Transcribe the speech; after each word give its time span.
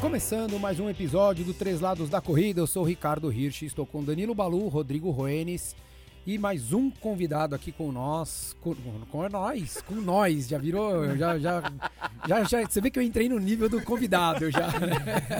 Começando 0.00 0.58
mais 0.58 0.80
um 0.80 0.88
episódio 0.88 1.44
do 1.44 1.52
Três 1.52 1.80
Lados 1.80 2.08
da 2.08 2.20
Corrida, 2.20 2.60
eu 2.60 2.66
sou 2.66 2.84
Ricardo 2.84 3.32
Hirsch, 3.32 3.62
estou 3.62 3.84
com 3.84 4.02
Danilo 4.02 4.34
Balu, 4.34 4.68
Rodrigo 4.68 5.10
Roenes 5.10 5.76
e 6.26 6.38
mais 6.38 6.72
um 6.72 6.90
convidado 6.90 7.54
aqui 7.54 7.70
com 7.70 7.92
nós, 7.92 8.56
com, 8.60 8.74
com 9.10 9.28
nós, 9.28 9.82
com 9.82 9.94
nós, 9.96 10.48
já 10.48 10.56
virou, 10.56 11.14
já, 11.16 11.38
já, 11.38 11.62
já, 12.26 12.44
já, 12.44 12.64
você 12.64 12.80
vê 12.80 12.90
que 12.90 12.98
eu 12.98 13.02
entrei 13.02 13.28
no 13.28 13.38
nível 13.38 13.68
do 13.68 13.82
convidado 13.82 14.50
já. 14.50 14.68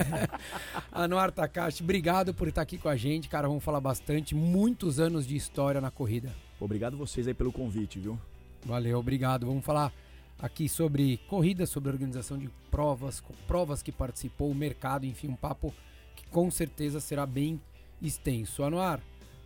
Anuar 0.91 1.31
Takashi, 1.31 1.81
obrigado 1.81 2.33
por 2.33 2.47
estar 2.47 2.61
aqui 2.61 2.77
com 2.77 2.87
a 2.87 2.95
gente, 2.95 3.27
cara, 3.27 3.47
vamos 3.47 3.63
falar 3.63 3.81
bastante, 3.81 4.35
muitos 4.35 4.99
anos 4.99 5.25
de 5.25 5.35
história 5.35 5.81
na 5.81 5.89
corrida. 5.89 6.31
Obrigado 6.59 6.95
vocês 6.95 7.27
aí 7.27 7.33
pelo 7.33 7.51
convite, 7.51 7.99
viu? 7.99 8.19
Valeu, 8.63 8.99
obrigado, 8.99 9.47
vamos 9.47 9.65
falar 9.65 9.91
aqui 10.37 10.69
sobre 10.69 11.17
corrida, 11.27 11.65
sobre 11.65 11.89
organização 11.89 12.37
de 12.37 12.47
provas, 12.69 13.23
provas 13.47 13.81
que 13.81 13.91
participou, 13.91 14.51
o 14.51 14.55
mercado, 14.55 15.05
enfim, 15.05 15.29
um 15.29 15.35
papo 15.35 15.73
que 16.15 16.27
com 16.27 16.51
certeza 16.51 16.99
será 16.99 17.25
bem 17.25 17.59
extenso. 18.01 18.63
Anuar, 18.63 19.01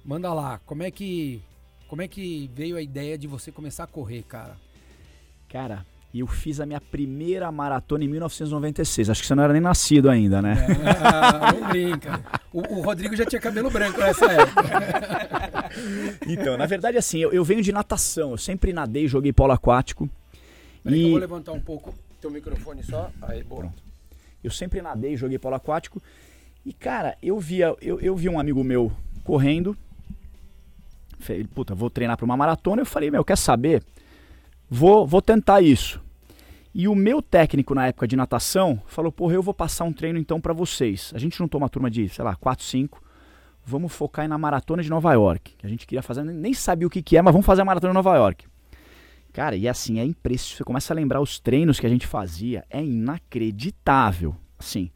manda 0.10 0.34
lá, 0.34 0.60
como 0.66 0.82
é 0.82 0.90
que 0.90 1.40
como 1.88 2.02
é 2.02 2.08
que 2.08 2.50
veio 2.56 2.76
a 2.78 2.82
ideia 2.82 3.16
de 3.16 3.28
você 3.28 3.52
começar 3.52 3.84
a 3.84 3.88
correr, 3.88 4.24
cara? 4.24 4.58
Cara, 5.48 5.86
eu 6.14 6.26
fiz 6.26 6.60
a 6.60 6.66
minha 6.66 6.82
primeira 6.82 7.52
maratona 7.52 8.04
em 8.04 8.08
1996. 8.08 9.12
Acho 9.12 9.22
que 9.22 9.28
você 9.28 9.36
não 9.36 9.44
era 9.44 9.54
nem 9.54 9.62
nascido 9.62 10.10
ainda, 10.10 10.42
né? 10.42 10.56
É, 10.66 11.54
não 11.62 11.70
brinca. 11.70 12.24
O, 12.52 12.60
o, 12.78 12.82
Rodrigo 12.82 13.16
já 13.16 13.24
tinha 13.24 13.40
cabelo 13.40 13.70
branco 13.70 14.00
nessa 14.00 14.26
época. 14.26 15.70
então, 16.28 16.58
na 16.58 16.66
verdade, 16.66 16.98
assim, 16.98 17.20
eu, 17.20 17.32
eu 17.32 17.44
venho 17.44 17.62
de 17.62 17.72
natação. 17.72 18.32
Eu 18.32 18.38
sempre 18.38 18.74
nadei, 18.74 19.08
joguei 19.08 19.32
polo 19.32 19.54
aquático. 19.54 20.10
Peraí 20.84 21.02
e... 21.02 21.04
eu 21.04 21.10
vou 21.12 21.20
levantar 21.20 21.52
um 21.52 21.62
pouco 21.62 21.94
teu 22.20 22.32
microfone 22.32 22.84
só. 22.84 23.12
Aí, 23.22 23.44
boa. 23.44 23.62
Pronto. 23.62 23.84
Eu 24.44 24.50
sempre 24.50 24.82
nadei, 24.82 25.16
joguei 25.16 25.38
polo 25.38 25.56
aquático. 25.56 26.02
E, 26.66 26.74
cara, 26.74 27.16
eu 27.22 27.40
via, 27.40 27.76
eu, 27.80 28.00
eu 28.00 28.16
vi 28.16 28.28
um 28.28 28.40
amigo 28.40 28.64
meu 28.64 28.92
correndo. 29.24 29.78
Falei, 31.20 31.44
puta, 31.44 31.76
vou 31.76 31.90
treinar 31.90 32.18
para 32.18 32.26
uma 32.26 32.38
maratona. 32.38 32.82
Eu 32.82 32.86
falei, 32.86 33.12
meu, 33.12 33.24
quer 33.24 33.38
saber? 33.38 33.84
Vou, 34.70 35.06
vou 35.06 35.22
tentar 35.22 35.62
isso. 35.62 36.02
E 36.74 36.88
o 36.88 36.96
meu 36.96 37.22
técnico 37.22 37.74
na 37.74 37.88
época 37.88 38.08
de 38.08 38.16
natação 38.16 38.82
falou, 38.88 39.12
porra, 39.12 39.34
eu 39.34 39.42
vou 39.42 39.54
passar 39.54 39.86
um 39.86 39.94
treino 39.94 40.20
então 40.20 40.40
para 40.40 40.54
vocês. 40.54 41.12
A 41.16 41.20
gente 41.20 41.38
juntou 41.38 41.60
uma 41.60 41.70
turma 41.70 41.90
de, 41.90 42.08
sei 42.10 42.24
lá, 42.24 42.36
4, 42.36 42.64
5. 42.64 43.04
Vamos 43.66 43.94
focar 43.94 44.28
na 44.28 44.38
maratona 44.38 44.82
de 44.82 44.90
Nova 44.90 45.12
York. 45.14 45.56
Que 45.58 45.66
a 45.66 45.70
gente 45.70 45.86
queria 45.86 46.02
fazer, 46.02 46.24
nem 46.24 46.54
sabia 46.54 46.88
o 46.88 46.90
que, 46.90 47.02
que 47.02 47.18
é, 47.18 47.22
mas 47.22 47.34
vamos 47.34 47.46
fazer 47.46 47.62
a 47.62 47.66
maratona 47.66 47.92
de 47.92 47.96
Nova 47.96 48.16
York. 48.16 48.48
Cara, 49.34 49.56
e 49.56 49.68
assim, 49.68 50.00
é 50.00 50.06
impressionante. 50.06 50.58
Você 50.58 50.64
começa 50.64 50.94
a 50.94 50.96
lembrar 50.96 51.22
os 51.22 51.40
treinos 51.40 51.80
que 51.80 51.86
a 51.86 51.90
gente 51.90 52.08
fazia, 52.08 52.64
é 52.70 52.84
inacreditável. 52.84 54.36
Assim, 54.58 54.92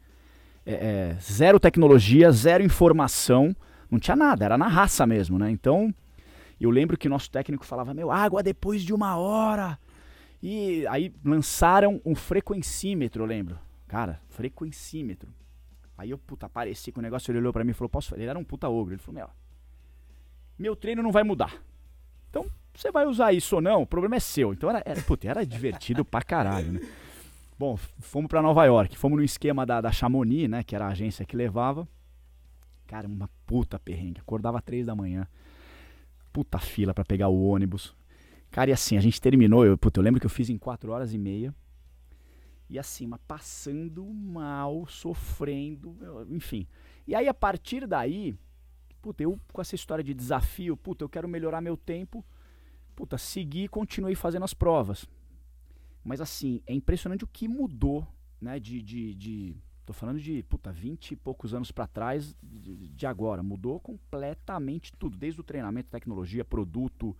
é, 0.66 0.72
é, 0.72 1.16
zero 1.20 1.60
tecnologia, 1.60 2.30
zero 2.30 2.64
informação, 2.64 3.54
não 3.90 3.98
tinha 3.98 4.16
nada, 4.16 4.44
era 4.44 4.58
na 4.58 4.66
raça 4.66 5.06
mesmo, 5.06 5.38
né? 5.38 5.50
Então, 5.50 5.94
eu 6.64 6.70
lembro 6.70 6.96
que 6.96 7.06
o 7.06 7.10
nosso 7.10 7.30
técnico 7.30 7.64
falava, 7.64 7.94
meu, 7.94 8.10
água 8.10 8.42
depois 8.42 8.82
de 8.82 8.92
uma 8.92 9.16
hora. 9.16 9.78
E 10.42 10.86
aí 10.88 11.14
lançaram 11.24 12.00
um 12.04 12.14
frequencímetro, 12.14 13.22
eu 13.22 13.26
lembro. 13.26 13.58
Cara, 13.86 14.20
frequencímetro. 14.28 15.32
Aí 15.96 16.10
eu, 16.10 16.18
puta, 16.18 16.46
apareci 16.46 16.90
com 16.90 17.00
o 17.00 17.02
negócio, 17.02 17.30
ele 17.30 17.38
olhou 17.38 17.52
pra 17.52 17.64
mim 17.64 17.70
e 17.70 17.74
falou, 17.74 17.88
posso 17.88 18.14
Ele 18.14 18.24
era 18.24 18.38
um 18.38 18.44
puta 18.44 18.68
ogro. 18.68 18.94
Ele 18.94 19.00
falou, 19.00 19.20
meu, 19.20 19.30
meu 20.58 20.76
treino 20.76 21.02
não 21.02 21.12
vai 21.12 21.22
mudar. 21.22 21.62
Então, 22.28 22.46
você 22.74 22.90
vai 22.90 23.06
usar 23.06 23.32
isso 23.32 23.56
ou 23.56 23.62
não, 23.62 23.82
o 23.82 23.86
problema 23.86 24.16
é 24.16 24.20
seu. 24.20 24.52
Então 24.52 24.68
era, 24.68 24.82
era, 24.84 25.00
puta, 25.02 25.28
era 25.28 25.46
divertido 25.46 26.04
pra 26.04 26.20
caralho, 26.22 26.72
né? 26.72 26.80
Bom, 27.56 27.76
fomos 27.76 28.28
para 28.28 28.42
Nova 28.42 28.64
York, 28.64 28.98
fomos 28.98 29.16
no 29.16 29.24
esquema 29.24 29.64
da, 29.64 29.80
da 29.80 29.92
Chamonix, 29.92 30.50
né? 30.50 30.64
Que 30.64 30.74
era 30.74 30.86
a 30.86 30.88
agência 30.88 31.24
que 31.24 31.36
levava. 31.36 31.86
Cara, 32.86 33.06
uma 33.06 33.30
puta 33.46 33.78
perrengue. 33.78 34.20
Acordava 34.20 34.60
três 34.60 34.86
da 34.86 34.94
manhã. 34.94 35.26
Puta 36.34 36.58
fila 36.58 36.92
para 36.92 37.02
pegar 37.02 37.28
o 37.28 37.46
ônibus. 37.46 37.96
Cara, 38.50 38.68
e 38.68 38.74
assim, 38.74 38.98
a 38.98 39.00
gente 39.00 39.18
terminou. 39.18 39.64
Eu, 39.64 39.78
puta, 39.78 39.98
eu 40.00 40.04
lembro 40.04 40.20
que 40.20 40.26
eu 40.26 40.30
fiz 40.30 40.50
em 40.50 40.58
quatro 40.58 40.92
horas 40.92 41.14
e 41.14 41.18
meia. 41.18 41.54
E 42.68 42.78
assim, 42.78 43.06
mas 43.06 43.20
passando 43.26 44.04
mal, 44.04 44.86
sofrendo, 44.86 45.96
enfim. 46.28 46.66
E 47.06 47.14
aí, 47.14 47.28
a 47.28 47.34
partir 47.34 47.86
daí, 47.86 48.34
puta, 49.00 49.22
eu 49.22 49.40
com 49.50 49.62
essa 49.62 49.74
história 49.74 50.04
de 50.04 50.12
desafio, 50.12 50.76
puta, 50.76 51.04
eu 51.04 51.08
quero 51.08 51.28
melhorar 51.28 51.62
meu 51.62 51.76
tempo 51.76 52.22
puta, 52.94 53.18
segui 53.18 53.64
e 53.64 53.68
continuei 53.68 54.14
fazendo 54.14 54.44
as 54.44 54.54
provas. 54.54 55.06
Mas 56.02 56.20
assim, 56.20 56.62
é 56.66 56.74
impressionante 56.74 57.24
o 57.24 57.28
que 57.28 57.48
mudou, 57.48 58.06
né? 58.40 58.58
De. 58.60 58.82
de, 58.82 59.14
de 59.14 59.56
tô 59.84 59.92
falando 59.92 60.20
de, 60.20 60.42
puta, 60.44 60.72
20 60.72 61.12
e 61.12 61.16
poucos 61.16 61.54
anos 61.54 61.70
para 61.70 61.86
trás 61.86 62.34
de, 62.42 62.88
de, 62.88 63.06
agora. 63.06 63.42
Mudou 63.42 63.78
completamente 63.80 64.92
tudo, 64.98 65.16
desde 65.16 65.40
o 65.40 65.44
treinamento, 65.44 65.90
tecnologia, 65.90 66.44
produto. 66.44 67.16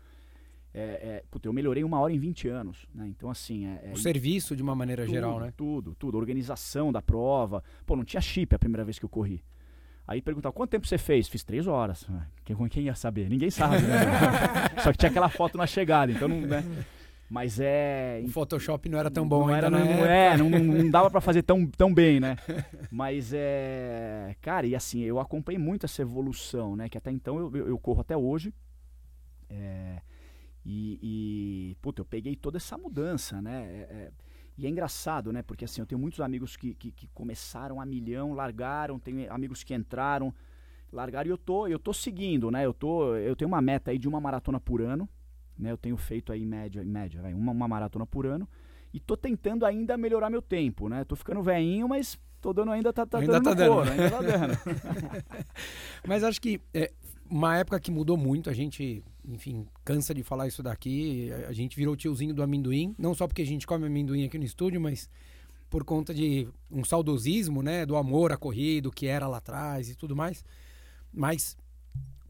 É, 0.73 0.81
é, 0.81 1.25
puta, 1.31 1.47
eu 1.47 1.53
melhorei 1.53 1.85
uma 1.85 2.01
hora 2.01 2.13
em 2.13 2.19
20 2.19 2.49
anos, 2.49 2.87
né? 2.95 3.07
Então, 3.09 3.31
assim. 3.31 3.67
É, 3.67 3.91
é 3.91 3.93
o 3.93 3.97
serviço 3.97 4.57
de 4.57 4.63
uma 4.63 4.75
maneira 4.75 5.05
tudo, 5.05 5.15
geral, 5.15 5.41
né? 5.41 5.53
Tudo, 5.57 5.95
tudo. 5.95 6.19
Organização 6.19 6.91
da 6.91 7.01
prova. 7.01 7.63
Pô, 7.87 7.95
não 7.95 8.05
tinha 8.05 8.21
chip 8.21 8.55
a 8.55 8.59
primeira 8.59 8.85
vez 8.85 8.99
que 8.99 9.05
eu 9.05 9.09
corri. 9.09 9.45
Aí 10.07 10.21
perguntava, 10.21 10.53
quanto 10.53 10.71
tempo 10.71 10.87
você 10.87 10.99
fez? 10.99 11.29
Fiz 11.29 11.43
três 11.43 11.67
horas. 11.67 12.07
Quem, 12.45 12.57
quem 12.69 12.85
ia 12.85 12.95
saber? 12.95 13.29
Ninguém 13.31 13.51
sabe, 13.51 13.83
né? 13.83 14.01
Só 14.83 14.93
que 14.93 14.99
tinha 14.99 15.11
aquela 15.11 15.31
foto 15.31 15.57
na 15.57 15.67
chegada, 15.67 16.13
então 16.13 16.29
não. 16.29 16.41
Né? 16.43 16.63
Mas 17.29 17.59
é. 17.59 18.23
O 18.25 18.29
Photoshop 18.29 18.89
não 18.89 18.99
era 18.99 19.11
tão 19.11 19.27
bom 19.27 19.47
não 19.47 19.55
ainda, 19.55 19.67
era, 19.67 19.71
não, 19.71 19.79
é, 19.79 20.37
não, 20.37 20.51
não, 20.51 20.91
dava 20.91 21.11
para 21.11 21.21
fazer 21.21 21.43
tão, 21.43 21.67
tão 21.67 21.93
bem, 21.93 22.21
né? 22.21 22.37
Mas 22.91 23.33
é. 23.35 24.37
Cara, 24.41 24.67
e 24.67 24.77
assim, 24.77 25.01
eu 25.01 25.19
acompanhei 25.19 25.59
muito 25.59 25.87
essa 25.87 26.03
evolução, 26.03 26.77
né? 26.77 26.89
Que 26.89 26.99
até 26.99 27.11
então 27.11 27.39
eu, 27.39 27.57
eu, 27.57 27.69
eu 27.69 27.79
corro 27.79 28.03
até 28.03 28.17
hoje. 28.17 28.53
É, 29.49 30.01
e, 30.65 30.99
e. 31.03 31.77
Puta, 31.81 32.03
eu 32.03 32.05
peguei 32.05 32.37
toda 32.37 32.59
essa 32.59 32.77
mudança, 32.77 33.41
né? 33.41 33.65
É, 33.65 33.95
é 33.95 34.11
e 34.57 34.67
é 34.67 34.69
engraçado, 34.69 35.33
né? 35.33 35.43
Porque 35.43 35.65
assim, 35.65 35.81
eu 35.81 35.87
tenho 35.87 36.01
muitos 36.01 36.21
amigos 36.21 36.57
que, 36.57 36.75
que, 36.75 36.93
que, 36.93 37.09
começaram 37.09 37.81
a 37.81 37.87
milhão, 37.87 38.35
largaram, 38.35 38.99
tenho 38.99 39.33
amigos 39.33 39.65
que 39.65 39.75
entraram, 39.75 40.33
largaram 40.93 41.29
e 41.29 41.31
eu 41.31 41.39
tô, 41.39 41.67
eu 41.67 41.79
tô 41.79 41.93
seguindo, 41.93 42.51
né? 42.51 42.65
Eu, 42.65 42.73
tô, 42.73 43.17
eu 43.17 43.35
tenho 43.35 43.49
uma 43.49 43.61
meta 43.61 43.91
aí 43.91 43.99
de 43.99 44.09
uma 44.09 44.21
maratona 44.21 44.61
por 44.61 44.81
ano, 44.81 45.09
né? 45.59 45.73
Eu 45.73 45.77
tenho 45.77 45.97
feito 45.97 46.33
aí 46.33 46.43
em 46.43 46.47
média, 46.47 46.83
em 46.83 46.89
média 46.89 47.21
vai, 47.23 47.35
uma, 47.35 47.53
uma 47.53 47.69
maratona 47.69 48.07
por 48.07 48.27
ano. 48.27 48.49
E 48.93 49.01
tô 49.01 49.17
tentando 49.17 49.67
ainda 49.67 49.97
melhorar 49.97 50.31
meu 50.31 50.43
tempo, 50.43 50.89
né? 50.89 51.05
Tô 51.05 51.17
ficando 51.17 51.43
velhinho, 51.43 51.89
mas 51.89 52.19
tô 52.41 52.53
dando 52.53 52.71
ainda, 52.71 52.93
tá, 52.93 53.05
tá 53.05 53.19
ainda 53.19 53.33
dando 53.41 53.45
tá 53.45 53.55
dando. 53.55 53.81
Ainda 53.81 54.11
tá 54.11 54.21
dando. 54.21 55.25
mas 56.07 56.23
acho 56.23 56.41
que 56.41 56.61
é, 56.73 56.93
uma 57.29 57.57
época 57.57 57.81
que 57.81 57.91
mudou 57.91 58.17
muito, 58.17 58.49
a 58.49 58.53
gente 58.53 59.03
enfim, 59.27 59.67
cansa 59.85 60.15
de 60.15 60.23
falar 60.23 60.47
isso 60.47 60.63
daqui. 60.63 61.31
A 61.49 61.53
gente 61.53 61.77
virou 61.77 61.97
tiozinho 61.97 62.35
do 62.35 62.43
amendoim, 62.43 62.95
não 62.99 63.15
só 63.15 63.27
porque 63.27 63.43
a 63.43 63.47
gente 63.47 63.67
come 63.67 63.87
amendoim 63.87 64.25
aqui 64.25 64.39
no 64.39 64.45
estúdio, 64.45 64.81
mas 64.81 65.09
por 65.71 65.85
conta 65.85 66.13
de 66.13 66.47
um 66.71 66.85
saudosismo, 66.85 67.63
né, 67.63 67.87
do 67.87 67.97
amor 67.97 68.33
à 68.33 68.37
corrida, 68.37 68.91
que 68.91 69.07
era 69.07 69.27
lá 69.27 69.39
atrás 69.39 69.89
e 69.89 69.95
tudo 69.95 70.15
mais. 70.15 70.45
Mas 71.13 71.57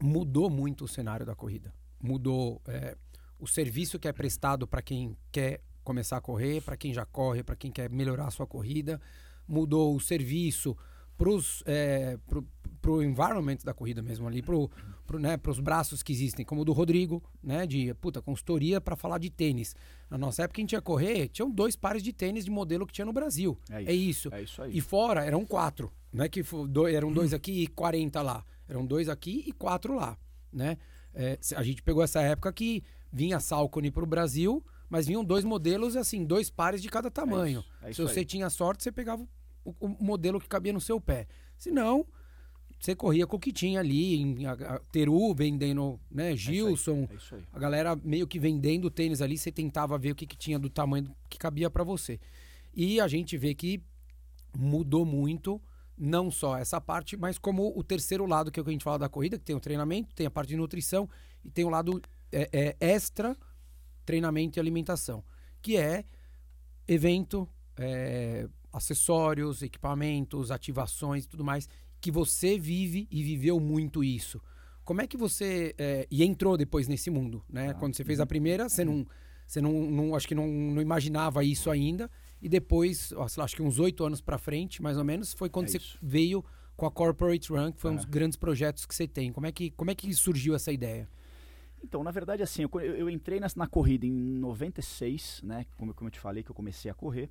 mudou 0.01 0.49
muito 0.49 0.85
o 0.85 0.87
cenário 0.87 1.25
da 1.25 1.35
corrida. 1.35 1.73
Mudou 2.01 2.61
é, 2.67 2.95
o 3.39 3.47
serviço 3.47 3.99
que 3.99 4.07
é 4.07 4.13
prestado 4.13 4.67
para 4.67 4.81
quem 4.81 5.17
quer 5.31 5.61
começar 5.83 6.17
a 6.17 6.21
correr, 6.21 6.61
para 6.61 6.75
quem 6.75 6.93
já 6.93 7.05
corre, 7.05 7.43
para 7.43 7.55
quem 7.55 7.71
quer 7.71 7.89
melhorar 7.89 8.27
a 8.27 8.31
sua 8.31 8.47
corrida. 8.47 8.99
Mudou 9.47 9.95
o 9.95 9.99
serviço 9.99 10.75
pros, 11.17 11.63
é, 11.65 12.17
pro, 12.27 12.45
pro 12.81 13.03
environment 13.03 13.57
da 13.63 13.73
corrida 13.73 14.01
mesmo 14.01 14.27
ali, 14.27 14.41
pro, 14.41 14.69
pro, 15.05 15.19
né, 15.19 15.37
pros 15.37 15.59
braços 15.59 16.03
que 16.03 16.11
existem, 16.11 16.45
como 16.45 16.61
o 16.61 16.65
do 16.65 16.73
Rodrigo, 16.73 17.23
né, 17.41 17.65
de 17.65 17.93
puta, 17.95 18.21
consultoria 18.21 18.81
para 18.81 18.95
falar 18.95 19.17
de 19.17 19.29
tênis. 19.29 19.75
Na 20.09 20.17
nossa 20.17 20.43
época, 20.43 20.59
a 20.59 20.63
gente 20.63 20.73
ia 20.73 20.81
correr, 20.81 21.29
tinham 21.29 21.49
dois 21.49 21.75
pares 21.75 22.03
de 22.03 22.11
tênis 22.11 22.45
de 22.45 22.51
modelo 22.51 22.85
que 22.85 22.93
tinha 22.93 23.05
no 23.05 23.13
Brasil. 23.13 23.57
É 23.69 23.81
isso. 23.81 23.89
É 23.89 23.93
isso. 23.93 24.33
É 24.33 24.43
isso 24.43 24.61
aí. 24.61 24.77
E 24.77 24.81
fora, 24.81 25.23
eram 25.23 25.45
quatro, 25.45 25.91
né, 26.11 26.27
que 26.27 26.43
eram 26.93 27.11
dois 27.11 27.33
aqui 27.33 27.63
e 27.63 27.67
40 27.67 28.21
lá. 28.21 28.43
Eram 28.67 28.85
dois 28.85 29.07
aqui 29.09 29.43
e 29.45 29.51
quatro 29.51 29.93
lá, 29.93 30.17
né? 30.51 30.77
É, 31.13 31.39
a 31.55 31.63
gente 31.63 31.81
pegou 31.81 32.03
essa 32.03 32.21
época 32.21 32.51
que 32.51 32.83
vinha 33.11 33.39
Salcone 33.39 33.91
pro 33.91 34.05
Brasil, 34.05 34.63
mas 34.89 35.07
vinham 35.07 35.23
dois 35.23 35.43
modelos, 35.43 35.95
assim, 35.95 36.23
dois 36.23 36.49
pares 36.49 36.81
de 36.81 36.89
cada 36.89 37.09
tamanho. 37.09 37.59
É 37.59 37.61
isso, 37.61 37.85
é 37.87 37.91
isso 37.91 38.07
Se 38.07 38.13
você 38.13 38.25
tinha 38.25 38.49
sorte, 38.49 38.83
você 38.83 38.91
pegava 38.91 39.27
o, 39.63 39.73
o 39.79 40.03
modelo 40.03 40.39
que 40.39 40.47
cabia 40.47 40.73
no 40.73 40.81
seu 40.81 40.99
pé. 40.99 41.27
Se 41.57 41.71
não, 41.71 42.05
você 42.79 42.95
corria 42.95 43.25
com 43.25 43.37
o 43.37 43.39
que 43.39 43.51
tinha 43.51 43.79
ali, 43.79 44.15
em 44.15 44.45
a, 44.45 44.53
a, 44.53 44.79
Teru 44.91 45.33
vendendo, 45.33 45.99
né, 46.11 46.33
é 46.33 46.35
Gilson, 46.35 47.07
é 47.09 47.15
isso 47.15 47.35
aí, 47.35 47.43
a 47.51 47.59
galera 47.59 47.95
meio 48.03 48.27
que 48.27 48.39
vendendo 48.39 48.89
tênis 48.91 49.21
ali, 49.21 49.37
você 49.37 49.51
tentava 49.51 49.97
ver 49.97 50.11
o 50.11 50.15
que, 50.15 50.27
que 50.27 50.37
tinha 50.37 50.59
do 50.59 50.69
tamanho 50.69 51.15
que 51.29 51.37
cabia 51.37 51.69
para 51.69 51.83
você. 51.83 52.19
E 52.73 52.99
a 52.99 53.07
gente 53.07 53.37
vê 53.37 53.55
que 53.55 53.81
mudou 54.55 55.05
muito, 55.05 55.61
não 55.97 56.29
só 56.29 56.57
essa 56.57 56.79
parte, 56.79 57.15
mas 57.15 57.37
como 57.37 57.73
o 57.75 57.83
terceiro 57.83 58.25
lado 58.25 58.51
que 58.51 58.59
é 58.59 58.61
o 58.61 58.63
que 58.63 58.69
a 58.69 58.73
gente 58.73 58.83
fala 58.83 58.99
da 58.99 59.09
corrida, 59.09 59.37
que 59.37 59.45
tem 59.45 59.55
o 59.55 59.59
treinamento, 59.59 60.13
tem 60.13 60.27
a 60.27 60.31
parte 60.31 60.49
de 60.49 60.57
nutrição 60.57 61.09
e 61.43 61.49
tem 61.49 61.65
o 61.65 61.69
lado 61.69 62.01
é, 62.35 62.49
é, 62.51 62.75
extra 62.79 63.35
treinamento 64.05 64.57
e 64.57 64.59
alimentação, 64.59 65.23
que 65.61 65.77
é 65.77 66.03
evento, 66.87 67.47
é, 67.77 68.47
acessórios, 68.71 69.61
equipamentos, 69.61 70.51
ativações 70.51 71.23
e 71.23 71.27
tudo 71.27 71.43
mais, 71.43 71.69
que 72.01 72.11
você 72.11 72.59
vive 72.59 73.07
e 73.09 73.23
viveu 73.23 73.59
muito 73.59 74.03
isso. 74.03 74.41
Como 74.83 75.01
é 75.01 75.07
que 75.07 75.17
você. 75.17 75.73
É, 75.77 76.05
e 76.11 76.23
entrou 76.23 76.57
depois 76.57 76.87
nesse 76.87 77.09
mundo, 77.09 77.43
né? 77.49 77.69
Ah, 77.69 77.73
Quando 77.73 77.95
você 77.95 78.03
fez 78.03 78.19
a 78.19 78.23
uhum. 78.23 78.27
primeira, 78.27 78.69
você 78.69 78.83
não. 78.83 79.07
Você 79.47 79.61
não, 79.61 79.71
não 79.71 80.15
acho 80.15 80.27
que 80.27 80.33
não, 80.33 80.47
não 80.47 80.81
imaginava 80.81 81.43
isso 81.43 81.69
ainda. 81.69 82.09
E 82.41 82.49
depois, 82.49 83.11
ó, 83.13 83.27
lá, 83.37 83.43
acho 83.43 83.55
que 83.55 83.61
uns 83.61 83.77
oito 83.77 84.03
anos 84.03 84.19
para 84.19 84.39
frente, 84.39 84.81
mais 84.81 84.97
ou 84.97 85.03
menos, 85.03 85.33
foi 85.33 85.49
quando 85.49 85.67
é 85.67 85.69
você 85.69 85.77
isso. 85.77 85.99
veio 86.01 86.43
com 86.75 86.87
a 86.87 86.91
Corporate 86.91 87.47
que 87.47 87.79
foi 87.79 87.91
um 87.91 87.95
dos 87.95 88.05
é. 88.05 88.09
grandes 88.09 88.37
projetos 88.37 88.87
que 88.87 88.95
você 88.95 89.07
tem. 89.07 89.31
Como 89.31 89.45
é 89.45 89.51
que, 89.51 89.69
como 89.71 89.91
é 89.91 89.95
que 89.95 90.11
surgiu 90.15 90.55
essa 90.55 90.71
ideia? 90.71 91.07
Então, 91.85 92.03
na 92.03 92.09
verdade, 92.09 92.41
assim, 92.41 92.63
eu, 92.63 92.81
eu 92.81 93.07
entrei 93.07 93.39
na, 93.39 93.45
na, 93.55 93.67
corrida 93.67 94.07
em 94.07 94.11
96, 94.11 95.41
né? 95.43 95.67
Como, 95.77 95.93
como 95.93 96.07
eu 96.07 96.11
te 96.11 96.19
falei, 96.19 96.41
que 96.41 96.49
eu 96.49 96.55
comecei 96.55 96.89
a 96.89 96.95
correr. 96.95 97.29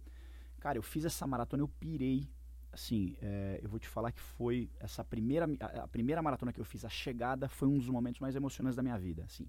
Cara, 0.61 0.79
eu 0.79 0.83
fiz 0.83 1.05
essa 1.05 1.27
maratona, 1.27 1.65
eu 1.65 1.69
pirei. 1.69 2.29
Assim, 2.73 3.17
é, 3.21 3.59
eu 3.61 3.69
vou 3.69 3.81
te 3.81 3.89
falar 3.89 4.13
que 4.13 4.21
foi 4.21 4.71
essa 4.79 5.03
primeira, 5.03 5.49
a, 5.61 5.83
a, 5.83 5.89
primeira 5.89 6.23
maratona 6.23 6.53
que 6.53 6.61
eu 6.61 6.65
fiz, 6.65 6.85
a 6.85 6.89
chegada, 6.89 7.49
foi 7.49 7.67
um 7.67 7.79
dos 7.79 7.89
momentos 7.89 8.21
mais 8.21 8.37
emocionantes 8.37 8.77
da 8.77 8.83
minha 8.83 8.97
vida. 8.97 9.25
Assim, 9.25 9.47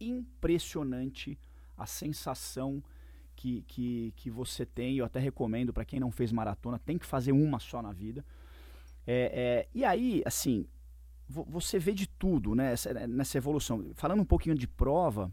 impressionante 0.00 1.38
a 1.76 1.86
sensação 1.86 2.82
que, 3.36 3.62
que, 3.68 4.12
que 4.16 4.28
você 4.28 4.66
tem. 4.66 4.96
Eu 4.96 5.04
até 5.04 5.20
recomendo 5.20 5.72
para 5.72 5.84
quem 5.84 6.00
não 6.00 6.10
fez 6.10 6.32
maratona, 6.32 6.80
tem 6.80 6.98
que 6.98 7.06
fazer 7.06 7.30
uma 7.30 7.60
só 7.60 7.80
na 7.80 7.92
vida. 7.92 8.24
É, 9.06 9.14
é, 9.34 9.68
e 9.72 9.84
aí, 9.84 10.20
assim, 10.26 10.66
você 11.28 11.78
vê 11.78 11.92
de 11.92 12.06
tudo 12.06 12.54
né, 12.54 12.74
nessa 13.08 13.38
evolução. 13.38 13.84
Falando 13.94 14.20
um 14.20 14.24
pouquinho 14.24 14.54
de 14.54 14.68
prova, 14.68 15.32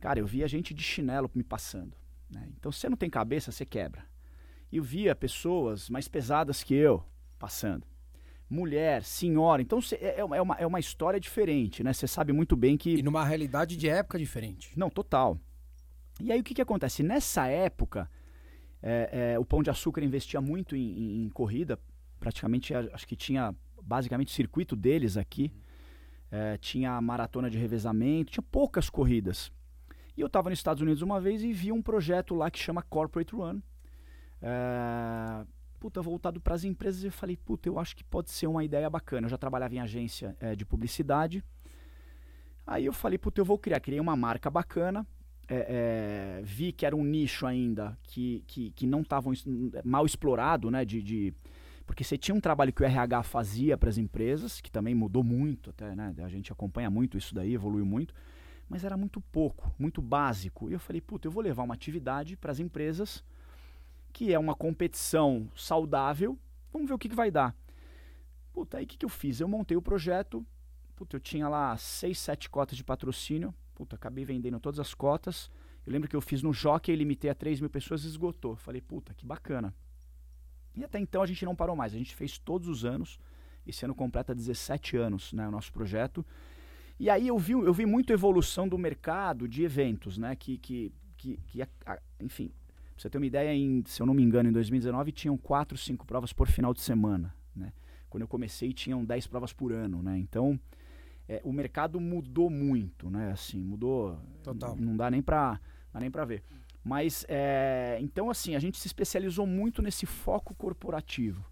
cara, 0.00 0.18
eu 0.18 0.26
via 0.26 0.48
gente 0.48 0.74
de 0.74 0.82
chinelo 0.82 1.30
me 1.34 1.44
passando. 1.44 1.96
Né? 2.28 2.48
Então, 2.58 2.72
se 2.72 2.80
você 2.80 2.88
não 2.88 2.96
tem 2.96 3.10
cabeça, 3.10 3.52
você 3.52 3.64
quebra. 3.64 4.04
E 4.70 4.78
eu 4.78 4.82
via 4.82 5.14
pessoas 5.14 5.90
mais 5.90 6.08
pesadas 6.08 6.62
que 6.62 6.74
eu 6.74 7.04
passando. 7.38 7.86
Mulher, 8.48 9.02
senhora. 9.02 9.62
Então, 9.62 9.80
cê, 9.80 9.96
é, 9.96 10.20
é, 10.20 10.24
uma, 10.24 10.56
é 10.56 10.66
uma 10.66 10.80
história 10.80 11.20
diferente, 11.20 11.82
né? 11.82 11.92
Você 11.92 12.06
sabe 12.06 12.32
muito 12.32 12.56
bem 12.56 12.76
que... 12.76 12.96
E 12.96 13.02
numa 13.02 13.24
realidade 13.24 13.76
de 13.76 13.88
época 13.88 14.18
diferente. 14.18 14.72
Não, 14.76 14.90
total. 14.90 15.38
E 16.20 16.30
aí, 16.30 16.40
o 16.40 16.44
que, 16.44 16.54
que 16.54 16.62
acontece? 16.62 17.02
Nessa 17.02 17.46
época, 17.46 18.10
é, 18.82 19.34
é, 19.34 19.38
o 19.38 19.44
Pão 19.44 19.62
de 19.62 19.70
Açúcar 19.70 20.02
investia 20.02 20.40
muito 20.40 20.76
em, 20.76 20.80
em, 20.80 21.24
em 21.24 21.28
corrida. 21.30 21.78
Praticamente, 22.18 22.74
acho 22.74 23.06
que 23.06 23.16
tinha 23.16 23.54
basicamente 23.82 24.28
o 24.28 24.32
circuito 24.32 24.74
deles 24.76 25.16
aqui. 25.16 25.52
É, 26.30 26.56
tinha 26.56 26.92
a 26.92 27.00
maratona 27.00 27.50
de 27.50 27.58
revezamento, 27.58 28.32
tinha 28.32 28.44
poucas 28.50 28.88
corridas. 28.88 29.52
E 30.16 30.20
eu 30.20 30.26
estava 30.26 30.50
nos 30.50 30.58
Estados 30.58 30.82
Unidos 30.82 31.02
uma 31.02 31.20
vez 31.20 31.42
e 31.42 31.52
vi 31.52 31.72
um 31.72 31.82
projeto 31.82 32.34
lá 32.34 32.50
que 32.50 32.58
chama 32.58 32.82
Corporate 32.82 33.34
Run. 33.34 33.60
É, 34.40 35.44
puta, 35.78 36.00
voltado 36.00 36.40
para 36.40 36.54
as 36.54 36.64
empresas 36.64 37.02
eu 37.04 37.12
falei, 37.12 37.36
puta, 37.36 37.68
eu 37.68 37.78
acho 37.78 37.96
que 37.96 38.04
pode 38.04 38.30
ser 38.30 38.46
uma 38.46 38.64
ideia 38.64 38.88
bacana. 38.88 39.26
Eu 39.26 39.30
já 39.30 39.38
trabalhava 39.38 39.74
em 39.74 39.80
agência 39.80 40.36
é, 40.40 40.54
de 40.54 40.64
publicidade. 40.64 41.44
Aí 42.66 42.86
eu 42.86 42.92
falei, 42.92 43.18
puta, 43.18 43.40
eu 43.40 43.44
vou 43.44 43.58
criar. 43.58 43.80
Criei 43.80 44.00
uma 44.00 44.16
marca 44.16 44.50
bacana. 44.50 45.06
É, 45.48 46.40
vi 46.44 46.72
que 46.72 46.86
era 46.86 46.96
um 46.96 47.04
nicho 47.04 47.44
ainda 47.44 47.98
que, 48.04 48.42
que, 48.46 48.70
que 48.70 48.86
não 48.86 49.02
estava 49.02 49.30
mal 49.84 50.06
explorado, 50.06 50.70
né? 50.70 50.84
De, 50.84 51.02
de, 51.02 51.34
porque 51.86 52.04
você 52.04 52.16
tinha 52.16 52.34
um 52.34 52.40
trabalho 52.40 52.72
que 52.72 52.82
o 52.82 52.86
RH 52.86 53.22
fazia 53.24 53.76
para 53.76 53.88
as 53.88 53.98
empresas, 53.98 54.60
que 54.60 54.70
também 54.70 54.94
mudou 54.94 55.22
muito, 55.22 55.70
até, 55.70 55.94
né? 55.94 56.14
A 56.18 56.28
gente 56.28 56.52
acompanha 56.52 56.90
muito 56.90 57.18
isso 57.18 57.34
daí, 57.34 57.54
evoluiu 57.54 57.84
muito, 57.84 58.14
mas 58.68 58.84
era 58.84 58.96
muito 58.96 59.20
pouco, 59.20 59.74
muito 59.78 60.00
básico. 60.00 60.70
E 60.70 60.72
eu 60.72 60.80
falei, 60.80 61.00
puta, 61.00 61.26
eu 61.26 61.32
vou 61.32 61.42
levar 61.42 61.62
uma 61.62 61.74
atividade 61.74 62.36
para 62.36 62.52
as 62.52 62.58
empresas 62.58 63.24
que 64.12 64.32
é 64.32 64.38
uma 64.38 64.54
competição 64.54 65.48
saudável. 65.56 66.38
Vamos 66.72 66.88
ver 66.88 66.94
o 66.94 66.98
que, 66.98 67.08
que 67.08 67.14
vai 67.14 67.30
dar. 67.30 67.56
Puta, 68.52 68.78
aí 68.78 68.84
o 68.84 68.86
que, 68.86 68.98
que 68.98 69.04
eu 69.04 69.08
fiz? 69.08 69.40
Eu 69.40 69.48
montei 69.48 69.76
o 69.76 69.82
projeto. 69.82 70.46
Puta, 70.94 71.16
eu 71.16 71.20
tinha 71.20 71.48
lá 71.48 71.76
seis, 71.76 72.18
sete 72.18 72.50
cotas 72.50 72.76
de 72.76 72.84
patrocínio. 72.84 73.54
Puta, 73.74 73.96
acabei 73.96 74.24
vendendo 74.24 74.60
todas 74.60 74.78
as 74.78 74.92
cotas. 74.92 75.50
Eu 75.86 75.92
lembro 75.92 76.08
que 76.08 76.14
eu 76.14 76.20
fiz 76.20 76.42
no 76.42 76.52
Jockey, 76.52 76.94
limitei 76.94 77.30
a 77.30 77.34
3 77.34 77.60
mil 77.60 77.70
pessoas 77.70 78.04
e 78.04 78.06
esgotou. 78.06 78.54
Falei, 78.54 78.80
puta, 78.80 79.14
que 79.14 79.26
bacana. 79.26 79.74
E 80.74 80.84
até 80.84 80.98
então 80.98 81.22
a 81.22 81.26
gente 81.26 81.44
não 81.44 81.54
parou 81.54 81.76
mais. 81.76 81.94
A 81.94 81.98
gente 81.98 82.14
fez 82.14 82.38
todos 82.38 82.68
os 82.68 82.84
anos. 82.84 83.18
Esse 83.66 83.84
ano 83.84 83.94
completa 83.94 84.34
17 84.34 84.96
anos, 84.96 85.32
né, 85.32 85.46
o 85.46 85.50
nosso 85.50 85.72
projeto. 85.72 86.24
E 86.98 87.10
aí 87.10 87.28
eu 87.28 87.38
vi, 87.38 87.52
eu 87.52 87.72
vi 87.72 87.86
muito 87.86 88.12
evolução 88.12 88.68
do 88.68 88.78
mercado 88.78 89.48
de 89.48 89.62
eventos, 89.62 90.18
né? 90.18 90.36
Que, 90.36 90.58
que, 90.58 90.92
que, 91.16 91.36
que 91.46 91.62
enfim, 92.20 92.48
pra 92.48 92.56
você 92.96 93.10
ter 93.10 93.18
uma 93.18 93.26
ideia, 93.26 93.52
em, 93.54 93.82
se 93.86 94.00
eu 94.00 94.06
não 94.06 94.14
me 94.14 94.22
engano, 94.22 94.48
em 94.48 94.52
2019 94.52 95.12
tinham 95.12 95.36
4, 95.36 95.76
5 95.76 96.06
provas 96.06 96.32
por 96.32 96.48
final 96.48 96.72
de 96.72 96.80
semana, 96.80 97.34
né? 97.54 97.72
Quando 98.08 98.22
eu 98.22 98.28
comecei 98.28 98.72
tinham 98.72 99.04
10 99.04 99.26
provas 99.26 99.52
por 99.52 99.72
ano, 99.72 100.02
né? 100.02 100.18
Então, 100.18 100.58
é, 101.28 101.40
o 101.44 101.52
mercado 101.52 102.00
mudou 102.00 102.50
muito, 102.50 103.10
né? 103.10 103.32
Assim, 103.32 103.62
mudou... 103.62 104.18
Total. 104.42 104.76
Não 104.76 104.96
dá 104.96 105.10
nem 105.10 105.22
dá 105.22 106.00
nem 106.00 106.10
pra 106.10 106.24
ver. 106.24 106.42
Mas, 106.84 107.24
é, 107.28 107.96
então, 108.00 108.28
assim, 108.28 108.56
a 108.56 108.58
gente 108.58 108.78
se 108.78 108.86
especializou 108.86 109.46
muito 109.46 109.80
nesse 109.80 110.04
foco 110.04 110.54
corporativo. 110.54 111.44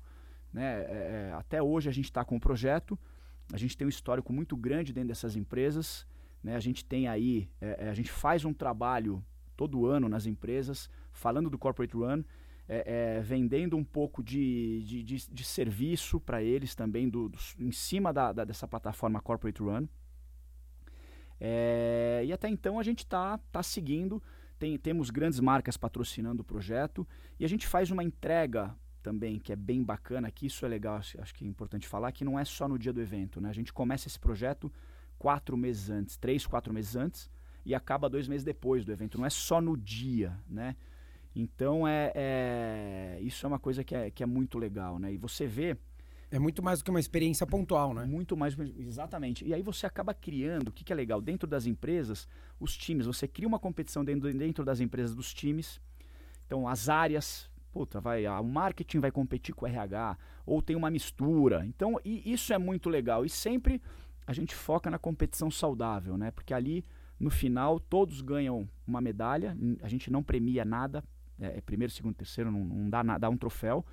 Né? 0.53 0.83
É, 0.83 1.31
é 1.31 1.35
até 1.35 1.63
hoje 1.63 1.89
a 1.89 1.93
gente 1.93 2.07
está 2.07 2.25
com 2.25 2.37
um 2.37 2.41
projeto, 2.41 2.99
a 3.53 3.57
gente 3.57 3.77
tem 3.77 3.87
um 3.87 3.91
histórico 3.91 4.33
muito 4.33 4.57
grande 4.57 4.93
dentro 4.93 5.09
dessas 5.09 5.37
empresas. 5.37 6.07
Né? 6.43 6.57
A 6.57 6.61
gente 6.61 6.85
tem 6.85 7.07
aí, 7.07 7.49
é, 7.61 7.87
é, 7.87 7.91
a 7.91 7.95
gente 7.95 8.11
faz 8.11 8.45
um 8.45 8.53
trabalho 8.53 9.25
todo 9.57 9.87
ano 9.87 10.09
nas 10.09 10.27
empresas, 10.27 10.91
falando 11.13 11.49
do 11.49 11.59
Corporate 11.59 11.95
Run, 11.95 12.25
é, 12.67 13.21
vendendo 13.21 13.77
um 13.77 13.85
pouco 13.85 14.23
de, 14.23 14.83
de, 14.85 15.03
de, 15.03 15.31
de 15.31 15.45
serviço 15.45 16.21
para 16.21 16.43
eles 16.43 16.75
também, 16.75 17.09
do, 17.09 17.29
do, 17.29 17.39
em 17.59 17.73
cima 17.73 18.13
da, 18.13 18.33
da, 18.33 18.45
dessa 18.45 18.67
plataforma 18.67 19.21
Corporate 19.21 19.61
Run. 19.61 19.87
e 22.25 22.33
até 22.33 22.49
então 22.49 22.79
a 22.79 22.83
gente 22.83 23.01
está 23.01 23.39
tá 23.51 23.63
seguindo 23.63 24.23
tem, 24.61 24.79
temos 24.79 25.09
grandes 25.09 25.41
marcas 25.41 25.79
patrocinando 25.79 26.43
o 26.43 26.45
projeto 26.45 27.09
e 27.39 27.45
a 27.47 27.49
gente 27.49 27.67
faz 27.67 27.91
uma 27.91 28.05
entrega 28.05 28.77
também 29.03 29.39
que 29.39 29.51
é 29.53 29.57
bem 29.57 29.83
bacana, 29.83 30.31
que 30.31 30.45
isso 30.47 30.67
é 30.67 30.69
legal, 30.69 30.97
acho 30.97 31.35
que 31.35 31.45
é 31.45 31.49
importante 31.49 31.89
falar, 31.89 32.13
que 32.13 32.23
não 32.23 32.39
é 32.39 32.45
só 32.45 32.69
no 32.69 32.79
dia 32.79 32.93
do 32.93 33.01
evento. 33.01 33.41
Né? 33.41 33.49
A 33.49 33.55
gente 33.55 33.73
começa 33.73 34.07
esse 34.07 34.21
projeto 34.21 34.71
quatro 35.19 35.57
meses 35.57 35.89
antes, 35.89 36.19
três, 36.19 36.47
quatro 36.47 36.75
meses 36.75 36.95
antes, 36.95 37.31
e 37.65 37.75
acaba 37.75 38.09
dois 38.09 38.29
meses 38.29 38.45
depois 38.45 38.85
do 38.85 38.93
evento. 38.93 39.17
Não 39.17 39.25
é 39.25 39.31
só 39.31 39.63
no 39.63 39.77
dia, 39.77 40.39
né? 40.47 40.77
Então 41.35 41.87
é, 41.87 42.13
é 42.15 43.19
isso 43.23 43.47
é 43.47 43.49
uma 43.49 43.59
coisa 43.59 43.83
que 43.83 43.95
é, 43.95 44.11
que 44.11 44.23
é 44.23 44.27
muito 44.27 44.59
legal, 44.59 44.99
né? 44.99 45.13
E 45.13 45.17
você 45.17 45.47
vê 45.47 45.77
é 46.31 46.39
muito 46.39 46.63
mais 46.63 46.79
do 46.79 46.85
que 46.85 46.91
uma 46.91 47.01
experiência 47.01 47.45
pontual, 47.45 47.93
né? 47.93 48.05
Muito 48.05 48.37
mais, 48.37 48.57
exatamente. 48.79 49.45
E 49.45 49.53
aí 49.53 49.63
você 49.63 49.85
acaba 49.85 50.15
criando, 50.15 50.69
o 50.69 50.73
que, 50.73 50.85
que 50.85 50.93
é 50.93 50.97
legal? 50.97 51.21
Dentro 51.21 51.49
das 51.49 51.67
empresas, 51.67 52.29
os 52.59 52.77
times, 52.77 53.07
você 53.07 53.27
cria 53.27 53.49
uma 53.49 53.59
competição 53.59 54.05
dentro, 54.05 54.33
dentro 54.33 54.65
das 54.65 54.79
empresas 54.79 55.15
dos 55.15 55.35
times. 55.35 55.81
Então, 56.47 56.69
as 56.69 56.89
áreas, 56.89 57.51
puta, 57.73 58.01
vai, 58.01 58.27
o 58.29 58.45
marketing 58.45 59.01
vai 59.01 59.11
competir 59.11 59.55
com 59.55 59.65
o 59.65 59.69
RH, 59.69 60.17
ou 60.47 60.63
tem 60.63 60.77
uma 60.77 60.91
mistura. 60.91 61.67
Então, 61.67 61.99
isso 62.05 62.53
é 62.53 62.59
muito 62.59 62.89
legal. 62.89 63.25
E 63.25 63.29
sempre 63.29 63.83
a 64.25 64.33
gente 64.33 64.55
foca 64.55 64.89
na 64.89 64.99
competição 64.99 65.51
saudável, 65.51 66.17
né? 66.17 66.31
Porque 66.31 66.55
ali, 66.55 66.85
no 67.19 67.31
final, 67.31 67.81
todos 67.81 68.21
ganham 68.21 68.69
uma 68.87 69.01
medalha, 69.01 69.57
a 69.83 69.89
gente 69.89 70.13
não 70.13 70.23
premia 70.23 70.65
nada, 70.65 71.03
é, 71.41 71.59
é 71.59 71.61
primeiro, 71.61 71.93
segundo, 71.93 72.15
terceiro, 72.15 72.53
não, 72.53 72.65
não 72.65 72.89
dá, 72.89 73.03
dá 73.19 73.29
um 73.29 73.37
troféu 73.37 73.85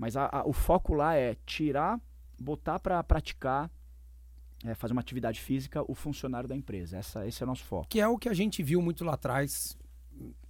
mas 0.00 0.16
a, 0.16 0.30
a, 0.32 0.48
o 0.48 0.52
foco 0.54 0.94
lá 0.94 1.14
é 1.14 1.36
tirar, 1.44 2.00
botar 2.40 2.78
para 2.80 3.04
praticar, 3.04 3.70
é, 4.64 4.74
fazer 4.74 4.94
uma 4.94 5.02
atividade 5.02 5.38
física 5.38 5.84
o 5.86 5.94
funcionário 5.94 6.48
da 6.48 6.56
empresa. 6.56 6.96
Essa, 6.96 7.26
esse 7.26 7.42
é 7.42 7.44
o 7.44 7.46
nosso 7.46 7.64
foco. 7.64 7.86
Que 7.86 8.00
é 8.00 8.08
o 8.08 8.16
que 8.16 8.30
a 8.30 8.32
gente 8.32 8.62
viu 8.62 8.80
muito 8.80 9.04
lá 9.04 9.12
atrás, 9.12 9.76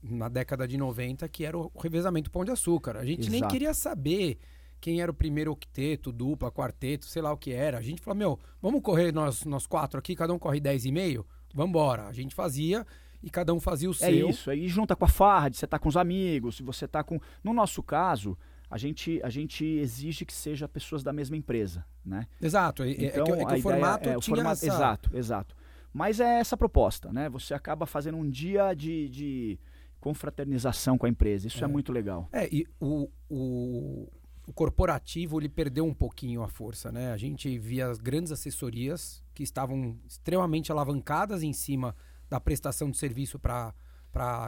na 0.00 0.28
década 0.28 0.69
de 0.69 0.76
90, 0.76 1.28
que 1.28 1.45
era 1.45 1.59
o 1.59 1.69
revezamento 1.76 2.30
pão 2.30 2.45
de 2.45 2.52
açúcar. 2.52 2.97
A 2.97 3.04
gente 3.04 3.23
Exato. 3.23 3.33
nem 3.33 3.49
queria 3.49 3.75
saber 3.75 4.38
quem 4.80 5.00
era 5.00 5.11
o 5.11 5.14
primeiro 5.14 5.50
octeto, 5.50 6.12
dupla, 6.12 6.52
quarteto, 6.52 7.07
sei 7.07 7.21
lá 7.21 7.33
o 7.33 7.37
que 7.37 7.52
era. 7.52 7.76
A 7.76 7.83
gente 7.83 8.00
falou, 8.00 8.16
meu, 8.16 8.38
vamos 8.62 8.80
correr 8.83 9.12
nós, 9.12 9.45
nós 9.45 9.66
quatro 9.66 9.99
aqui, 9.99 10.14
cada 10.14 10.33
um 10.33 10.38
corre 10.38 10.61
10,5? 10.61 11.25
Vamos 11.52 11.71
embora. 11.71 12.07
A 12.07 12.12
gente 12.12 12.37
fazia 12.37 12.87
e 13.21 13.28
cada 13.28 13.52
um 13.52 13.59
fazia 13.59 13.88
o 13.88 13.92
é 13.95 13.97
seu. 13.97 14.28
É 14.28 14.30
isso, 14.30 14.49
aí 14.49 14.69
junta 14.69 14.95
com 14.95 15.07
a 15.07 15.09
farra, 15.09 15.52
você 15.52 15.66
tá 15.66 15.76
com 15.76 15.88
os 15.88 15.97
amigos, 15.97 16.54
se 16.59 16.62
você 16.62 16.87
tá 16.87 17.02
com... 17.02 17.19
No 17.42 17.52
nosso 17.52 17.83
caso, 17.83 18.38
a 18.71 18.79
gente, 18.79 19.21
a 19.25 19.29
gente 19.29 19.65
exige 19.65 20.25
que 20.25 20.33
seja 20.33 20.69
pessoas 20.69 21.03
da 21.03 21.12
mesma 21.12 21.37
empresa, 21.37 21.85
né? 22.05 22.29
Exato. 22.41 22.85
É, 22.85 22.91
então, 22.93 23.25
é 23.25 23.37
que, 23.37 23.43
é 23.43 23.47
que 23.47 23.55
o 23.55 23.62
formato 23.62 24.09
é, 24.09 24.12
é, 24.12 24.17
o 24.17 24.23
formato, 24.23 24.53
essa... 24.53 24.67
Exato, 24.67 25.11
exato. 25.17 25.57
Mas 25.93 26.21
é 26.21 26.39
essa 26.39 26.57
proposta, 26.57 27.12
né? 27.12 27.29
Você 27.29 27.53
acaba 27.53 27.85
fazendo 27.85 28.17
um 28.17 28.31
dia 28.31 28.73
de, 28.73 29.09
de 29.09 29.59
confraternização 29.99 30.97
com 30.97 31.05
a 31.05 31.09
empresa. 31.09 31.49
Isso 31.49 31.65
é, 31.65 31.65
é 31.65 31.67
muito 31.69 31.93
legal. 31.93 32.29
É, 32.33 32.49
e 32.55 32.65
o, 32.79 33.11
o, 33.29 34.09
o 34.47 34.53
corporativo 34.53 35.41
ele 35.41 35.49
perdeu 35.49 35.85
um 35.85 35.93
pouquinho 35.93 36.45
a 36.45 36.49
força, 36.49 36.93
né? 36.93 37.12
A 37.12 37.17
gente 37.17 37.59
via 37.59 37.89
as 37.89 37.99
grandes 37.99 38.31
assessorias 38.31 39.21
que 39.35 39.43
estavam 39.43 39.99
extremamente 40.07 40.71
alavancadas 40.71 41.43
em 41.43 41.53
cima 41.53 41.97
da 42.29 42.39
prestação 42.39 42.89
de 42.89 42.97
serviço 42.97 43.37
para 43.37 43.75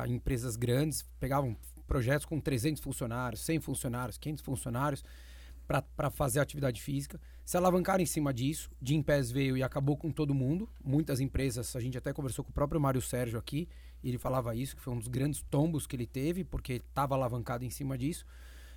empresas 0.07 0.55
grandes, 0.55 1.03
pegavam 1.19 1.57
projetos 1.93 2.25
com 2.25 2.41
300 2.41 2.83
funcionários, 2.83 3.43
100 3.43 3.61
funcionários, 3.61 4.17
500 4.17 4.43
funcionários 4.43 5.05
para 5.67 6.11
fazer 6.11 6.41
atividade 6.41 6.81
física, 6.81 7.21
se 7.45 7.55
alavancaram 7.55 8.03
em 8.03 8.07
cima 8.07 8.33
disso. 8.33 8.71
Jim 8.81 9.03
Pés 9.03 9.31
veio 9.31 9.59
e 9.59 9.63
acabou 9.63 9.95
com 9.95 10.11
todo 10.11 10.35
mundo. 10.35 10.67
Muitas 10.83 11.21
empresas, 11.21 11.77
a 11.77 11.81
gente 11.81 11.99
até 11.99 12.11
conversou 12.11 12.43
com 12.43 12.51
o 12.51 12.55
próprio 12.55 12.81
Mário 12.81 13.03
Sérgio 13.03 13.39
aqui, 13.39 13.69
e 14.03 14.09
ele 14.09 14.17
falava 14.17 14.55
isso, 14.57 14.75
que 14.75 14.81
foi 14.81 14.95
um 14.95 14.99
dos 14.99 15.07
grandes 15.07 15.43
tombos 15.51 15.87
que 15.87 15.95
ele 15.95 16.07
teve, 16.07 16.45
porque 16.45 16.75
estava 16.75 17.15
alavancado 17.15 17.63
em 17.63 17.71
cima 17.71 17.99
disso. 17.99 18.25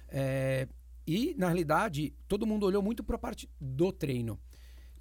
É, 0.09 0.67
e, 1.07 1.33
na 1.37 1.47
realidade, 1.47 2.13
todo 2.27 2.45
mundo 2.45 2.65
olhou 2.65 2.83
muito 2.83 3.01
para 3.01 3.15
a 3.15 3.19
parte 3.19 3.49
do 3.61 3.93
treino. 3.93 4.37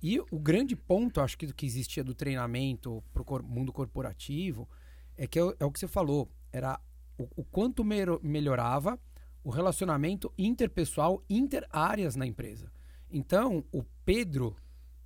E 0.00 0.21
o 0.30 0.38
grande 0.38 0.76
ponto, 0.76 1.21
acho 1.21 1.37
que, 1.37 1.52
que 1.52 1.66
existia 1.66 2.04
do 2.04 2.14
treinamento 2.14 3.02
para 3.12 3.23
o 3.23 3.42
mundo 3.42 3.73
corporativo 3.73 4.68
é 5.16 5.26
que 5.26 5.40
é, 5.40 5.42
é, 5.59 5.64
o 5.64 5.73
que 5.73 5.80
você 5.80 5.88
falou, 5.88 6.30
era 6.52 6.78
o, 7.18 7.28
o 7.37 7.44
quanto 7.44 7.85
me 7.85 7.97
melhorava 8.23 8.99
o 9.42 9.50
relacionamento 9.50 10.33
interpessoal, 10.38 11.23
inter-áreas 11.28 12.16
na 12.16 12.26
empresa. 12.26 12.73
Então, 13.11 13.64
o 13.71 13.85
Pedro 14.04 14.56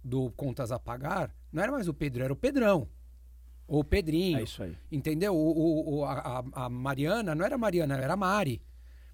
do 0.02 0.30
Contas 0.30 0.70
a 0.70 0.78
Pagar 0.78 1.34
não 1.52 1.62
era 1.62 1.72
mais 1.72 1.88
o 1.88 1.94
Pedro, 1.94 2.22
era 2.22 2.32
o 2.32 2.36
Pedrão. 2.36 2.88
Ou 3.66 3.80
o 3.80 3.84
Pedrinho. 3.84 4.38
É 4.38 4.42
isso 4.44 4.62
aí. 4.62 4.76
Entendeu? 4.90 5.34
O, 5.34 5.98
o, 5.98 6.04
a, 6.04 6.44
a 6.52 6.68
Mariana 6.68 7.34
não 7.34 7.44
era 7.44 7.58
Mariana, 7.58 7.98
era 7.98 8.16
Mari. 8.16 8.62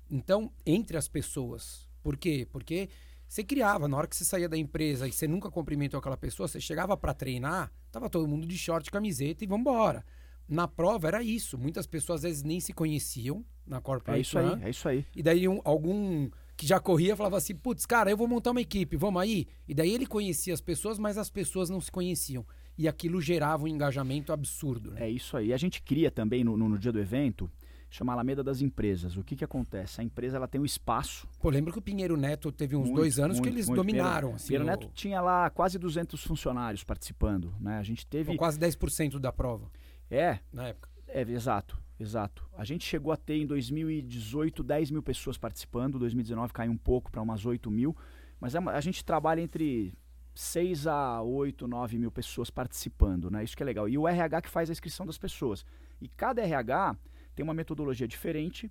Então, 0.09 0.53
entre 0.65 0.97
as 0.97 1.09
pessoas. 1.09 1.89
Por 2.03 2.17
quê? 2.17 2.47
Porque 2.53 2.89
você 3.27 3.43
criava, 3.43 3.89
na 3.89 3.97
hora 3.97 4.07
que 4.07 4.15
você 4.15 4.25
saía 4.25 4.49
da 4.49 4.57
empresa 4.57 5.09
e 5.09 5.13
você 5.13 5.27
nunca 5.27 5.51
cumprimentou 5.51 5.99
aquela 5.99 6.17
pessoa, 6.17 6.47
você 6.47 6.61
chegava 6.61 6.97
para 6.97 7.15
treinar, 7.15 7.73
tava 7.91 8.09
todo 8.09 8.29
mundo 8.29 8.47
de 8.47 8.57
short, 8.57 8.89
camiseta 8.91 9.43
e 9.43 9.47
vambora. 9.47 10.05
Na 10.49 10.69
prova 10.69 11.09
era 11.09 11.23
isso. 11.23 11.59
Muitas 11.59 11.87
pessoas 11.87 12.25
às 12.25 12.31
vezes 12.31 12.43
nem 12.43 12.61
se 12.61 12.73
conheciam 12.73 13.45
na 13.67 13.81
corporate 13.81 14.19
É 14.19 14.21
isso 14.21 14.39
aí, 14.39 14.63
é 14.63 14.71
isso 14.71 14.89
aí. 14.89 15.07
E 15.17 15.23
daí 15.23 15.49
um, 15.49 15.61
algum 15.65 16.29
que 16.57 16.67
já 16.67 16.79
corria 16.79 17.17
falava 17.17 17.37
assim: 17.37 17.55
"Putz, 17.55 17.87
cara, 17.87 18.11
eu 18.11 18.17
vou 18.17 18.29
montar 18.29 18.51
uma 18.51 18.61
equipe, 18.61 18.97
vamos 18.97 19.21
aí?". 19.21 19.47
E 19.67 19.75
daí 19.75 19.93
ele 19.93 20.07
conhecia 20.07 20.53
as 20.53 20.61
pessoas, 20.61 20.99
mas 20.99 21.17
as 21.17 21.31
pessoas 21.31 21.71
não 21.71 21.81
se 21.81 21.91
conheciam. 21.91 22.45
E 22.77 22.89
aquilo 22.89 23.21
gerava 23.21 23.65
um 23.65 23.69
engajamento 23.69 24.33
absurdo. 24.33 24.91
Né? 24.93 25.07
É 25.07 25.11
isso 25.11 25.37
aí. 25.37 25.53
A 25.53 25.57
gente 25.57 25.81
cria 25.81 26.11
também 26.11 26.43
no, 26.43 26.57
no, 26.57 26.69
no 26.69 26.79
dia 26.79 26.93
do 26.93 26.99
evento 26.99 27.51
chama 27.95 28.13
Alameda 28.13 28.43
das 28.43 28.61
Empresas. 28.61 29.17
O 29.17 29.23
que, 29.23 29.37
que 29.37 29.45
acontece? 29.45 30.01
A 30.01 30.05
empresa 30.05 30.37
ela 30.37 30.49
tem 30.49 30.61
um 30.61 30.65
espaço. 30.65 31.29
Pô, 31.41 31.49
lembro 31.49 31.73
que 31.73 31.79
o 31.79 31.83
Pinheiro 31.83 32.17
Neto 32.17 32.51
teve 32.51 32.75
uns 32.75 32.87
muito, 32.87 32.97
dois 32.97 33.21
anos 33.21 33.39
muito, 33.39 33.49
que 33.49 33.55
eles 33.55 33.69
muito. 33.69 33.79
dominaram. 33.79 34.31
Pinheiro, 34.31 34.37
assim, 34.37 34.47
Pinheiro 34.49 34.65
Neto 34.65 34.91
tinha 34.93 35.21
lá 35.21 35.49
quase 35.49 35.79
200 35.79 36.21
funcionários 36.25 36.83
participando. 36.83 37.55
Né? 37.61 37.79
A 37.79 37.83
gente 37.85 38.05
teve. 38.05 38.33
Pô, 38.33 38.39
quase 38.39 38.59
10% 38.59 39.21
da 39.21 39.33
prova. 39.33 39.71
É. 40.11 40.39
Na 40.53 40.69
época. 40.69 40.89
É, 41.09 41.23
exato, 41.23 41.81
exato. 41.99 42.49
A 42.57 42.65
gente 42.65 42.85
chegou 42.85 43.13
a 43.13 43.17
ter 43.17 43.37
em 43.37 43.47
2018 43.47 44.63
10 44.63 44.91
mil 44.91 45.03
pessoas 45.03 45.39
participando, 45.39 45.99
2019 45.99 46.53
caiu 46.53 46.73
um 46.73 46.77
pouco 46.77 47.11
para 47.11 47.23
umas 47.23 47.45
8 47.47 47.71
mil, 47.71 47.97
mas 48.41 48.55
é 48.55 48.59
a 48.59 48.81
gente 48.81 49.05
trabalha 49.05 49.41
entre 49.41 49.97
6 50.35 50.87
a 50.87 51.23
8, 51.23 51.69
9 51.69 51.99
mil 51.99 52.11
pessoas 52.11 52.51
participando, 52.51 53.31
né? 53.31 53.45
Isso 53.45 53.57
que 53.57 53.63
é 53.63 53.67
legal. 53.67 53.89
E 53.89 53.97
o 53.97 54.09
RH 54.09 54.43
que 54.43 54.49
faz 54.49 54.69
a 54.69 54.73
inscrição 54.73 55.07
das 55.07 55.19
pessoas. 55.19 55.65
E 56.01 56.09
cada 56.09 56.43
RH 56.43 56.97
tem 57.35 57.45
uma 57.45 57.55
metodologia 57.55 58.09
diferente, 58.09 58.71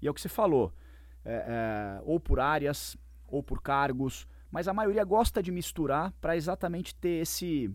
e 0.00 0.06
é 0.06 0.10
o 0.10 0.14
que 0.14 0.20
você 0.20 0.28
falou, 0.28 0.72
é, 1.24 1.32
é, 1.32 2.02
ou 2.04 2.18
por 2.18 2.40
áreas, 2.40 2.96
ou 3.26 3.42
por 3.42 3.62
cargos, 3.62 4.26
mas 4.50 4.66
a 4.66 4.74
maioria 4.74 5.04
gosta 5.04 5.42
de 5.42 5.52
misturar 5.52 6.12
para 6.20 6.36
exatamente 6.36 6.94
ter, 6.94 7.20
esse, 7.22 7.72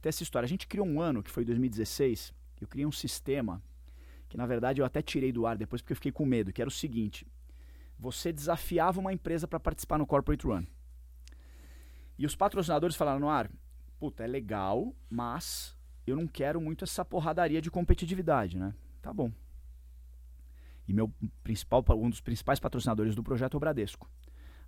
ter 0.00 0.08
essa 0.10 0.22
história. 0.22 0.46
A 0.46 0.48
gente 0.48 0.66
criou 0.66 0.86
um 0.86 1.00
ano, 1.00 1.22
que 1.22 1.30
foi 1.30 1.44
2016, 1.44 2.32
eu 2.60 2.66
criei 2.66 2.86
um 2.86 2.92
sistema, 2.92 3.62
que 4.28 4.36
na 4.36 4.46
verdade 4.46 4.80
eu 4.80 4.84
até 4.84 5.00
tirei 5.02 5.32
do 5.32 5.46
ar 5.46 5.56
depois 5.56 5.80
porque 5.82 5.92
eu 5.92 5.96
fiquei 5.96 6.12
com 6.12 6.24
medo, 6.24 6.52
que 6.52 6.60
era 6.60 6.68
o 6.68 6.72
seguinte, 6.72 7.26
você 7.98 8.32
desafiava 8.32 9.00
uma 9.00 9.12
empresa 9.12 9.46
para 9.46 9.58
participar 9.58 9.98
no 9.98 10.06
Corporate 10.06 10.46
Run. 10.46 10.64
E 12.18 12.26
os 12.26 12.34
patrocinadores 12.34 12.96
falaram 12.96 13.20
no 13.20 13.28
ar, 13.28 13.50
puta, 13.98 14.24
é 14.24 14.26
legal, 14.26 14.94
mas 15.08 15.76
eu 16.06 16.16
não 16.16 16.26
quero 16.26 16.60
muito 16.60 16.84
essa 16.84 17.04
porradaria 17.04 17.60
de 17.60 17.70
competitividade, 17.70 18.58
né? 18.58 18.74
Tá 19.00 19.12
bom, 19.12 19.32
e 20.88 20.92
meu 20.94 21.12
principal, 21.44 21.84
um 21.90 22.08
dos 22.08 22.22
principais 22.22 22.58
patrocinadores 22.58 23.14
do 23.14 23.22
projeto 23.22 23.54
é 23.54 23.56
o 23.58 23.60
Bradesco. 23.60 24.10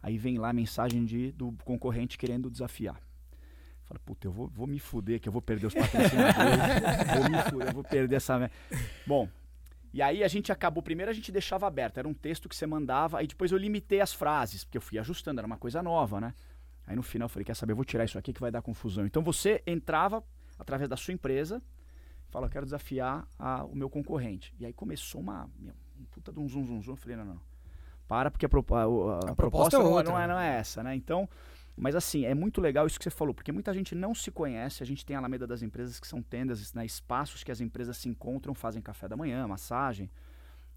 Aí 0.03 0.19
vem 0.19 0.37
lá 0.37 0.51
a 0.51 0.53
mensagem 0.53 1.05
de, 1.05 1.33
do 1.33 1.53
concorrente 1.65 2.19
querendo 2.19 2.51
desafiar. 2.51 3.01
Fala, 3.91 3.99
puta, 4.07 4.29
eu 4.29 4.31
vou, 4.31 4.47
vou 4.47 4.69
me 4.69 4.79
fuder 4.79 5.19
que 5.19 5.29
eu 5.29 5.33
vou 5.33 5.43
perder 5.43 5.67
os 5.67 5.75
patrocinadores. 5.75 6.31
vou 7.19 7.29
me 7.29 7.43
fuder, 7.51 7.67
eu 7.67 7.75
vou 7.75 7.83
perder 7.83 8.17
essa. 8.17 8.49
Bom, 9.05 9.29
e 9.93 10.01
aí 10.01 10.23
a 10.23 10.29
gente 10.29 10.53
acabou. 10.53 10.81
Primeiro 10.81 11.11
a 11.11 11.13
gente 11.13 11.33
deixava 11.33 11.67
aberto, 11.67 11.99
era 11.99 12.07
um 12.07 12.15
texto 12.15 12.49
que 12.49 12.55
você 12.55 12.69
mandava, 12.69 13.19
aí 13.19 13.27
depois 13.27 13.51
eu 13.51 13.59
limitei 13.59 14.01
as 14.01 14.13
frases, 14.13 14.63
porque 14.63 14.79
eu 14.79 14.83
fui 14.83 14.97
ajustando, 14.97 15.41
era 15.41 15.47
uma 15.47 15.57
coisa 15.57 15.83
nova, 15.83 16.21
né? 16.21 16.33
Aí 16.87 16.95
no 16.95 17.03
final 17.03 17.25
eu 17.25 17.29
falei, 17.29 17.45
quer 17.45 17.57
saber, 17.57 17.73
eu 17.73 17.77
vou 17.77 17.85
tirar 17.85 18.05
isso 18.05 18.17
aqui 18.17 18.33
que 18.33 18.41
vai 18.41 18.53
dar 18.53 18.63
confusão. 18.63 19.05
Então 19.05 19.25
você 19.25 19.61
entrava 19.67 20.23
através 20.57 20.89
da 20.89 20.97
sua 20.97 21.13
empresa, 21.13 21.61
fala, 22.29 22.47
eu 22.47 22.51
quero 22.51 22.67
desafiar 22.67 23.27
a, 23.37 23.65
o 23.65 23.75
meu 23.75 23.91
concorrente. 23.91 24.55
E 24.61 24.67
aí 24.67 24.73
começou 24.73 25.21
uma. 25.21 25.51
Meu, 25.59 25.75
um 25.99 26.05
puta 26.05 26.33
de 26.33 26.39
um 26.39 26.49
zum 26.49 26.65
zum 26.65 26.81
zum. 26.81 26.93
Eu 26.93 26.97
falei, 26.97 27.17
não, 27.17 27.25
não. 27.25 27.41
Para, 28.07 28.31
porque 28.31 28.47
a, 28.47 28.49
a, 28.49 28.51
a, 28.51 28.53
a 28.53 29.35
proposta, 29.35 29.35
proposta 29.35 29.77
é 29.77 29.81
outra, 29.81 30.13
não, 30.13 30.21
é, 30.21 30.27
não, 30.29 30.35
é, 30.35 30.35
não 30.35 30.41
é 30.41 30.59
essa, 30.59 30.81
né? 30.83 30.95
Então, 30.95 31.29
mas 31.81 31.97
assim, 31.97 32.27
é 32.27 32.35
muito 32.35 32.61
legal 32.61 32.87
isso 32.87 32.99
que 32.99 33.05
você 33.05 33.11
falou, 33.11 33.33
porque 33.33 33.51
muita 33.51 33.73
gente 33.73 33.95
não 33.95 34.15
se 34.15 34.31
conhece. 34.31 34.83
A 34.83 34.87
gente 34.87 35.05
tem 35.05 35.17
a 35.17 35.19
Alameda 35.19 35.47
das 35.47 35.63
Empresas, 35.63 35.99
que 35.99 36.07
são 36.07 36.21
tendas, 36.21 36.75
né, 36.75 36.85
espaços 36.85 37.43
que 37.43 37.51
as 37.51 37.59
empresas 37.59 37.97
se 37.97 38.07
encontram, 38.07 38.55
fazem 38.55 38.83
café 38.83 39.09
da 39.09 39.17
manhã, 39.17 39.49
massagem. 39.49 40.11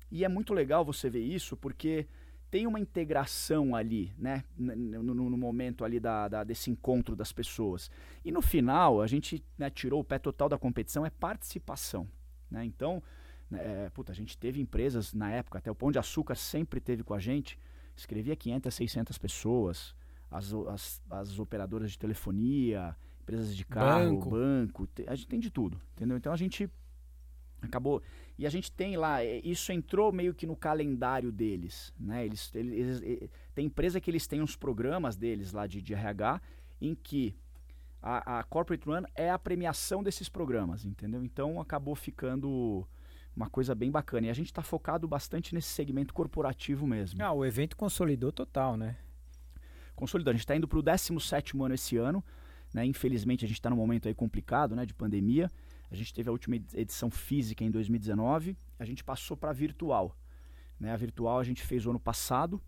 E 0.10 0.24
é 0.24 0.29
muito 0.29 0.53
legal 0.53 0.86
você 0.86 1.10
ver 1.10 1.19
isso, 1.19 1.57
porque 1.57 2.07
tem 2.50 2.65
uma 2.65 2.79
integração 2.79 3.75
ali, 3.75 4.13
né? 4.17 4.45
No, 4.57 5.03
no, 5.03 5.29
no 5.29 5.38
momento 5.38 5.83
ali 5.83 6.00
da, 6.00 6.29
da, 6.29 6.43
desse 6.45 6.72
encontro 6.72 7.17
das 7.17 7.33
pessoas. 7.33 7.91
E 8.24 8.31
no 8.31 8.41
final, 8.41 9.01
a 9.01 9.07
gente 9.07 9.43
né, 9.57 9.69
tirou 9.69 10.00
o 10.00 10.05
pé 10.05 10.17
total 10.17 10.48
da 10.48 10.57
competição, 10.57 11.05
é 11.05 11.10
participação. 11.10 12.07
Né? 12.50 12.63
Então, 12.63 13.03
né, 13.51 13.60
é, 13.88 13.89
puta, 13.89 14.13
a 14.13 14.15
gente 14.15 14.38
teve 14.38 14.62
empresas 14.62 15.13
na 15.13 15.29
época, 15.29 15.57
até 15.57 15.69
o 15.69 15.75
Pão 15.75 15.91
de 15.91 16.00
Açúcar 16.00 16.36
sempre 16.36 16.79
teve 16.79 17.03
com 17.03 17.13
a 17.13 17.19
gente, 17.19 17.60
escrevia 17.93 18.38
500, 18.38 18.74
600 18.74 19.17
pessoas, 19.17 19.93
as, 20.33 20.53
as, 20.53 21.01
as 21.09 21.39
operadoras 21.39 21.91
de 21.91 21.99
telefonia, 21.99 22.95
empresas 23.21 23.55
de 23.55 23.65
carro, 23.65 24.17
banco. 24.17 24.29
banco, 24.29 24.89
a 25.07 25.15
gente 25.15 25.27
tem 25.27 25.39
de 25.39 25.49
tudo, 25.49 25.79
entendeu? 25.93 26.17
Então 26.17 26.33
a 26.33 26.37
gente 26.37 26.69
acabou 27.61 28.01
e 28.37 28.45
a 28.45 28.49
gente 28.49 28.71
tem 28.71 28.97
lá 28.97 29.23
isso 29.23 29.71
entrou 29.71 30.11
meio 30.11 30.33
que 30.33 30.45
no 30.45 30.53
calendário 30.53 31.31
deles 31.31 31.93
né 31.97 32.25
eles, 32.25 32.53
eles, 32.53 33.01
eles 33.01 33.29
tem 33.55 33.67
empresa 33.67 34.01
que 34.01 34.11
eles 34.11 34.27
têm 34.27 34.41
uns 34.41 34.53
programas 34.53 35.15
deles 35.15 35.53
lá 35.53 35.65
de, 35.65 35.81
de 35.81 35.93
RH 35.93 36.41
em 36.81 36.93
que 36.93 37.33
a, 38.01 38.39
a 38.39 38.43
corporate 38.43 38.85
run 38.85 39.03
é 39.15 39.29
a 39.31 39.39
premiação 39.39 40.03
desses 40.03 40.27
programas 40.27 40.83
entendeu 40.83 41.23
então 41.23 41.61
acabou 41.61 41.95
ficando 41.95 42.85
uma 43.35 43.49
coisa 43.49 43.73
bem 43.73 43.89
bacana. 43.89 44.27
E 44.27 44.29
a 44.29 44.33
gente 44.33 44.47
está 44.47 44.61
focado 44.61 45.07
bastante 45.07 45.53
nesse 45.53 45.69
segmento 45.69 46.13
corporativo 46.13 46.85
mesmo. 46.85 47.21
Ah, 47.23 47.33
o 47.33 47.43
evento 47.43 47.75
consolidou 47.75 48.31
total, 48.31 48.77
né? 48.77 48.95
Consolidou. 49.95 50.31
A 50.31 50.33
gente 50.33 50.41
está 50.41 50.55
indo 50.55 50.67
para 50.67 50.79
o 50.79 50.81
17 50.81 51.57
ano 51.62 51.73
esse 51.73 51.97
ano. 51.97 52.23
Né? 52.73 52.85
Infelizmente, 52.85 53.45
a 53.45 53.47
gente 53.47 53.57
está 53.57 53.69
num 53.69 53.75
momento 53.75 54.07
aí 54.07 54.13
complicado 54.13 54.75
né, 54.75 54.85
de 54.85 54.93
pandemia. 54.93 55.51
A 55.91 55.95
gente 55.95 56.13
teve 56.13 56.29
a 56.29 56.31
última 56.31 56.55
edição 56.55 57.09
física 57.12 57.63
em 57.63 57.69
2019. 57.69 58.57
A 58.79 58.85
gente 58.85 59.03
passou 59.03 59.38
para 59.38 59.51
virtual. 59.53 60.17
Né? 60.79 60.91
A 60.91 60.97
virtual 60.97 61.39
a 61.39 61.43
gente 61.43 61.62
fez 61.62 61.85
o 61.85 61.91
ano 61.91 62.00
passado. 62.00 62.62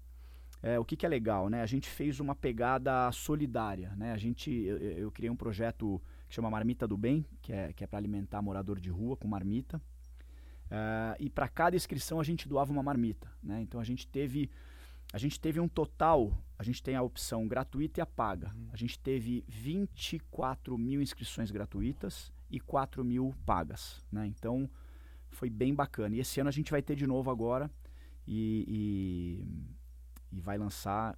É, 0.61 0.79
o 0.79 0.85
que, 0.85 0.95
que, 0.95 1.05
é 1.05 1.09
legal, 1.09 1.47
né? 1.47 1.61
A 1.61 1.65
gente 1.67 1.87
fez 1.87 2.19
uma 2.19 2.33
pegada 2.33 3.11
solidária, 3.11 3.93
né? 3.95 4.13
A 4.13 4.17
gente, 4.17 4.49
eu, 4.49 4.77
eu 4.77 5.11
criei 5.11 5.29
um 5.29 5.35
projeto 5.35 6.01
que 6.27 6.33
chama 6.33 6.49
Marmita 6.49 6.87
do 6.87 6.97
Bem, 6.97 7.23
que 7.39 7.53
é, 7.53 7.71
que 7.71 7.83
é 7.83 7.87
para 7.87 7.99
alimentar 7.99 8.41
morador 8.41 8.79
de 8.79 8.89
rua 8.89 9.15
com 9.15 9.27
marmita. 9.27 9.77
Uh, 9.77 11.15
e 11.19 11.29
para 11.29 11.47
cada 11.47 11.75
inscrição 11.75 12.19
a 12.19 12.23
gente 12.23 12.47
doava 12.47 12.71
uma 12.71 12.81
marmita. 12.81 13.31
Né? 13.43 13.61
Então 13.61 13.79
a 13.79 13.83
gente 13.83 14.07
teve 14.07 14.49
a 15.13 15.17
gente 15.17 15.39
teve 15.39 15.59
um 15.59 15.67
total, 15.67 16.37
a 16.57 16.63
gente 16.63 16.81
tem 16.83 16.95
a 16.95 17.01
opção 17.01 17.47
gratuita 17.47 17.99
e 17.99 18.01
a 18.01 18.05
paga. 18.05 18.51
Uhum. 18.55 18.67
A 18.71 18.77
gente 18.77 18.99
teve 18.99 19.43
24 19.47 20.77
mil 20.77 21.01
inscrições 21.01 21.51
gratuitas 21.51 22.31
e 22.49 22.59
4 22.59 23.03
mil 23.03 23.33
pagas. 23.45 24.03
Né? 24.11 24.27
Então 24.27 24.69
foi 25.29 25.49
bem 25.49 25.73
bacana. 25.73 26.15
E 26.15 26.19
esse 26.19 26.39
ano 26.39 26.49
a 26.49 26.51
gente 26.51 26.71
vai 26.71 26.81
ter 26.81 26.95
de 26.95 27.07
novo 27.07 27.29
agora 27.29 27.69
e, 28.27 29.43
e, 30.31 30.37
e 30.37 30.41
vai 30.41 30.57
lançar 30.57 31.17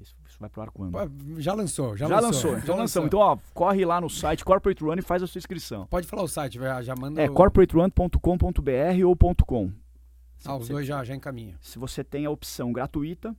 isso, 0.00 0.14
vai 0.38 0.48
pro 0.48 0.62
ar 0.62 0.70
quando? 0.70 0.96
Já 1.38 1.52
lançou, 1.52 1.94
já, 1.94 2.08
já 2.08 2.20
lançou. 2.20 2.52
lançou. 2.52 2.60
Já, 2.60 2.66
já 2.66 2.74
lançou. 2.74 3.06
Então, 3.06 3.18
ó, 3.18 3.36
corre 3.52 3.84
lá 3.84 4.00
no 4.00 4.08
site 4.08 4.42
Corporate 4.44 4.82
Run 4.82 4.94
e 4.96 5.02
faz 5.02 5.22
a 5.22 5.26
sua 5.26 5.38
inscrição. 5.38 5.86
Pode 5.86 6.06
falar 6.06 6.22
o 6.22 6.28
site, 6.28 6.58
já 6.82 6.94
manda. 6.96 7.20
É 7.20 7.28
o... 7.28 7.34
corporaterun.com.br 7.34 9.04
ou 9.04 9.16
.com. 9.44 9.70
ah, 10.44 10.56
os 10.56 10.68
dois 10.68 10.86
já, 10.86 11.02
já 11.04 11.14
encaminha. 11.14 11.56
Se 11.60 11.78
você 11.78 12.02
tem 12.02 12.26
a 12.26 12.30
opção 12.30 12.72
gratuita, 12.72 13.36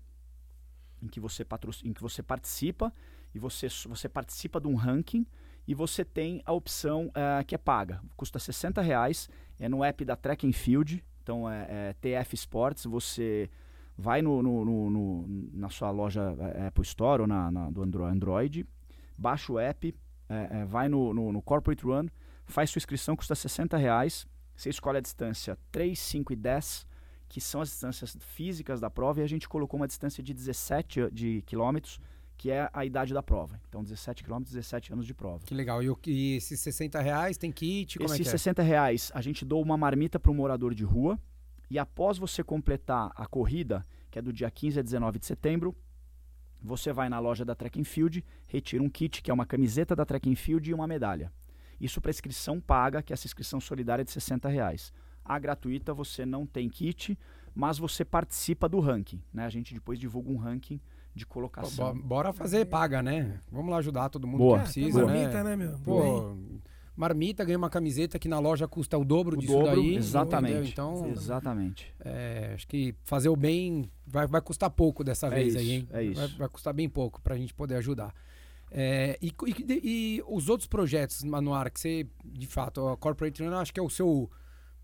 em 1.01 1.07
que 1.07 1.19
você, 1.19 1.43
patro, 1.43 1.71
em 1.83 1.93
que 1.93 2.01
você 2.01 2.21
participa 2.21 2.93
e 3.33 3.39
você, 3.39 3.67
você 3.87 4.07
participa 4.07 4.59
de 4.59 4.67
um 4.67 4.75
ranking 4.75 5.25
e 5.67 5.73
você 5.73 6.03
tem 6.03 6.41
a 6.45 6.51
opção 6.51 7.07
uh, 7.07 7.43
que 7.45 7.55
é 7.55 7.57
paga. 7.57 8.01
Custa 8.15 8.39
60 8.39 8.81
reais, 8.81 9.29
é 9.59 9.67
no 9.69 9.83
app 9.83 10.03
da 10.03 10.15
Track 10.15 10.47
and 10.47 10.53
Field, 10.53 11.03
então 11.23 11.49
é, 11.49 11.93
é 12.01 12.21
TF 12.23 12.35
Sports, 12.35 12.85
você 12.85 13.49
vai 13.97 14.21
no, 14.21 14.41
no, 14.41 14.65
no, 14.65 14.89
no, 14.89 15.49
na 15.53 15.69
sua 15.69 15.91
loja 15.91 16.35
é, 16.55 16.67
Apple 16.67 16.83
Store 16.83 17.21
ou 17.21 17.27
na, 17.27 17.51
na 17.51 17.69
do 17.69 18.03
Android, 18.03 18.65
baixa 19.17 19.51
o 19.51 19.59
app, 19.59 19.95
é, 20.27 20.61
é, 20.61 20.65
vai 20.65 20.89
no, 20.89 21.13
no, 21.13 21.41
Corporate 21.41 21.83
Run, 21.83 22.07
faz 22.45 22.69
sua 22.69 22.79
inscrição, 22.79 23.15
custa 23.15 23.35
60 23.35 23.77
reais, 23.77 24.25
você 24.55 24.69
escolhe 24.69 24.97
a 24.97 25.01
distância 25.01 25.57
3, 25.71 25.97
5 25.97 26.33
e 26.33 26.35
10, 26.35 26.87
que 27.31 27.39
são 27.39 27.61
as 27.61 27.69
distâncias 27.69 28.17
físicas 28.19 28.81
da 28.81 28.89
prova, 28.89 29.21
e 29.21 29.23
a 29.23 29.27
gente 29.27 29.47
colocou 29.47 29.79
uma 29.79 29.87
distância 29.87 30.21
de 30.21 30.33
17 30.33 31.09
de 31.13 31.41
quilômetros, 31.43 31.97
que 32.37 32.51
é 32.51 32.69
a 32.73 32.83
idade 32.83 33.13
da 33.13 33.23
prova. 33.23 33.57
Então, 33.69 33.81
17 33.81 34.21
quilômetros, 34.21 34.53
17 34.53 34.91
anos 34.91 35.05
de 35.05 35.13
prova. 35.13 35.39
Que 35.45 35.55
legal. 35.55 35.81
E, 35.81 35.89
o, 35.89 35.97
e 36.05 36.35
esses 36.35 36.59
60 36.59 36.99
reais 36.99 37.37
tem 37.37 37.49
kit? 37.49 37.97
Como 37.97 38.09
esses 38.09 38.19
é 38.19 38.23
que 38.23 38.29
60 38.29 38.61
é? 38.61 38.65
reais, 38.65 39.11
a 39.15 39.21
gente 39.21 39.45
doa 39.45 39.61
uma 39.61 39.77
marmita 39.77 40.19
para 40.19 40.29
um 40.29 40.35
morador 40.35 40.75
de 40.75 40.83
rua. 40.83 41.17
E 41.69 41.79
após 41.79 42.17
você 42.17 42.43
completar 42.43 43.13
a 43.15 43.25
corrida, 43.25 43.87
que 44.09 44.19
é 44.19 44.21
do 44.21 44.33
dia 44.33 44.51
15 44.51 44.79
a 44.79 44.83
19 44.83 45.17
de 45.17 45.25
setembro, 45.25 45.73
você 46.61 46.91
vai 46.91 47.07
na 47.07 47.17
loja 47.19 47.45
da 47.45 47.55
Track 47.55 47.81
Field, 47.85 48.25
retira 48.45 48.83
um 48.83 48.89
kit, 48.89 49.23
que 49.23 49.31
é 49.31 49.33
uma 49.33 49.45
camiseta 49.45 49.95
da 49.95 50.05
Track 50.05 50.35
Field 50.35 50.69
e 50.69 50.73
uma 50.73 50.85
medalha. 50.85 51.31
Isso 51.79 52.01
para 52.01 52.11
inscrição 52.11 52.59
paga, 52.59 53.01
que 53.01 53.13
é 53.13 53.15
essa 53.15 53.25
inscrição 53.25 53.61
solidária 53.61 54.03
de 54.03 54.11
60 54.11 54.49
reais. 54.49 54.91
A 55.23 55.39
gratuita 55.39 55.93
você 55.93 56.25
não 56.25 56.45
tem 56.45 56.69
kit, 56.69 57.17
mas 57.53 57.77
você 57.77 58.03
participa 58.03 58.67
do 58.67 58.79
ranking. 58.79 59.21
Né? 59.33 59.45
A 59.45 59.49
gente 59.49 59.73
depois 59.73 59.99
divulga 59.99 60.31
um 60.31 60.37
ranking 60.37 60.79
de 61.13 61.25
colocação. 61.25 61.97
Bora 61.97 62.31
fazer 62.31 62.65
paga, 62.65 63.03
né? 63.03 63.39
Vamos 63.51 63.69
lá 63.71 63.77
ajudar 63.77 64.09
todo 64.09 64.27
mundo 64.27 64.39
Boa. 64.39 64.57
que 64.59 64.63
precisa, 64.63 65.05
né? 65.05 65.13
Marmita, 65.13 65.43
né, 65.43 65.55
meu? 65.55 65.77
Pô, 65.79 66.35
marmita, 66.95 67.43
ganha 67.43 67.57
uma 67.57 67.69
camiseta 67.69 68.17
que 68.17 68.29
na 68.29 68.39
loja 68.39 68.67
custa 68.67 68.97
o 68.97 69.03
dobro 69.03 69.35
o 69.35 69.39
disso 69.39 69.53
dobro, 69.53 69.75
daí. 69.75 69.95
Exatamente. 69.95 70.53
Entendeu? 70.53 70.71
Então, 70.71 71.09
exatamente. 71.09 71.93
É, 71.99 72.51
acho 72.53 72.67
que 72.67 72.95
fazer 73.03 73.29
o 73.29 73.35
bem 73.35 73.89
vai, 74.07 74.25
vai 74.27 74.41
custar 74.41 74.69
pouco 74.69 75.03
dessa 75.03 75.27
é 75.27 75.29
vez 75.31 75.47
isso, 75.49 75.57
aí, 75.57 75.71
hein? 75.71 75.87
É 75.91 76.03
isso. 76.03 76.19
Vai, 76.19 76.27
vai 76.29 76.49
custar 76.49 76.73
bem 76.73 76.87
pouco 76.87 77.21
pra 77.21 77.35
gente 77.35 77.53
poder 77.53 77.75
ajudar. 77.75 78.13
É, 78.73 79.17
e, 79.21 79.33
e, 79.47 79.81
e, 79.83 80.23
os 80.25 80.47
outros 80.47 80.67
projetos, 80.67 81.21
Manuara, 81.25 81.69
que 81.69 81.79
você, 81.79 82.07
de 82.23 82.47
fato, 82.47 82.87
a 82.87 82.95
Corporate 82.95 83.43
Run, 83.43 83.53
acho 83.55 83.73
que 83.73 83.79
é 83.79 83.83
o 83.83 83.89
seu 83.89 84.31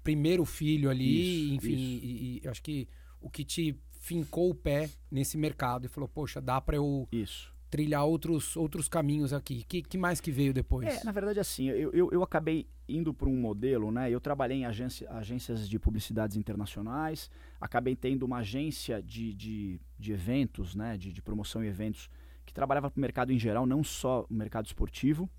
primeiro 0.08 0.46
filho 0.46 0.90
ali, 0.90 1.48
Isso, 1.48 1.56
enfim, 1.56 1.74
isso. 1.74 2.06
E, 2.06 2.42
e 2.42 2.48
acho 2.48 2.64
que 2.64 2.88
o 3.20 3.30
que 3.30 3.44
te 3.44 3.78
fincou 4.00 4.50
o 4.50 4.56
pé 4.56 4.90
nesse 5.12 5.38
mercado 5.38 5.86
e 5.86 5.90
falou, 5.90 6.08
poxa, 6.08 6.40
dá 6.40 6.62
para 6.62 6.78
eu 6.78 7.06
Isso. 7.12 7.54
trilhar 7.70 8.06
outros, 8.06 8.56
outros 8.56 8.88
caminhos 8.88 9.34
aqui. 9.34 9.66
que, 9.68 9.82
que 9.82 9.98
mais 9.98 10.22
que 10.22 10.32
veio 10.32 10.54
depois? 10.54 10.88
É, 10.88 11.04
na 11.04 11.12
verdade, 11.12 11.42
assim, 11.42 11.68
eu, 11.68 11.92
eu, 11.92 12.10
eu 12.10 12.24
acabei 12.24 12.70
indo 12.88 13.14
para 13.14 13.28
um 13.28 13.36
modelo, 13.36 13.92
né? 13.92 14.10
Eu 14.10 14.22
trabalhei 14.22 14.60
em 14.60 14.66
agência, 14.66 15.12
agências 15.12 15.68
de 15.68 15.78
publicidades 15.78 16.38
internacionais, 16.38 17.30
acabei 17.60 17.94
tendo 17.94 18.24
uma 18.24 18.38
agência 18.38 19.04
de, 19.04 19.34
de, 19.34 19.82
de 20.00 20.14
eventos, 20.14 20.74
né? 20.74 20.96
De, 20.96 21.12
de 21.12 21.22
promoção 21.22 21.62
e 21.66 21.68
eventos 21.68 22.10
que 22.46 22.54
trabalhava 22.54 22.90
para 22.90 22.98
o 22.98 23.02
mercado 23.02 23.34
em 23.34 23.38
geral, 23.38 23.66
não 23.66 23.84
só 23.84 24.26
o 24.30 24.34
mercado 24.34 24.68
esportivo. 24.68 25.30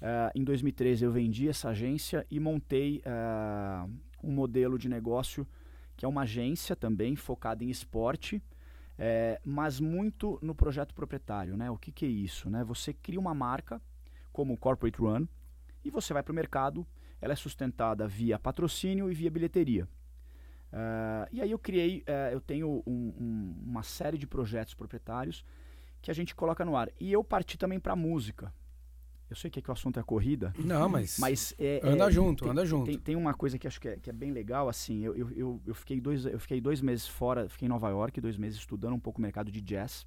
Uh, 0.00 0.30
em 0.34 0.44
2013 0.44 1.04
eu 1.04 1.10
vendi 1.10 1.48
essa 1.48 1.70
agência 1.70 2.24
e 2.30 2.38
montei 2.38 3.02
uh, 3.04 3.90
um 4.22 4.32
modelo 4.32 4.78
de 4.78 4.88
negócio 4.88 5.46
que 5.98 6.04
é 6.04 6.08
uma 6.08 6.22
agência 6.22 6.76
também 6.76 7.16
focada 7.16 7.64
em 7.64 7.70
esporte, 7.70 8.40
é, 8.96 9.40
mas 9.44 9.80
muito 9.80 10.38
no 10.40 10.54
projeto 10.54 10.94
proprietário. 10.94 11.56
Né? 11.56 11.68
O 11.72 11.76
que, 11.76 11.90
que 11.90 12.06
é 12.06 12.08
isso? 12.08 12.48
Né? 12.48 12.62
Você 12.62 12.92
cria 12.92 13.18
uma 13.18 13.34
marca 13.34 13.82
como 14.32 14.56
Corporate 14.56 14.96
Run 14.96 15.26
e 15.84 15.90
você 15.90 16.14
vai 16.14 16.22
para 16.22 16.30
o 16.30 16.34
mercado, 16.34 16.86
ela 17.20 17.32
é 17.32 17.36
sustentada 17.36 18.06
via 18.06 18.38
patrocínio 18.38 19.10
e 19.10 19.14
via 19.14 19.28
bilheteria. 19.28 19.88
Uh, 20.72 21.26
e 21.32 21.42
aí 21.42 21.50
eu 21.50 21.58
criei, 21.58 22.04
uh, 22.06 22.32
eu 22.32 22.40
tenho 22.40 22.82
um, 22.86 23.12
um, 23.18 23.64
uma 23.66 23.82
série 23.82 24.18
de 24.18 24.26
projetos 24.26 24.74
proprietários 24.74 25.44
que 26.00 26.12
a 26.12 26.14
gente 26.14 26.32
coloca 26.32 26.64
no 26.64 26.76
ar. 26.76 26.88
E 27.00 27.12
eu 27.12 27.24
parti 27.24 27.58
também 27.58 27.80
para 27.80 27.96
música. 27.96 28.54
Eu 29.30 29.36
sei 29.36 29.50
que, 29.50 29.58
é 29.58 29.62
que 29.62 29.68
o 29.68 29.72
assunto 29.72 30.00
é 30.00 30.02
corrida. 30.02 30.54
Não, 30.58 30.88
mas. 30.88 31.18
Mas 31.18 31.54
é, 31.58 31.80
anda 31.84 32.08
é, 32.08 32.10
junto, 32.10 32.44
tem, 32.44 32.50
anda 32.50 32.64
junto. 32.64 32.86
Tem, 32.86 32.98
tem, 32.98 33.16
uma 33.16 33.34
coisa 33.34 33.58
que 33.58 33.66
acho 33.66 33.80
que 33.80 33.88
é, 33.88 33.96
que 33.96 34.08
é 34.08 34.12
bem 34.12 34.32
legal, 34.32 34.68
assim. 34.68 35.04
Eu, 35.04 35.14
eu, 35.14 35.30
eu, 35.32 35.62
eu, 35.66 35.74
fiquei 35.74 36.00
dois, 36.00 36.24
eu 36.24 36.40
fiquei 36.40 36.60
dois 36.60 36.80
meses 36.80 37.06
fora, 37.06 37.48
fiquei 37.48 37.66
em 37.66 37.68
Nova 37.68 37.90
York, 37.90 38.20
dois 38.20 38.38
meses 38.38 38.58
estudando 38.58 38.94
um 38.94 39.00
pouco 39.00 39.18
o 39.18 39.22
mercado 39.22 39.52
de 39.52 39.60
jazz. 39.60 40.06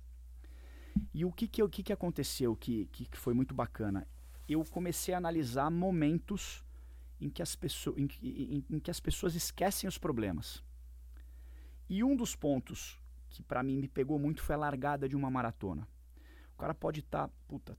E 1.13 1.23
o 1.23 1.31
que, 1.31 1.47
que, 1.47 1.61
o 1.61 1.69
que, 1.69 1.83
que 1.83 1.93
aconteceu 1.93 2.55
que, 2.55 2.85
que, 2.91 3.05
que 3.05 3.17
foi 3.17 3.33
muito 3.33 3.53
bacana? 3.53 4.07
Eu 4.47 4.63
comecei 4.65 5.13
a 5.13 5.17
analisar 5.17 5.69
momentos 5.69 6.65
em 7.19 7.29
que 7.29 7.41
as, 7.41 7.55
pessoas, 7.55 7.97
em, 7.97 8.09
em, 8.23 8.65
em 8.69 8.79
que 8.79 8.89
as 8.89 8.99
pessoas 8.99 9.35
esquecem 9.35 9.87
os 9.87 9.97
problemas. 9.97 10.63
E 11.87 12.03
um 12.03 12.15
dos 12.15 12.35
pontos 12.35 12.99
que 13.29 13.43
para 13.43 13.63
mim 13.63 13.77
me 13.77 13.87
pegou 13.87 14.19
muito 14.19 14.41
foi 14.41 14.55
a 14.55 14.57
largada 14.57 15.07
de 15.07 15.15
uma 15.15 15.29
maratona. 15.29 15.87
O 16.53 16.57
cara 16.57 16.73
pode 16.73 16.99
estar, 16.99 17.27
tá, 17.27 17.33
puta, 17.47 17.77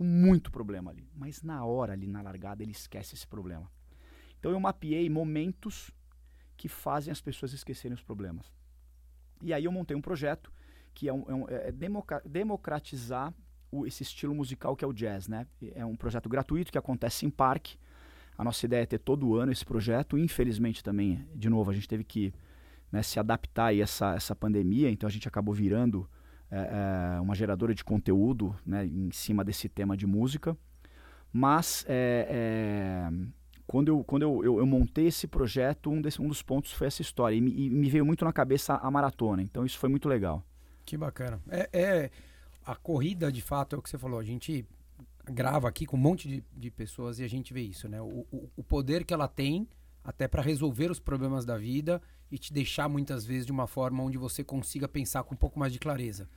com 0.00 0.04
muito 0.04 0.50
problema 0.50 0.90
ali. 0.90 1.06
Mas 1.14 1.42
na 1.42 1.62
hora 1.62 1.92
ali 1.92 2.06
na 2.06 2.22
largada 2.22 2.62
ele 2.62 2.72
esquece 2.72 3.14
esse 3.14 3.26
problema. 3.26 3.70
Então 4.38 4.50
eu 4.50 4.58
mapeei 4.58 5.10
momentos 5.10 5.90
que 6.56 6.70
fazem 6.70 7.12
as 7.12 7.20
pessoas 7.20 7.52
esquecerem 7.52 7.94
os 7.94 8.02
problemas. 8.02 8.50
E 9.42 9.52
aí 9.52 9.66
eu 9.66 9.70
montei 9.70 9.94
um 9.94 10.00
projeto 10.00 10.50
que 10.94 11.06
é, 11.06 11.12
um, 11.12 11.24
é, 11.28 11.34
um, 11.34 11.46
é 11.50 11.72
democratizar 12.24 13.34
o, 13.70 13.86
esse 13.86 14.02
estilo 14.02 14.34
musical 14.34 14.74
que 14.74 14.82
é 14.82 14.88
o 14.88 14.92
jazz, 14.94 15.28
né? 15.28 15.46
É 15.74 15.84
um 15.84 15.94
projeto 15.94 16.30
gratuito 16.30 16.72
que 16.72 16.78
acontece 16.78 17.26
em 17.26 17.30
parque. 17.30 17.76
A 18.38 18.42
nossa 18.42 18.64
ideia 18.64 18.84
é 18.84 18.86
ter 18.86 19.00
todo 19.00 19.36
ano 19.36 19.52
esse 19.52 19.66
projeto. 19.66 20.16
Infelizmente 20.16 20.82
também, 20.82 21.28
de 21.34 21.50
novo, 21.50 21.70
a 21.70 21.74
gente 21.74 21.86
teve 21.86 22.04
que 22.04 22.32
né, 22.90 23.02
se 23.02 23.20
adaptar 23.20 23.66
a 23.66 23.76
essa, 23.76 24.14
essa 24.14 24.34
pandemia, 24.34 24.90
então 24.90 25.06
a 25.06 25.12
gente 25.12 25.28
acabou 25.28 25.52
virando 25.52 26.08
é, 26.50 27.16
é, 27.16 27.20
uma 27.20 27.34
geradora 27.34 27.74
de 27.74 27.84
conteúdo 27.84 28.56
né, 28.66 28.84
em 28.84 29.10
cima 29.12 29.44
desse 29.44 29.68
tema 29.68 29.96
de 29.96 30.06
música. 30.06 30.56
Mas 31.32 31.84
é, 31.88 32.26
é, 32.28 33.12
quando, 33.66 33.88
eu, 33.88 34.02
quando 34.02 34.22
eu, 34.22 34.44
eu, 34.44 34.58
eu, 34.58 34.66
montei 34.66 35.06
esse 35.06 35.28
projeto, 35.28 35.90
um, 35.90 36.02
desse, 36.02 36.20
um 36.20 36.26
dos 36.26 36.42
pontos 36.42 36.72
foi 36.72 36.88
essa 36.88 37.02
história. 37.02 37.36
E 37.36 37.40
me, 37.40 37.52
e 37.52 37.70
me, 37.70 37.88
veio 37.88 38.04
muito 38.04 38.24
na 38.24 38.32
cabeça 38.32 38.74
a 38.74 38.90
maratona. 38.90 39.42
Então 39.42 39.64
isso 39.64 39.78
foi 39.78 39.88
muito 39.88 40.08
legal. 40.08 40.44
Que 40.84 40.96
bacana. 40.96 41.40
É, 41.48 41.68
é, 41.72 42.10
a 42.66 42.74
corrida, 42.74 43.30
de 43.30 43.40
fato, 43.40 43.76
é 43.76 43.78
o 43.78 43.82
que 43.82 43.88
você 43.88 43.98
falou. 43.98 44.18
A 44.18 44.24
gente 44.24 44.66
grava 45.24 45.68
aqui 45.68 45.86
com 45.86 45.96
um 45.96 46.00
monte 46.00 46.26
de, 46.26 46.44
de 46.52 46.70
pessoas 46.70 47.20
e 47.20 47.24
a 47.24 47.28
gente 47.28 47.54
vê 47.54 47.60
isso, 47.60 47.88
né? 47.88 48.00
O, 48.00 48.26
o, 48.32 48.50
o 48.56 48.64
poder 48.64 49.04
que 49.04 49.14
ela 49.14 49.28
tem 49.28 49.68
até 50.02 50.26
para 50.26 50.42
resolver 50.42 50.90
os 50.90 50.98
problemas 50.98 51.44
da 51.44 51.56
vida 51.56 52.02
e 52.30 52.38
te 52.38 52.52
deixar 52.52 52.88
muitas 52.88 53.24
vezes 53.24 53.46
de 53.46 53.52
uma 53.52 53.66
forma 53.66 54.02
onde 54.02 54.16
você 54.16 54.44
consiga 54.44 54.86
pensar 54.86 55.24
com 55.24 55.34
um 55.34 55.38
pouco 55.38 55.58
mais 55.58 55.72
de 55.72 55.78
clareza. 55.78 56.28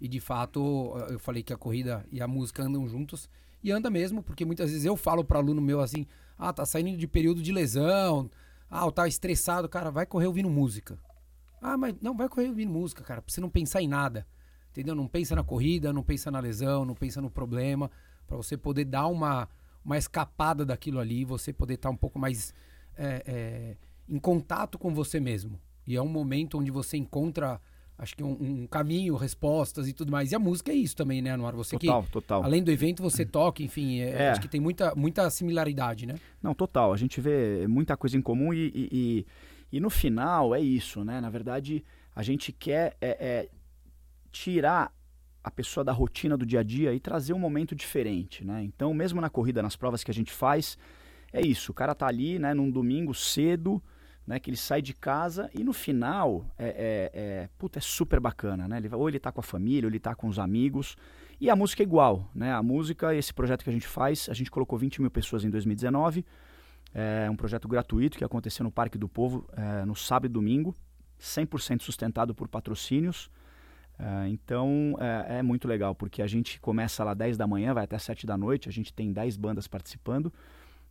E 0.00 0.08
de 0.08 0.18
fato, 0.18 0.96
eu 1.08 1.18
falei 1.18 1.42
que 1.42 1.52
a 1.52 1.56
corrida 1.56 2.04
e 2.10 2.20
a 2.20 2.26
música 2.26 2.62
andam 2.62 2.88
juntos 2.88 3.28
e 3.62 3.70
anda 3.70 3.90
mesmo, 3.90 4.22
porque 4.22 4.44
muitas 4.44 4.70
vezes 4.70 4.84
eu 4.84 4.96
falo 4.96 5.24
para 5.24 5.38
aluno 5.38 5.60
meu 5.60 5.80
assim: 5.80 6.06
"Ah, 6.38 6.52
tá 6.52 6.66
saindo 6.66 6.96
de 6.96 7.06
período 7.06 7.42
de 7.42 7.52
lesão, 7.52 8.30
ah, 8.68 8.90
tá 8.90 9.06
estressado, 9.06 9.68
cara, 9.68 9.90
vai 9.90 10.06
correr 10.06 10.26
ouvindo 10.26 10.50
música". 10.50 10.98
Ah, 11.60 11.76
mas 11.76 11.94
não 12.00 12.16
vai 12.16 12.28
correr 12.28 12.48
ouvindo 12.48 12.72
música, 12.72 13.04
cara, 13.04 13.22
pra 13.22 13.32
você 13.32 13.40
não 13.40 13.50
pensar 13.50 13.80
em 13.82 13.88
nada. 13.88 14.26
Entendeu? 14.70 14.94
Não 14.94 15.06
pensa 15.06 15.36
na 15.36 15.44
corrida, 15.44 15.92
não 15.92 16.02
pensa 16.02 16.30
na 16.30 16.40
lesão, 16.40 16.84
não 16.84 16.94
pensa 16.94 17.20
no 17.20 17.30
problema, 17.30 17.90
para 18.26 18.36
você 18.36 18.56
poder 18.56 18.86
dar 18.86 19.06
uma 19.06 19.48
uma 19.84 19.98
escapada 19.98 20.64
daquilo 20.64 21.00
ali, 21.00 21.24
você 21.24 21.52
poder 21.52 21.74
estar 21.74 21.88
tá 21.88 21.92
um 21.92 21.96
pouco 21.96 22.18
mais 22.18 22.54
é, 22.96 23.22
é, 23.26 23.76
em 24.12 24.18
contato 24.18 24.78
com 24.78 24.94
você 24.94 25.18
mesmo. 25.18 25.58
E 25.86 25.96
é 25.96 26.02
um 26.02 26.08
momento 26.08 26.58
onde 26.58 26.70
você 26.70 26.98
encontra, 26.98 27.58
acho 27.96 28.14
que 28.14 28.22
um, 28.22 28.32
um, 28.32 28.66
caminho, 28.66 29.16
respostas 29.16 29.88
e 29.88 29.94
tudo 29.94 30.12
mais. 30.12 30.30
E 30.30 30.34
a 30.34 30.38
música 30.38 30.70
é 30.70 30.74
isso 30.74 30.94
também, 30.94 31.22
né, 31.22 31.30
Anuar? 31.30 31.56
Você 31.56 31.78
total, 31.78 32.02
que, 32.02 32.10
total. 32.10 32.44
além 32.44 32.62
do 32.62 32.70
evento, 32.70 33.02
você 33.02 33.24
toca, 33.24 33.62
enfim, 33.62 34.00
é, 34.00 34.10
é. 34.10 34.30
acho 34.30 34.42
que 34.42 34.48
tem 34.48 34.60
muita, 34.60 34.94
muita 34.94 35.30
similaridade, 35.30 36.04
né? 36.04 36.16
Não, 36.42 36.54
total. 36.54 36.92
A 36.92 36.96
gente 36.98 37.22
vê 37.22 37.66
muita 37.66 37.96
coisa 37.96 38.14
em 38.14 38.20
comum 38.20 38.52
e, 38.52 38.70
e, 38.74 38.88
e, 38.92 39.26
e 39.78 39.80
no 39.80 39.88
final 39.88 40.54
é 40.54 40.60
isso, 40.60 41.02
né? 41.02 41.18
Na 41.18 41.30
verdade, 41.30 41.82
a 42.14 42.22
gente 42.22 42.52
quer 42.52 42.94
é, 43.00 43.08
é, 43.18 43.48
tirar 44.30 44.94
a 45.42 45.50
pessoa 45.50 45.82
da 45.82 45.90
rotina 45.90 46.36
do 46.36 46.44
dia 46.44 46.60
a 46.60 46.62
dia 46.62 46.92
e 46.92 47.00
trazer 47.00 47.32
um 47.32 47.38
momento 47.38 47.74
diferente, 47.74 48.44
né? 48.44 48.62
Então, 48.62 48.92
mesmo 48.92 49.22
na 49.22 49.30
corrida, 49.30 49.62
nas 49.62 49.74
provas 49.74 50.04
que 50.04 50.10
a 50.10 50.14
gente 50.14 50.30
faz, 50.30 50.76
é 51.32 51.40
isso, 51.40 51.72
o 51.72 51.74
cara 51.74 51.94
tá 51.94 52.06
ali, 52.06 52.38
né, 52.38 52.52
num 52.52 52.70
domingo 52.70 53.14
cedo, 53.14 53.82
né, 54.26 54.38
que 54.38 54.50
ele 54.50 54.56
sai 54.56 54.80
de 54.80 54.94
casa 54.94 55.50
e 55.54 55.64
no 55.64 55.72
final 55.72 56.46
é, 56.56 56.66
é, 56.66 57.10
é, 57.14 57.48
puta, 57.58 57.78
é 57.78 57.82
super 57.82 58.20
bacana, 58.20 58.68
né? 58.68 58.76
Ele, 58.78 58.88
ou 58.94 59.08
ele 59.08 59.18
tá 59.18 59.32
com 59.32 59.40
a 59.40 59.42
família, 59.42 59.86
ou 59.86 59.90
ele 59.90 59.98
tá 59.98 60.14
com 60.14 60.28
os 60.28 60.38
amigos. 60.38 60.96
E 61.40 61.50
a 61.50 61.56
música 61.56 61.82
é 61.82 61.84
igual, 61.84 62.30
né? 62.34 62.52
A 62.52 62.62
música, 62.62 63.14
esse 63.14 63.34
projeto 63.34 63.64
que 63.64 63.70
a 63.70 63.72
gente 63.72 63.86
faz, 63.86 64.28
a 64.30 64.34
gente 64.34 64.50
colocou 64.50 64.78
20 64.78 65.00
mil 65.00 65.10
pessoas 65.10 65.44
em 65.44 65.50
2019. 65.50 66.24
É 66.94 67.28
um 67.30 67.36
projeto 67.36 67.66
gratuito 67.66 68.18
que 68.18 68.24
aconteceu 68.24 68.62
no 68.62 68.70
Parque 68.70 68.98
do 68.98 69.08
Povo 69.08 69.48
é, 69.56 69.84
no 69.84 69.96
sábado 69.96 70.26
e 70.26 70.32
domingo, 70.32 70.74
100% 71.18 71.82
sustentado 71.82 72.34
por 72.34 72.48
patrocínios. 72.48 73.30
Uh, 73.98 74.26
então 74.28 74.96
é, 74.98 75.38
é, 75.38 75.42
muito 75.42 75.68
legal, 75.68 75.94
porque 75.94 76.22
a 76.22 76.26
gente 76.26 76.58
começa 76.60 77.04
lá 77.04 77.14
10 77.14 77.36
da 77.36 77.46
manhã, 77.46 77.72
vai 77.72 77.84
até 77.84 77.98
7 77.98 78.26
da 78.26 78.36
noite, 78.36 78.68
a 78.68 78.72
gente 78.72 78.92
tem 78.92 79.12
10 79.12 79.36
bandas 79.36 79.68
participando, 79.68 80.32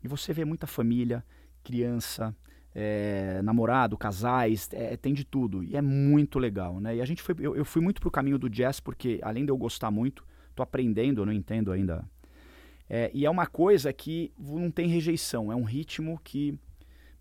e 0.03 0.07
você 0.07 0.31
vê 0.31 0.45
muita 0.45 0.65
família, 0.65 1.23
criança, 1.63 2.33
é, 2.73 3.41
namorado, 3.43 3.97
casais, 3.97 4.69
é, 4.73 4.95
tem 4.95 5.13
de 5.13 5.23
tudo. 5.23 5.63
E 5.63 5.75
é 5.75 5.81
muito 5.81 6.39
legal, 6.39 6.79
né? 6.79 6.95
E 6.95 7.01
a 7.01 7.05
gente 7.05 7.21
foi, 7.21 7.35
eu, 7.39 7.55
eu 7.55 7.65
fui 7.65 7.81
muito 7.81 8.01
pro 8.01 8.11
caminho 8.11 8.37
do 8.37 8.49
jazz, 8.49 8.79
porque 8.79 9.19
além 9.21 9.45
de 9.45 9.51
eu 9.51 9.57
gostar 9.57 9.91
muito, 9.91 10.25
tô 10.55 10.63
aprendendo, 10.63 11.21
eu 11.21 11.25
não 11.25 11.33
entendo 11.33 11.71
ainda. 11.71 12.05
É, 12.89 13.09
e 13.13 13.25
é 13.25 13.29
uma 13.29 13.47
coisa 13.47 13.91
que 13.93 14.31
não 14.37 14.69
tem 14.69 14.87
rejeição, 14.87 15.51
é 15.51 15.55
um 15.55 15.63
ritmo 15.63 16.19
que 16.23 16.57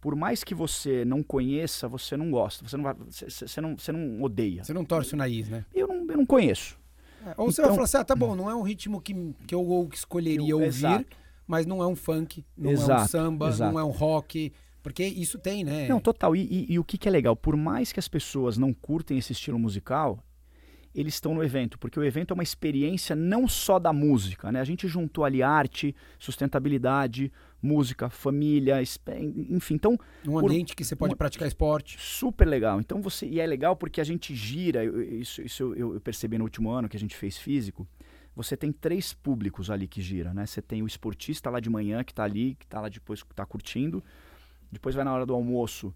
por 0.00 0.16
mais 0.16 0.42
que 0.42 0.54
você 0.54 1.04
não 1.04 1.22
conheça, 1.22 1.86
você 1.86 2.16
não 2.16 2.30
gosta, 2.30 2.66
você 2.66 2.76
não, 2.76 2.84
vai, 2.84 2.94
você, 2.94 3.28
você 3.28 3.60
não, 3.60 3.76
você 3.76 3.92
não 3.92 4.22
odeia. 4.22 4.64
Você 4.64 4.72
não 4.72 4.84
torce 4.84 5.14
o 5.14 5.16
nariz, 5.16 5.48
né? 5.48 5.64
Eu 5.74 5.86
não, 5.86 6.06
eu 6.06 6.16
não 6.16 6.26
conheço. 6.26 6.78
É, 7.24 7.34
ou 7.36 7.52
você 7.52 7.60
vai 7.60 7.66
então 7.66 7.74
falar 7.74 7.84
assim, 7.84 7.96
ah, 7.98 8.04
tá 8.04 8.16
bom, 8.16 8.34
não 8.34 8.48
é 8.48 8.54
um 8.54 8.62
ritmo 8.62 9.00
que, 9.00 9.14
que 9.46 9.54
eu 9.54 9.88
escolheria 9.92 10.48
eu, 10.48 10.56
ouvir, 10.56 10.66
exato. 10.68 11.16
mas 11.46 11.66
não 11.66 11.82
é 11.82 11.86
um 11.86 11.94
funk, 11.94 12.44
não 12.56 12.70
exato, 12.70 12.92
é 12.92 13.04
um 13.04 13.08
samba, 13.08 13.48
exato. 13.48 13.72
não 13.72 13.78
é 13.78 13.84
um 13.84 13.90
rock, 13.90 14.50
porque 14.82 15.04
isso 15.04 15.38
tem, 15.38 15.64
né? 15.64 15.88
Não, 15.88 16.00
total. 16.00 16.34
E, 16.34 16.40
e, 16.40 16.72
e, 16.74 16.78
o 16.78 16.84
que, 16.84 16.96
que 16.96 17.08
é 17.08 17.10
legal, 17.10 17.36
por 17.36 17.56
mais 17.56 17.92
que 17.92 18.00
as 18.00 18.08
pessoas 18.08 18.56
não 18.56 18.72
curtem 18.72 19.18
esse 19.18 19.32
estilo 19.32 19.58
musical, 19.58 20.22
eles 20.94 21.14
estão 21.14 21.34
no 21.34 21.42
evento, 21.42 21.78
porque 21.78 21.98
o 21.98 22.04
evento 22.04 22.32
é 22.32 22.34
uma 22.34 22.42
experiência 22.42 23.14
não 23.14 23.46
só 23.46 23.78
da 23.78 23.92
música, 23.92 24.50
né? 24.50 24.60
A 24.60 24.64
gente 24.64 24.88
juntou 24.88 25.24
ali 25.24 25.42
arte, 25.42 25.94
sustentabilidade, 26.18 27.30
música, 27.62 28.10
família, 28.10 28.82
enfim, 29.48 29.74
então 29.74 29.96
um 30.26 30.38
ambiente 30.38 30.74
que 30.74 30.84
você 30.84 30.96
pode 30.96 31.14
praticar 31.14 31.46
esporte. 31.46 31.96
Super 32.00 32.46
legal. 32.46 32.80
Então 32.80 33.00
você 33.00 33.26
e 33.26 33.38
é 33.38 33.46
legal 33.46 33.76
porque 33.76 34.00
a 34.00 34.04
gente 34.04 34.34
gira, 34.34 34.84
isso, 34.84 35.42
isso 35.42 35.74
eu, 35.76 35.94
eu 35.94 36.00
percebi 36.00 36.38
no 36.38 36.44
último 36.44 36.70
ano 36.70 36.88
que 36.88 36.96
a 36.96 37.00
gente 37.00 37.14
fez 37.14 37.36
físico. 37.36 37.86
Você 38.34 38.56
tem 38.56 38.72
três 38.72 39.12
públicos 39.12 39.70
ali 39.70 39.86
que 39.86 40.00
gira, 40.00 40.32
né? 40.32 40.46
Você 40.46 40.62
tem 40.62 40.82
o 40.82 40.86
esportista 40.86 41.50
lá 41.50 41.60
de 41.60 41.68
manhã 41.68 42.02
que 42.02 42.12
está 42.12 42.24
ali, 42.24 42.54
que 42.54 42.64
está 42.64 42.80
lá 42.80 42.88
depois 42.88 43.22
que 43.22 43.32
está 43.32 43.44
curtindo. 43.44 44.02
Depois 44.70 44.94
vai 44.94 45.04
na 45.04 45.12
hora 45.12 45.26
do 45.26 45.35
almoço, 45.35 45.94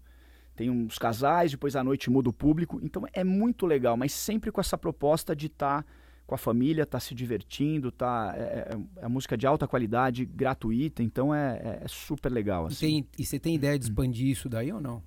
tem 0.55 0.69
uns 0.69 0.97
casais, 0.97 1.51
depois 1.51 1.75
à 1.75 1.83
noite 1.83 2.09
muda 2.09 2.29
o 2.29 2.33
público. 2.33 2.79
Então 2.81 3.03
é 3.13 3.23
muito 3.23 3.65
legal, 3.65 3.97
mas 3.97 4.13
sempre 4.13 4.51
com 4.51 4.61
essa 4.61 4.77
proposta 4.77 5.35
de 5.35 5.47
estar 5.47 5.83
tá 5.83 5.89
com 6.25 6.33
a 6.33 6.37
família, 6.37 6.85
tá 6.85 6.99
se 6.99 7.13
divertindo, 7.13 7.91
tá 7.91 8.33
é, 8.35 8.41
é, 8.41 9.05
é 9.05 9.07
música 9.07 9.37
de 9.37 9.45
alta 9.45 9.67
qualidade, 9.67 10.25
gratuita, 10.25 11.03
então 11.03 11.33
é, 11.33 11.57
é, 11.57 11.79
é 11.83 11.87
super 11.87 12.31
legal. 12.31 12.65
Assim. 12.65 12.75
E, 12.75 13.03
tem, 13.03 13.09
e 13.19 13.25
você 13.25 13.39
tem 13.39 13.55
ideia 13.55 13.77
de 13.77 13.85
expandir 13.85 14.27
isso 14.27 14.49
daí 14.49 14.71
ou 14.71 14.81
não? 14.81 15.03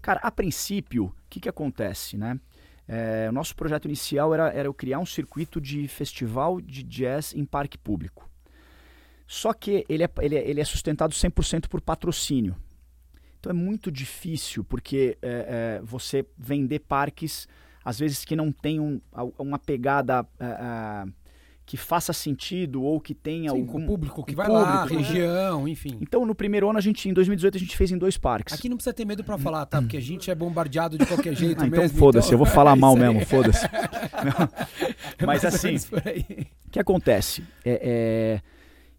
Cara, 0.00 0.20
a 0.22 0.30
princípio, 0.30 1.06
o 1.06 1.14
que, 1.28 1.40
que 1.40 1.48
acontece, 1.48 2.16
né? 2.16 2.38
É, 2.86 3.28
o 3.28 3.32
nosso 3.32 3.54
projeto 3.54 3.84
inicial 3.86 4.34
era, 4.34 4.48
era 4.50 4.66
eu 4.68 4.74
criar 4.74 4.98
um 4.98 5.06
circuito 5.06 5.60
de 5.60 5.86
festival 5.86 6.60
de 6.60 6.82
jazz 6.82 7.34
em 7.34 7.44
parque 7.44 7.78
público. 7.78 8.28
Só 9.26 9.52
que 9.52 9.84
ele 9.88 10.02
é, 10.02 10.10
ele 10.20 10.36
é, 10.36 10.48
ele 10.48 10.60
é 10.60 10.64
sustentado 10.64 11.12
100% 11.12 11.68
por 11.68 11.80
patrocínio. 11.80 12.56
Então 13.40 13.50
é 13.50 13.54
muito 13.54 13.90
difícil, 13.90 14.62
porque 14.62 15.18
é, 15.22 15.78
é, 15.78 15.82
você 15.82 16.24
vender 16.38 16.80
parques 16.80 17.48
às 17.82 17.98
vezes 17.98 18.24
que 18.24 18.36
não 18.36 18.52
tem 18.52 18.78
um, 18.78 19.00
uma 19.38 19.58
pegada 19.58 20.22
uh, 20.22 21.10
que 21.64 21.76
faça 21.76 22.12
sentido 22.12 22.82
ou 22.82 23.00
que 23.00 23.14
tenha 23.14 23.50
Sim, 23.50 23.56
algum 23.60 23.86
público 23.86 24.24
que 24.24 24.34
vai 24.34 24.46
público, 24.46 24.68
lá, 24.68 24.86
né? 24.86 24.96
região, 24.96 25.66
enfim. 25.66 25.98
Então, 26.00 26.26
no 26.26 26.34
primeiro 26.34 26.68
ano 26.68 26.78
a 26.78 26.82
gente 26.82 27.08
em 27.08 27.12
2018 27.12 27.56
a 27.56 27.60
gente 27.60 27.76
fez 27.76 27.90
em 27.90 27.96
dois 27.96 28.18
parques. 28.18 28.52
Aqui 28.52 28.68
não 28.68 28.76
precisa 28.76 28.92
ter 28.92 29.04
medo 29.04 29.24
para 29.24 29.38
falar, 29.38 29.64
tá? 29.66 29.80
Porque 29.80 29.96
a 29.96 30.00
gente 30.00 30.30
é 30.30 30.34
bombardeado 30.34 30.98
de 30.98 31.06
qualquer 31.06 31.34
jeito 31.36 31.62
ah, 31.62 31.66
então. 31.66 31.88
Foda-se, 31.88 32.28
então... 32.28 32.38
eu 32.40 32.44
vou 32.44 32.46
falar 32.46 32.74
mal 32.76 32.94
mesmo, 32.96 33.24
foda-se. 33.24 33.66
Mas 35.24 35.44
assim, 35.44 35.76
o 36.66 36.70
que 36.70 36.78
acontece? 36.78 37.44
É, 37.64 37.80
é, 37.82 38.42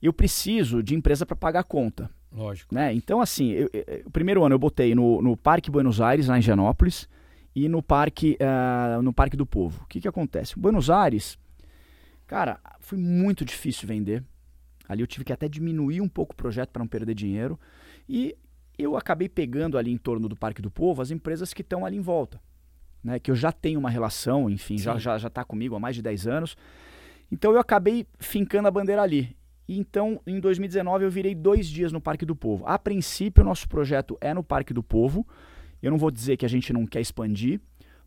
eu 0.01 0.13
preciso 0.13 0.81
de 0.81 0.95
empresa 0.95 1.25
para 1.25 1.35
pagar 1.35 1.59
a 1.59 1.63
conta. 1.63 2.09
Lógico. 2.31 2.73
Né? 2.73 2.93
Então, 2.93 3.19
assim, 3.19 3.51
eu, 3.51 3.69
eu, 3.73 4.03
o 4.05 4.11
primeiro 4.11 4.43
ano 4.43 4.55
eu 4.55 4.59
botei 4.59 4.95
no, 4.95 5.21
no 5.21 5.35
Parque 5.35 5.69
Buenos 5.69 5.99
Aires, 5.99 6.27
lá 6.27 6.37
em 6.37 6.41
Gianópolis 6.41 7.07
e 7.53 7.67
no 7.67 7.83
Parque, 7.83 8.37
uh, 8.39 9.01
no 9.01 9.13
parque 9.13 9.35
do 9.35 9.45
Povo. 9.45 9.83
O 9.83 9.87
que, 9.87 9.99
que 9.99 10.07
acontece? 10.07 10.57
Buenos 10.57 10.89
Aires, 10.89 11.37
cara, 12.25 12.59
foi 12.79 12.97
muito 12.97 13.43
difícil 13.43 13.87
vender. 13.87 14.23
Ali 14.87 15.01
eu 15.01 15.07
tive 15.07 15.25
que 15.25 15.33
até 15.33 15.47
diminuir 15.47 16.01
um 16.01 16.07
pouco 16.07 16.33
o 16.33 16.35
projeto 16.35 16.69
para 16.69 16.81
não 16.81 16.87
perder 16.87 17.13
dinheiro. 17.13 17.59
E 18.07 18.35
eu 18.77 18.95
acabei 18.95 19.27
pegando 19.29 19.77
ali 19.77 19.91
em 19.91 19.97
torno 19.97 20.27
do 20.27 20.35
Parque 20.35 20.61
do 20.61 20.71
Povo 20.71 21.01
as 21.01 21.11
empresas 21.11 21.53
que 21.53 21.61
estão 21.61 21.85
ali 21.85 21.97
em 21.97 22.01
volta. 22.01 22.41
Né, 23.03 23.17
que 23.17 23.31
eu 23.31 23.35
já 23.35 23.51
tenho 23.51 23.79
uma 23.79 23.89
relação, 23.89 24.47
enfim, 24.47 24.77
Sim. 24.77 24.83
já 24.83 24.91
está 24.91 24.99
já, 24.99 25.17
já 25.17 25.29
tá 25.29 25.43
comigo 25.43 25.75
há 25.75 25.79
mais 25.79 25.95
de 25.95 26.03
10 26.03 26.27
anos. 26.27 26.55
Então 27.31 27.51
eu 27.51 27.59
acabei 27.59 28.05
fincando 28.19 28.67
a 28.67 28.71
bandeira 28.71 29.01
ali. 29.01 29.35
Então, 29.67 30.19
em 30.25 30.39
2019, 30.39 31.05
eu 31.05 31.11
virei 31.11 31.33
dois 31.35 31.67
dias 31.67 31.91
no 31.91 32.01
Parque 32.01 32.25
do 32.25 32.35
Povo. 32.35 32.65
A 32.65 32.77
princípio, 32.77 33.43
o 33.43 33.45
nosso 33.45 33.67
projeto 33.67 34.17
é 34.19 34.33
no 34.33 34.43
Parque 34.43 34.73
do 34.73 34.83
Povo. 34.83 35.25
Eu 35.81 35.91
não 35.91 35.97
vou 35.97 36.11
dizer 36.11 36.37
que 36.37 36.45
a 36.45 36.49
gente 36.49 36.73
não 36.73 36.85
quer 36.85 37.01
expandir, 37.01 37.59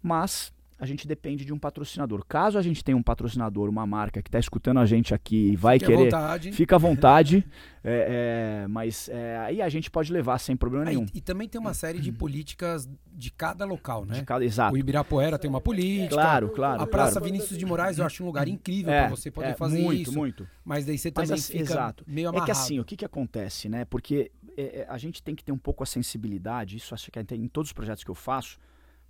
mas 0.03 0.53
a 0.79 0.87
gente 0.87 1.07
depende 1.07 1.45
de 1.45 1.53
um 1.53 1.59
patrocinador. 1.59 2.25
Caso 2.27 2.59
a 2.59 2.63
gente 2.63 2.83
tenha 2.83 2.97
um 2.97 3.03
patrocinador, 3.03 3.69
uma 3.69 3.87
marca 3.87 4.21
que 4.21 4.29
está 4.29 4.39
escutando 4.39 4.81
a 4.81 4.87
gente 4.87 5.15
aqui 5.15 5.53
e 5.53 5.57
vai 5.57 5.79
fica 5.79 5.93
querer, 5.93 6.01
à 6.01 6.05
vontade. 6.05 6.53
fica 6.53 6.77
à 6.77 6.79
vontade. 6.79 7.47
é, 7.85 8.63
é, 8.65 8.69
mas 8.69 9.09
é, 9.09 9.39
aí 9.39 9.63
a 9.63 9.69
gente 9.69 9.91
pode 9.91 10.13
levar 10.13 10.39
sem 10.39 10.57
problema 10.57 10.85
nenhum. 10.85 11.07
E, 11.15 11.19
e, 11.19 11.21
também 11.21 11.49
tem 11.49 11.61
uma 11.61 11.75
série 11.75 12.01
de 12.01 12.11
políticas 12.11 12.89
de 13.13 13.31
cada 13.31 13.65
local, 13.65 14.05
né? 14.05 14.15
De 14.15 14.25
cada, 14.25 14.45
exato. 14.45 14.75
O 14.75 14.79
Ibirapuera 14.79 15.39
tem 15.39 15.49
uma 15.49 15.61
política. 15.61 16.15
Claro, 16.15 16.49
claro. 16.51 16.83
A 16.83 16.87
Praça 16.87 17.21
claro. 17.21 17.27
Vinícius 17.27 17.57
de 17.57 17.65
Moraes 17.65 17.99
eu 17.99 18.05
acho 18.05 18.23
um 18.25 18.27
lugar 18.27 18.49
incrível 18.49 18.93
é, 18.93 19.03
para 19.03 19.11
você 19.11 19.31
poder 19.31 19.51
é, 19.51 19.55
fazer 19.55 19.81
muito, 19.81 20.03
isso. 20.03 20.13
Muito, 20.13 20.43
muito. 20.43 20.55
Mas 20.65 20.85
daí 20.85 20.99
você 20.99 21.11
também 21.11 21.31
mas, 21.31 21.41
assim, 21.41 21.53
fica 21.53 21.73
exato. 21.73 22.05
meio 22.07 22.29
amarrado. 22.29 22.51
É 22.51 22.53
que 22.53 22.59
assim, 22.59 22.81
o 22.81 22.85
que, 22.85 22.97
que 22.97 23.05
acontece, 23.05 23.69
né? 23.69 23.85
Porque 23.85 24.33
é, 24.57 24.87
a 24.89 24.99
gente 24.99 25.23
tem 25.23 25.37
que 25.37 25.45
ter 25.45 25.53
um 25.53 25.59
pouco 25.59 25.83
a 25.85 25.87
sensibilidade, 25.87 26.77
isso 26.77 26.95
acho 26.95 27.11
que 27.11 27.35
em 27.35 27.49
todos 27.49 27.69
os 27.69 27.73
projetos 27.73 28.03
que 28.03 28.11
eu 28.11 28.15
faço, 28.15 28.59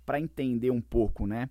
para 0.05 0.19
entender 0.19 0.71
um 0.71 0.81
pouco, 0.81 1.25
né? 1.25 1.49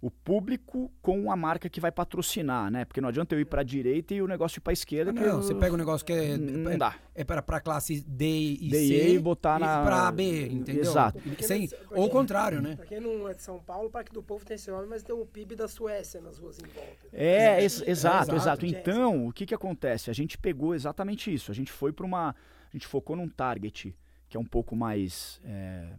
O 0.00 0.10
público 0.10 0.92
com 1.00 1.32
a 1.32 1.36
marca 1.36 1.66
que 1.66 1.80
vai 1.80 1.90
patrocinar, 1.90 2.70
né? 2.70 2.84
Porque 2.84 3.00
não 3.00 3.08
adianta 3.08 3.34
eu 3.34 3.40
ir 3.40 3.46
para 3.46 3.62
a 3.62 3.64
direita 3.64 4.12
e 4.12 4.20
o 4.20 4.26
negócio 4.26 4.58
ir 4.58 4.60
para 4.60 4.72
a 4.72 4.74
esquerda. 4.74 5.12
Ah, 5.12 5.14
não, 5.14 5.22
eu... 5.22 5.36
você 5.36 5.54
pega 5.54 5.72
um 5.72 5.78
negócio 5.78 6.04
que 6.04 6.12
é, 6.12 6.36
não 6.36 6.72
é, 6.72 6.76
dá. 6.76 6.94
é 7.14 7.24
para 7.24 7.40
a 7.40 7.60
classe 7.60 8.02
D 8.06 8.58
e 8.60 8.68
D 8.68 8.86
C 8.86 9.14
e 9.14 9.18
botar 9.18 9.58
na 9.58 9.82
para 9.82 10.12
B, 10.12 10.46
entendeu? 10.48 10.82
Exato. 10.82 11.18
Sem... 11.40 11.70
Ou 11.90 12.04
o 12.04 12.10
contrário, 12.10 12.60
né? 12.60 12.76
Para 12.76 12.84
quem 12.84 13.00
não 13.00 13.26
é 13.26 13.32
de 13.32 13.40
São 13.40 13.58
Paulo, 13.60 13.88
o 13.88 13.90
Parque 13.90 14.12
do 14.12 14.22
Povo 14.22 14.44
tem 14.44 14.56
esse 14.56 14.70
nome, 14.70 14.86
mas 14.86 15.02
tem 15.02 15.14
o 15.14 15.24
PIB 15.24 15.56
da 15.56 15.68
Suécia 15.68 16.20
nas 16.20 16.38
ruas 16.38 16.58
em 16.58 16.66
volta. 16.66 17.08
É, 17.10 17.60
é, 17.60 17.62
ex 17.62 17.82
exato, 17.86 18.36
exato. 18.36 18.66
Então, 18.66 19.26
o 19.26 19.32
que 19.32 19.46
que 19.46 19.54
acontece? 19.54 20.10
A 20.10 20.14
gente 20.14 20.36
pegou 20.36 20.74
exatamente 20.74 21.32
isso. 21.32 21.50
A 21.50 21.54
gente 21.54 21.72
foi 21.72 21.94
para 21.94 22.04
uma, 22.04 22.28
a 22.28 22.72
gente 22.74 22.86
focou 22.86 23.16
num 23.16 23.28
target 23.28 23.96
que 24.28 24.36
é 24.36 24.40
um 24.40 24.44
pouco 24.44 24.76
mais 24.76 25.40
é, 25.44 25.94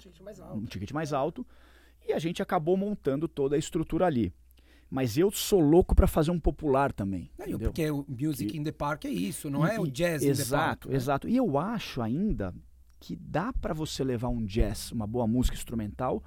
ticket 0.00 0.20
mais 0.22 0.40
alto. 0.40 0.56
Um 0.56 0.64
ticket 0.64 0.90
mais 0.92 1.12
alto 1.12 1.46
e 2.06 2.12
a 2.12 2.18
gente 2.18 2.42
acabou 2.42 2.76
montando 2.76 3.28
toda 3.28 3.56
a 3.56 3.58
estrutura 3.58 4.06
ali. 4.06 4.32
Mas 4.90 5.16
eu 5.16 5.30
sou 5.30 5.60
louco 5.60 5.94
para 5.94 6.08
fazer 6.08 6.32
um 6.32 6.40
popular 6.40 6.92
também. 6.92 7.30
Não, 7.38 7.58
porque 7.60 7.88
o 7.90 8.04
Music 8.08 8.56
in 8.56 8.64
the 8.64 8.72
Park 8.72 9.04
é 9.04 9.10
isso, 9.10 9.48
não 9.48 9.64
e, 9.64 9.70
é 9.70 9.80
o 9.80 9.86
jazz 9.86 10.22
exato, 10.22 10.28
in 10.28 10.34
the 10.34 10.50
Park. 10.50 10.50
Exato, 10.50 10.88
né? 10.88 10.96
exato. 10.96 11.28
E 11.28 11.36
eu 11.36 11.58
acho 11.58 12.02
ainda 12.02 12.52
que 12.98 13.14
dá 13.14 13.52
para 13.52 13.72
você 13.72 14.02
levar 14.02 14.28
um 14.28 14.44
jazz, 14.44 14.90
uma 14.90 15.06
boa 15.06 15.28
música 15.28 15.56
instrumental, 15.56 16.22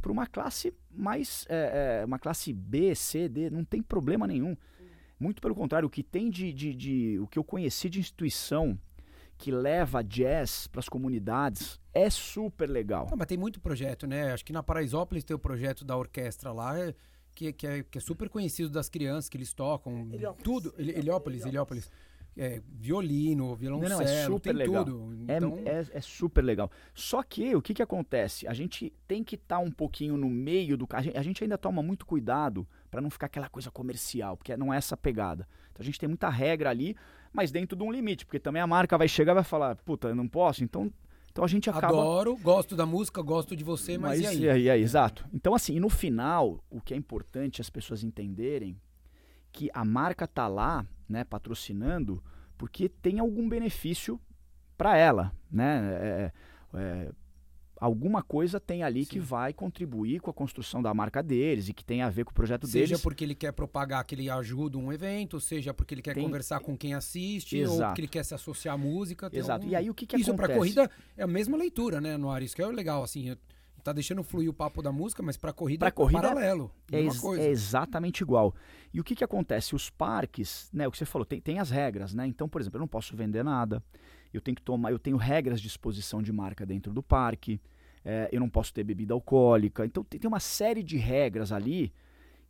para 0.00 0.10
uma 0.10 0.26
classe 0.26 0.72
mais. 0.90 1.44
É, 1.48 2.00
é, 2.00 2.04
uma 2.06 2.18
classe 2.18 2.52
B, 2.52 2.94
C, 2.94 3.28
D, 3.28 3.50
não 3.50 3.64
tem 3.64 3.82
problema 3.82 4.26
nenhum. 4.26 4.56
Muito 5.18 5.40
pelo 5.40 5.54
contrário, 5.54 5.86
o 5.86 5.90
que 5.90 6.02
tem 6.02 6.30
de, 6.30 6.52
de, 6.52 6.74
de. 6.74 7.18
O 7.18 7.26
que 7.26 7.38
eu 7.38 7.44
conheci 7.44 7.90
de 7.90 8.00
instituição 8.00 8.78
que 9.38 9.50
leva 9.50 10.02
jazz 10.02 10.66
para 10.66 10.80
as 10.80 10.88
comunidades 10.88 11.80
é 11.92 12.08
super 12.10 12.68
legal. 12.68 13.06
Não, 13.10 13.16
mas 13.16 13.26
tem 13.26 13.38
muito 13.38 13.60
projeto, 13.60 14.06
né? 14.06 14.32
Acho 14.32 14.44
que 14.44 14.52
na 14.52 14.62
Paraisópolis 14.62 15.24
tem 15.24 15.34
o 15.34 15.38
projeto 15.38 15.84
da 15.84 15.96
orquestra 15.96 16.52
lá, 16.52 16.74
que, 17.34 17.52
que, 17.52 17.66
é, 17.66 17.82
que 17.82 17.98
é 17.98 18.00
super 18.00 18.28
conhecido 18.28 18.70
das 18.70 18.88
crianças 18.88 19.28
que 19.28 19.36
eles 19.36 19.52
tocam. 19.52 20.08
Heliópolis. 20.12 20.42
Tudo. 20.42 20.74
Heliópolis, 20.78 21.44
Heliópolis. 21.44 21.90
É, 22.38 22.60
violino, 22.70 23.56
violoncelo, 23.56 23.98
não, 23.98 24.04
não, 24.04 24.12
é 24.12 24.26
super 24.26 24.54
legal. 24.54 24.84
tudo. 24.84 25.16
É, 25.26 25.36
então... 25.36 25.58
É, 25.64 25.70
é, 25.70 25.86
é, 25.90 26.00
super 26.02 26.44
legal. 26.44 26.70
Só 26.94 27.22
que 27.22 27.56
o 27.56 27.62
que, 27.62 27.72
que 27.72 27.82
acontece? 27.82 28.46
A 28.46 28.52
gente 28.52 28.92
tem 29.08 29.24
que 29.24 29.36
estar 29.36 29.56
tá 29.56 29.62
um 29.62 29.70
pouquinho 29.70 30.18
no 30.18 30.28
meio 30.28 30.76
do. 30.76 30.86
A 30.90 31.00
gente, 31.00 31.16
a 31.16 31.22
gente 31.22 31.42
ainda 31.42 31.56
toma 31.56 31.82
muito 31.82 32.04
cuidado 32.04 32.68
para 32.90 33.00
não 33.00 33.08
ficar 33.08 33.26
aquela 33.26 33.48
coisa 33.48 33.70
comercial, 33.70 34.36
porque 34.36 34.54
não 34.54 34.72
é 34.72 34.76
essa 34.76 34.98
pegada. 34.98 35.48
Então 35.70 35.82
a 35.82 35.84
gente 35.84 35.98
tem 35.98 36.08
muita 36.08 36.28
regra 36.28 36.68
ali, 36.68 36.94
mas 37.36 37.52
dentro 37.52 37.76
de 37.76 37.84
um 37.84 37.92
limite, 37.92 38.24
porque 38.24 38.40
também 38.40 38.62
a 38.62 38.66
marca 38.66 38.96
vai 38.96 39.06
chegar 39.06 39.32
e 39.32 39.34
vai 39.36 39.44
falar, 39.44 39.76
puta, 39.76 40.08
eu 40.08 40.14
não 40.14 40.26
posso, 40.26 40.64
então 40.64 40.90
então 41.30 41.44
a 41.44 41.48
gente 41.48 41.68
acaba. 41.68 41.88
Adoro, 41.88 42.34
gosto 42.38 42.74
da 42.74 42.86
música, 42.86 43.20
gosto 43.20 43.54
de 43.54 43.62
você, 43.62 43.98
mas, 43.98 44.22
mas 44.22 44.40
e 44.40 44.48
aí? 44.48 44.62
E 44.62 44.70
aí? 44.70 44.80
Exato. 44.80 45.28
Então, 45.34 45.54
assim, 45.54 45.78
no 45.78 45.90
final, 45.90 46.64
o 46.70 46.80
que 46.80 46.94
é 46.94 46.96
importante 46.96 47.60
as 47.60 47.68
pessoas 47.68 48.02
entenderem 48.02 48.80
que 49.52 49.68
a 49.74 49.84
marca 49.84 50.26
tá 50.26 50.48
lá, 50.48 50.86
né, 51.06 51.24
patrocinando, 51.24 52.24
porque 52.56 52.88
tem 52.88 53.18
algum 53.18 53.46
benefício 53.50 54.18
para 54.78 54.96
ela, 54.96 55.30
né? 55.50 55.98
É, 56.00 56.32
é, 56.72 57.12
alguma 57.80 58.22
coisa 58.22 58.58
tem 58.58 58.82
ali 58.82 59.04
que 59.06 59.14
Sim. 59.20 59.26
vai 59.26 59.52
contribuir 59.52 60.20
com 60.20 60.30
a 60.30 60.34
construção 60.34 60.80
da 60.82 60.92
marca 60.94 61.22
deles 61.22 61.68
e 61.68 61.72
que 61.74 61.84
tem 61.84 62.02
a 62.02 62.08
ver 62.10 62.24
com 62.24 62.30
o 62.30 62.34
projeto 62.34 62.66
Seja 62.66 62.86
deles. 62.86 63.02
porque 63.02 63.22
ele 63.24 63.34
quer 63.34 63.52
propagar 63.52 64.04
que 64.04 64.14
ele 64.14 64.30
ajuda 64.30 64.78
um 64.78 64.92
evento, 64.92 65.38
seja 65.40 65.74
porque 65.74 65.94
ele 65.94 66.02
quer 66.02 66.14
Tem- 66.14 66.22
conversar 66.24 66.60
com 66.60 66.76
quem 66.76 66.94
assiste, 66.94 67.56
ou 67.56 67.62
Exato. 67.74 67.88
porque 67.90 68.00
ele 68.00 68.08
quer 68.08 68.24
se 68.24 68.34
associar 68.34 68.74
à 68.74 68.78
música. 68.78 69.28
Exato. 69.32 69.60
algum- 69.62 69.68
E 69.72 69.76
aí 69.76 69.90
o 69.90 69.94
que, 69.94 70.06
que 70.06 70.16
Isso 70.16 70.30
acontece? 70.30 70.48
pra 70.48 70.56
corrida 70.58 70.90
é 71.16 71.22
a 71.22 71.26
mesma 71.26 71.56
leitura, 71.56 72.00
né, 72.00 72.16
no 72.16 72.30
ar? 72.30 72.42
Isso 72.42 72.54
que 72.56 72.62
é 72.62 72.66
legal, 72.66 73.02
assim. 73.02 73.28
eu- 73.28 73.36
Tá 73.84 73.92
deixando 73.92 74.20
fluir 74.24 74.50
o 74.50 74.52
papo 74.52 74.82
da 74.82 74.90
música, 74.90 75.22
mas 75.22 75.36
pra 75.36 75.52
corrida 75.52 75.78
Pra 75.78 75.88
é 75.88 75.92
corrida 75.92 76.20
paralelo. 76.20 76.72
É, 76.90 77.02
ex- 77.02 77.20
coisa. 77.20 77.40
é 77.44 77.48
exatamente 77.50 78.20
igual. 78.20 78.52
E 78.92 78.98
o 79.00 79.04
que, 79.04 79.14
que 79.14 79.22
acontece? 79.22 79.76
Os 79.76 79.88
parques, 79.90 80.68
né? 80.72 80.88
O 80.88 80.90
que 80.90 80.98
você 80.98 81.04
falou, 81.04 81.24
tem, 81.24 81.40
tem 81.40 81.60
as 81.60 81.70
regras, 81.70 82.12
né? 82.12 82.26
Então, 82.26 82.48
por 82.48 82.60
exemplo, 82.60 82.78
eu 82.78 82.80
não 82.80 82.88
posso 82.88 83.14
vender 83.16 83.44
nada. 83.44 83.80
Eu 84.32 84.40
tenho 84.40 84.54
que 84.54 84.62
tomar, 84.62 84.90
eu 84.90 84.98
tenho 84.98 85.16
regras 85.16 85.60
de 85.60 85.68
exposição 85.68 86.22
de 86.22 86.32
marca 86.32 86.66
dentro 86.66 86.92
do 86.92 87.02
parque. 87.02 87.60
é, 88.04 88.28
eu 88.30 88.38
não 88.38 88.48
posso 88.48 88.72
ter 88.72 88.84
bebida 88.84 89.12
alcoólica. 89.14 89.84
Então 89.84 90.04
tem, 90.04 90.20
tem 90.20 90.28
uma 90.28 90.38
série 90.40 90.82
de 90.82 90.96
regras 90.96 91.50
ali 91.50 91.92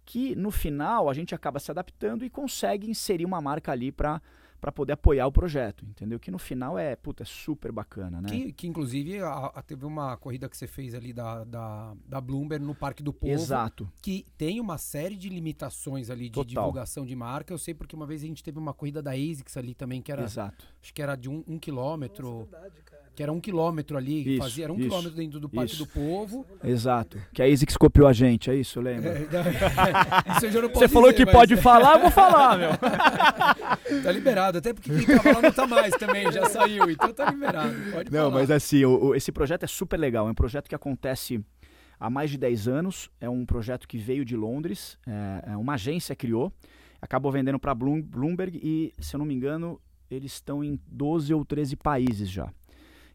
que 0.05 0.37
no 0.37 0.51
final 0.51 1.09
a 1.09 1.15
gente 1.15 1.35
acaba 1.35 1.59
se 1.59 1.71
adaptando 1.71 2.25
e 2.25 2.31
consegue 2.31 2.89
inserir 2.89 3.25
uma 3.25 3.41
marca 3.41 3.73
ali 3.73 3.91
para 3.91 4.21
para 4.61 4.73
poder 4.73 4.93
apoiar 4.95 5.27
o 5.27 5.33
projeto, 5.33 5.85
entendeu? 5.85 6.19
Que 6.19 6.31
no 6.31 6.39
final 6.39 6.79
é, 6.79 6.97
puta, 6.97 7.23
é 7.23 7.27
super 7.27 7.71
bacana, 7.73 8.21
né? 8.21 8.29
Que, 8.29 8.53
que, 8.53 8.67
inclusive, 8.67 9.21
a- 9.21 9.53
a- 9.55 9.63
teve 9.63 9.85
uma 9.85 10.17
corrida 10.17 10.49
que 10.49 10.57
você 10.57 10.67
fez 10.67 10.95
ali 10.95 11.13
da, 11.13 11.45
da, 11.45 11.95
da 12.07 12.21
Bloomberg 12.21 12.65
no 12.65 12.75
Parque 12.75 13.03
do 13.03 13.13
Povo. 13.13 13.33
Exato. 13.33 13.91
Que 14.03 14.25
tem 14.37 14.61
uma 14.61 14.79
série 14.79 15.17
de 15.17 15.29
limitações 15.29 16.11
ali 16.11 16.25
de 16.25 16.33
Total. 16.33 16.47
divulgação 16.47 17.05
de 17.05 17.15
marca. 17.15 17.53
Eu 17.53 17.59
sei 17.59 17.75
porque 17.75 17.95
uma 17.95 18.07
vez 18.07 18.23
a 18.23 18.27
gente 18.27 18.43
teve 18.43 18.59
uma 18.59 18.73
corrida 18.75 19.03
da 19.03 19.13
ASICS 19.13 19.57
ali 19.57 19.75
também, 19.75 20.01
que 20.03 20.11
era, 20.11 20.23
Exato. 20.25 20.67
acho 20.83 20.93
que 20.95 21.03
era 21.03 21.15
de 21.17 21.29
um, 21.29 21.45
um 21.47 21.59
quilômetro. 21.59 22.31
Nossa, 22.41 22.51
verdade, 22.51 22.83
cara. 22.85 22.96
Que 23.17 23.23
era 23.23 23.33
um 23.33 23.41
quilômetro 23.41 23.97
ali, 23.97 24.35
Isso, 24.35 24.43
fazia, 24.43 24.65
era 24.65 24.73
um 24.73 24.77
isso, 24.77 24.89
quilômetro 24.89 25.17
dentro 25.17 25.41
do 25.41 25.49
Parque 25.49 25.73
isso. 25.73 25.85
do 25.87 25.91
Povo. 25.91 26.45
Exato. 26.63 27.19
Que 27.33 27.43
a 27.43 27.47
ASICS 27.47 27.77
copiou 27.79 28.07
a 28.07 28.13
gente, 28.13 28.51
é 28.51 28.55
isso, 28.55 28.79
lembra? 28.79 29.15
Já 29.33 29.43
não 30.63 30.69
Você 30.69 30.87
falou 30.87 31.11
dizer, 31.11 31.25
que 31.25 31.25
mas 31.25 31.35
pode 31.35 31.57
falar, 31.57 31.95
eu 31.97 32.01
vou 32.03 32.11
falar, 32.11 32.59
meu. 32.59 32.71
Tá 34.03 34.13
liberado, 34.13 34.59
até 34.59 34.73
porque 34.75 34.91
quem 34.91 35.17
tava 35.17 35.33
lá 35.33 35.43
não 35.43 35.53
tá 35.53 35.67
mais 35.67 35.95
também, 35.97 36.31
já 36.31 36.45
saiu, 36.47 36.91
então 36.91 37.13
tá 37.13 37.31
liberado. 37.31 37.75
Pode 37.93 38.13
Não, 38.13 38.25
falar. 38.31 38.35
mas 38.35 38.51
assim, 38.51 38.85
o- 38.85 39.07
o- 39.07 39.15
esse 39.15 39.33
projeto 39.33 39.63
é 39.65 39.67
super 39.67 39.99
legal. 39.99 40.29
É 40.29 40.31
um 40.31 40.35
projeto 40.35 40.69
que 40.69 40.75
acontece 40.75 41.41
há 41.99 42.11
mais 42.11 42.31
de 42.31 42.37
10 42.39 42.69
anos. 42.69 43.11
É 43.21 43.29
um 43.31 43.47
projeto 43.47 43.89
que 43.89 43.97
veio 43.97 44.25
de 44.25 44.37
Londres. 44.37 44.99
É, 45.07 45.53
é 45.53 45.57
uma 45.57 45.75
agência 45.75 46.15
criou. 46.15 46.53
Acabou 47.01 47.33
vendendo 47.33 47.59
para 47.59 47.75
Bloomberg 47.75 48.61
e, 48.63 48.93
se 49.01 49.15
eu 49.17 49.19
não 49.19 49.25
me 49.27 49.35
engano, 49.35 49.81
eles 50.11 50.33
estão 50.33 50.63
em 50.63 50.79
12 50.87 51.33
ou 51.33 51.45
13 51.45 51.77
países 51.77 52.29
já. 52.29 52.49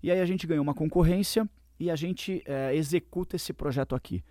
E 0.04 0.10
aí 0.12 0.20
a 0.20 0.26
gente 0.26 0.46
ganhou 0.48 0.64
uma 0.64 0.74
concorrência 0.74 1.48
e 1.80 1.90
a 1.92 1.96
gente 1.96 2.42
é, 2.46 2.76
executa 2.76 3.36
esse 3.36 3.54
projeto 3.54 3.96
aqui. 3.96 4.24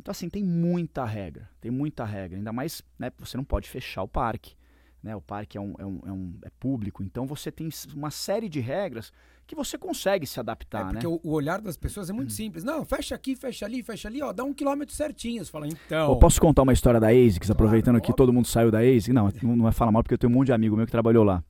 Então, 0.00 0.12
assim, 0.12 0.28
tem 0.28 0.44
muita 0.44 1.04
regra. 1.04 1.48
Tem 1.60 1.70
muita 1.70 2.04
regra. 2.04 2.36
Ainda 2.38 2.52
mais, 2.52 2.82
né, 2.98 3.10
você 3.18 3.36
não 3.36 3.44
pode 3.44 3.68
fechar 3.68 4.02
o 4.02 4.08
parque. 4.08 4.54
Né? 5.02 5.14
O 5.14 5.20
parque 5.20 5.56
é, 5.58 5.60
um, 5.60 5.74
é, 5.78 5.84
um, 5.86 6.00
é, 6.06 6.12
um- 6.12 6.34
é 6.42 6.50
público. 6.58 7.02
Então, 7.02 7.26
você 7.26 7.50
tem 7.50 7.68
uma 7.94 8.10
série 8.10 8.48
de 8.48 8.60
regras 8.60 9.12
que 9.46 9.54
você 9.54 9.78
consegue 9.78 10.26
se 10.26 10.38
É, 10.38 10.40
adaptar, 10.40 10.84
né? 10.86 10.92
porque 11.00 11.06
o, 11.06 11.20
o 11.22 11.32
olhar 11.32 11.60
das 11.60 11.76
pessoas 11.76 12.10
é 12.10 12.12
Hum. 12.12 12.16
muito 12.16 12.32
simples. 12.32 12.62
Não, 12.64 12.84
fecha 12.84 13.14
aqui, 13.14 13.34
fecha 13.34 13.64
ali, 13.64 13.82
fecha 13.82 14.06
ali, 14.08 14.20
ó, 14.22 14.32
dá 14.32 14.44
um 14.44 14.52
quilômetro 14.52 14.94
certinho. 14.94 15.44
Você 15.44 15.50
fala, 15.50 15.66
então. 15.66 16.10
Eu 16.10 16.16
posso 16.18 16.40
contar 16.40 16.62
uma 16.62 16.72
história 16.72 17.00
da 17.00 17.08
ASICS, 17.08 17.50
aproveitando 17.50 17.94
que 17.96 18.10
óbvio. 18.12 18.14
todo 18.16 18.32
mundo 18.32 18.46
saiu 18.46 18.70
da 18.70 18.78
ASICS? 18.80 19.08
Não, 19.08 19.28
não 19.42 19.56
não 19.56 19.62
vai 19.64 19.72
falar 19.72 19.90
mal 19.90 20.02
porque 20.02 20.14
eu 20.14 20.18
tenho 20.18 20.32
um 20.32 20.36
monte 20.36 20.46
de 20.46 20.52
amigo 20.52 20.76
meu 20.76 20.84
que 20.86 20.92
trabalhou 20.92 21.24
lá. 21.24 21.42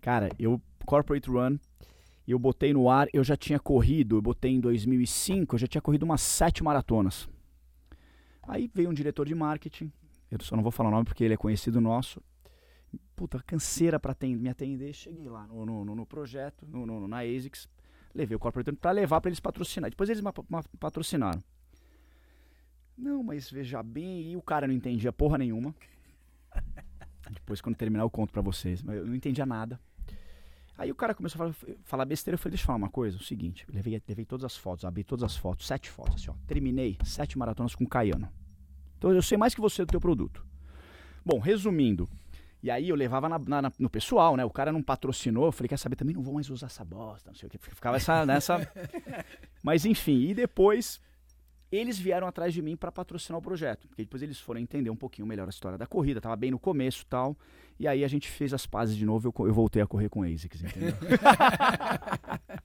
Cara, 0.00 0.28
eu, 0.38 0.60
Corporate 0.86 1.28
Run, 1.28 1.58
eu 2.32 2.38
botei 2.38 2.72
no 2.72 2.88
ar, 2.90 3.08
eu 3.12 3.22
já 3.24 3.36
tinha 3.36 3.58
corrido, 3.58 4.16
eu 4.16 4.22
botei 4.22 4.52
em 4.52 4.60
2005, 4.60 5.54
eu 5.54 5.58
já 5.58 5.66
tinha 5.66 5.80
corrido 5.82 6.02
umas 6.04 6.20
sete 6.20 6.62
maratonas. 6.62 7.28
Aí 8.42 8.70
veio 8.74 8.90
um 8.90 8.94
diretor 8.94 9.26
de 9.26 9.34
marketing, 9.34 9.92
eu 10.30 10.38
só 10.40 10.56
não 10.56 10.62
vou 10.62 10.72
falar 10.72 10.88
o 10.88 10.92
nome 10.92 11.04
porque 11.04 11.24
ele 11.24 11.34
é 11.34 11.36
conhecido 11.36 11.80
nosso. 11.80 12.22
Puta, 13.14 13.42
canseira 13.42 13.96
atender- 14.02 14.40
me 14.40 14.48
atender. 14.48 14.92
Cheguei 14.94 15.28
lá 15.28 15.46
no, 15.46 15.66
no, 15.66 15.84
no- 15.84 16.06
projeto, 16.06 16.66
no, 16.66 16.86
no- 16.86 17.06
na 17.08 17.18
ASICS, 17.20 17.68
levei 18.14 18.34
o 18.36 18.38
Corporate 18.38 18.70
Run 18.70 18.76
pra 18.76 18.90
levar 18.92 19.20
pra 19.20 19.28
eles 19.28 19.40
patrocinar. 19.40 19.90
Depois 19.90 20.08
eles 20.08 20.22
patrocinaram. 20.78 21.42
Não, 22.96 23.22
mas 23.22 23.50
veja 23.50 23.82
bem, 23.82 24.32
e 24.32 24.36
o 24.36 24.42
cara 24.42 24.66
não 24.66 24.74
entendia 24.74 25.12
porra 25.12 25.36
nenhuma. 25.38 25.74
Depois, 27.30 27.60
quando 27.60 27.76
terminar, 27.76 28.04
eu 28.04 28.10
conto 28.10 28.32
pra 28.32 28.40
vocês. 28.42 28.82
Mas 28.82 28.96
eu 28.96 29.06
não 29.06 29.14
entendia 29.14 29.44
nada. 29.44 29.78
Aí 30.78 30.90
o 30.92 30.94
cara 30.94 31.12
começou 31.12 31.42
a 31.44 31.52
falar, 31.52 31.76
falar 31.82 32.04
besteira. 32.04 32.36
Eu 32.36 32.38
falei, 32.38 32.52
deixa 32.52 32.62
eu 32.62 32.66
falar 32.66 32.76
uma 32.78 32.88
coisa. 32.88 33.16
O 33.18 33.20
seguinte, 33.22 33.64
eu 33.68 33.74
levei, 33.74 34.00
levei 34.08 34.24
todas 34.24 34.44
as 34.44 34.56
fotos, 34.56 34.84
abri 34.84 35.02
todas 35.04 35.24
as 35.24 35.36
fotos, 35.36 35.66
sete 35.66 35.90
fotos, 35.90 36.14
assim, 36.22 36.30
ó. 36.30 36.34
Terminei 36.46 36.96
sete 37.04 37.36
maratonas 37.36 37.74
com 37.74 37.82
o 37.84 37.88
Caiano. 37.88 38.28
Então 38.96 39.12
eu 39.12 39.20
sei 39.20 39.36
mais 39.36 39.54
que 39.54 39.60
você 39.60 39.84
do 39.84 39.90
teu 39.90 40.00
produto. 40.00 40.46
Bom, 41.24 41.38
resumindo. 41.40 42.08
E 42.62 42.70
aí 42.70 42.88
eu 42.88 42.96
levava 42.96 43.28
na- 43.28 43.38
na- 43.38 43.62
na- 43.62 43.72
no 43.78 43.90
pessoal, 43.90 44.36
né? 44.36 44.44
O 44.44 44.50
cara 44.50 44.72
não 44.72 44.82
patrocinou. 44.82 45.46
Eu 45.46 45.52
falei, 45.52 45.68
quer 45.68 45.76
saber, 45.78 45.96
também 45.96 46.14
não 46.14 46.22
vou 46.22 46.34
mais 46.34 46.48
usar 46.48 46.66
essa 46.66 46.84
bosta, 46.84 47.30
não 47.30 47.36
sei 47.36 47.46
o 47.48 47.50
que. 47.50 47.58
Ficava 47.58 47.96
essa, 47.96 48.24
nessa... 48.24 48.56
Mas 49.62 49.84
enfim, 49.84 50.22
e 50.28 50.34
depois 50.34 51.00
eles 51.70 51.98
vieram 51.98 52.26
atrás 52.26 52.52
de 52.54 52.62
mim 52.62 52.76
para 52.76 52.90
patrocinar 52.90 53.38
o 53.38 53.42
projeto. 53.42 53.88
Porque 53.88 54.02
depois 54.02 54.22
eles 54.22 54.38
foram 54.38 54.60
entender 54.60 54.90
um 54.90 54.96
pouquinho 54.96 55.26
melhor 55.26 55.46
a 55.46 55.50
história 55.50 55.78
da 55.78 55.86
corrida. 55.86 56.20
Tava 56.20 56.36
bem 56.36 56.50
no 56.50 56.58
começo 56.58 57.02
e 57.02 57.06
tal. 57.06 57.36
E 57.78 57.86
aí 57.86 58.04
a 58.04 58.08
gente 58.08 58.28
fez 58.28 58.52
as 58.52 58.66
pazes 58.66 58.96
de 58.96 59.06
novo 59.06 59.28
eu, 59.28 59.46
eu 59.46 59.54
voltei 59.54 59.80
a 59.80 59.86
correr 59.86 60.08
com 60.08 60.22
ASICS, 60.22 60.62
entendeu? 60.64 60.94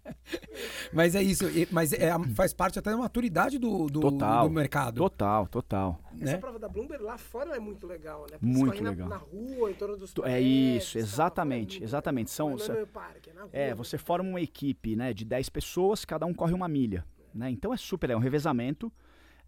Mas 0.93 1.15
é 1.15 1.21
isso, 1.21 1.45
mas 1.71 1.91
é, 1.93 2.11
faz 2.35 2.53
parte 2.53 2.79
até 2.79 2.91
da 2.91 2.97
maturidade 2.97 3.57
do, 3.57 3.87
do, 3.87 3.99
Total. 3.99 4.47
do 4.47 4.53
mercado. 4.53 4.97
total, 4.97 5.47
total. 5.47 5.99
Essa 6.21 6.33
né? 6.33 6.37
prova 6.37 6.59
da 6.59 6.69
Bloomberg 6.69 7.03
lá 7.03 7.17
fora 7.17 7.55
é 7.55 7.59
muito 7.59 7.87
legal, 7.87 8.21
né? 8.21 8.37
Porque 8.39 8.45
Muito 8.45 8.83
legal. 8.83 9.09
Na, 9.09 9.17
na 9.17 9.21
rua, 9.21 9.71
em 9.71 9.73
torno 9.73 9.97
dos 9.97 10.13
É 10.23 10.39
isso, 10.39 10.93
tal, 10.93 11.01
exatamente, 11.01 11.77
é 11.77 11.79
muito 11.79 11.89
exatamente. 11.89 12.31
São- 12.31 12.55
é 12.57 12.85
parque, 12.85 13.29
é 13.31 13.33
na 13.33 13.41
rua. 13.41 13.49
É, 13.51 13.73
você 13.73 13.97
forma 13.97 14.29
uma 14.29 14.41
equipe 14.41 14.95
né, 14.95 15.13
de 15.13 15.25
10 15.25 15.49
pessoas, 15.49 16.05
cada 16.05 16.25
um 16.25 16.33
corre 16.33 16.53
uma 16.53 16.67
milha. 16.67 17.05
Né? 17.33 17.49
Então 17.51 17.73
é 17.73 17.77
super, 17.77 18.09
é 18.09 18.15
um 18.15 18.19
revezamento. 18.19 18.91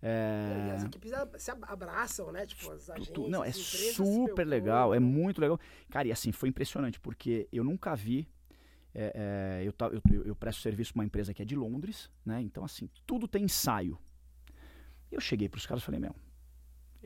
E 0.02 0.08
É, 0.08 0.71
as 0.76 0.84
equipes 0.84 1.12
se 1.38 1.50
ab- 1.52 1.65
abraçam, 1.67 2.32
né? 2.32 2.45
Tipo, 2.45 2.71
as 2.71 2.89
agências, 2.89 3.30
não, 3.30 3.43
é 3.43 3.50
empresas 3.50 3.95
super 3.95 4.45
legal, 4.45 4.93
é 4.93 5.00
muito 5.00 5.39
legal. 5.41 5.60
Cara, 5.89 6.08
e 6.08 6.12
assim, 6.12 6.32
foi 6.32 6.50
impressionante, 6.50 7.00
porque 7.00 7.48
eu 7.52 7.63
nunca 7.63 7.95
vi. 7.95 8.28
é, 8.98 9.62
é, 9.62 9.67
eu, 9.67 9.74
eu, 10.13 10.24
eu- 10.28 10.36
presto 10.36 10.62
serviço 10.62 10.93
para 10.93 11.00
uma 11.02 11.06
empresa 11.06 11.34
que 11.34 11.41
é 11.41 11.45
de 11.45 11.54
Londres, 11.56 12.10
né? 12.26 12.41
Então, 12.41 12.63
assim, 12.63 12.89
tudo 13.06 13.28
tem 13.28 13.43
ensaio. 13.43 13.98
Eu 15.12 15.19
cheguei 15.19 15.50
para 15.50 15.58
os 15.58 15.65
caras 15.65 15.82
e 15.84 15.86
falei, 15.86 16.00
meu, 16.00 16.15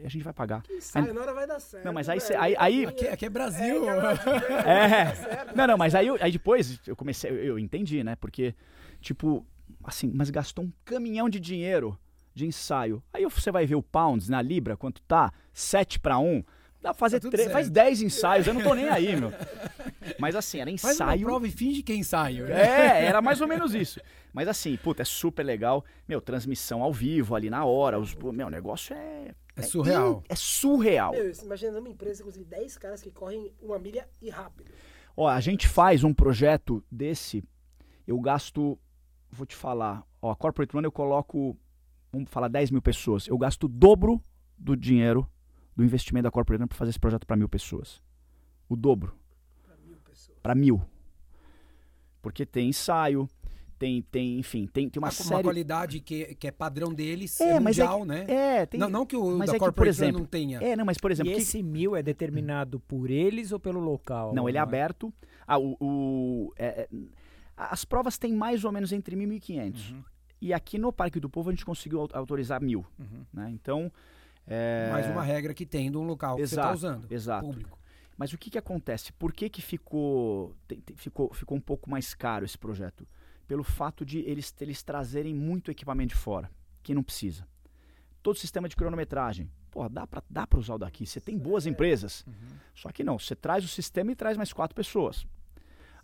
a 0.04 0.08
gente 0.08 0.22
vai 0.24 0.32
pagar. 0.34 0.62
Quem 0.62 0.80
sabe, 0.80 1.12
na 1.12 1.22
hora 1.22 1.34
vai 1.34 1.48
dar 1.48 1.60
certo. 1.60 1.84
Não, 1.86 1.92
mas 1.94 2.08
aí 2.08 2.20
velho. 2.20 2.28
cê- 2.28 2.36
aí- 2.36 2.56
aí- 2.60 2.86
Aqui, 2.86 3.08
aqui 3.08 3.26
é 3.26 3.30
Brasil. 3.30 3.90
É. 3.90 5.54
Não, 5.56 5.66
não, 5.68 5.78
mas 5.78 5.96
aí, 5.96 6.08
aí 6.22 6.32
depois 6.32 6.80
eu 6.88 6.96
comecei, 6.96 7.32
eu, 7.32 7.36
eu 7.44 7.60
entendi, 7.60 8.04
né? 8.04 8.16
Porque, 8.16 8.54
tipo, 9.02 9.44
assim, 9.84 10.12
mas 10.14 10.30
gastou 10.30 10.66
um 10.66 10.72
caminhão 10.86 11.30
de 11.30 11.40
dinheiro 11.40 11.98
de 12.34 12.46
ensaio. 12.46 13.04
Aí 13.14 13.26
você 13.26 13.52
vai 13.52 13.66
ver 13.66 13.76
o 13.76 13.84
Pounds 13.84 14.30
na 14.30 14.42
Libra, 14.42 14.78
quanto 14.78 15.02
tá? 15.02 15.32
7 15.54 16.00
para 16.00 16.18
1. 16.20 16.44
Dá 16.82 16.92
pra 16.92 16.94
fazer 16.94 17.20
Tá 17.20 17.30
três, 17.30 17.52
faz 17.52 17.70
10 17.70 18.02
ensaios, 18.04 18.48
eu 18.48 18.54
não 18.54 18.62
tô 18.62 18.74
nem 18.74 18.88
aí, 18.88 19.14
meu. 19.14 19.34
Mas 20.18 20.34
assim, 20.36 20.60
era 20.62 20.70
Faz 20.78 20.84
uma 21.00 21.08
ensaio. 21.08 21.26
prova 21.26 21.46
e 21.48 21.52
finge 21.52 21.84
que 21.84 21.92
é 21.92 21.96
ensaio. 21.96 22.46
É, 22.48 23.06
era 23.06 23.22
mais 23.22 23.42
ou 23.42 23.48
menos 23.48 23.74
isso. 23.76 24.00
Mas 24.32 24.48
assim, 24.48 24.78
puta, 24.78 25.02
é 25.02 25.06
super 25.06 25.44
legal. 25.44 25.84
Meu, 26.08 26.22
transmissão 26.22 26.82
ao 26.82 26.94
vivo 26.94 27.36
ali 27.36 27.50
na 27.50 27.66
hora. 27.66 28.00
Os, 28.00 28.16
meu, 28.16 28.48
o 28.48 28.50
negócio 28.50 28.96
é. 28.96 29.34
É 29.58 29.62
surreal. 29.62 30.20
in- 30.24 30.24
É 30.30 30.36
surreal. 30.36 31.12
Meu, 31.12 31.30
imagina 31.44 31.80
uma 31.80 31.90
empresa 31.90 32.24
com 32.24 32.30
10 32.32 32.78
caras 32.78 33.02
que 33.02 33.12
correm 33.12 33.52
uma 33.62 33.78
milha 33.78 34.08
e 34.22 34.30
rápido. 34.30 34.72
Ó, 35.18 35.28
a 35.28 35.42
gente 35.42 35.68
faz 35.68 36.02
um 36.06 36.14
projeto 36.14 36.82
desse, 36.90 37.44
eu 38.08 38.18
gasto, 38.22 38.80
vou 39.32 39.46
te 39.46 39.56
falar, 39.56 40.04
ó, 40.22 40.32
a 40.32 40.36
Corporate 40.36 40.74
Run 40.76 40.82
eu 40.84 40.92
coloco, 40.92 41.58
vamos 42.12 42.30
falar 42.30 42.48
10 42.48 42.72
mil 42.72 42.82
pessoas, 42.82 43.28
eu 43.28 43.38
gasto 43.38 43.64
o 43.64 43.68
dobro 43.68 44.24
do 44.58 44.76
dinheiro 44.76 45.28
do 45.76 45.84
investimento 45.84 46.24
da 46.24 46.32
Corporate 46.32 46.62
Run 46.62 46.68
para 46.68 46.78
fazer 46.78 46.90
esse 46.90 47.00
projeto 47.00 47.26
para 47.26 47.38
mil 47.38 47.48
pessoas. 47.50 48.02
O 48.68 48.76
dobro, 48.76 49.16
Pra 49.66 49.76
mil 49.86 49.98
pessoas. 50.02 50.38
para 50.42 50.56
mil. 50.56 50.82
Porque 52.22 52.46
tem 52.46 52.68
ensaio, 52.70 53.28
tem, 53.78 54.02
tem 54.02 54.38
enfim, 54.40 54.68
tem, 54.68 54.90
tem 54.90 55.00
uma 55.00 55.08
Uma, 55.08 55.14
uma 55.14 55.24
série... 55.24 55.44
qualidade 55.44 56.00
que, 56.02 56.36
que 56.36 56.48
é 56.48 56.52
padrão 56.52 56.94
deles, 56.94 57.40
É, 57.40 57.52
é, 57.52 57.60
mas 57.62 57.80
é 57.80 57.84
mundial, 57.84 58.06
né? 58.06 58.26
É, 58.28 58.66
tem... 58.66 58.78
Não, 58.80 58.90
não 58.90 59.06
que 59.06 59.16
o 59.16 59.38
mas 59.38 59.50
da 59.50 59.56
é 59.56 59.60
que, 59.60 59.60
por 59.60 59.66
Corporate 59.74 59.98
Run 60.00 60.04
exemplo, 60.06 60.20
não 60.20 60.26
tenha. 60.28 60.60
É, 60.62 60.76
não, 60.76 60.84
mas 60.86 60.98
por 60.98 61.12
exemplo... 61.12 61.32
e 61.32 61.36
que- 61.36 61.42
esse 61.42 61.64
mil 61.64 61.96
é 61.96 62.04
determinado 62.04 62.80
por 62.82 63.10
eles 63.10 63.52
ou 63.54 63.60
pelo 63.60 63.80
local? 63.80 64.34
Não, 64.36 64.50
ele 64.50 64.58
é 64.58 64.60
é? 64.60 64.64
aberto. 64.64 65.14
Ah, 65.48 65.58
o, 65.58 65.78
o- 65.80 66.54
é- 66.58 66.82
é- 66.82 66.90
as 67.72 67.84
provas 67.86 68.18
têm 68.18 68.34
mais 68.34 68.64
ou 68.64 68.72
menos 68.72 68.92
entre 68.92 69.16
1.000 69.16 69.32
e 69.34 69.40
1.500. 69.40 69.92
Uhum, 69.92 70.04
E 70.42 70.54
aqui 70.54 70.78
no 70.78 70.92
Parque 70.94 71.20
do 71.20 71.30
Povo 71.30 71.50
a 71.50 71.54
gente 71.54 71.66
conseguiu 71.66 72.00
au- 72.02 72.10
autorizar 72.14 72.62
mil. 72.62 72.86
uhum. 73.00 73.26
Né? 73.34 73.50
Então. 73.52 73.92
é, 74.48 74.90
Mais 74.92 75.06
uma 75.08 75.22
regra 75.24 75.54
que 75.54 75.66
tem 75.66 75.92
de 75.92 75.98
um 75.98 76.04
local 76.04 76.36
que 76.38 76.48
você 76.48 76.56
Exato, 76.56 76.76
está 76.76 76.88
usando. 76.88 77.12
exato. 77.12 77.46
Público. 77.46 77.78
Mas 78.18 78.34
o 78.34 78.38
que, 78.38 78.50
que 78.50 78.58
acontece? 78.58 79.14
Por 79.14 79.32
que, 79.32 79.50
que 79.50 79.62
ficou, 79.62 80.54
tem- 80.68 80.80
tem- 80.82 80.96
ficou, 80.98 81.34
ficou 81.34 81.58
um 81.58 81.62
pouco 81.62 81.90
mais 81.90 82.14
caro 82.14 82.46
esse 82.46 82.58
projeto? 82.58 83.08
pelo 83.48 83.64
fato 83.64 84.06
de 84.06 84.20
eles, 84.20 84.54
eles 84.62 84.84
trazerem 84.84 85.34
muito 85.34 85.72
equipamento 85.72 86.14
de 86.14 86.20
fora, 86.22 86.52
que 86.84 86.94
não 86.94 87.02
precisa. 87.02 87.48
Todo 88.22 88.38
sistema 88.38 88.70
de 88.70 88.76
cronometragem. 88.76 89.50
Pô, 89.72 89.90
dá 89.90 90.06
pra, 90.06 90.22
dá 90.30 90.46
pra 90.46 90.60
usar 90.60 90.76
o 90.76 90.78
daqui. 90.78 91.04
Você 91.04 91.20
tem 91.20 91.36
boas 91.36 91.66
empresas. 91.66 92.24
Só 92.76 92.92
que 92.92 93.04
não, 93.04 93.18
você 93.18 93.36
traz 93.36 93.64
o 93.66 93.68
sistema 93.68 94.12
e 94.12 94.16
traz 94.16 94.38
mais 94.38 94.54
quatro 94.54 94.76
pessoas. 94.76 95.26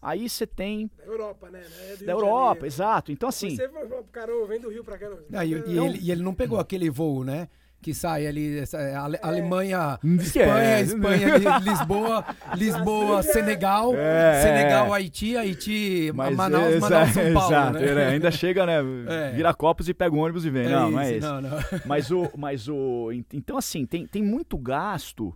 Aí 0.02 0.30
você 0.30 0.46
tem. 0.46 0.90
Da 0.98 1.06
Europa, 1.06 1.50
né? 1.50 1.62
É 2.00 2.04
Da 2.06 2.12
Europa, 2.12 2.46
Janeiro. 2.48 2.66
exato. 2.68 3.12
Então, 3.12 3.30
assim. 3.30 3.56
Você 3.56 3.68
falou 3.70 4.04
cara, 4.12 4.32
vem 4.48 4.60
do 4.60 4.70
Rio 4.70 4.84
pra 4.84 4.98
cá. 4.98 5.10
Não. 5.10 5.18
Não, 5.30 5.44
e, 5.44 5.52
e 5.54 5.56
Então- 5.58 5.86
ele, 5.88 6.00
e 6.02 6.12
ele 6.12 6.22
não 6.24 6.34
pegou 6.34 6.60
aquele 6.60 6.90
voo, 6.90 7.24
né? 7.24 7.48
Que 7.82 7.94
sai 7.94 8.26
ali, 8.26 8.58
essa, 8.58 8.78
é, 8.80 8.96
Ale- 8.96 9.20
Alemanha, 9.22 10.00
Esquece. 10.04 10.40
Espanha, 10.40 10.82
Espanha, 10.82 11.38
Li- 11.38 11.46
Lisboa, 11.70 12.26
Lisboa, 12.56 13.22
Senegal, 13.22 13.94
É, 13.96 14.42
Senegal, 14.42 14.88
é. 14.88 14.92
Haiti, 14.98 15.38
Haiti, 15.38 16.12
Mas, 16.16 16.36
Manaus, 16.36 16.66
exa- 16.74 16.80
Manaus, 16.90 17.10
São 17.12 17.34
Paulo, 17.34 17.48
exato, 17.54 17.80
né? 17.80 18.08
ainda 18.08 18.32
chega, 18.32 18.66
né? 18.66 18.78
É. 19.08 19.32
Vira 19.34 19.54
copos 19.54 19.88
e 19.88 19.94
pega 19.94 20.16
o 20.16 20.20
ônibus 20.20 20.46
e 20.46 20.50
vem. 20.50 20.68
não, 20.68 20.90
não 20.92 21.00
é 21.00 21.10
isso, 21.10 21.18
isso. 21.20 21.28
não, 21.28 21.42
não. 21.42 21.58
Mas 21.86 22.10
o, 22.10 22.28
mas 22.36 22.68
o. 22.68 23.12
en- 23.12 23.26
Então, 23.34 23.56
assim, 23.58 23.86
tem, 23.86 24.08
tem 24.08 24.24
muito 24.24 24.58
gasto. 24.58 25.32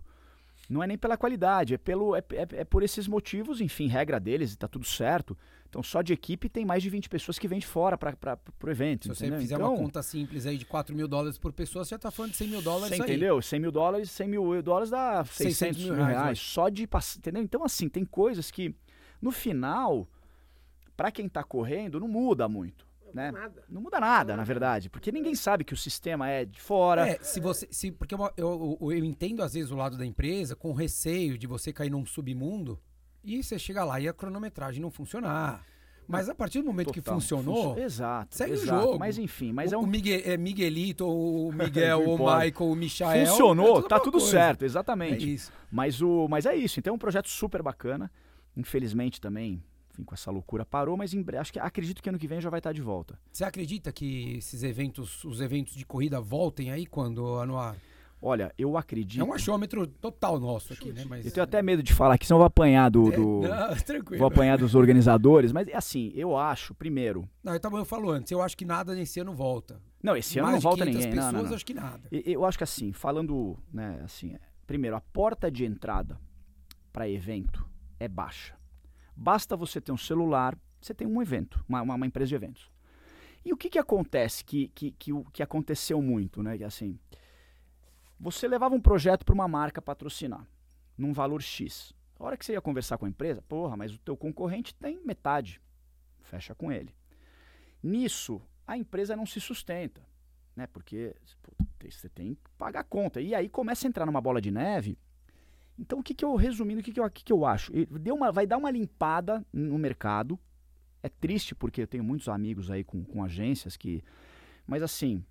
Não 0.70 0.80
é 0.80 0.86
nem 0.86 0.96
pela 0.96 1.16
qualidade, 1.16 1.74
é, 1.74 1.78
pelo, 1.78 2.14
é, 2.14 2.22
é, 2.30 2.46
é 2.60 2.64
por 2.64 2.84
esses 2.84 3.08
motivos, 3.08 3.60
enfim, 3.60 3.88
regra 3.88 4.20
deles, 4.20 4.52
e 4.52 4.56
tá 4.56 4.68
tudo 4.68 4.86
certo. 4.86 5.36
Então, 5.68 5.82
só 5.82 6.00
de 6.00 6.12
equipe 6.12 6.48
tem 6.48 6.64
mais 6.64 6.80
de 6.80 6.88
20 6.88 7.08
pessoas 7.08 7.40
que 7.40 7.48
vêm 7.48 7.58
de 7.58 7.66
fora 7.66 7.98
para 7.98 8.38
o 8.62 8.70
evento. 8.70 9.02
Se 9.02 9.08
você 9.08 9.26
entendeu? 9.26 9.40
fizer 9.40 9.54
então, 9.56 9.74
uma 9.74 9.78
conta 9.82 10.00
simples 10.00 10.46
aí 10.46 10.56
de 10.56 10.64
4 10.64 10.94
mil 10.94 11.08
dólares 11.08 11.38
por 11.38 11.52
pessoa, 11.52 11.84
você 11.84 11.90
já 11.90 11.98
tá 11.98 12.12
falando 12.12 12.30
de 12.30 12.36
100 12.36 12.48
mil 12.48 12.62
dólares 12.62 12.96
Você 12.96 13.02
aí. 13.02 13.10
entendeu? 13.10 13.42
100 13.42 13.60
mil 13.60 13.72
dólares, 13.72 14.10
100 14.12 14.28
mil 14.28 14.62
dólares 14.62 14.90
dá 14.90 15.24
600, 15.24 15.56
600 15.56 15.84
mil 15.84 15.94
reais. 15.94 16.16
reais, 16.16 16.38
só 16.38 16.68
de 16.68 16.86
passar, 16.86 17.18
entendeu? 17.18 17.42
Então, 17.42 17.64
assim, 17.64 17.88
tem 17.88 18.04
coisas 18.04 18.52
que, 18.52 18.72
no 19.20 19.32
final, 19.32 20.08
para 20.96 21.10
quem 21.10 21.28
tá 21.28 21.42
correndo, 21.42 21.98
não 21.98 22.06
muda 22.06 22.48
muito, 22.48 22.86
né? 23.14 23.30
Nada. 23.30 23.62
Não 23.68 23.80
muda 23.80 23.98
nada, 24.00 24.36
na 24.36 24.44
verdade, 24.44 24.88
porque 24.90 25.10
ninguém 25.12 25.34
sabe 25.34 25.64
que 25.64 25.72
o 25.74 25.76
sistema 25.76 26.28
é 26.28 26.44
de 26.44 26.60
fora. 26.60 27.08
É, 27.08 27.18
se 27.22 27.40
você. 27.40 27.66
Se, 27.70 27.90
porque 27.90 28.14
eu, 28.14 28.30
eu, 28.36 28.78
eu- 28.80 28.92
eu 28.92 29.04
entendo, 29.04 29.42
às 29.42 29.54
vezes, 29.54 29.70
o 29.70 29.76
lado 29.76 29.96
da 29.96 30.04
empresa 30.06 30.54
com 30.56 30.72
receio 30.72 31.36
de 31.38 31.46
você 31.46 31.72
cair 31.72 31.90
num 31.90 32.04
submundo 32.06 32.78
e 33.22 33.42
você 33.42 33.58
chega 33.58 33.84
lá 33.84 34.00
e 34.00 34.08
a 34.08 34.12
cronometragem 34.12 34.80
não 34.80 34.90
funcionar. 34.90 35.64
Mas 36.08 36.28
a 36.28 36.34
partir 36.34 36.58
do 36.60 36.64
momento 36.66 36.92
que 36.92 37.00
Total. 37.00 37.20
funcionou, 37.20 37.68
Funcio- 37.68 37.84
Exato. 37.84 38.34
segue 38.36 38.50
o 38.50 38.54
exato. 38.54 38.82
jogo. 38.82 38.98
Mas 38.98 39.16
enfim, 39.16 39.52
mas 39.52 39.70
o, 39.70 39.76
é 39.76 39.78
o 39.78 39.82
um. 39.82 39.92
É 40.24 40.36
Miguelito, 40.36 41.06
ou 41.06 41.48
o 41.48 41.52
Miguel, 41.54 42.00
Não 42.00 42.06
ou 42.08 42.14
o. 42.16 42.18
Michael, 42.24 42.52
o 42.72 42.74
Michael. 42.74 43.26
Funcionou, 43.28 43.78
é 43.78 43.82
tá 43.88 44.00
tudo 44.00 44.18
coisa. 44.18 44.26
certo, 44.26 44.62
É 44.62 44.66
exatamente. 44.66 45.32
isso. 45.32 45.52
mas, 45.70 46.02
o, 46.02 46.26
mas 46.28 46.46
é 46.46 46.54
isso. 46.56 46.80
Então 46.80 46.92
é 46.92 46.94
um 46.96 46.98
projeto 46.98 47.28
super 47.28 47.62
bacana. 47.62 48.10
Infelizmente 48.56 49.20
também, 49.20 49.62
enfim, 50.00 50.04
com 50.04 50.14
essa 50.14 50.30
loucura 50.30 50.64
parou, 50.64 50.96
mas 50.96 51.14
em 51.14 51.24
acho 51.38 51.52
que 51.52 51.58
acredito 51.58 52.02
que 52.02 52.08
ano 52.08 52.18
que 52.18 52.26
vem 52.26 52.40
já 52.40 52.50
vai 52.50 52.58
estar 52.60 52.72
de 52.72 52.82
volta. 52.82 53.18
Você 53.32 53.44
acredita 53.44 53.92
que 53.92 54.36
esses 54.38 54.62
eventos, 54.62 55.24
os 55.24 55.40
eventos 55.40 55.74
de 55.74 55.84
corrida 55.84 56.20
voltem 56.20 56.70
aí 56.72 56.86
quando 56.86 57.38
Anuar? 57.38 57.76
Olha, 58.22 58.52
eu 58.58 58.76
acredito. 58.76 59.18
É 59.20 59.24
um 59.24 59.32
achômetro 59.32 59.86
total 59.86 60.38
nosso 60.38 60.74
aqui, 60.74 60.92
né? 60.92 61.06
Mas 61.08 61.24
Eu 61.24 61.32
tenho 61.32 61.44
até 61.44 61.62
medo 61.62 61.82
de 61.82 61.94
falar 61.94 62.14
aqui, 62.14 62.26
senão 62.26 62.36
eu 62.36 62.40
vou 62.40 62.46
apanhar 62.48 62.90
do. 62.90 63.10
É, 63.10 63.16
do- 63.16 63.40
não, 63.40 63.76
tranquilo. 63.82 64.18
vou 64.18 64.28
apanhar 64.28 64.58
dos 64.58 64.74
organizadores, 64.74 65.52
mas 65.52 65.66
assim, 65.72 66.12
eu 66.14 66.36
acho, 66.36 66.74
primeiro. 66.74 67.26
Não, 67.42 67.54
eu, 67.54 67.60
tava, 67.60 67.78
eu 67.78 67.84
falo 67.86 68.10
antes, 68.10 68.30
eu 68.30 68.42
acho 68.42 68.54
que 68.58 68.64
nada 68.66 68.94
nesse 68.94 69.20
ano 69.20 69.32
volta. 69.32 69.80
Não, 70.02 70.14
esse 70.14 70.38
ano 70.38 70.48
Mais 70.50 70.52
não 70.52 70.58
de 70.58 70.62
volta 70.64 70.84
500 70.84 71.04
ninguém. 71.06 71.16
Não, 71.16 71.24
pessoas, 71.24 71.42
não, 71.42 71.48
não. 71.48 71.56
acho 71.56 71.64
que 71.66 71.74
nada. 71.74 72.00
E- 72.12 72.22
Eu 72.32 72.44
acho 72.44 72.58
que 72.58 72.64
assim, 72.64 72.92
falando, 72.92 73.58
né, 73.72 74.00
assim, 74.04 74.34
é, 74.34 74.40
primeiro, 74.66 74.96
a 74.96 75.00
porta 75.00 75.50
de 75.50 75.64
entrada 75.64 76.20
para 76.92 77.08
evento 77.08 77.66
é 77.98 78.06
baixa. 78.06 78.54
Basta 79.22 79.54
você 79.54 79.80
ter 79.82 79.92
um 79.92 79.98
celular, 79.98 80.58
você 80.80 80.94
tem 80.94 81.06
um 81.06 81.20
evento, 81.20 81.62
uma, 81.68 81.82
uma- 81.82 81.94
uma 81.94 82.06
empresa 82.06 82.30
de 82.30 82.34
eventos. 82.34 82.70
E 83.44 83.52
o 83.52 83.56
que 83.56 83.68
que 83.68 83.78
acontece 83.78 84.42
que, 84.42 84.68
que, 84.68 84.92
que, 84.92 85.12
que 85.32 85.42
aconteceu 85.42 86.00
muito, 86.00 86.42
né? 86.42 86.54
Assim, 86.64 86.98
você 88.18 88.48
levava 88.48 88.74
um 88.74 88.80
projeto 88.80 89.24
para 89.24 89.34
uma 89.34 89.46
marca 89.46 89.82
patrocinar, 89.82 90.46
num 90.96 91.12
valor 91.12 91.42
X. 91.42 91.92
A 92.18 92.24
hora 92.24 92.36
que 92.36 92.44
você 92.46 92.52
ia 92.54 92.60
conversar 92.62 92.96
com 92.96 93.04
a 93.04 93.08
empresa, 93.10 93.42
porra, 93.42 93.76
mas 93.76 93.92
o 93.94 93.98
teu 93.98 94.16
concorrente 94.16 94.74
tem 94.74 94.98
metade. 95.04 95.60
Fecha 96.22 96.54
com 96.54 96.72
ele. 96.72 96.94
Nisso, 97.82 98.40
a 98.66 98.76
empresa 98.76 99.16
não 99.16 99.26
se 99.26 99.40
sustenta 99.40 100.02
né? 100.60 100.66
Porque 100.66 101.14
pô, 101.42 101.52
você 101.88 102.08
tem 102.08 102.34
que 102.34 102.50
pagar 102.58 102.80
a 102.80 102.84
conta. 102.84 103.20
E 103.20 103.34
aí 103.34 103.48
começa 103.48 103.86
a 103.86 103.88
entrar 103.88 104.06
numa 104.06 104.20
bola 104.20 104.40
de 104.40 104.50
neve. 104.50 104.98
Então, 105.80 105.98
o 106.00 106.02
que, 106.02 106.12
que 106.14 106.22
eu, 106.24 106.34
resumindo, 106.36 106.80
o 106.80 106.84
que, 106.84 106.92
que, 106.92 107.00
eu, 107.00 107.10
que, 107.10 107.24
que 107.24 107.32
eu 107.32 107.46
acho? 107.46 107.72
Deu 107.98 108.14
uma, 108.14 108.30
vai 108.30 108.46
dar 108.46 108.58
uma 108.58 108.70
limpada 108.70 109.42
no 109.50 109.78
mercado. 109.78 110.38
É 111.02 111.08
triste 111.08 111.54
porque 111.54 111.80
eu 111.80 111.86
tenho 111.86 112.04
muitos 112.04 112.28
amigos 112.28 112.70
aí 112.70 112.84
com, 112.84 113.02
com 113.02 113.24
agências 113.24 113.78
que. 113.78 114.04
Mas 114.66 114.82
assim, 114.82 115.24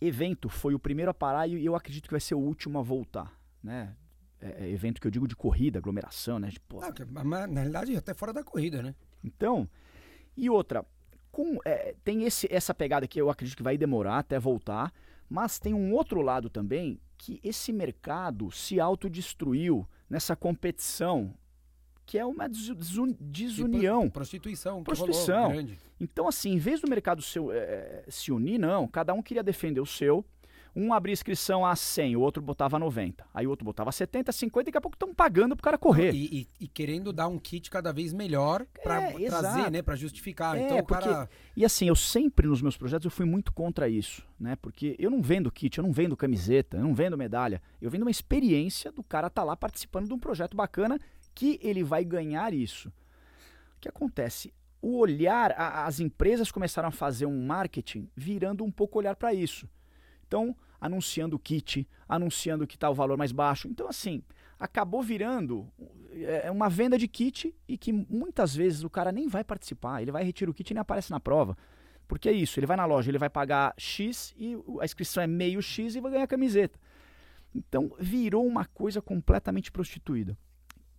evento 0.00 0.48
foi 0.48 0.74
o 0.74 0.78
primeiro 0.78 1.10
a 1.10 1.14
parar 1.14 1.46
e 1.46 1.64
eu 1.64 1.74
acredito 1.74 2.04
que 2.04 2.12
vai 2.12 2.20
ser 2.20 2.34
o 2.34 2.38
último 2.38 2.78
a 2.78 2.82
voltar, 2.82 3.32
né? 3.62 3.96
É, 4.40 4.66
é 4.66 4.70
evento 4.70 5.00
que 5.00 5.06
eu 5.06 5.10
digo 5.10 5.26
de 5.26 5.34
corrida, 5.34 5.78
aglomeração, 5.78 6.38
né? 6.38 6.48
De, 6.48 6.60
pô, 6.60 6.80
Ah, 6.80 6.92
que- 6.92 7.04
mas, 7.04 7.24
na 7.50 7.60
realidade, 7.60 7.96
até 7.96 8.14
fora 8.14 8.32
da 8.32 8.44
corrida, 8.44 8.82
né? 8.82 8.94
então, 9.24 9.68
e 10.36 10.48
outra, 10.48 10.84
com, 11.32 11.58
é, 11.64 11.94
tem 12.04 12.22
esse, 12.24 12.46
essa 12.50 12.72
pegada 12.72 13.08
que 13.08 13.20
eu 13.20 13.28
acredito 13.30 13.56
que 13.56 13.62
vai 13.62 13.76
demorar 13.76 14.18
até 14.18 14.38
voltar, 14.38 14.92
mas 15.28 15.58
tem 15.58 15.74
um 15.74 15.92
outro 15.92 16.20
lado 16.22 16.48
também 16.48 17.00
que 17.16 17.40
esse 17.42 17.72
mercado 17.72 18.50
se 18.50 18.78
autodestruiu 18.80 19.86
nessa 20.08 20.34
competição, 20.36 21.34
que 22.06 22.16
é 22.18 22.24
uma 22.24 22.48
desu- 22.48 22.74
desu- 22.74 23.16
desunião. 23.20 24.08
Prostituição. 24.08 24.82
Prostituição. 24.82 25.50
rolou. 25.52 25.66
Então, 26.00 26.28
assim, 26.28 26.52
em 26.52 26.58
vez 26.58 26.80
do 26.80 26.88
mercado 26.88 27.20
se, 27.20 27.38
eh, 27.52 28.04
se 28.08 28.30
unir, 28.32 28.58
não, 28.58 28.86
cada 28.88 29.12
um 29.12 29.22
queria 29.22 29.42
defender 29.42 29.80
o 29.80 29.86
seu. 29.86 30.24
Um 30.80 30.92
abria 30.92 31.12
inscrição 31.12 31.66
a 31.66 31.74
100, 31.74 32.14
o 32.14 32.20
outro 32.20 32.40
botava 32.40 32.78
90. 32.78 33.26
Aí 33.34 33.46
o 33.46 33.50
outro 33.50 33.64
botava 33.64 33.90
70, 33.90 34.30
50, 34.30 34.66
daqui 34.66 34.78
a 34.78 34.80
pouco 34.80 34.94
estão 34.94 35.12
pagando 35.12 35.56
pro 35.56 35.64
cara 35.64 35.76
correr. 35.76 36.14
E, 36.14 36.42
e- 36.42 36.48
e 36.60 36.68
querendo 36.68 37.12
dar 37.12 37.26
um 37.26 37.36
kit 37.36 37.68
cada 37.68 37.92
vez 37.92 38.12
melhor 38.12 38.64
pra 38.82 39.02
É, 39.10 39.26
trazer, 39.26 39.70
né? 39.72 39.82
Pra 39.82 39.96
justificar. 39.96 40.56
É, 40.56 40.62
então 40.66 40.84
porque- 40.84 41.08
cara. 41.08 41.28
E 41.56 41.64
assim, 41.64 41.88
eu 41.88 41.96
sempre 41.96 42.46
nos 42.46 42.62
meus 42.62 42.76
projetos 42.76 43.04
eu 43.06 43.10
fui 43.10 43.26
muito 43.26 43.52
contra 43.52 43.88
isso, 43.88 44.22
né? 44.38 44.54
Porque 44.54 44.94
eu 45.00 45.10
não 45.10 45.20
vendo 45.20 45.50
kit, 45.50 45.76
eu 45.78 45.82
não 45.82 45.90
vendo 45.92 46.16
camiseta, 46.16 46.76
eu 46.76 46.84
não 46.84 46.94
vendo 46.94 47.18
medalha. 47.18 47.60
Eu 47.82 47.90
vendo 47.90 48.02
uma 48.02 48.10
experiência 48.10 48.92
do 48.92 49.02
cara 49.02 49.26
estar 49.26 49.42
lá 49.42 49.56
participando 49.56 50.06
de 50.06 50.14
um 50.14 50.18
projeto 50.18 50.56
bacana 50.56 50.96
que 51.34 51.58
ele 51.60 51.82
vai 51.82 52.04
ganhar 52.04 52.54
isso. 52.54 52.88
O 53.76 53.80
que 53.80 53.88
acontece? 53.88 54.52
O 54.80 54.96
olhar, 54.98 55.50
a- 55.58 55.86
as 55.86 55.98
empresas 55.98 56.52
começaram 56.52 56.88
a 56.88 56.92
fazer 56.92 57.26
um 57.26 57.44
marketing 57.44 58.08
virando 58.14 58.62
um 58.62 58.70
pouco 58.70 58.96
olhar 59.00 59.16
para 59.16 59.34
isso. 59.34 59.68
Então, 60.28 60.54
anunciando 60.80 61.36
o 61.36 61.38
kit, 61.38 61.88
anunciando 62.08 62.66
que 62.66 62.76
está 62.76 62.88
o 62.88 62.94
valor 62.94 63.16
mais 63.16 63.32
baixo. 63.32 63.68
Então, 63.68 63.88
assim, 63.88 64.22
acabou 64.58 65.02
virando 65.02 65.70
é, 66.12 66.50
uma 66.50 66.68
venda 66.68 66.98
de 66.98 67.06
kit 67.06 67.54
e 67.66 67.76
que 67.76 67.92
muitas 67.92 68.54
vezes 68.54 68.82
o 68.82 68.90
cara 68.90 69.12
nem 69.12 69.28
vai 69.28 69.44
participar. 69.44 70.02
Ele 70.02 70.12
vai 70.12 70.24
retirar 70.24 70.50
o 70.50 70.54
kit 70.54 70.70
e 70.70 70.74
nem 70.74 70.80
aparece 70.80 71.10
na 71.10 71.20
prova. 71.20 71.56
Porque 72.06 72.28
é 72.28 72.32
isso, 72.32 72.58
ele 72.58 72.66
vai 72.66 72.76
na 72.76 72.86
loja, 72.86 73.10
ele 73.10 73.18
vai 73.18 73.28
pagar 73.28 73.74
X 73.76 74.34
e 74.36 74.56
a 74.80 74.84
inscrição 74.84 75.22
é 75.22 75.26
meio 75.26 75.60
X 75.60 75.94
e 75.94 76.00
vai 76.00 76.10
ganhar 76.10 76.24
a 76.24 76.28
camiseta. 76.28 76.78
Então, 77.54 77.92
virou 77.98 78.46
uma 78.46 78.64
coisa 78.64 79.02
completamente 79.02 79.70
prostituída. 79.70 80.36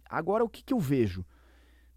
Agora, 0.08 0.44
o 0.44 0.50
que, 0.50 0.64
que 0.64 0.74
eu 0.74 0.80
vejo? 0.80 1.26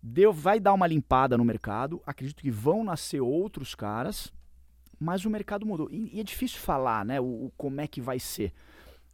Deu, 0.02 0.32
vai 0.32 0.58
dar 0.58 0.72
uma 0.72 0.86
limpada 0.86 1.36
no 1.36 1.44
mercado, 1.44 2.02
acredito 2.06 2.42
que 2.42 2.50
vão 2.50 2.82
nascer 2.82 3.20
outros 3.20 3.74
caras, 3.74 4.32
mas 4.98 5.24
o 5.24 5.30
mercado 5.30 5.66
mudou. 5.66 5.88
E, 5.90 6.16
e 6.16 6.20
é 6.20 6.22
difícil 6.24 6.58
falar, 6.60 7.04
né, 7.04 7.20
o, 7.20 7.24
o 7.46 7.52
como 7.56 7.80
é 7.80 7.86
que 7.86 8.00
vai 8.00 8.18
ser. 8.18 8.52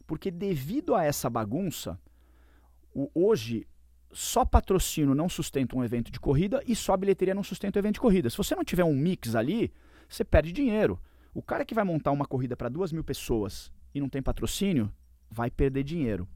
Porque 0.05 0.29
devido 0.31 0.95
a 0.95 1.03
essa 1.03 1.29
bagunça, 1.29 1.99
o- 2.93 3.09
hoje 3.13 3.67
só 4.11 4.43
patrocínio 4.43 5.13
não 5.13 5.29
sustenta 5.29 5.75
um 5.77 5.83
evento 5.83 6.11
de 6.11 6.19
corrida 6.19 6.61
e 6.67 6.75
só 6.75 6.97
bilheteria 6.97 7.35
não 7.35 7.43
sustenta 7.43 7.77
um 7.77 7.81
evento 7.81 7.95
de 7.95 7.99
corrida. 8.01 8.29
Se 8.29 8.37
você 8.37 8.55
não 8.55 8.63
tiver 8.63 8.83
um 8.83 8.95
mix 8.95 9.35
ali, 9.35 9.71
você 10.07 10.23
perde 10.23 10.51
dinheiro. 10.51 10.99
O 11.33 11.43
cara 11.43 11.63
que 11.63 11.75
vai 11.75 11.83
montar 11.83 12.11
uma 12.11 12.25
corrida 12.25 12.57
para 12.57 12.69
duas 12.69 12.91
mil 12.91 13.03
pessoas 13.03 13.71
e 13.93 13.99
não 13.99 14.09
tem 14.09 14.21
patrocínio, 14.21 14.91
vai 15.29 15.51
perder 15.51 15.83
dinheiro. 15.83 16.27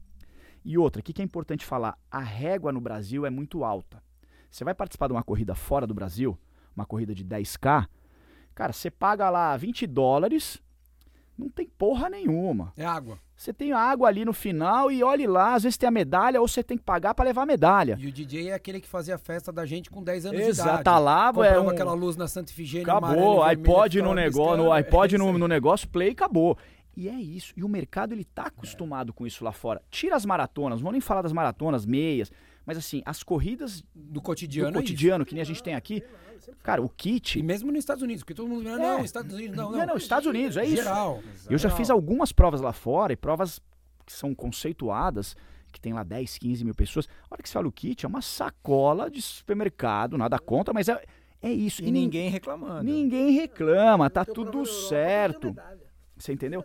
E 0.64 0.78
outra, 0.78 1.00
o 1.00 1.02
que 1.02 1.20
é 1.20 1.24
importante 1.24 1.64
falar? 1.64 1.98
A 2.10 2.20
régua 2.20 2.72
no 2.72 2.80
Brasil 2.80 3.26
é 3.26 3.30
muito 3.30 3.64
alta. 3.64 4.02
Você 4.50 4.62
vai 4.64 4.72
participar 4.74 5.08
de 5.08 5.12
uma 5.12 5.22
corrida 5.24 5.54
fora 5.54 5.84
do 5.86 5.92
Brasil, 5.92 6.38
uma 6.76 6.86
corrida 6.86 7.12
de 7.12 7.24
10K, 7.24 7.88
cara, 8.54 8.72
você 8.72 8.90
paga 8.90 9.28
lá 9.30 9.56
20 9.56 9.86
dólares, 9.86 10.60
não 11.36 11.48
tem 11.48 11.66
porra 11.66 12.08
nenhuma. 12.08 12.72
É 12.76 12.84
água. 12.84 13.18
Você 13.36 13.52
tem 13.52 13.72
água 13.72 14.06
ali 14.06 14.24
no 14.24 14.32
final 14.32 14.92
e 14.92 15.02
olhe 15.02 15.26
lá, 15.26 15.54
às 15.54 15.64
vezes 15.64 15.76
tem 15.76 15.88
a 15.88 15.90
medalha 15.90 16.40
ou 16.40 16.46
você 16.46 16.62
tem 16.62 16.78
que 16.78 16.84
pagar 16.84 17.14
para 17.14 17.24
levar 17.24 17.42
a 17.42 17.46
medalha. 17.46 17.96
E 18.00 18.06
o 18.06 18.12
DJ 18.12 18.50
é 18.50 18.54
aquele 18.54 18.80
que 18.80 18.86
fazia 18.86 19.16
a 19.16 19.18
festa 19.18 19.52
da 19.52 19.66
gente 19.66 19.90
com 19.90 20.02
10 20.04 20.26
anos 20.26 20.40
de 20.40 20.46
Exato, 20.48 20.68
idade. 20.68 20.84
tá 20.84 20.98
lá, 20.98 21.32
é 21.44 21.58
um- 21.58 21.68
aquela 21.68 21.92
luz 21.94 22.16
na 22.16 22.28
Santa 22.28 22.52
Ifigênia 22.52 22.84
Acabou, 22.92 23.42
iPod 23.42 24.00
no 24.00 24.14
negócio, 24.14 24.56
no 24.56 24.72
iPod 24.72 25.14
É 25.16 25.18
no, 25.18 25.36
no 25.36 25.48
negócio, 25.48 25.88
play, 25.88 26.10
acabou. 26.10 26.56
E 26.96 27.08
é 27.08 27.14
isso. 27.14 27.52
E 27.56 27.64
o 27.64 27.68
mercado 27.68 28.12
ele 28.12 28.24
tá 28.24 28.44
acostumado 28.44 29.12
com 29.12 29.26
isso 29.26 29.42
lá 29.44 29.50
fora. 29.50 29.82
Tira 29.90 30.14
as 30.14 30.24
maratonas, 30.24 30.78
não 30.78 30.84
vou 30.84 30.92
nem 30.92 31.00
falar 31.00 31.22
das 31.22 31.32
maratonas, 31.32 31.84
meias, 31.84 32.30
Mas 32.64 32.78
assim, 32.78 33.02
as 33.04 33.22
corridas 33.22 33.84
Do 33.94 34.22
cotidiano. 34.22 34.70
do 34.72 34.78
é 34.78 34.80
cotidiano, 34.80 35.26
que 35.26 35.34
nem 35.34 35.42
a 35.42 35.44
gente 35.44 35.62
tem 35.62 35.74
aqui, 35.74 36.02
cara, 36.62 36.82
o 36.82 36.88
kit. 36.88 37.38
E 37.38 37.42
mesmo 37.42 37.70
nos 37.70 37.78
Estados 37.80 38.02
Unidos, 38.02 38.22
porque 38.22 38.34
todo 38.34 38.48
mundo 38.48 38.64
não, 38.64 39.04
Estados 39.04 39.32
Unidos, 39.34 39.56
não, 39.56 39.70
não. 39.70 39.78
Não, 39.78 39.86
não, 39.86 39.96
Estados 39.96 40.26
Unidos, 40.26 40.56
é 40.56 40.64
isso. 40.64 40.76
Geral. 40.82 41.22
Eu 41.48 41.58
já 41.58 41.70
fiz 41.70 41.90
algumas 41.90 42.32
provas 42.32 42.60
lá 42.60 42.72
fora 42.72 43.12
e 43.12 43.16
provas 43.16 43.60
que 44.06 44.12
são 44.12 44.34
conceituadas, 44.34 45.34
que 45.72 45.80
tem 45.80 45.92
lá 45.92 46.02
10, 46.02 46.38
15 46.38 46.64
mil 46.64 46.74
pessoas. 46.74 47.08
A 47.30 47.34
hora 47.34 47.42
que 47.42 47.48
você 47.48 47.58
olha 47.58 47.68
o 47.68 47.72
kit, 47.72 48.04
é 48.04 48.08
uma 48.08 48.22
sacola 48.22 49.10
de 49.10 49.20
supermercado, 49.20 50.16
nada 50.18 50.38
contra, 50.38 50.72
mas 50.74 50.88
é, 50.88 51.02
é 51.42 51.50
isso. 51.50 51.82
E 51.82 51.90
ninguém 51.90 52.30
reclamando. 52.30 52.84
ninguém 52.84 53.32
reclama, 53.32 54.08
tá 54.08 54.24
tudo 54.24 54.58
Europa, 54.58 54.88
certo. 54.88 55.54
Você 56.16 56.32
entendeu? 56.32 56.64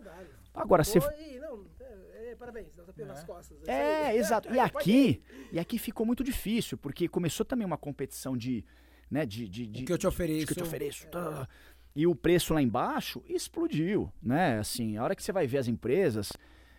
Agora, 0.54 0.84
você. 0.84 1.00
Pô, 1.00 1.06
e 1.18 1.38
não, 1.38 1.64
é, 1.80 2.30
é, 2.30 2.36
parabéns, 2.36 2.74
dá 2.76 2.84
tapinha 2.84 3.06
nas 3.06 3.24
costas. 3.24 3.58
isso 3.58 3.70
É, 3.70 4.08
aí. 4.08 4.18
exato. 4.18 4.52
E 4.52 4.58
aqui, 4.58 5.22
e 5.52 5.58
aqui 5.58 5.78
ficou 5.78 6.04
muito 6.06 6.22
difícil, 6.22 6.78
porque 6.78 7.08
começou 7.08 7.44
também 7.44 7.66
uma 7.66 7.78
competição 7.78 8.36
de. 8.36 8.64
Né, 9.10 9.26
de, 9.26 9.48
de, 9.48 9.66
de 9.66 9.82
O 9.82 9.86
que 9.86 9.92
eu 9.92 9.98
te 9.98 10.06
ofereço. 10.06 10.46
que 10.46 10.52
eu 10.52 10.56
te 10.58 10.62
ofereço. 10.62 11.06
tá. 11.08 11.48
E 11.96 12.06
o 12.06 12.14
preço 12.14 12.54
lá 12.54 12.62
embaixo 12.62 13.20
explodiu, 13.28 14.08
né? 14.22 14.58
Assim, 14.60 14.96
a 14.96 15.02
hora 15.02 15.16
que 15.16 15.22
você 15.22 15.32
vai 15.32 15.46
ver 15.48 15.58
as 15.58 15.66
empresas, 15.66 16.32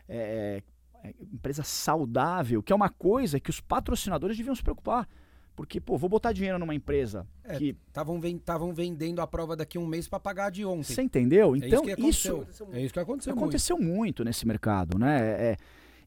é, 0.08 0.64
é, 1.04 1.14
empresa 1.34 1.64
saudável, 1.64 2.64
que 2.64 2.72
é 2.72 2.76
uma 2.76 2.90
coisa 2.90 3.38
que 3.40 3.50
os 3.50 3.60
patrocinadores 3.60 4.38
deviam 4.38 4.56
se 4.56 4.64
preocupar. 4.64 5.08
Porque, 5.54 5.82
pô, 5.82 5.98
vou 5.98 6.10
botar 6.10 6.32
dinheiro 6.32 6.58
numa 6.58 6.74
empresa 6.74 7.28
É, 7.44 7.58
que. 7.58 7.76
Estavam 7.90 8.74
vendendo 8.74 9.20
a 9.22 9.28
prova 9.28 9.54
daqui 9.56 9.78
a 9.78 9.82
um 9.82 9.86
mês 9.86 10.08
pra 10.08 10.18
pagar 10.18 10.50
de 10.50 10.64
ontem. 10.66 10.84
Você 10.84 11.02
entendeu? 11.02 11.54
É 11.56 11.58
Então, 11.58 11.84
isso 11.84 11.96
que 11.96 12.02
isso. 12.08 12.48
É 12.72 12.82
isso 12.82 12.94
que 12.94 13.00
aconteceu. 13.00 13.34
muito. 13.36 13.44
aconteceu 13.44 13.78
muito 13.78 14.24
nesse 14.24 14.48
mercado, 14.48 14.98
né? 14.98 15.20
É, 15.52 15.58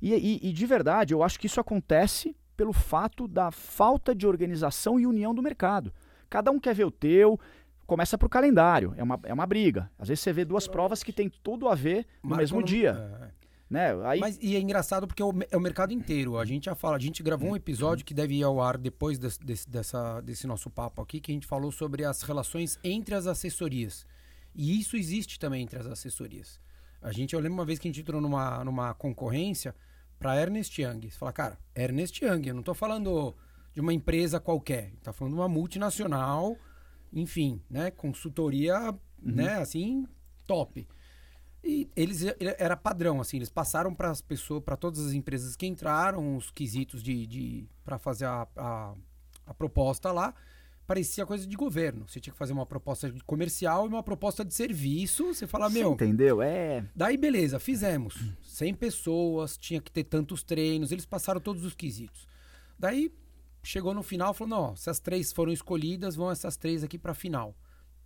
e, 0.01 0.15
e- 0.15 0.49
e 0.49 0.53
de 0.53 0.67
verdade, 0.67 1.13
eu 1.13 1.23
acho 1.23 1.39
que 1.39 1.47
isso 1.47 1.61
acontece 1.61 2.35
pelo 2.57 2.73
fato 2.73 3.29
da 3.29 3.51
falta 3.51 4.15
de 4.15 4.27
organização 4.27 4.99
e 4.99 5.07
união 5.07 5.35
do 5.35 5.43
mercado. 5.43 5.93
Cada 6.35 6.51
um 6.51 6.59
quer 6.59 6.75
ver 6.75 6.85
o 6.85 6.91
teu, 6.91 7.39
começa 7.87 8.19
pro 8.19 8.29
calendário, 8.29 8.93
é 8.97 9.05
uma, 9.05 9.21
é 9.23 9.33
uma 9.33 9.47
briga. 9.47 9.89
Às 9.97 10.09
vezes 10.09 10.21
você 10.25 10.33
vê 10.33 10.45
duas 10.45 10.67
provas 10.67 11.01
que 11.01 11.13
tem 11.13 11.29
tudo 11.29 11.69
a 11.69 11.77
ver 11.77 12.05
no 12.25 12.35
mesmo 12.35 12.59
no- 12.59 12.67
dia, 12.67 12.91
é. 13.23 13.29
né? 13.71 13.91
Aí, 14.05 14.19
Mas 14.19 14.37
e 14.43 14.57
é 14.57 14.59
engraçado 14.59 15.07
porque 15.07 15.23
é 15.23 15.25
o, 15.25 15.33
é 15.49 15.57
o 15.57 15.61
mercado 15.61 15.93
inteiro. 15.93 16.37
A 16.37 16.45
gente 16.45 16.65
já 16.65 16.75
fala, 16.75 16.97
a 16.97 16.99
gente 16.99 17.23
gravou 17.23 17.51
um 17.51 17.55
episódio 17.55 18.05
que 18.05 18.13
deve 18.13 18.35
ir 18.35 18.43
ao 18.43 18.61
ar 18.61 18.77
depois 18.77 19.17
desse, 19.17 19.39
desse- 19.39 19.71
dessa, 19.71 20.21
desse 20.23 20.45
nosso 20.45 20.69
papo 20.69 21.01
aqui, 21.01 21.21
que 21.21 21.31
a 21.31 21.35
gente 21.35 21.47
falou 21.47 21.71
sobre 21.71 22.05
as 22.05 22.23
relações 22.23 22.81
entre 22.83 23.15
as 23.15 23.29
assessorias. 23.29 24.05
E 24.57 24.81
isso 24.81 24.97
existe 24.97 25.39
também 25.39 25.63
entre 25.63 25.79
as 25.79 25.87
assessorias. 25.87 26.59
A 27.01 27.13
gente, 27.13 27.33
eu 27.35 27.39
lembro 27.39 27.59
uma 27.59 27.65
vez 27.65 27.79
que 27.79 27.87
a 27.87 27.91
gente 27.93 28.01
entrou 28.01 28.21
numa, 28.21 28.65
numa 28.65 28.93
concorrência 28.95 29.73
para 30.19 30.37
Ernest 30.41 30.83
Young. 30.83 31.09
Você 31.11 31.17
fala, 31.17 31.33
cara, 31.33 31.59
Ernest 31.77 32.25
Young, 32.25 32.49
eu 32.49 32.55
não 32.57 32.63
tô 32.65 32.75
falando 32.75 33.33
de 33.75 33.81
uma 33.81 33.93
empresa 33.93 34.39
qualquer, 34.41 34.93
tá 35.03 35.13
falando 35.13 35.35
de 35.35 35.41
uma 35.41 35.49
multinacional, 35.49 36.57
enfim, 37.13 37.61
né, 37.69 37.91
consultoria, 37.91 38.95
né, 39.21 39.55
assim, 39.57 40.07
top. 40.47 40.87
E 41.63 41.89
eles 41.97 42.23
ele- 42.23 42.55
era 42.59 42.77
padrão, 42.77 43.21
assim, 43.21 43.37
eles 43.39 43.49
passaram 43.49 43.95
para 43.95 44.11
as 44.11 44.21
pessoas, 44.21 44.63
para 44.63 44.77
todas 44.77 45.01
as 45.05 45.13
empresas 45.13 45.57
que 45.57 45.67
entraram, 45.67 46.37
os 46.37 46.51
quesitos 46.51 47.03
de, 47.03 47.27
de 47.27 47.69
para 47.85 47.99
fazer 47.99 48.27
a, 48.27 48.47
a, 48.55 48.95
a 49.47 49.55
proposta 49.55 50.13
lá, 50.13 50.35
parecia 50.87 51.25
coisa 51.25 51.47
de 51.47 51.57
governo. 51.57 52.07
Você 52.07 52.21
tinha 52.21 52.33
que 52.33 52.39
fazer 52.39 52.53
uma 52.53 52.67
proposta 52.67 53.11
de 53.11 53.19
comercial 53.25 53.87
e 53.87 53.89
uma 53.89 54.03
proposta 54.03 54.45
de 54.45 54.53
serviço. 54.53 55.33
Você 55.35 55.47
fala, 55.47 55.71
você 55.71 55.79
meu, 55.79 55.93
entendeu? 55.95 56.43
É. 56.43 56.85
Daí, 56.95 57.17
beleza, 57.17 57.59
fizemos. 57.59 58.15
100 58.43 58.75
pessoas, 58.75 59.57
tinha 59.57 59.81
que 59.81 59.91
ter 59.91 60.05
tantos 60.05 60.43
treinos, 60.43 60.93
eles 60.93 61.07
passaram 61.07 61.41
todos 61.41 61.65
os 61.65 61.75
quesitos. 61.75 62.29
Daí, 62.79 63.11
chegou 63.65 63.93
no 63.95 64.03
final, 64.03 64.33
falou, 64.35 64.51
não, 64.51 64.63
ó, 64.73 64.75
se 64.77 64.89
as 64.91 65.01
três 65.01 65.33
foram 65.33 65.53
escolhidas, 65.53 66.15
vão 66.17 66.31
essas 66.31 66.57
três 66.57 66.85
aqui 66.85 66.99
pra 66.99 67.15
final. 67.15 67.55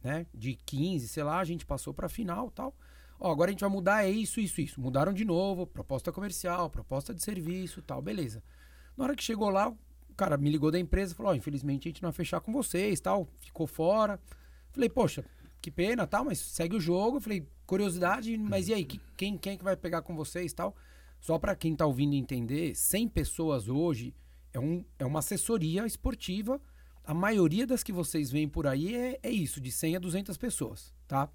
Né? 0.02 0.26
De 0.32 0.54
15, 0.54 1.08
sei 1.08 1.22
lá, 1.24 1.38
a 1.40 1.44
gente 1.44 1.66
passou 1.66 1.92
pra 1.92 2.08
final 2.08 2.50
tal. 2.52 2.74
Ó, 3.18 3.32
agora 3.32 3.50
a 3.50 3.52
gente 3.52 3.60
vai 3.60 3.68
mudar 3.70 4.04
é 4.04 4.10
isso, 4.10 4.38
isso, 4.40 4.60
isso. 4.60 4.80
Mudaram 4.80 5.12
de 5.12 5.24
novo, 5.24 5.66
proposta 5.66 6.12
comercial, 6.12 6.70
proposta 6.70 7.12
de 7.12 7.20
serviço 7.22 7.82
tal, 7.82 8.00
beleza. 8.00 8.42
Na 8.96 9.04
hora 9.04 9.16
que 9.16 9.22
chegou 9.24 9.50
lá, 9.50 9.68
o 9.68 10.14
cara 10.16 10.36
me 10.36 10.48
ligou 10.50 10.70
da 10.70 10.78
empresa, 10.78 11.14
falou, 11.16 11.32
ó, 11.32 11.34
infelizmente 11.34 11.88
a 11.88 11.90
gente 11.90 12.02
não 12.02 12.10
vai 12.10 12.16
fechar 12.16 12.40
com 12.40 12.52
vocês, 12.52 13.00
tal, 13.00 13.26
ficou 13.40 13.66
fora. 13.66 14.20
Falei, 14.70 14.88
poxa, 14.88 15.24
que 15.60 15.70
pena, 15.70 16.06
tal, 16.06 16.24
mas 16.24 16.38
segue 16.38 16.76
o 16.76 16.80
jogo. 16.80 17.18
Falei, 17.18 17.44
curiosidade, 17.66 18.36
mas 18.38 18.68
e 18.68 18.74
aí, 18.74 18.84
que- 18.84 19.00
quem, 19.16 19.36
quem 19.36 19.54
é 19.54 19.56
que 19.56 19.64
vai 19.64 19.76
pegar 19.76 20.02
com 20.02 20.14
vocês, 20.14 20.52
tal? 20.52 20.76
Só 21.18 21.40
pra 21.40 21.56
quem 21.56 21.74
tá 21.74 21.84
ouvindo 21.84 22.14
entender, 22.14 22.76
100 22.76 23.08
pessoas 23.08 23.66
hoje 23.68 24.14
é, 24.52 24.58
um, 24.60 24.84
é 24.98 25.04
uma 25.04 25.18
assessoria 25.20 25.86
esportiva. 25.86 26.60
A 27.04 27.14
maioria 27.14 27.66
das 27.66 27.82
que 27.82 27.92
vocês 27.92 28.30
veem 28.30 28.48
por 28.48 28.66
aí 28.66 28.94
é, 28.94 29.18
é 29.22 29.30
isso, 29.30 29.60
de 29.60 29.70
100 29.72 29.96
a 29.96 29.98
200 29.98 30.36
pessoas, 30.36 30.92
tá? 31.06 31.28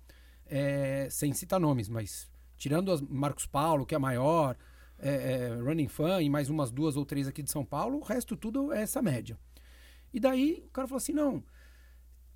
É, 0.45 1.07
sem 1.09 1.33
citar 1.33 1.59
nomes, 1.59 1.89
mas 1.89 2.29
tirando 2.57 2.91
as 2.91 3.01
Marcos 3.01 3.45
Paulo, 3.45 3.85
que 3.85 3.95
é 3.95 3.97
a 3.97 3.99
maior, 3.99 4.55
é, 4.99 5.33
é, 5.33 5.55
Running 5.55 5.87
Fan 5.87 6.21
e 6.21 6.29
mais 6.29 6.49
umas 6.49 6.71
duas 6.71 6.95
ou 6.95 7.05
três 7.05 7.27
aqui 7.27 7.41
de 7.41 7.51
São 7.51 7.65
Paulo, 7.65 7.97
o 7.97 8.03
resto 8.03 8.37
tudo 8.37 8.71
é 8.71 8.83
essa 8.83 9.01
média. 9.01 9.37
E 10.13 10.19
daí 10.19 10.63
o 10.67 10.69
cara 10.69 10.87
falou 10.87 10.97
assim: 10.97 11.13
não. 11.13 11.43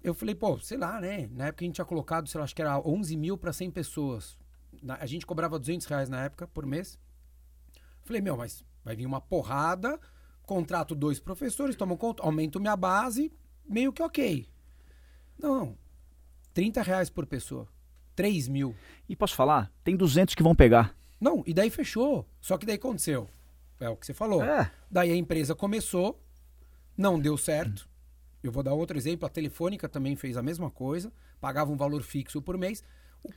Eu 0.04 0.14
falei, 0.14 0.36
pô, 0.36 0.58
sei 0.60 0.78
lá, 0.78 1.00
né? 1.02 1.28
Na 1.32 1.48
época 1.48 1.64
a 1.64 1.66
gente 1.66 1.76
tinha 1.76 1.86
colocado, 1.86 2.28
sei 2.28 2.40
lá, 2.40 2.46
acho 2.46 2.56
que 2.56 2.62
era 2.62 2.80
11 2.80 3.16
mil 3.18 3.38
para 3.38 3.52
100 3.54 3.72
pessoas. 3.72 4.38
Na- 4.82 4.96
a 4.96 5.06
gente 5.06 5.26
cobrava 5.26 5.60
200 5.60 5.86
reais 5.88 6.10
na 6.10 6.24
época 6.26 6.48
por 6.48 6.66
mês. 6.66 7.00
Falei, 8.04 8.22
meu, 8.22 8.38
mas 8.38 8.64
vai 8.84 8.96
vir 8.96 9.06
uma 9.06 9.20
porrada, 9.20 10.00
contrato 10.48 10.96
dois 10.96 11.20
professores, 11.20 11.76
tomo 11.76 11.98
conta, 11.98 12.24
aumento 12.24 12.60
minha 12.60 12.76
base, 12.76 13.32
meio 13.68 13.92
que 13.92 14.02
ok. 14.02 14.48
Não, 15.38 15.78
30 16.54 16.82
reais 16.82 17.10
por 17.10 17.28
pessoa. 17.28 17.68
3 18.16 18.48
mil. 18.48 18.74
E 19.08 19.16
posso 19.16 19.36
falar? 19.36 19.72
Tem 19.84 19.96
200 19.96 20.34
que 20.34 20.42
vão 20.42 20.56
pegar. 20.56 20.96
Não, 21.20 21.44
e 21.46 21.54
daí 21.54 21.70
fechou. 21.70 22.26
Só 22.42 22.58
que 22.58 22.66
daí 22.66 22.78
aconteceu. 22.78 23.30
É 23.80 23.90
o 23.90 23.96
que 23.96 24.06
você 24.06 24.14
falou. 24.14 24.44
É. 24.44 24.72
Daí 24.90 25.12
a 25.12 25.16
empresa 25.16 25.54
começou, 25.54 26.20
não 26.98 27.20
deu 27.20 27.38
certo. 27.38 27.88
Eu 28.42 28.52
vou 28.52 28.64
dar 28.64 28.74
outro 28.74 28.98
exemplo. 28.98 29.28
A 29.28 29.30
Telefônica 29.30 29.88
também 29.90 30.16
fez 30.16 30.38
a 30.38 30.42
mesma 30.42 30.72
coisa, 30.72 31.12
pagava 31.40 31.72
um 31.72 31.78
valor 31.78 32.02
fixo 32.02 32.42
por 32.42 32.58
mês. 32.58 32.84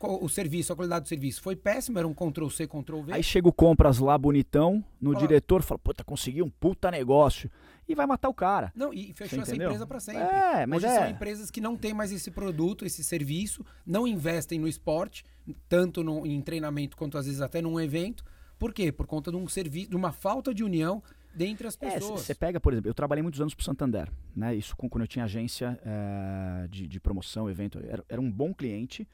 O, 0.01 0.25
o 0.25 0.29
serviço, 0.29 0.73
a 0.73 0.77
qualidade 0.77 1.05
do 1.05 1.09
serviço 1.09 1.43
foi 1.43 1.57
péssima, 1.57 2.01
era 2.01 2.07
um 2.09 2.15
Ctrl-C, 2.15 2.67
Ctrl-V. 2.67 3.13
Aí 3.13 3.23
chega 3.23 3.49
o 3.49 3.53
compras 3.53 3.99
lá 3.99 4.17
bonitão, 4.17 4.85
no 5.01 5.15
diretor, 5.15 5.63
fala, 5.63 5.79
puta, 5.79 6.05
consegui 6.05 6.43
um 6.43 6.51
puta 6.51 6.91
negócio. 6.91 7.51
E 7.89 7.95
vai 7.95 8.07
matar 8.07 8.29
o 8.29 8.35
cara. 8.35 8.73
Não, 8.75 8.95
e 8.95 9.13
fechou 9.13 9.41
essa 9.43 9.55
empresa 9.55 9.85
para 9.87 9.99
sempre. 9.99 10.23
É, 10.23 10.65
mas 10.65 10.85
Hoje 10.85 10.93
é. 10.93 10.99
são 11.01 11.11
empresas 11.11 11.51
que 11.51 11.61
não 11.61 11.77
têm 11.77 11.93
mais 11.93 12.13
esse 12.13 12.31
produto, 12.31 12.85
esse 12.87 13.03
serviço, 13.03 13.65
não 13.85 14.07
investem 14.07 14.61
no 14.61 14.69
esporte, 14.69 15.25
tanto 15.69 16.05
no- 16.05 16.25
em 16.25 16.41
treinamento 16.41 16.97
quanto 16.97 17.19
às 17.19 17.27
vezes 17.27 17.41
até 17.41 17.61
num 17.61 17.81
evento. 17.81 18.25
Por 18.59 18.73
quê? 18.73 18.93
Por 18.93 19.07
conta 19.07 19.31
de 19.33 19.37
um 19.37 19.49
serviço, 19.49 19.91
de 19.91 19.97
uma 19.97 20.13
falta 20.13 20.55
de 20.55 20.63
união 20.63 21.03
dentre 21.35 21.67
as 21.67 21.77
É, 21.81 21.91
pessoas. 21.95 22.21
você 22.23 22.35
pega, 22.35 22.61
por 22.61 22.73
exemplo, 22.73 22.89
eu 22.91 22.95
trabalhei 22.95 23.23
muitos 23.23 23.41
anos 23.41 23.55
pro 23.55 23.65
Santander, 23.65 24.09
né? 24.37 24.55
Isso 24.55 24.77
quando 24.77 25.01
eu 25.03 25.09
tinha 25.09 25.25
agência 25.25 25.79
eh, 25.85 26.67
de, 26.69 26.87
de 26.87 27.01
promoção, 27.01 27.49
evento, 27.51 27.81
era, 27.89 28.05
era 28.09 28.21
um 28.21 28.31
bom 28.31 28.53
cliente. 28.55 29.07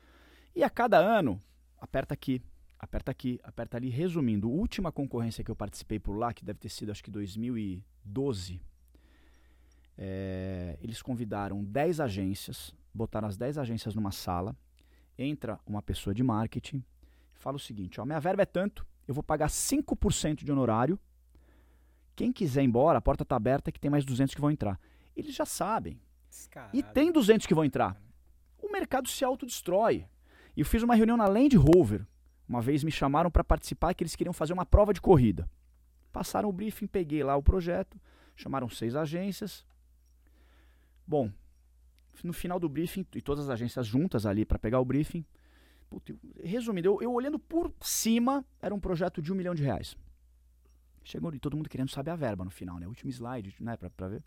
E 0.56 0.64
a 0.64 0.70
cada 0.70 0.96
ano, 0.96 1.38
aperta 1.78 2.14
aqui, 2.14 2.42
aperta 2.78 3.10
aqui, 3.10 3.38
aperta 3.44 3.76
ali. 3.76 3.90
Resumindo, 3.90 4.48
a 4.48 4.50
última 4.50 4.90
concorrência 4.90 5.44
que 5.44 5.50
eu 5.50 5.54
participei 5.54 5.98
por 5.98 6.16
lá, 6.16 6.32
que 6.32 6.42
deve 6.42 6.58
ter 6.58 6.70
sido 6.70 6.90
acho 6.90 7.04
que 7.04 7.10
2012, 7.10 8.62
eh, 9.98 10.78
eles 10.80 11.02
convidaram 11.02 11.62
10 11.62 12.00
agências, 12.00 12.74
botaram 12.94 13.28
as 13.28 13.36
10 13.36 13.58
agências 13.58 13.94
numa 13.94 14.10
sala, 14.10 14.56
entra 15.18 15.60
uma 15.66 15.82
pessoa 15.82 16.14
de 16.14 16.22
marketing, 16.22 16.82
fala 17.34 17.56
o 17.56 17.60
seguinte, 17.60 18.00
ó, 18.00 18.06
minha 18.06 18.18
verba 18.18 18.42
é 18.42 18.46
tanto, 18.46 18.86
eu 19.06 19.12
vou 19.12 19.22
pagar 19.22 19.50
5% 19.50 20.42
de 20.42 20.50
honorário, 20.50 20.98
quem 22.14 22.32
quiser 22.32 22.62
ir 22.62 22.66
embora, 22.66 22.96
a 22.96 23.02
porta 23.02 23.24
está 23.24 23.36
aberta 23.36 23.70
que 23.70 23.78
tem 23.78 23.90
mais 23.90 24.06
200 24.06 24.34
que 24.34 24.40
vão 24.40 24.50
entrar. 24.50 24.80
Eles 25.14 25.34
já 25.34 25.44
sabem. 25.44 26.00
E 26.72 26.82
tem 26.82 27.12
200 27.12 27.46
que 27.46 27.54
vão 27.54 27.62
entrar. 27.62 28.00
O 28.58 28.72
mercado 28.72 29.06
se 29.06 29.22
autodestrói. 29.22 30.06
E 30.56 30.60
eu 30.60 30.66
fiz 30.66 30.82
uma 30.82 30.94
reunião 30.94 31.16
na 31.16 31.26
Land 31.26 31.56
Rover. 31.56 32.06
Uma 32.48 32.60
vez 32.62 32.82
me 32.84 32.90
chamaram 32.90 33.30
para 33.30 33.42
participar 33.44 33.92
que 33.94 34.02
eles 34.02 34.14
queriam 34.16 34.32
fazer 34.32 34.52
uma 34.52 34.64
prova 34.64 34.92
de 34.94 35.00
corrida. 35.00 35.48
Passaram 36.12 36.48
o 36.48 36.52
briefing, 36.52 36.86
peguei 36.86 37.22
lá 37.22 37.36
o 37.36 37.42
projeto, 37.42 38.00
chamaram 38.34 38.68
seis 38.68 38.94
agências. 38.94 39.66
Bom, 41.06 41.30
no 42.24 42.32
final 42.32 42.58
do 42.58 42.68
briefing, 42.68 43.04
e 43.14 43.20
todas 43.20 43.44
as 43.44 43.50
agências 43.50 43.86
juntas 43.86 44.24
ali 44.24 44.44
para 44.44 44.58
pegar 44.58 44.80
o 44.80 44.84
briefing. 44.84 45.24
Puta, 45.90 46.12
eu- 46.12 46.18
resumindo, 46.42 46.88
eu, 46.88 47.02
eu 47.02 47.12
olhando 47.12 47.38
por 47.38 47.72
cima, 47.80 48.44
era 48.60 48.74
um 48.74 48.80
projeto 48.80 49.20
de 49.20 49.32
um 49.32 49.36
milhão 49.36 49.54
de 49.54 49.62
reais. 49.62 49.96
Chegou 51.04 51.32
e 51.34 51.38
todo 51.38 51.56
mundo 51.56 51.68
querendo 51.68 51.90
saber 51.90 52.10
a 52.10 52.16
verba 52.16 52.44
no 52.44 52.50
final, 52.50 52.78
né? 52.80 52.86
Último 52.88 53.10
slide, 53.10 53.54
né? 53.60 53.76
Pra, 53.76 53.88
pra 53.90 54.08
ver. 54.08 54.24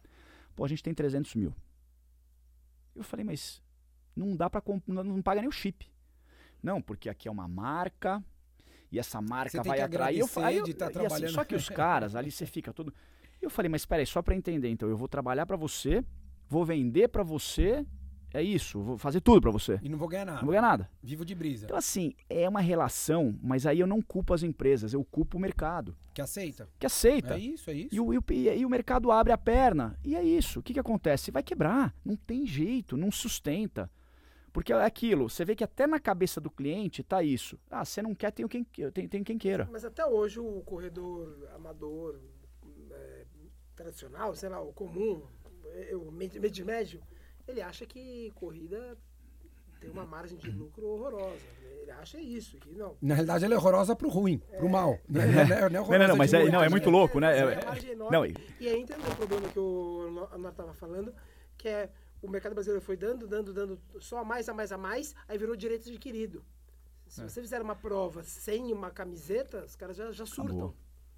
Pô, 0.55 0.63
a 0.63 0.67
gente 0.67 0.81
tem 0.83 0.93
300 0.93 1.35
mil. 1.35 1.53
Eu 2.95 3.03
falei, 3.03 3.25
mas 3.25 3.61
não 4.15 4.35
dá 4.35 4.49
comp- 4.49 4.87
Não, 4.87 5.03
não 5.03 5.21
paga 5.21 5.41
nem 5.41 5.49
o 5.49 5.51
chip. 5.51 5.89
Não, 6.61 6.81
porque 6.81 7.09
aqui 7.09 7.27
é 7.27 7.31
uma 7.31 7.47
marca. 7.47 8.23
E 8.91 8.97
essa 8.99 9.21
marca 9.21 9.61
vai 9.63 9.79
atrair. 9.81 10.19
Eu 10.19 10.27
falei, 10.27 10.59
eu- 10.59 10.63
de 10.63 10.73
tá 10.73 10.85
e 10.85 10.89
assim, 10.89 10.99
trabalhando. 10.99 11.31
só 11.33 11.43
que 11.45 11.55
os 11.55 11.69
caras, 11.69 12.15
ali 12.15 12.31
você 12.31 12.45
fica 12.45 12.73
todo. 12.73 12.93
E 13.41 13.45
eu 13.45 13.49
falei, 13.49 13.69
mas 13.69 13.81
espera 13.81 14.01
aí, 14.01 14.05
só 14.05 14.21
para 14.21 14.35
entender, 14.35 14.67
então 14.69 14.89
eu 14.89 14.97
vou 14.97 15.07
trabalhar 15.07 15.45
para 15.45 15.55
você, 15.55 16.03
vou 16.47 16.65
vender 16.65 17.07
para 17.07 17.21
você, 17.23 17.85
é 18.33 18.41
isso, 18.43 18.81
vou 18.81 18.97
fazer 18.97 19.21
tudo 19.21 19.39
para 19.41 19.51
você. 19.51 19.79
E 19.83 19.87
não 19.87 19.97
vou 19.97 20.07
ganhar 20.07 20.25
Não 20.25 20.33
nada. 20.33 20.45
vou 20.45 20.49
ganhar 20.51 20.61
nada. 20.63 20.89
Vivo 21.01 21.23
de 21.23 21.33
brisa. 21.35 21.65
Então 21.65 21.77
assim, 21.77 22.13
é 22.27 22.49
uma 22.49 22.59
relação, 22.61 23.37
mas 23.41 23.65
aí 23.67 23.79
eu 23.79 23.87
não 23.87 24.01
culpo 24.01 24.33
as 24.33 24.41
empresas, 24.43 24.91
eu 24.91 25.03
culpo 25.05 25.37
o 25.37 25.39
mercado, 25.39 25.95
Que 26.13 26.21
aceita. 26.21 26.67
que 26.79 26.85
aceita. 26.85 27.35
É 27.35 27.39
isso, 27.39 27.69
é 27.69 27.73
isso. 27.75 27.95
E 27.95 27.99
o, 27.99 28.11
e, 28.13 28.17
o, 28.17 28.23
e 28.31 28.65
o 28.65 28.69
mercado 28.69 29.11
abre 29.11 29.31
a 29.31 29.37
perna. 29.37 29.97
E 30.03 30.15
é 30.15 30.23
isso. 30.23 30.59
O 30.59 30.63
que, 30.63 30.73
que 30.73 30.79
acontece? 30.79 31.29
Vai 31.31 31.43
quebrar. 31.43 31.95
Não 32.03 32.15
tem 32.17 32.45
jeito, 32.45 32.97
não 32.97 33.11
sustenta. 33.11 33.89
Porque 34.51 34.73
é 34.73 34.83
aquilo, 34.83 35.29
você 35.29 35.45
vê 35.45 35.55
que 35.55 35.63
até 35.63 35.85
na 35.87 35.99
cabeça 35.99 36.39
do 36.41 36.49
cliente 36.49 37.03
tá 37.03 37.21
isso. 37.23 37.57
Ah, 37.69 37.85
você 37.85 38.01
não 38.01 38.13
quer, 38.15 38.31
tem 38.31 38.47
quem, 38.47 38.63
tem, 38.63 39.07
tem 39.07 39.23
quem 39.23 39.37
queira. 39.37 39.67
Mas 39.71 39.85
até 39.85 40.05
hoje 40.05 40.39
o 40.39 40.61
corredor 40.61 41.47
amador 41.55 42.19
é, 42.91 43.25
tradicional, 43.75 44.35
sei 44.35 44.49
lá, 44.49 44.59
o 44.61 44.73
comum, 44.73 45.21
é, 45.65 45.95
o 45.95 46.11
médio 46.11 46.65
médio, 46.65 47.01
ele 47.47 47.61
acha 47.61 47.85
que 47.85 48.31
corrida 48.35 48.97
tem 49.79 49.89
uma 49.89 50.05
margem 50.05 50.37
de 50.37 50.49
lucro 50.51 50.85
horrorosa. 50.87 51.39
Ele 51.81 51.91
acha 51.91 52.19
isso, 52.19 52.57
que 52.57 52.69
não. 52.73 52.97
Na 53.01 53.15
realidade, 53.15 53.45
ela 53.45 53.53
é 53.53 53.57
horrorosa 53.57 53.95
pro 53.95 54.09
ruim, 54.09 54.37
pro 54.57 54.67
mal. 54.69 54.99
Não, 55.07 55.21
é- 55.21 55.25
não 55.27 55.39
é- 55.41 55.45
não 55.47 55.55
é 55.55 55.69
Não, 55.69 55.81
horrorosa 55.81 55.99
não, 55.99 56.07
não, 56.09 56.15
mas 56.17 56.33
é, 56.33 56.49
não, 56.51 56.63
é 56.63 56.69
muito 56.69 56.89
louco, 56.89 57.19
né? 57.19 57.37
É, 57.37 57.41
É- 57.41 57.53
é 57.53 57.65
margem 57.65 57.91
enorme. 57.91 58.11
não, 58.17 58.25
e- 58.25 58.35
E 58.59 58.67
aí 58.67 58.81
entra 58.81 58.97
o 58.99 59.15
problema 59.15 59.47
que 59.47 59.57
o 59.59 60.27
Anar 60.31 60.51
estava 60.51 60.73
falando, 60.73 61.13
que 61.57 61.67
é 61.69 61.89
o 62.21 62.29
mercado 62.29 62.53
brasileiro 62.53 62.81
foi 62.83 62.95
dando, 62.97 63.27
dando, 63.27 63.53
dando 63.53 63.79
só 63.99 64.19
a 64.19 64.23
mais, 64.25 64.47
a 64.49 64.53
mais, 64.53 64.71
a 64.71 64.77
mais, 64.77 65.15
aí 65.27 65.37
virou 65.37 65.55
direito 65.55 65.89
adquirido. 65.89 66.43
Se 67.07 67.21
É. 67.21 67.27
você 67.27 67.41
fizer 67.41 67.61
uma 67.61 67.75
prova 67.75 68.23
sem 68.23 68.71
uma 68.71 68.91
camiseta, 68.91 69.63
os 69.65 69.75
caras 69.75 69.97
já, 69.97 70.11
já 70.11 70.25
surtam. 70.25 70.45
Acabou. 70.45 70.75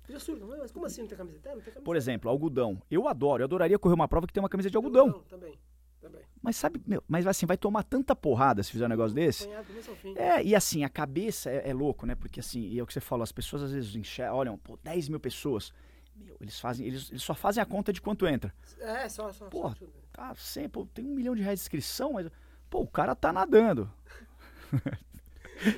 Já 0.09 0.19
surtam. 0.19 0.47
Mas 0.47 0.71
como 0.71 0.85
assim 0.85 1.01
não 1.01 1.07
tem 1.07 1.17
camiseta? 1.17 1.49
É, 1.49 1.51
não 1.51 1.57
tem 1.57 1.65
camiseta. 1.65 1.81
Por 1.85 1.95
exemplo, 1.95 2.29
algodão. 2.29 2.81
Eu 2.89 3.07
adoro, 3.07 3.41
eu 3.41 3.45
adoraria 3.45 3.77
correr 3.77 3.95
uma 3.95 4.07
prova 4.07 4.25
que 4.27 4.33
tem 4.33 4.41
uma 4.41 4.49
camisa 4.49 4.69
de 4.69 4.77
algodão. 4.77 5.21
Também, 5.29 5.57
também. 5.99 6.21
Mas 6.41 6.55
sabe, 6.55 6.81
meu, 6.87 7.03
mas 7.07 7.27
assim, 7.27 7.45
vai 7.45 7.57
tomar 7.57 7.83
tanta 7.83 8.15
porrada 8.15 8.63
se 8.63 8.71
fizer 8.71 8.85
um 8.85 8.89
negócio 8.89 9.13
desse. 9.13 9.47
É, 10.15 10.43
e 10.43 10.55
assim, 10.55 10.83
a 10.83 10.89
cabeça 10.89 11.49
é, 11.51 11.69
é 11.69 11.73
louco, 11.73 12.05
né? 12.05 12.15
Porque 12.15 12.39
assim, 12.39 12.61
e 12.61 12.79
é 12.79 12.83
o 12.83 12.87
que 12.87 12.93
você 12.93 13.01
falou, 13.01 13.23
as 13.23 13.31
pessoas 13.31 13.61
às 13.63 13.71
vezes 13.73 13.95
enxergam, 13.95 14.35
olham, 14.37 14.57
pô, 14.57 14.77
10 14.83 15.09
mil 15.09 15.19
pessoas. 15.19 15.71
Meu, 16.15 16.35
eles 16.41 16.59
fazem, 16.59 16.85
eles, 16.87 17.09
eles 17.09 17.23
só 17.23 17.33
fazem 17.33 17.61
a 17.61 17.65
conta 17.65 17.91
de 17.91 18.01
quanto 18.01 18.27
entra. 18.27 18.53
É, 18.79 19.07
só, 19.09 19.31
só. 19.33 19.45
Porra, 19.47 19.75
só, 19.79 19.85
Tá, 20.13 20.35
sempre, 20.35 20.69
pô, 20.71 20.85
tem 20.93 21.05
um 21.05 21.15
milhão 21.15 21.35
de 21.35 21.41
reais 21.41 21.59
de 21.59 21.63
inscrição, 21.63 22.13
mas. 22.13 22.27
Pô, 22.69 22.81
o 22.81 22.87
cara 22.87 23.15
tá 23.15 23.31
nadando. 23.33 23.91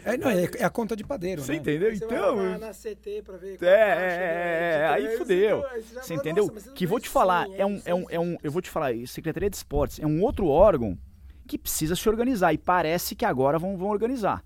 É, 0.06 0.16
não, 0.16 0.30
é, 0.30 0.44
é 0.60 0.64
a 0.64 0.70
conta 0.70 0.96
de 0.96 1.04
padeiro, 1.04 1.42
Você 1.42 1.52
né? 1.54 1.58
entendeu? 1.58 1.90
Você 1.94 2.06
Então. 2.06 2.36
vai 2.38 2.46
lá 2.52 2.58
na, 2.58 2.68
na 2.68 2.74
CT 2.74 3.22
pra 3.24 3.36
ver. 3.36 3.62
É, 3.62 3.68
é, 3.68 3.70
é, 3.70 4.96
Tipo, 4.96 5.10
aí 5.10 5.18
fudeu. 5.18 5.62
Você 5.62 5.84
fala, 6.02 6.20
entendeu? 6.20 6.48
"Nossa, 6.48 6.72
Que 6.72 6.88
vou 6.88 6.98
é 7.00 7.02
te 7.02 7.10
falar, 7.10 7.44
assim, 7.44 7.56
é 7.58 7.66
um, 7.66 7.82
é 7.84 7.94
um, 7.94 8.06
é 8.12 8.20
um, 8.20 8.32
isso". 8.34 8.40
eu 8.44 8.52
vou 8.52 8.62
te 8.62 8.70
falar, 8.70 8.94
Secretaria 9.08 9.50
de 9.50 9.58
Esportes 9.58 10.00
é 10.00 10.06
um 10.08 10.22
outro 10.22 10.48
órgão 10.48 10.98
que 11.46 11.58
precisa 11.58 11.96
se 11.98 12.08
organizar 12.08 12.54
e 12.54 12.58
parece 12.58 13.14
que 13.14 13.26
agora 13.26 13.60
vão, 13.60 13.76
vão 13.78 13.90
organizar. 13.90 14.42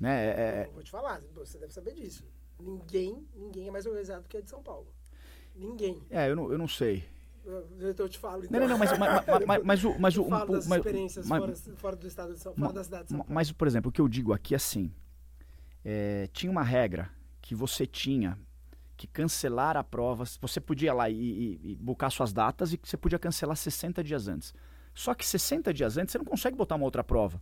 Né? 0.00 0.26
É- 0.26 0.30
é- 0.30 0.66
Eu 0.66 0.72
Vou 0.72 0.82
te 0.82 0.90
falar, 0.90 1.20
você 1.34 1.58
deve 1.58 1.72
saber 1.72 1.94
disso. 1.94 2.24
Ninguém, 2.58 3.24
ninguém 3.36 3.68
é 3.68 3.70
mais 3.70 3.86
organizado 3.86 4.26
que 4.28 4.36
a 4.36 4.40
de 4.40 4.50
São 4.50 4.62
Paulo. 4.64 4.88
Ninguém. 5.56 6.02
é, 6.10 6.30
eu 6.30 6.36
não, 6.36 6.50
eu 6.52 6.58
não 6.58 6.68
sei. 6.68 7.04
Eu, 7.44 7.94
eu 7.96 8.08
te 8.08 8.18
falo. 8.18 8.42
Não, 8.50 8.60
não, 8.60 8.68
não, 8.68 8.78
mas, 8.78 8.98
mas, 8.98 9.24
mas, 9.26 9.46
mas, 9.46 9.62
mas 9.64 9.84
o. 9.84 9.94
Mas 10.00 10.16
o 10.18 10.24
falo 10.24 10.52
das 10.52 10.66
mas- 10.66 10.78
experiências 10.78 11.26
mas- 11.26 11.40
fora, 11.40 11.76
fora 11.76 11.96
do 11.96 12.06
estado 12.06 12.32
de 12.34 12.40
São 12.40 12.54
fora 12.54 12.72
da 12.72 12.82
cidade 12.84 13.04
de 13.04 13.08
São 13.10 13.18
Paulo. 13.18 13.32
Mas, 13.32 13.52
por 13.52 13.66
exemplo, 13.68 13.88
o 13.88 13.92
que 13.92 14.00
eu 14.00 14.08
digo 14.08 14.32
aqui 14.32 14.52
é 14.54 14.56
assim: 14.56 14.92
é, 15.84 16.28
tinha 16.32 16.50
uma 16.50 16.62
regra 16.64 17.08
que 17.40 17.54
você 17.54 17.86
tinha 17.86 18.36
que 18.96 19.06
cancelar 19.06 19.76
a 19.76 19.84
prova. 19.84 20.24
Você 20.40 20.60
podia 20.60 20.90
ir 20.90 20.92
lá 20.94 21.08
e, 21.08 21.14
e, 21.14 21.60
e 21.72 21.74
buscar 21.76 22.10
suas 22.10 22.32
datas 22.32 22.72
e 22.72 22.78
que 22.78 22.88
você 22.88 22.96
podia 22.96 23.18
cancelar 23.18 23.56
60 23.56 24.02
dias 24.02 24.26
antes. 24.26 24.52
Só 24.92 25.14
que 25.14 25.24
60 25.26 25.72
dias 25.72 25.96
antes 25.96 26.12
você 26.12 26.18
não 26.18 26.24
consegue 26.24 26.56
botar 26.56 26.74
uma 26.74 26.84
outra 26.84 27.04
prova. 27.04 27.40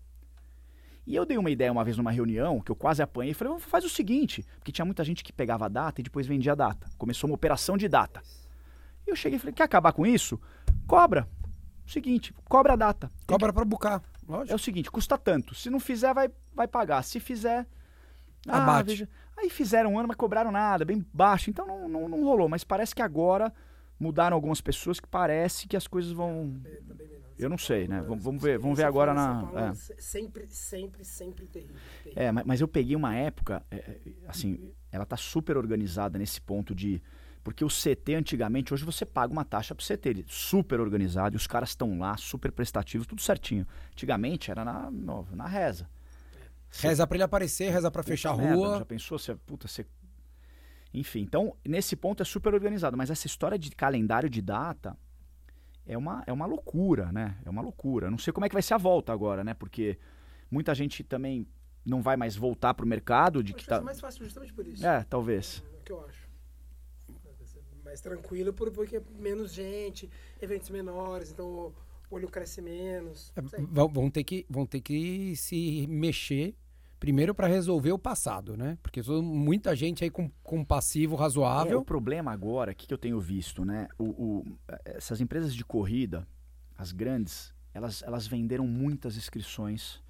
E 1.07 1.15
eu 1.15 1.25
dei 1.27 1.37
uma 1.37 1.51
ideia 1.51 1.71
uma 1.71 1.85
vez 1.85 1.97
numa 1.97 2.11
reunião, 2.11 2.61
que 2.61 2.71
eu 2.73 2.77
quase 2.77 3.03
apanhei, 3.03 3.33
e 3.33 3.35
falei, 3.35 3.51
"Vamos- 3.53 3.65
faz 3.65 3.85
o 3.85 3.89
seguinte, 3.91 4.45
porque 4.59 4.73
tinha 4.73 4.85
muita 4.85 5.05
gente 5.05 5.23
que 5.23 5.33
pegava 5.33 5.67
a 5.67 5.69
data 5.69 6.01
e 6.01 6.05
depois 6.05 6.27
vendia 6.27 6.53
a 6.53 6.55
data. 6.55 6.89
Começou 6.97 7.29
uma 7.29 7.35
operação 7.35 7.77
de 7.77 7.89
data. 7.89 8.23
E 9.07 9.11
eu 9.11 9.17
cheguei 9.17 9.37
e 9.37 9.39
falei, 9.39 9.53
quer 9.53 9.65
acabar 9.65 9.93
com 9.93 10.07
isso? 10.07 10.41
Cobra. 10.87 11.29
Seguinte, 11.87 12.33
cobra 12.49 12.73
a 12.73 12.77
data. 12.77 13.09
Tem 13.09 13.27
Cobra 13.27 13.53
pra 13.53 13.65
bucar. 13.67 14.01
é 14.27 14.33
Lógico. 14.33 14.55
o 14.55 14.59
seguinte, 14.59 14.91
custa 14.91 15.19
tanto. 15.19 15.55
Se 15.55 15.69
não 15.69 15.79
fizer, 15.79 16.15
vai, 16.15 16.31
vai 16.55 16.67
pagar. 16.67 17.03
Se 17.05 17.21
fizer. 17.21 17.67
ah, 18.49 18.63
Abate. 18.63 18.87
veja- 18.91 19.09
Aí 19.37 19.51
fizeram 19.51 19.93
um 19.93 19.99
ano, 19.99 20.09
mas 20.09 20.17
cobraram 20.17 20.51
nada, 20.53 20.85
bem 20.85 21.05
baixo. 21.13 21.51
Então 21.51 21.67
não, 21.67 21.87
não, 21.89 22.09
não 22.09 22.23
rolou. 22.25 22.49
Mas 22.49 22.65
parece 22.65 22.95
que 22.95 23.03
agora 23.03 23.53
mudaram 24.01 24.35
algumas 24.35 24.61
pessoas 24.63 24.99
que 25.01 25.07
parece 25.09 25.67
que 25.69 25.77
as 25.77 25.87
coisas 25.87 26.13
vão. 26.13 26.59
É, 26.65 26.81
melhor. 26.95 27.21
Eu 27.39 27.49
não 27.49 27.59
sei, 27.59 27.89
né? 27.89 28.01
Vamos, 28.03 28.41
ver, 28.43 28.59
vamos 28.59 28.77
ver 28.79 28.85
agora 28.85 29.13
na. 29.13 29.51
É. 29.71 29.75
se- 29.75 29.95
Sempre, 29.99 30.47
sempre, 30.49 31.05
sempre 31.05 31.47
terrível. 31.47 31.77
terrível. 32.03 32.23
É, 32.23 32.31
mas, 32.33 32.45
mas 32.45 32.61
eu 32.61 32.69
peguei 32.69 32.95
uma 32.95 33.15
época, 33.15 33.65
é, 33.71 33.77
é, 33.77 33.99
assim, 34.29 34.73
ela 34.93 35.05
tá 35.05 35.17
super 35.17 35.57
organizada 35.57 36.19
nesse 36.19 36.41
ponto 36.41 36.75
de. 36.75 37.03
Porque 37.43 37.63
o 37.65 37.69
CT 37.69 38.15
antigamente, 38.15 38.73
hoje 38.73 38.85
você 38.85 39.05
paga 39.05 39.31
uma 39.33 39.45
taxa 39.45 39.75
pro 39.75 39.85
CT, 39.85 40.09
ele 40.09 40.21
é 40.23 40.25
super 40.27 40.81
organizado, 40.81 41.35
e 41.35 41.39
os 41.39 41.47
caras 41.47 41.71
estão 41.71 41.99
lá, 41.99 42.17
super 42.17 42.51
prestativos, 42.51 43.07
tudo 43.07 43.21
certinho. 43.21 43.67
Antigamente 43.93 44.51
era 44.51 44.65
na, 44.65 44.91
na 44.91 45.47
reza. 45.47 45.87
Reza 46.71 47.07
pra 47.07 47.17
ele 47.17 47.23
aparecer, 47.25 47.71
reza 47.71 47.91
pra 47.91 48.03
fechar 48.03 48.31
a 48.31 48.33
Puta 48.33 48.45
merda, 48.47 48.57
rua. 48.67 48.79
Já 48.79 48.85
pensou? 48.87 49.19
Você, 49.19 49.35
puta, 49.35 49.69
você... 49.69 49.85
Enfim, 50.93 51.21
então, 51.21 51.55
nesse 51.67 51.95
ponto 51.97 52.23
é 52.23 52.25
super 52.25 52.55
organizado. 52.55 52.97
Mas 52.97 53.11
essa 53.11 53.27
história 53.27 53.59
de 53.59 53.71
calendário 53.73 54.31
de 54.31 54.41
data 54.41 54.97
é 55.87 55.97
uma, 55.97 56.23
é 56.27 56.33
uma 56.33 56.47
loucura, 56.47 57.13
né? 57.13 57.37
É 57.45 57.51
uma 57.51 57.63
loucura. 57.63 58.11
Não 58.11 58.19
sei 58.19 58.33
como 58.33 58.47
é 58.47 58.49
que 58.49 58.55
vai 58.55 58.63
ser 58.63 58.75
a 58.75 58.79
volta 58.79 59.13
agora, 59.13 59.45
né? 59.45 59.55
Porque 59.55 59.99
muita 60.51 60.75
gente 60.75 61.03
também 61.05 61.47
não 61.85 62.01
vai 62.01 62.17
mais 62.17 62.35
voltar 62.35 62.73
pro 62.75 62.87
mercado 62.87 63.43
de 63.43 63.53
Acho 63.53 63.63
que 63.63 63.69
tá... 63.69 63.81
mais 63.81 64.01
fácil 64.01 64.25
justamente 64.25 64.53
por 64.53 64.67
isso. 64.67 64.87
É, 64.87 65.05
talvez. 65.05 65.63
É 65.73 65.77
o 65.79 65.83
que 65.83 65.93
eu 65.93 66.05
acho. 66.07 66.25
Mais 67.85 68.01
tranquilo 68.01 68.53
por- 68.53 68.71
porque 68.73 69.01
menos 69.19 69.53
gente, 69.53 70.11
eventos 70.41 70.71
menores, 70.71 71.31
então 71.31 71.47
o 71.47 71.75
olho 72.11 72.29
cresce 72.29 72.63
menos. 72.63 73.33
É, 73.37 73.43
vão 73.71 74.11
ter 74.11 74.25
que, 74.25 74.47
vão 74.49 74.65
ter 74.67 74.81
que 74.81 75.37
se 75.37 75.87
mexer 75.87 76.57
primeiro 77.05 77.35
pra 77.35 77.47
resolver 77.47 77.93
o 77.93 77.99
passado, 77.99 78.57
né? 78.57 78.79
Porque 78.83 79.03
muita 79.21 79.77
gente 79.77 80.03
aí 80.03 80.09
com, 80.09 80.31
com 80.43 80.65
passivo 80.65 81.13
É, 81.13 81.19
o 81.19 81.21
razoável. 81.21 81.85
problema 81.85 82.33
agora, 82.33 82.73
o 82.73 82.75
que, 82.75 82.87
que 82.87 82.95
eu 82.95 82.99
tenho 82.99 83.21
visto, 83.21 83.63
né? 83.63 83.89
O, 83.99 84.05
o- 84.05 84.59
essas 84.87 85.21
empresas 85.21 85.55
de 85.55 85.63
corrida, 85.67 86.27
as 86.79 86.93
grandes, 86.93 87.53
elas, 87.75 88.03
elas 88.03 88.27
venderam 88.27 88.67
muitas 88.67 89.19
inscrições. 89.19 90.03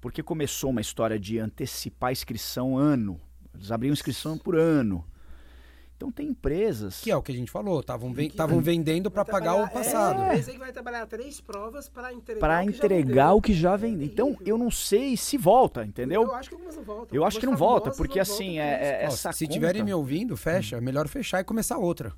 Porque 0.00 0.22
começou 0.22 0.70
uma 0.70 0.80
história 0.80 1.18
de 1.18 1.40
antecipar 1.40 2.12
inscrição 2.12 2.78
ano. 2.78 3.20
Eles 3.52 3.72
abriam 3.72 3.92
inscrição 3.92 4.38
por 4.38 4.54
ano. 4.56 5.04
Então 6.00 6.10
tem 6.10 6.28
empresas. 6.28 7.02
Que 7.02 7.10
é 7.10 7.16
o 7.16 7.20
que 7.22 7.30
a 7.30 7.34
gente 7.34 7.50
falou, 7.50 7.80
estavam 7.80 8.10
vendendo 8.62 9.10
pra 9.10 9.22
Vai 9.22 9.32
pagar 9.32 9.52
o 9.52 9.56
trabalhar- 9.68 9.84
passado. 9.84 10.22
É, 10.22 10.30
aí 10.30 10.42
que 10.42 10.56
vai 10.56 10.72
trabalhar 10.72 11.06
três 11.06 11.42
provas 11.42 11.90
para 11.90 12.10
entregar 12.10 12.40
para 12.40 12.62
o 12.62 12.66
que 12.66 12.72
já 12.72 12.76
entregar 12.86 13.34
o 13.34 13.42
que 13.42 13.52
já 13.52 13.76
vendeu. 13.76 14.06
Então 14.06 14.26
terrível. 14.28 14.46
eu 14.46 14.56
não 14.56 14.70
sei 14.70 15.14
se 15.18 15.36
volta, 15.36 15.84
entendeu? 15.84 16.22
Eu 16.22 16.34
acho 16.34 16.48
que 16.48 16.54
algumas 16.54 16.74
não 16.74 16.82
voltam. 16.84 17.08
Eu 17.14 17.22
acho 17.22 17.38
que 17.38 17.44
não 17.44 17.54
volta, 17.54 17.90
porque 17.90 18.14
não 18.14 18.22
assim, 18.22 18.58
é- 18.58 18.62
é- 19.02 19.04
essa 19.04 19.30
se 19.30 19.44
conta- 19.44 19.52
tiverem 19.52 19.82
me 19.82 19.92
ouvindo, 19.92 20.34
fecha. 20.38 20.76
É 20.76 20.80
melhor 20.80 21.06
fechar 21.06 21.40
e 21.40 21.44
começar 21.44 21.76
outra. 21.76 22.14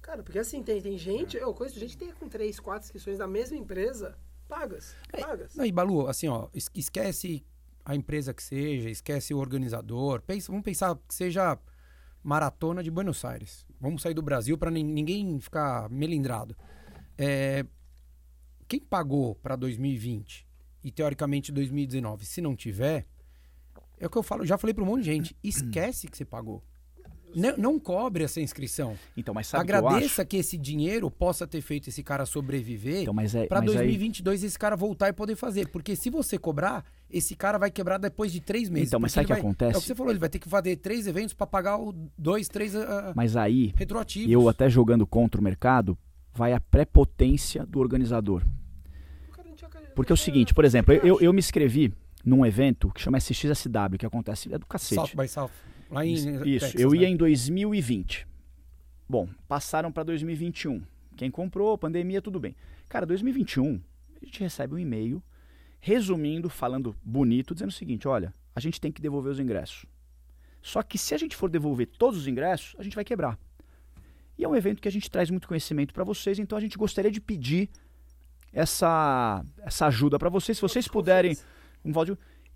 Cara, 0.00 0.22
porque 0.22 0.38
assim, 0.38 0.62
tem, 0.62 0.80
tem 0.80 0.96
gente, 0.96 1.36
eu 1.36 1.52
conheço 1.52 1.78
gente 1.78 1.98
que 1.98 2.06
tem 2.06 2.14
com 2.14 2.28
três, 2.30 2.58
quatro 2.58 2.84
inscrições 2.86 3.18
da 3.18 3.26
mesma 3.28 3.58
empresa, 3.58 4.16
pagas, 4.48 4.96
pagas. 5.10 5.54
Não, 5.54 5.66
e 5.66 5.70
Balu, 5.72 6.08
assim, 6.08 6.28
ó, 6.28 6.48
es- 6.54 6.70
esquece 6.74 7.44
a 7.84 7.94
empresa 7.94 8.32
que 8.32 8.42
seja, 8.42 8.88
esquece 8.88 9.34
o 9.34 9.38
organizador. 9.38 10.22
Pensa, 10.22 10.50
vamos 10.50 10.64
pensar 10.64 10.96
que 11.06 11.14
seja 11.14 11.58
maratona 12.22 12.82
de 12.82 12.90
Buenos 12.90 13.24
Aires. 13.24 13.66
Vamos 13.80 14.02
sair 14.02 14.14
do 14.14 14.22
Brasil 14.22 14.56
para 14.56 14.70
ninguém 14.70 15.38
ficar 15.40 15.88
melindrado. 15.90 16.56
É, 17.18 17.64
quem 18.68 18.80
pagou 18.80 19.34
para 19.34 19.56
2020 19.56 20.46
e 20.84 20.90
teoricamente 20.90 21.52
2019, 21.52 22.24
se 22.24 22.40
não 22.40 22.56
tiver, 22.56 23.06
é 23.98 24.06
o 24.06 24.10
que 24.10 24.16
eu 24.18 24.22
falo, 24.22 24.44
já 24.46 24.56
falei 24.56 24.74
para 24.74 24.82
um 24.82 24.86
monte 24.86 25.00
de 25.02 25.06
gente, 25.12 25.36
esquece 25.42 26.08
que 26.08 26.16
você 26.16 26.24
pagou. 26.24 26.62
Não, 27.34 27.56
não 27.56 27.80
cobre 27.80 28.24
essa 28.24 28.40
inscrição. 28.42 28.94
Então, 29.16 29.32
mas 29.32 29.46
sabe 29.46 29.64
o 29.64 29.66
que? 29.66 29.72
Agradeça 29.72 30.22
que, 30.24 30.36
esse 30.36 30.58
dinheiro 30.58 31.10
possa 31.10 31.46
ter 31.46 31.62
feito 31.62 31.88
esse 31.88 32.02
cara 32.02 32.26
sobreviver 32.26 33.02
Então, 33.02 33.14
é, 33.18 33.46
Pra 33.46 33.60
mas 33.60 33.70
aí- 33.70 33.76
2022 33.86 34.44
esse 34.44 34.58
cara 34.58 34.76
voltar 34.76 35.08
e 35.08 35.14
poder 35.14 35.34
fazer. 35.34 35.68
Porque 35.68 35.96
se 35.96 36.10
você 36.10 36.36
cobrar, 36.38 36.84
esse 37.12 37.36
cara 37.36 37.58
vai 37.58 37.70
quebrar 37.70 37.98
depois 37.98 38.32
de 38.32 38.40
três 38.40 38.68
meses. 38.68 38.88
Então, 38.88 38.98
mas 39.00 39.12
sabe 39.12 39.24
o 39.24 39.26
que 39.28 39.32
vai- 39.34 39.40
acontece? 39.40 39.74
É 39.74 39.78
o 39.78 39.80
que 39.80 39.86
você 39.86 39.94
falou, 39.94 40.10
ele 40.12 40.18
vai 40.18 40.28
ter 40.28 40.38
que 40.38 40.48
fazer 40.48 40.76
três 40.76 41.06
eventos 41.06 41.34
pra 41.34 41.46
pagar 41.46 41.78
o 41.78 41.92
dois, 42.16 42.48
três 42.48 42.74
ah, 42.74 43.12
Mas 43.14 43.36
aí, 43.36 43.72
retroativos. 43.76 44.30
eu 44.32 44.48
até 44.48 44.68
jogando 44.70 45.06
contra 45.06 45.40
o 45.40 45.44
mercado, 45.44 45.96
vai 46.32 46.52
a 46.52 46.60
prepotência 46.60 47.66
do 47.66 47.78
organizador. 47.80 48.42
Porque 49.94 50.10
é 50.10 50.14
o 50.14 50.16
seguinte, 50.16 50.54
por 50.54 50.64
exemplo, 50.64 50.94
eu, 50.94 51.20
eu 51.20 51.32
me 51.32 51.38
inscrevi 51.38 51.92
num 52.24 52.46
evento 52.46 52.90
que 52.92 53.00
chama 53.00 53.18
SXSW, 53.18 53.98
que 53.98 54.06
acontece, 54.06 54.52
é 54.52 54.58
do 54.58 54.64
cacete. 54.64 54.94
South 54.94 55.10
by 55.14 55.28
South. 55.28 55.50
Lá 55.90 56.06
em 56.06 56.14
Isso, 56.14 56.42
Texas, 56.42 56.74
eu 56.80 56.90
né? 56.92 56.96
ia 56.98 57.08
em 57.08 57.16
2020. 57.16 58.26
Bom, 59.06 59.28
passaram 59.46 59.92
para 59.92 60.04
2021. 60.04 60.80
Quem 61.16 61.30
comprou, 61.30 61.76
pandemia, 61.76 62.22
tudo 62.22 62.40
bem. 62.40 62.56
Cara, 62.88 63.04
2021, 63.04 63.78
a 64.20 64.24
gente 64.24 64.40
recebe 64.40 64.74
um 64.74 64.78
e-mail 64.78 65.22
resumindo, 65.84 66.48
falando 66.48 66.94
bonito, 67.04 67.52
dizendo 67.52 67.70
o 67.70 67.74
seguinte: 67.74 68.06
olha, 68.06 68.32
a 68.54 68.60
gente 68.60 68.80
tem 68.80 68.92
que 68.92 69.02
devolver 69.02 69.32
os 69.32 69.40
ingressos. 69.40 69.84
Só 70.62 70.80
que 70.80 70.96
se 70.96 71.12
a 71.12 71.18
gente 71.18 71.34
for 71.36 71.50
devolver 71.50 71.88
todos 71.98 72.20
os 72.20 72.28
ingressos, 72.28 72.76
a 72.78 72.84
gente 72.84 72.94
vai 72.94 73.04
quebrar. 73.04 73.36
E 74.38 74.44
é 74.44 74.48
um 74.48 74.54
evento 74.54 74.80
que 74.80 74.86
a 74.88 74.92
gente 74.92 75.10
traz 75.10 75.28
muito 75.28 75.48
conhecimento 75.48 75.92
para 75.92 76.04
vocês, 76.04 76.38
então 76.38 76.56
a 76.56 76.60
gente 76.60 76.78
gostaria 76.78 77.10
de 77.10 77.20
pedir 77.20 77.68
essa, 78.52 79.44
essa 79.58 79.86
ajuda 79.86 80.18
para 80.20 80.28
vocês. 80.30 80.56
Se 80.56 80.62
vocês 80.62 80.86
puderem. 80.86 81.36
Um 81.84 81.92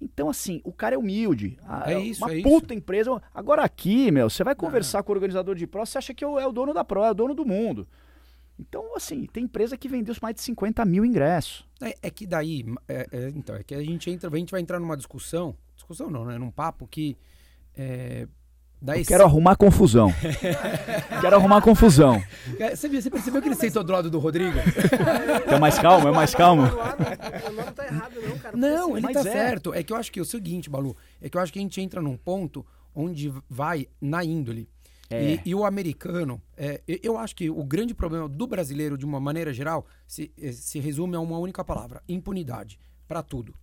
Então, 0.00 0.30
assim, 0.30 0.60
o 0.62 0.72
cara 0.72 0.94
é 0.94 0.98
humilde. 0.98 1.58
A- 1.64 1.90
É 1.90 1.98
isso, 1.98 2.22
Uma 2.24 2.32
é 2.32 2.42
puta 2.42 2.72
empresa. 2.72 3.20
Agora 3.34 3.62
aqui, 3.64 4.12
meu, 4.12 4.30
você 4.30 4.44
vai 4.44 4.54
conversar 4.54 5.02
com 5.02 5.10
o 5.10 5.14
organizador 5.16 5.56
de 5.56 5.66
prova, 5.66 5.84
você 5.84 5.98
acha 5.98 6.14
que 6.14 6.22
é 6.22 6.28
o 6.28 6.38
é 6.38 6.46
o 6.46 6.52
dono 6.52 6.72
da 6.72 6.84
prova, 6.84 7.08
é 7.08 7.10
o 7.10 7.14
dono 7.14 7.34
do 7.34 7.44
mundo. 7.44 7.88
Então, 8.58 8.96
assim, 8.96 9.26
tem 9.26 9.44
empresa 9.44 9.76
que 9.76 9.88
vendeu 9.88 10.14
mais 10.22 10.34
de 10.34 10.40
50 10.40 10.84
mil 10.84 11.04
ingressos. 11.04 11.64
É, 11.82 11.94
é 12.02 12.10
que 12.10 12.26
daí, 12.26 12.64
é, 12.88 13.06
é, 13.12 13.28
então, 13.34 13.54
é 13.54 13.62
que 13.62 13.74
a 13.74 13.82
gente 13.82 14.10
entra, 14.10 14.30
a 14.32 14.36
gente 14.36 14.50
vai 14.50 14.60
entrar 14.60 14.80
numa 14.80 14.96
discussão, 14.96 15.54
discussão 15.74 16.08
não, 16.10 16.24
né? 16.24 16.38
Num 16.38 16.50
papo 16.50 16.86
que 16.86 17.18
é, 17.76 18.26
daí 18.80 19.00
Eu 19.02 19.06
quero 19.06 19.24
arrumar 19.24 19.56
confusão. 19.56 20.10
quero 21.20 21.36
arrumar 21.36 21.60
confusão. 21.60 22.22
É, 22.58 22.74
Você, 22.74 22.88
viu- 22.88 23.02
você 23.02 23.10
percebeu 23.10 23.42
que 23.42 23.48
ele 23.48 23.54
sentou 23.54 23.84
do 23.84 23.92
lado 23.92 24.10
do 24.10 24.18
Rodrigo? 24.18 24.58
É 25.46 25.58
mais 25.58 25.78
calmo, 25.78 26.08
é 26.08 26.12
mais 26.12 26.34
calmo. 26.34 26.62
O 26.62 26.66
Eduardo, 26.66 27.02
o 27.02 27.50
Eduardo 27.50 27.72
tá 27.74 27.86
errado, 27.86 28.14
não, 28.26 28.38
cara. 28.38 28.56
Não, 28.56 28.90
Porque, 28.92 29.06
ele 29.06 29.12
tá 29.14 29.20
é. 29.20 29.22
certo. 29.22 29.74
É 29.74 29.82
que 29.82 29.92
eu 29.92 29.96
acho 29.98 30.10
que 30.10 30.18
é 30.18 30.22
o 30.22 30.26
seguinte, 30.26 30.70
Balu, 30.70 30.96
é 31.20 31.28
que 31.28 31.36
eu 31.36 31.40
acho 31.42 31.52
que 31.52 31.58
a 31.58 31.62
gente 31.62 31.78
entra 31.80 32.00
num 32.00 32.16
ponto 32.16 32.64
onde 32.94 33.30
vai 33.50 33.86
na 34.00 34.24
índole. 34.24 34.66
É. 35.10 35.34
E, 35.34 35.40
e 35.46 35.54
o 35.54 35.64
americano, 35.64 36.42
é, 36.56 36.82
eu- 36.86 37.16
acho 37.16 37.34
que 37.36 37.48
o 37.48 37.62
grande 37.64 37.94
problema 37.94 38.28
do 38.28 38.46
brasileiro, 38.46 38.98
de 38.98 39.04
uma 39.04 39.20
maneira 39.20 39.52
geral, 39.52 39.86
se, 40.06 40.32
eh, 40.36 40.52
se 40.52 40.78
resume 40.80 41.14
a 41.16 41.20
uma 41.20 41.38
única 41.38 41.64
palavra: 41.64 42.02
impunidade. 42.08 42.78
Pra 43.06 43.22
tudo. 43.22 43.54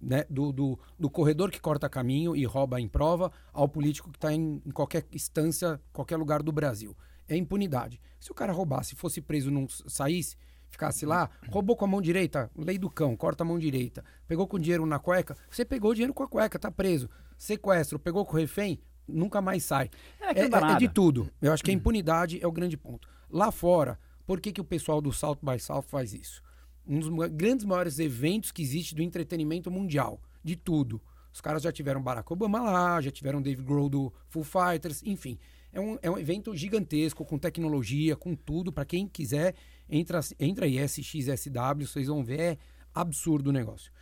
Né? 0.00 0.24
Do, 0.28 0.50
do, 0.50 0.78
do 0.98 1.10
corredor 1.10 1.50
que 1.50 1.60
corta 1.60 1.88
caminho 1.88 2.34
e 2.34 2.44
rouba 2.44 2.80
em 2.80 2.88
prova 2.88 3.30
ao 3.52 3.68
político 3.68 4.10
que 4.10 4.16
está 4.16 4.32
em, 4.32 4.60
em 4.64 4.70
qualquer 4.70 5.04
instância, 5.12 5.80
qualquer 5.92 6.16
lugar 6.16 6.42
do 6.42 6.50
Brasil. 6.50 6.96
É 7.28 7.36
impunidade. 7.36 8.00
Se 8.18 8.32
o 8.32 8.34
cara 8.34 8.52
roubasse, 8.52 8.96
fosse 8.96 9.20
preso, 9.20 9.50
não 9.50 9.68
saísse, 9.68 10.36
ficasse 10.70 11.04
lá, 11.06 11.30
roubou 11.50 11.76
com 11.76 11.84
a 11.84 11.88
mão 11.88 12.00
direita, 12.00 12.50
lei 12.56 12.78
do 12.78 12.90
cão, 12.90 13.14
corta 13.14 13.44
a 13.44 13.46
mão 13.46 13.58
direita, 13.58 14.02
pegou 14.26 14.46
com 14.48 14.58
dinheiro 14.58 14.86
na 14.86 14.98
cueca, 14.98 15.36
você 15.50 15.64
pegou 15.64 15.90
o 15.90 15.94
dinheiro 15.94 16.14
com 16.14 16.22
a 16.22 16.28
cueca, 16.28 16.58
tá 16.58 16.70
preso. 16.70 17.08
Sequestro, 17.36 17.98
pegou 17.98 18.24
com 18.24 18.36
o 18.36 18.40
refém, 18.40 18.80
nunca 19.12 19.40
mais 19.40 19.64
sai. 19.64 19.90
É, 20.20 20.26
É, 20.26 20.30
é- 20.30 20.48
é 20.74 20.78
de 20.78 20.88
tudo. 20.88 21.30
Eu 21.40 21.52
acho 21.52 21.62
que 21.62 21.70
a 21.70 21.74
impunidade 21.74 22.38
é 22.42 22.46
o 22.46 22.52
grande 22.52 22.76
ponto. 22.76 23.08
Lá 23.28 23.50
fora, 23.52 23.98
por 24.26 24.40
que, 24.40 24.52
que 24.52 24.60
o 24.60 24.64
pessoal 24.64 25.00
do 25.00 25.12
South 25.12 25.38
by 25.42 25.58
South 25.58 25.82
faz 25.82 26.12
isso? 26.14 26.42
Um 26.86 26.98
dos 26.98 27.08
grandes 27.32 27.64
maiores 27.64 27.98
eventos 27.98 28.50
que 28.50 28.62
existe 28.62 28.94
do 28.94 29.02
entretenimento 29.02 29.70
mundial. 29.70 30.20
De 30.42 30.56
tudo. 30.56 31.00
Os 31.32 31.40
caras 31.40 31.62
já 31.62 31.70
tiveram 31.70 32.02
Barack 32.02 32.32
Obama 32.32 32.60
lá, 32.60 33.00
já 33.00 33.10
tiveram 33.10 33.40
Dave 33.40 33.62
Grohl 33.62 33.88
do 33.88 34.12
Full 34.28 34.42
Fighters, 34.44 35.02
enfim. 35.04 35.38
É 35.72 35.80
um, 35.80 35.96
é 36.02 36.10
um 36.10 36.18
evento 36.18 36.56
gigantesco, 36.56 37.24
com 37.24 37.38
tecnologia, 37.38 38.16
com 38.16 38.34
tudo. 38.34 38.72
Para 38.72 38.84
quem 38.84 39.06
quiser, 39.06 39.54
entra, 39.88 40.18
entra 40.40 40.66
aí, 40.66 40.78
SXSW, 40.78 41.86
vocês 41.86 42.08
vão 42.08 42.24
ver, 42.24 42.40
é 42.40 42.58
absurdo 42.92 43.50
o 43.50 43.52
negócio. 43.52 43.92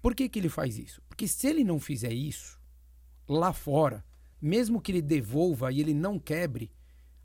Por 0.00 0.14
que, 0.14 0.28
que 0.30 0.38
ele 0.38 0.48
faz 0.48 0.78
isso? 0.78 1.02
Porque 1.06 1.28
se 1.28 1.46
ele 1.46 1.62
não 1.62 1.78
fizer 1.78 2.12
isso, 2.12 2.58
lá 3.28 3.52
fora, 3.52 4.02
mesmo 4.40 4.80
que 4.80 4.92
ele 4.92 5.02
devolva 5.02 5.70
e 5.72 5.80
ele 5.80 5.94
não 5.94 6.18
quebre, 6.18 6.70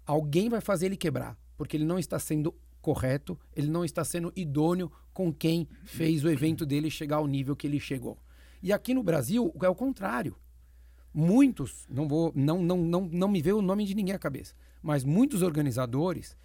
alguém 0.05 0.49
vai 0.49 0.61
fazer 0.61 0.87
ele 0.87 0.97
quebrar, 0.97 1.37
porque 1.57 1.77
ele 1.77 1.85
não 1.85 1.97
está 1.97 2.19
sendo 2.19 2.53
correto, 2.81 3.39
ele 3.55 3.67
não 3.67 3.83
está 3.83 4.03
sendo 4.03 4.31
idôneo 4.35 4.91
com 5.13 5.33
quem 5.33 5.67
fez 5.83 6.23
o 6.23 6.29
evento 6.29 6.65
dele 6.65 6.89
chegar 6.89 7.17
ao 7.17 7.27
nível 7.27 7.55
que 7.55 7.65
ele 7.65 7.79
chegou. 7.79 8.17
E 8.61 8.71
aqui 8.71 8.93
no 8.93 9.01
Brasil 9.03 9.53
é 9.61 9.69
o 9.69 9.75
contrário. 9.75 10.35
Muitos, 11.13 11.87
não 11.89 12.07
vou, 12.07 12.31
não, 12.35 12.61
não, 12.61 12.77
não, 12.77 13.01
não 13.01 13.27
me 13.27 13.41
veio 13.41 13.59
o 13.59 13.61
nome 13.61 13.85
de 13.85 13.95
ninguém 13.95 14.13
à 14.13 14.19
cabeça, 14.19 14.53
mas 14.83 15.03
muitos 15.03 15.41
organizadores 15.41 16.37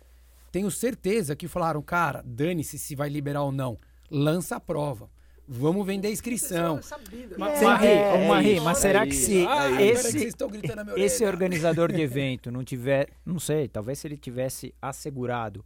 tenho 0.52 0.70
certeza 0.70 1.36
que 1.36 1.48
falaram, 1.48 1.82
cara, 1.82 2.22
dane-se 2.24 2.78
se 2.78 2.94
vai 2.94 3.08
liberar 3.08 3.42
ou 3.42 3.52
não, 3.52 3.78
lança 4.10 4.56
a 4.56 4.60
prova. 4.60 5.10
Vamos 5.52 5.84
vender 5.84 6.12
inscrição. 6.12 6.78
é. 6.78 7.36
Mas, 7.36 7.60
É, 7.60 7.64
Marri, 7.64 7.88
é 7.88 8.28
Marri, 8.28 8.54
isso, 8.54 8.64
mas 8.64 8.78
é 8.78 8.80
será 8.80 9.04
que 9.04 9.14
se 9.14 9.42
é 9.42 9.46
Ah, 9.48 9.82
esse, 9.82 10.26
estão 10.28 10.48
gritando 10.48 10.76
na 10.76 10.84
minha 10.84 11.04
esse 11.04 11.24
organizador 11.24 11.90
de 11.90 12.00
evento 12.00 12.52
não 12.52 12.62
tiver, 12.62 13.08
não 13.26 13.40
sei, 13.40 13.66
talvez 13.66 13.98
se 13.98 14.06
ele 14.06 14.16
tivesse 14.16 14.72
assegurado 14.80 15.64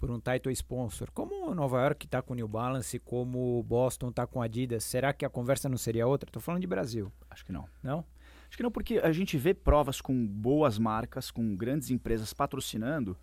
por 0.00 0.10
um 0.10 0.18
title 0.18 0.50
sponsor, 0.50 1.12
como 1.12 1.54
Nova 1.54 1.80
York 1.82 2.06
está 2.06 2.20
com 2.20 2.32
o 2.32 2.36
New 2.36 2.48
Balance, 2.48 2.98
como 2.98 3.60
o 3.60 3.62
Boston 3.62 4.08
está 4.08 4.26
com 4.26 4.42
a 4.42 4.46
Adidas, 4.46 4.82
será 4.82 5.12
que 5.12 5.24
a 5.24 5.30
conversa 5.30 5.68
não 5.68 5.78
seria 5.78 6.08
outra? 6.08 6.28
Tô 6.28 6.40
falando 6.40 6.60
de 6.60 6.66
Brasil, 6.66 7.12
Acho 7.30 7.44
que 7.44 7.52
não. 7.52 7.66
não? 7.84 8.04
Acho 8.48 8.56
que 8.56 8.62
não, 8.64 8.70
porque 8.70 8.98
a 8.98 9.12
gente 9.12 9.38
vê 9.38 9.54
provas 9.54 10.00
com 10.00 10.26
boas 10.26 10.76
marcas, 10.76 11.30
com 11.30 11.54
grandes 11.54 11.90
empresas 11.90 12.32
patrocinando. 12.32 13.16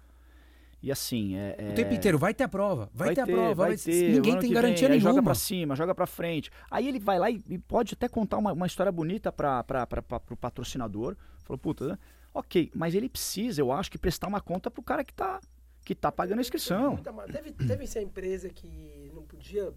E 0.81 0.91
assim, 0.91 1.35
é. 1.35 1.55
é- 1.59 1.69
O 1.71 1.75
tempo 1.75 1.93
inteiro, 1.93 2.17
vai 2.17 2.33
ter 2.33 2.43
a 2.43 2.47
prova, 2.47 2.89
vai, 2.93 3.13
ter, 3.13 3.21
a 3.21 3.25
prova, 3.25 3.53
vai 3.53 3.67
vai 3.69 3.77
ter. 3.77 4.13
Ninguém 4.13 4.39
tem 4.39 4.51
garantia 4.51 4.87
vem, 4.87 4.97
aí 4.97 4.99
nenhuma. 4.99 5.09
Joga 5.11 5.23
pra 5.23 5.35
cima, 5.35 5.75
joga 5.75 5.93
pra 5.93 6.07
frente. 6.07 6.49
Aí 6.71 6.87
ele 6.87 6.99
vai 6.99 7.19
lá 7.19 7.29
e, 7.29 7.43
e 7.47 7.57
pode 7.59 7.93
até 7.93 8.07
contar 8.07 8.37
uma, 8.37 8.51
uma 8.53 8.65
história 8.65 8.91
bonita 8.91 9.31
pra, 9.31 9.63
pra, 9.63 9.85
pra, 9.85 10.01
pra, 10.01 10.19
pro 10.19 10.35
patrocinador. 10.35 11.15
Falou, 11.43 11.57
puta, 11.59 11.87
né? 11.87 11.97
ok, 12.33 12.71
mas 12.73 12.95
ele 12.95 13.09
precisa, 13.09 13.61
eu 13.61 13.71
acho, 13.71 13.91
que 13.91 13.97
prestar 13.97 14.27
uma 14.27 14.39
conta 14.41 14.71
pro 14.71 14.81
cara 14.81 15.03
que 15.03 15.13
tá, 15.13 15.39
que 15.83 15.93
tá 15.93 16.11
pagando 16.11 16.39
a 16.39 16.41
inscrição. 16.41 16.95
Teve, 17.31 17.51
teve 17.51 17.83
essa 17.83 18.01
empresa 18.01 18.49
que 18.49 19.11
não 19.13 19.21
podia. 19.23 19.71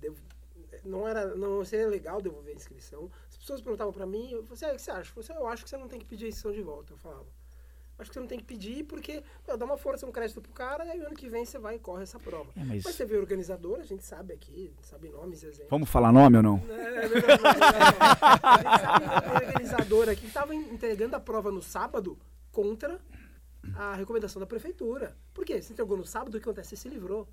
dev- 0.00 0.18
Não, 0.84 1.06
era, 1.08 1.34
não 1.36 1.64
seria 1.64 1.86
legal 1.88 2.20
devolver 2.20 2.52
a 2.52 2.56
inscrição. 2.56 3.08
As 3.30 3.36
pessoas 3.38 3.60
perguntavam 3.62 3.92
pra 3.92 4.04
mim, 4.04 4.30
eu 4.32 4.42
falei, 4.42 4.52
assim, 4.52 4.66
"Ah, 4.66 4.72
o 4.72 4.76
que 4.76 4.82
você 4.82 4.90
acha? 4.90 5.12
Eu, 5.16 5.22
falei, 5.22 5.42
eu 5.42 5.46
acho 5.48 5.64
que 5.64 5.70
você 5.70 5.76
não 5.76 5.86
tem 5.88 5.98
que 6.00 6.04
pedir 6.04 6.24
a 6.26 6.28
inscrição 6.28 6.52
de 6.52 6.60
volta. 6.62 6.92
Eu 6.92 6.98
falava. 6.98 7.26
Acho 8.02 8.10
que 8.10 8.14
você 8.14 8.20
não 8.20 8.26
tem 8.26 8.38
que 8.38 8.44
pedir 8.44 8.84
porque 8.84 9.22
meu, 9.46 9.56
dá 9.56 9.64
uma 9.64 9.76
força, 9.78 10.04
um 10.06 10.12
crédito 10.12 10.40
pro 10.42 10.52
cara, 10.52 10.84
e 10.84 10.90
aí 10.90 11.00
ano 11.00 11.14
que 11.16 11.28
vem 11.28 11.44
você 11.44 11.58
vai 11.58 11.76
e 11.76 11.78
corre 11.78 12.02
essa 12.02 12.18
prova. 12.18 12.50
É, 12.56 12.64
mas- 12.64 12.84
Mas 12.84 12.94
você 12.94 13.04
vê 13.04 13.16
o 13.16 13.20
organizador, 13.20 13.78
a 13.80 13.84
gente 13.84 14.04
sabe 14.04 14.34
aqui, 14.34 14.72
sabe 14.82 15.08
nomes 15.08 15.42
e 15.42 15.46
exemplos. 15.46 15.70
Vamos 15.70 15.88
falar 15.88 16.12
nome 16.12 16.36
ou 16.36 16.42
não? 16.42 16.60
O 19.30 19.34
organizador 19.46 20.08
aqui 20.08 20.26
estava 20.26 20.54
entregando 20.54 21.16
a 21.16 21.20
prova 21.20 21.50
no 21.50 21.62
sábado 21.62 22.18
contra 22.50 23.00
a 23.76 23.94
recomendação 23.94 24.40
da 24.40 24.46
prefeitura. 24.46 25.16
Por 25.32 25.44
quê? 25.44 25.62
Você 25.62 25.72
entregou 25.72 25.96
no 25.96 26.04
sábado, 26.04 26.34
o 26.36 26.40
que 26.40 26.44
acontece? 26.48 26.70
Você 26.70 26.76
se 26.76 26.88
livrou. 26.88 27.28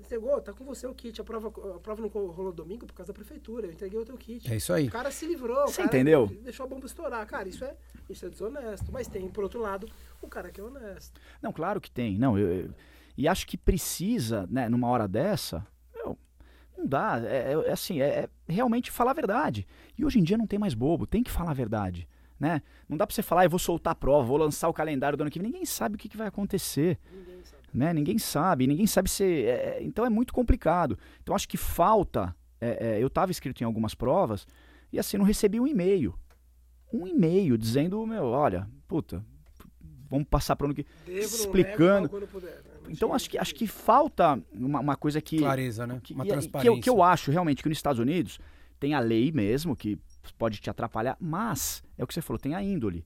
Entregou, 0.00 0.40
tá 0.40 0.52
com 0.52 0.64
você 0.64 0.86
o 0.86 0.94
kit. 0.94 1.20
A 1.20 1.24
prova, 1.24 1.48
a 1.48 1.78
prova 1.78 2.00
não 2.02 2.08
rolou 2.08 2.52
domingo 2.52 2.86
por 2.86 2.94
causa 2.94 3.12
da 3.12 3.16
prefeitura. 3.16 3.66
Eu 3.66 3.72
entreguei 3.72 3.98
o 3.98 4.04
teu 4.04 4.16
kit. 4.16 4.50
É 4.50 4.56
isso 4.56 4.72
aí. 4.72 4.88
O 4.88 4.90
cara 4.90 5.10
se 5.10 5.26
livrou. 5.26 5.64
o 5.64 5.68
Você 5.68 5.76
cara 5.82 5.86
entendeu? 5.88 6.26
Deixou 6.42 6.64
a 6.64 6.68
bomba 6.68 6.86
estourar. 6.86 7.24
Cara, 7.26 7.48
isso 7.48 7.64
é, 7.64 7.76
isso 8.08 8.24
é 8.24 8.28
desonesto. 8.30 8.90
Mas 8.90 9.06
tem, 9.06 9.28
por 9.28 9.44
outro 9.44 9.60
lado, 9.60 9.86
o 10.22 10.26
cara 10.28 10.50
que 10.50 10.60
é 10.60 10.64
honesto. 10.64 11.20
Não, 11.42 11.52
claro 11.52 11.80
que 11.80 11.90
tem. 11.90 12.18
Não, 12.18 12.38
eu, 12.38 12.64
eu- 12.64 12.74
e 13.16 13.28
acho 13.28 13.46
que 13.46 13.56
precisa, 13.58 14.46
né, 14.50 14.68
numa 14.68 14.88
hora 14.88 15.06
dessa, 15.06 15.66
meu, 15.94 16.16
não 16.76 16.86
dá. 16.86 17.20
É, 17.24 17.52
é- 17.52 17.68
é 17.68 17.72
assim, 17.72 18.00
é, 18.00 18.06
é 18.20 18.28
realmente 18.52 18.90
falar 18.90 19.10
a 19.10 19.14
verdade. 19.14 19.66
E 19.98 20.04
hoje 20.04 20.18
em 20.18 20.22
dia 20.22 20.38
não 20.38 20.46
tem 20.46 20.58
mais 20.58 20.72
bobo, 20.74 21.06
tem 21.06 21.22
que 21.22 21.30
falar 21.30 21.50
a 21.50 21.54
verdade. 21.54 22.08
Né? 22.38 22.62
Não 22.88 22.96
dá 22.96 23.06
pra 23.06 23.14
você 23.14 23.20
falar, 23.20 23.44
eu 23.44 23.50
vou 23.50 23.58
soltar 23.58 23.92
a 23.92 23.94
prova, 23.94 24.26
vou 24.26 24.38
lançar 24.38 24.66
o 24.66 24.72
calendário 24.72 25.14
do 25.18 25.20
ano 25.20 25.30
que 25.30 25.38
vem. 25.38 25.48
Ninguém 25.50 25.66
sabe 25.66 25.96
o 25.96 25.98
que, 25.98 26.08
que 26.08 26.16
vai 26.16 26.26
acontecer. 26.26 26.98
Ninguém. 27.12 27.29
Né? 27.72 27.92
Ninguém 27.92 28.18
sabe, 28.18 28.66
ninguém 28.66 28.86
sabe 28.86 29.08
se. 29.08 29.24
é, 29.24 29.78
é, 29.78 29.82
então 29.82 30.04
é 30.04 30.10
muito 30.10 30.32
complicado. 30.32 30.98
Então 31.22 31.34
acho 31.34 31.48
que 31.48 31.56
falta. 31.56 32.34
é, 32.60 32.96
é, 32.96 33.02
eu 33.02 33.06
estava 33.06 33.30
inscrito 33.30 33.62
em 33.62 33.66
algumas 33.66 33.94
provas 33.94 34.46
e 34.92 34.98
assim, 34.98 35.16
não 35.16 35.24
recebi 35.24 35.60
um 35.60 35.66
e-mail. 35.66 36.14
Um 36.92 37.06
e-mail 37.06 37.56
dizendo, 37.56 38.04
meu, 38.06 38.24
olha, 38.24 38.68
puta, 38.88 39.24
vamos 40.08 40.26
passar 40.28 40.56
para 40.56 40.66
ano 40.66 40.74
que. 40.74 40.84
Devo, 41.06 41.20
Explicando. 41.36 42.08
puder. 42.08 42.50
né? 42.50 42.80
Então 42.88 43.14
acho 43.14 43.30
que, 43.30 43.38
acho 43.38 43.54
que 43.54 43.66
falta 43.66 44.42
uma, 44.52 44.80
uma 44.80 44.96
coisa 44.96 45.20
que. 45.20 45.38
Clareza, 45.38 45.86
né? 45.86 46.00
que, 46.02 46.12
Uma 46.12 46.24
que 46.24 46.30
transparência. 46.30 46.68
eu, 46.68 46.80
que 46.80 46.90
eu 46.90 47.02
acho 47.02 47.30
realmente 47.30 47.62
que 47.62 47.68
nos 47.68 47.78
Estados 47.78 48.00
Unidos 48.00 48.40
tem 48.80 48.94
a 48.94 49.00
lei 49.00 49.30
mesmo, 49.30 49.76
que 49.76 49.98
pode 50.36 50.58
te 50.58 50.68
atrapalhar, 50.68 51.16
mas 51.20 51.82
é 51.96 52.02
o 52.02 52.06
que 52.06 52.14
você 52.14 52.22
falou, 52.22 52.38
tem 52.38 52.54
a 52.54 52.62
índole. 52.62 53.04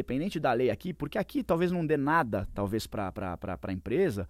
Independente 0.00 0.38
da 0.38 0.52
lei 0.52 0.68
aqui, 0.68 0.92
porque 0.92 1.16
aqui 1.16 1.42
talvez 1.42 1.72
não 1.72 1.86
dê 1.86 1.96
nada, 1.96 2.46
talvez, 2.52 2.86
para 2.86 3.14
a 3.62 3.72
empresa, 3.72 4.28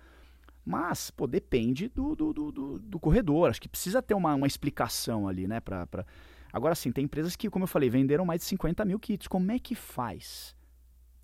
mas, 0.65 1.11
pô, 1.11 1.27
depende 1.27 1.89
do, 1.89 2.15
do, 2.15 2.33
do, 2.33 2.53
do- 2.53 2.79
do 2.79 3.01
corredor. 3.01 3.51
Acho 3.51 3.61
que 3.61 3.69
precisa 3.69 4.01
ter 4.01 4.15
uma, 4.15 4.33
uma 4.37 4.47
explicação 4.47 5.27
ali, 5.27 5.49
né? 5.49 5.59
Pra, 5.59 5.85
pra... 5.89 6.07
Agora, 6.53 6.77
sim, 6.77 6.93
tem 6.93 7.05
empresas 7.05 7.35
que, 7.35 7.51
como 7.51 7.65
eu 7.65 7.69
falei, 7.69 7.91
venderam 7.91 8.25
mais 8.25 8.43
de 8.43 8.47
50 8.47 8.85
mil 8.85 9.01
kits. 9.01 9.27
Como 9.27 9.51
é 9.51 9.59
que 9.59 9.75
faz? 9.75 10.55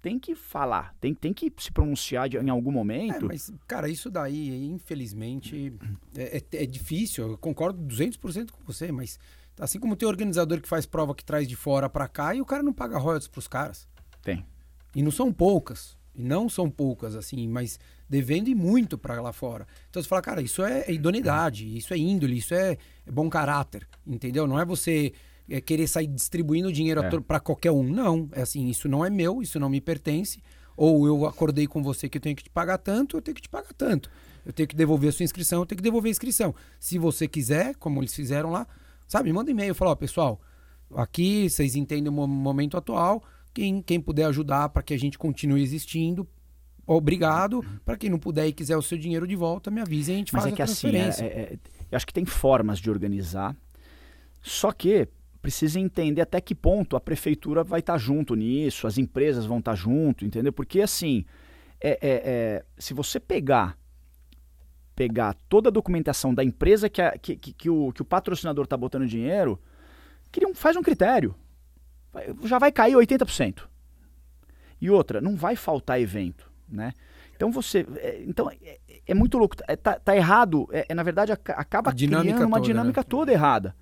Tem 0.00 0.18
que 0.18 0.34
falar, 0.34 0.92
tem, 1.00 1.14
tem 1.14 1.32
que 1.32 1.52
se 1.58 1.70
pronunciar 1.70 2.28
de- 2.28 2.36
em 2.36 2.50
algum 2.50 2.72
É, 2.72 2.74
momento. 2.74 3.26
mas, 3.26 3.52
cara, 3.68 3.88
isso 3.88 4.10
daí, 4.10 4.64
infelizmente, 4.66 5.72
é, 6.16 6.38
é- 6.38 6.62
é 6.64 6.66
difícil. 6.66 7.28
Eu 7.30 7.38
concordo 7.38 7.80
200% 7.80 8.50
com 8.52 8.64
você, 8.64 8.90
mas 8.90 9.20
assim 9.60 9.78
como 9.78 9.94
tem 9.94 10.08
organizador 10.08 10.60
que 10.60 10.68
faz 10.68 10.84
prova 10.84 11.14
que 11.14 11.24
traz 11.24 11.46
de 11.46 11.54
fora 11.54 11.88
pra 11.88 12.08
cá 12.08 12.34
e 12.34 12.40
o 12.40 12.44
cara 12.44 12.62
não 12.64 12.72
paga 12.72 12.98
royalties 12.98 13.28
pros 13.28 13.46
caras. 13.46 13.88
Tem. 14.22 14.44
E 14.94 15.02
não 15.02 15.10
são 15.10 15.32
poucas. 15.32 15.96
E 16.14 16.22
não 16.22 16.46
são 16.48 16.68
poucas, 16.68 17.14
assim, 17.16 17.48
mas 17.48 17.80
devendo 18.08 18.48
e 18.48 18.54
muito 18.54 18.98
para 18.98 19.20
lá 19.22 19.32
fora. 19.32 19.66
Então 19.88 20.02
você 20.02 20.08
fala, 20.08 20.20
cara, 20.20 20.42
isso 20.42 20.62
é 20.62 20.90
idoneidade, 20.92 21.74
isso 21.76 21.94
é 21.94 21.96
índole, 21.96 22.36
isso 22.36 22.52
é, 22.54 22.76
é 23.06 23.10
bom 23.10 23.30
caráter, 23.30 23.88
entendeu? 24.06 24.46
Não 24.46 24.60
é 24.60 24.64
você 24.64 25.14
é, 25.48 25.58
querer 25.60 25.86
sair 25.86 26.06
distribuindo 26.06 26.70
dinheiro 26.70 27.02
É. 27.02 27.18
para 27.20 27.40
qualquer 27.40 27.70
um. 27.70 27.82
Não, 27.82 28.28
é 28.32 28.42
assim, 28.42 28.68
isso 28.68 28.88
não 28.88 29.02
é 29.02 29.08
meu, 29.08 29.40
isso 29.40 29.58
não 29.58 29.70
me 29.70 29.80
pertence. 29.80 30.42
Ou 30.76 31.06
eu 31.06 31.24
acordei 31.26 31.66
com 31.66 31.82
você 31.82 32.08
que 32.10 32.18
eu 32.18 32.22
tenho 32.22 32.36
que 32.36 32.44
te 32.44 32.50
pagar 32.50 32.76
tanto, 32.76 33.16
eu 33.16 33.22
tenho 33.22 33.34
que 33.34 33.40
te 33.42 33.48
pagar 33.48 33.72
tanto. 33.72 34.10
Eu 34.44 34.52
tenho 34.52 34.68
que 34.68 34.76
devolver 34.76 35.08
a 35.08 35.12
sua 35.12 35.24
inscrição, 35.24 35.60
eu 35.60 35.66
tenho 35.66 35.78
que 35.78 35.82
devolver 35.82 36.10
a 36.10 36.12
inscrição. 36.12 36.54
Se 36.78 36.98
você 36.98 37.26
quiser, 37.26 37.74
como 37.76 38.00
eles 38.00 38.14
fizeram 38.14 38.50
lá, 38.50 38.66
sabe, 39.08 39.32
manda 39.32 39.50
e-mail, 39.50 39.74
fala, 39.74 39.92
ó, 39.92 39.94
pessoal, 39.94 40.38
aqui 40.94 41.48
vocês 41.48 41.74
entendem 41.76 42.08
o 42.08 42.12
mo- 42.12 42.26
momento 42.26 42.76
atual, 42.76 43.22
quem, 43.54 43.82
quem 43.82 44.00
puder 44.00 44.24
ajudar 44.26 44.68
para 44.70 44.82
que 44.82 44.94
a 44.94 44.98
gente 44.98 45.18
continue 45.18 45.62
existindo, 45.62 46.26
obrigado. 46.86 47.64
Para 47.84 47.96
quem 47.96 48.10
não 48.10 48.18
puder 48.18 48.46
e 48.46 48.52
quiser 48.52 48.76
o 48.76 48.82
seu 48.82 48.98
dinheiro 48.98 49.26
de 49.26 49.36
volta, 49.36 49.70
me 49.70 49.80
avise 49.80 50.10
e 50.12 50.14
a 50.14 50.18
gente 50.18 50.32
Mas 50.34 50.42
faz 50.42 50.52
é 50.52 50.56
que 50.56 50.62
a 50.62 50.64
assim, 50.64 50.88
é- 50.88 50.90
transferência. 50.90 51.24
é- 51.24 51.52
é- 51.54 51.58
eu 51.90 51.96
acho 51.96 52.06
que 52.06 52.12
tem 52.12 52.24
formas 52.24 52.78
de 52.78 52.90
organizar, 52.90 53.56
só 54.40 54.72
que 54.72 55.06
precisa 55.40 55.78
entender 55.80 56.20
até 56.20 56.40
que 56.40 56.54
ponto 56.54 56.96
a 56.96 57.00
prefeitura 57.00 57.64
vai 57.64 57.80
estar 57.80 57.98
junto 57.98 58.34
nisso, 58.34 58.86
as 58.86 58.96
empresas 58.98 59.44
vão 59.44 59.58
estar 59.58 59.74
junto, 59.74 60.24
entendeu? 60.24 60.52
Porque 60.52 60.80
assim, 60.80 61.24
é- 61.80 61.98
é- 62.00 62.22
é, 62.24 62.64
se 62.78 62.94
você 62.94 63.18
pegar 63.20 63.76
pegar 64.94 65.34
toda 65.48 65.68
a 65.70 65.72
documentação 65.72 66.34
da 66.34 66.44
empresa 66.44 66.88
que, 66.88 67.00
a- 67.00 67.16
que, 67.18 67.34
que- 67.34 67.52
que 67.54 67.70
o, 67.70 67.90
que 67.92 68.02
o 68.02 68.04
patrocinador 68.04 68.64
está 68.64 68.76
botando 68.76 69.06
dinheiro, 69.06 69.58
cria 70.30 70.46
um- 70.46 70.54
faz 70.54 70.76
um 70.76 70.82
critério. 70.82 71.34
Já 72.44 72.58
vai 72.58 72.70
cair 72.72 72.94
80%. 72.94 73.62
E 74.80 74.90
outra, 74.90 75.20
não 75.20 75.36
vai 75.36 75.54
faltar 75.56 76.00
evento, 76.00 76.50
né? 76.68 76.92
Então 77.36 77.50
você. 77.50 77.86
é, 77.96 78.22
então 78.26 78.50
é, 78.50 78.78
é 79.06 79.14
muito 79.14 79.38
louco. 79.38 79.56
É, 79.66 79.76
tá, 79.76 79.98
tá 79.98 80.16
errado. 80.16 80.68
É, 80.72 80.86
é, 80.88 80.94
na 80.94 81.02
verdade, 81.02 81.32
aca- 81.32 81.54
acaba 81.54 81.90
A 81.90 81.94
dinâmica 81.94 82.34
criando 82.34 82.46
uma 82.48 82.56
toda, 82.58 82.66
dinâmica 82.66 83.00
né? 83.00 83.06
toda 83.08 83.32
errada. 83.32 83.76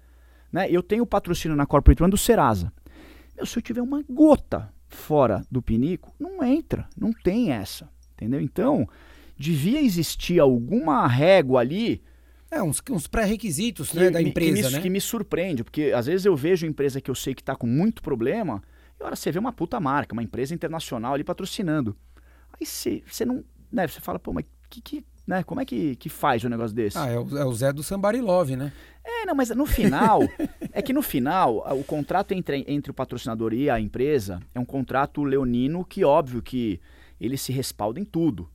Né? 0.52 0.66
Eu 0.70 0.82
tenho 0.82 1.06
patrocínio 1.06 1.56
na 1.56 1.66
Corporate 1.66 2.02
One 2.02 2.10
do 2.10 2.16
Serasa. 2.16 2.72
Meu, 3.36 3.46
se 3.46 3.58
eu 3.58 3.62
tiver 3.62 3.82
uma 3.82 4.02
gota 4.08 4.72
fora 4.88 5.42
do 5.50 5.62
pinico, 5.62 6.14
não 6.18 6.42
entra. 6.44 6.88
Não 6.96 7.12
tem 7.12 7.52
essa. 7.52 7.88
Entendeu? 8.14 8.40
Então, 8.40 8.86
devia 9.36 9.80
existir 9.80 10.38
alguma 10.38 11.06
régua 11.06 11.60
ali 11.60 12.02
É, 12.50 12.60
uns, 12.62 12.82
uns 12.90 13.06
pré-requisitos 13.06 13.92
né, 13.92 14.10
da 14.10 14.20
empresa, 14.20 14.62
que, 14.62 14.66
me, 14.66 14.72
né? 14.72 14.80
que 14.80 14.90
me 14.90 15.00
surpreende, 15.00 15.62
porque 15.62 15.92
às 15.94 16.06
vezes 16.06 16.26
eu 16.26 16.34
vejo 16.34 16.66
empresa 16.66 17.00
que 17.00 17.10
eu 17.10 17.14
sei 17.14 17.32
que 17.32 17.42
está 17.42 17.54
com 17.54 17.66
muito 17.66 18.02
problema, 18.02 18.60
e 18.98 19.04
hora 19.04 19.14
você 19.14 19.30
vê 19.30 19.38
uma 19.38 19.52
puta 19.52 19.78
marca, 19.78 20.12
uma 20.12 20.22
empresa 20.22 20.52
internacional 20.52 21.14
ali 21.14 21.22
patrocinando. 21.22 21.96
Aí 22.52 22.66
você, 22.66 23.02
você 23.06 23.24
não. 23.24 23.44
Né, 23.70 23.86
você 23.86 24.00
fala, 24.00 24.18
pô, 24.18 24.32
mas 24.32 24.44
que, 24.68 24.80
que, 24.80 25.04
né, 25.24 25.44
como 25.44 25.60
é 25.60 25.64
que, 25.64 25.94
que 25.94 26.08
faz 26.08 26.44
um 26.44 26.48
negócio 26.48 26.74
desse? 26.74 26.98
Ah, 26.98 27.06
é 27.06 27.18
o, 27.18 27.38
é 27.38 27.44
o 27.44 27.52
Zé 27.52 27.72
do 27.72 27.84
Somebody 27.84 28.20
Love, 28.20 28.56
né? 28.56 28.72
É, 29.04 29.24
não, 29.24 29.34
mas 29.34 29.50
no 29.50 29.64
final, 29.64 30.20
é 30.72 30.82
que 30.82 30.92
no 30.92 31.02
final, 31.02 31.58
o 31.78 31.84
contrato 31.84 32.32
entre, 32.32 32.64
entre 32.66 32.90
o 32.90 32.94
patrocinador 32.94 33.54
e 33.54 33.70
a 33.70 33.78
empresa 33.80 34.40
é 34.52 34.58
um 34.58 34.64
contrato 34.64 35.22
leonino 35.22 35.84
que, 35.84 36.04
óbvio, 36.04 36.42
que 36.42 36.80
ele 37.20 37.36
se 37.36 37.52
respalda 37.52 38.00
em 38.00 38.04
tudo. 38.04 38.50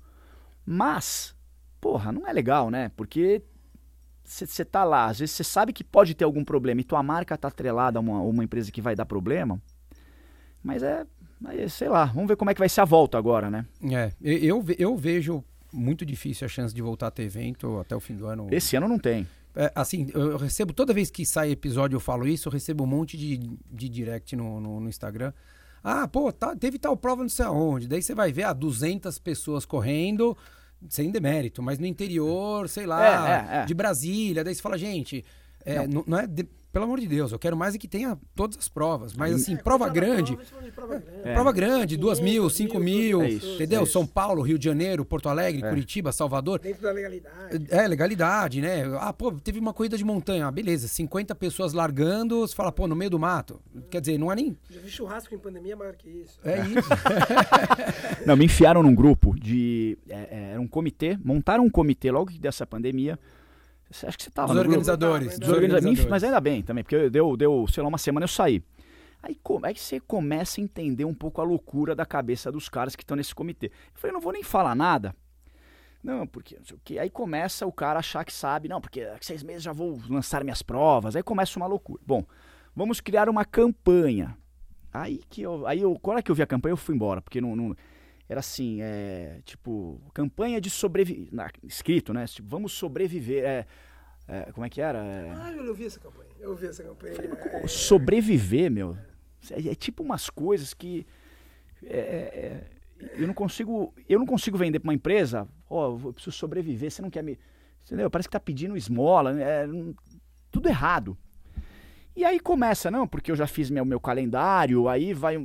Mas, 0.66 1.34
porra, 1.80 2.12
não 2.12 2.28
é 2.28 2.34
legal, 2.34 2.70
né? 2.70 2.92
Porque 2.96 3.42
você 4.26 4.66
tá 4.66 4.84
lá, 4.84 5.06
às 5.06 5.20
vezes 5.20 5.36
você 5.36 5.44
sabe 5.44 5.72
que 5.72 5.84
pode 5.84 6.14
ter 6.16 6.24
algum 6.26 6.44
problema 6.44 6.82
e 6.82 6.84
tua 6.84 7.02
marca 7.04 7.38
tá 7.38 7.48
atrelada 7.48 8.00
a 8.00 8.02
uma, 8.02 8.20
uma 8.22 8.44
empresa 8.44 8.72
que 8.72 8.82
vai 8.82 8.96
dar 8.96 9.06
problema, 9.06 9.62
mas 10.64 10.82
é, 10.84 11.06
mas, 11.40 11.74
sei 11.74 11.90
lá, 11.90 12.06
vamos 12.06 12.28
ver 12.28 12.36
como 12.36 12.50
é 12.50 12.54
que 12.54 12.60
vai 12.60 12.70
ser 12.70 12.82
a 12.82 12.86
volta 12.86 13.18
agora, 13.18 13.50
né? 13.50 13.66
É, 13.92 14.12
eu, 14.22 14.38
eu, 14.38 14.62
ve- 14.62 14.76
eu 14.80 14.98
vejo 14.98 15.44
muito 15.72 16.06
difícil 16.06 16.46
a 16.46 16.48
chance 16.48 16.74
de 16.74 16.82
voltar 16.82 17.08
a 17.08 17.12
ter 17.12 17.24
evento 17.24 17.80
até 17.80 17.96
o 17.96 18.00
fim 18.00 18.16
do 18.16 18.26
ano. 18.26 18.48
Esse 18.52 18.76
ano 18.76 18.88
não 18.88 18.98
tem. 18.98 19.28
É, 19.56 19.72
assim, 19.76 20.10
eu 20.14 20.32
eu 20.32 20.38
recebo, 20.38 20.74
toda 20.74 20.94
vez 20.94 21.10
que 21.10 21.26
sai 21.26 21.52
episódio 21.52 21.96
eu 21.96 22.00
falo 22.00 22.28
isso, 22.28 22.48
eu 22.50 22.52
recebo 22.54 22.84
um 22.84 22.88
monte 22.88 23.18
de, 23.18 23.38
de 23.38 23.90
direct 23.90 24.36
no, 24.36 24.60
no, 24.60 24.80
no 24.80 24.90
Instagram. 24.90 25.32
Ah, 25.84 26.08
pô, 26.08 26.32
tá- 26.32 26.56
teve 26.56 26.80
tal 26.80 26.98
prova 26.98 27.22
não 27.22 27.30
sei 27.30 27.46
aonde. 27.46 27.88
Daí 27.88 28.02
você 28.02 28.16
vai 28.16 28.32
ver, 28.32 28.44
ah, 28.44 28.54
200 28.54 29.20
pessoas 29.20 29.66
correndo, 29.66 30.36
sem 30.90 31.12
demérito, 31.12 31.62
mas 31.64 31.80
no 31.80 31.86
interior, 31.86 32.68
sei 32.70 32.86
lá, 32.86 33.06
É, 33.52 33.58
é, 33.58 33.62
é. 33.62 33.66
de 33.66 33.74
Brasília. 33.74 34.44
Daí 34.44 34.54
você 34.56 34.62
fala, 34.62 34.78
gente, 34.78 35.24
é, 35.66 35.88
não. 35.88 36.04
não 36.08 36.18
é 36.20 36.28
de- 36.28 36.48
pelo 36.76 36.84
amor 36.84 37.00
de 37.00 37.08
Deus, 37.08 37.32
eu 37.32 37.40
quero 37.40 37.56
mais 37.56 37.74
é 37.74 37.78
que 37.78 37.88
tenha 37.88 38.20
todas 38.36 38.58
as 38.58 38.68
provas. 38.68 39.14
Mas 39.14 39.34
assim, 39.34 39.54
É, 39.54 39.56
prova 39.56 39.88
grande, 39.88 40.36
Prova, 40.36 40.72
prova, 40.76 41.00
grande. 41.00 41.20
É. 41.24 41.34
Prova 41.34 41.52
grande, 41.54 41.96
duas 41.96 42.20
mil, 42.20 42.50
500, 42.50 42.54
cinco 42.54 42.80
mil, 42.82 43.20
mil, 43.20 43.22
é 43.22 43.30
isso, 43.30 43.48
entendeu? 43.54 43.80
é 43.80 43.84
isso. 43.84 43.94
São 43.94 44.06
Paulo, 44.06 44.42
Rio 44.42 44.60
de 44.60 44.66
Janeiro, 44.66 45.06
Porto 45.06 45.30
Alegre, 45.30 45.62
Curitiba, 45.62 46.12
Salvador. 46.12 46.60
Dentro 46.60 46.82
da 46.82 46.92
legalidade. 46.92 47.66
É, 47.70 47.88
legalidade, 47.88 48.60
né? 48.60 48.84
Ah, 49.00 49.14
pô, 49.14 49.32
teve 49.32 49.58
uma 49.58 49.72
corrida 49.74 49.98
de 49.98 50.04
montanha, 50.04 50.48
ah, 50.48 50.52
beleza, 50.52 50.90
50 50.90 51.34
pessoas 51.36 51.72
largando, 51.72 52.42
você 52.42 52.54
fala, 52.54 52.74
pô, 52.74 52.90
no 52.90 52.96
meio 52.96 53.10
do 53.10 53.18
mato. 53.18 53.62
Quer 53.90 54.02
dizer, 54.02 54.18
não 54.18 54.30
é 54.30 54.36
nem. 54.36 54.58
Já 54.70 54.82
vi 54.82 54.90
churrasco 54.90 55.34
em 55.34 55.40
pandemia 55.40 55.78
maior 55.78 55.96
que 55.96 56.10
isso. 56.10 56.38
É 56.44 56.60
isso. 56.68 56.90
Não, 58.26 58.36
me 58.36 58.44
enfiaram 58.44 58.84
num 58.84 58.94
grupo 58.94 59.34
de. 59.40 59.98
é, 60.10 60.14
é, 60.30 60.52
era 60.52 60.60
um 60.60 60.68
comitê, 60.68 61.18
montaram 61.24 61.64
um 61.64 61.70
comitê 61.70 62.12
logo 62.12 62.32
que 62.32 62.38
dessa 62.38 62.68
pandemia. 62.68 63.18
Acho 63.90 64.18
que 64.18 64.24
você 64.24 64.30
estava 64.30 64.48
Dos 64.54 64.58
organizadores. 64.62 65.40
Dos 65.40 65.50
organiza- 65.50 65.82
me 65.82 65.92
enfi- 65.94 66.08
Mas 66.08 66.24
ainda 66.24 66.40
bem 66.42 66.62
também, 66.62 66.84
porque 66.84 67.10
deu, 67.10 67.38
deu, 67.38 67.66
sei 67.68 67.82
lá, 67.84 67.90
uma 67.90 67.98
semana 67.98 68.24
eu 68.24 68.28
saí. 68.28 68.64
Aí 69.24 69.36
como 69.42 69.66
é 69.66 69.74
que 69.74 69.80
você 69.80 70.00
começa 70.00 70.60
a 70.60 70.64
entender 70.64 71.06
um 71.06 71.14
pouco 71.14 71.42
a 71.42 71.44
loucura 71.44 71.96
da 71.96 72.06
cabeça 72.06 72.52
dos 72.52 72.68
caras 72.70 72.96
que 72.96 73.04
estão 73.04 73.16
nesse 73.18 73.34
comitê? 73.34 73.68
Eu 73.68 73.72
falei, 73.96 74.14
não 74.14 74.22
vou 74.22 74.32
nem 74.34 74.44
falar 74.44 74.76
nada. 74.76 75.16
Não, 76.04 76.28
porque 76.28 76.56
não 76.58 76.66
sei 76.66 76.76
o 76.76 76.80
quê. 76.84 77.00
Aí 77.00 77.10
começa 77.10 77.66
o 77.66 77.72
cara 77.72 77.98
a 77.98 78.02
achar 78.02 78.24
que 78.24 78.32
sabe, 78.34 78.68
não, 78.68 78.80
porque 78.80 79.04
daqui 79.04 79.18
a 79.22 79.24
seis 79.24 79.42
meses 79.42 79.64
já 79.64 79.72
vou 79.74 80.00
lançar 80.08 80.44
minhas 80.44 80.62
provas. 80.62 81.16
Aí 81.16 81.24
começa 81.24 81.58
uma 81.58 81.66
loucura. 81.66 82.00
Bom, 82.06 82.24
vamos 82.76 83.02
criar 83.02 83.28
uma 83.30 83.44
campanha. 83.44 84.38
Aí 84.94 85.22
que 85.30 85.42
eu. 85.42 85.66
Aí 85.66 85.82
eu. 85.82 85.98
Qual 86.00 86.16
é 86.18 86.22
que 86.22 86.30
eu 86.30 86.36
vi 86.36 86.44
a 86.44 86.48
campanha? 86.48 86.74
Eu 86.74 86.78
fui 86.78 86.94
embora, 86.96 87.22
porque 87.22 87.42
não. 87.42 87.56
não- 87.56 87.76
era 88.28 88.40
assim, 88.40 88.80
é, 88.82 89.40
tipo, 89.46 90.02
campanha 90.14 90.60
de 90.60 90.70
sobreviver. 90.70 91.28
Escrito, 91.64 92.14
né? 92.14 92.26
Tipo, 92.26 92.48
vamos 92.50 92.72
sobreviver. 92.74 93.44
É, 93.44 93.66
é, 94.28 94.52
como 94.52 94.66
é 94.66 94.70
que 94.70 94.82
era? 94.82 95.00
É, 95.00 95.32
Ah, 95.36 95.52
eu 95.52 95.68
ouvi 95.68 95.86
essa 95.86 96.00
campanha. 96.00 96.30
Eu 96.40 96.52
ouvi 96.52 96.68
essa 96.68 96.84
campanha. 96.84 97.14
É, 97.64 97.68
sobreviver, 97.68 98.72
meu. 98.72 98.98
É, 99.52 99.70
é 99.70 99.76
tipo 99.76 100.02
umas 100.04 100.30
coisas 100.30 100.74
que 100.74 101.06
é, 101.84 101.98
é, 101.98 102.64
é, 103.04 103.12
eu 103.22 103.28
não 103.28 103.34
consigo, 103.34 103.94
eu 104.10 104.18
não 104.18 104.26
consigo 104.26 104.58
vender 104.58 104.80
para 104.80 104.88
uma 104.88 104.94
empresa. 104.96 105.48
Ó, 105.70 105.98
eu 106.04 106.14
preciso 106.14 106.36
sobreviver. 106.36 106.90
Você 106.90 107.02
não 107.02 107.10
quer 107.12 107.24
me, 107.24 107.38
entendeu? 107.86 108.10
Parece 108.10 108.28
que 108.28 108.34
tá 108.34 108.40
pedindo 108.40 108.76
esmola, 108.76 109.40
é, 109.40 109.68
não- 109.68 109.94
tudo 110.52 110.68
errado. 110.68 111.16
E 112.16 112.24
aí 112.24 112.40
começa, 112.40 112.90
não, 112.90 113.06
porque 113.06 113.30
eu 113.30 113.36
já 113.36 113.46
fiz 113.46 113.70
meu, 113.70 113.84
meu 113.84 114.00
calendário, 114.00 114.88
aí 114.88 115.14
vai, 115.14 115.36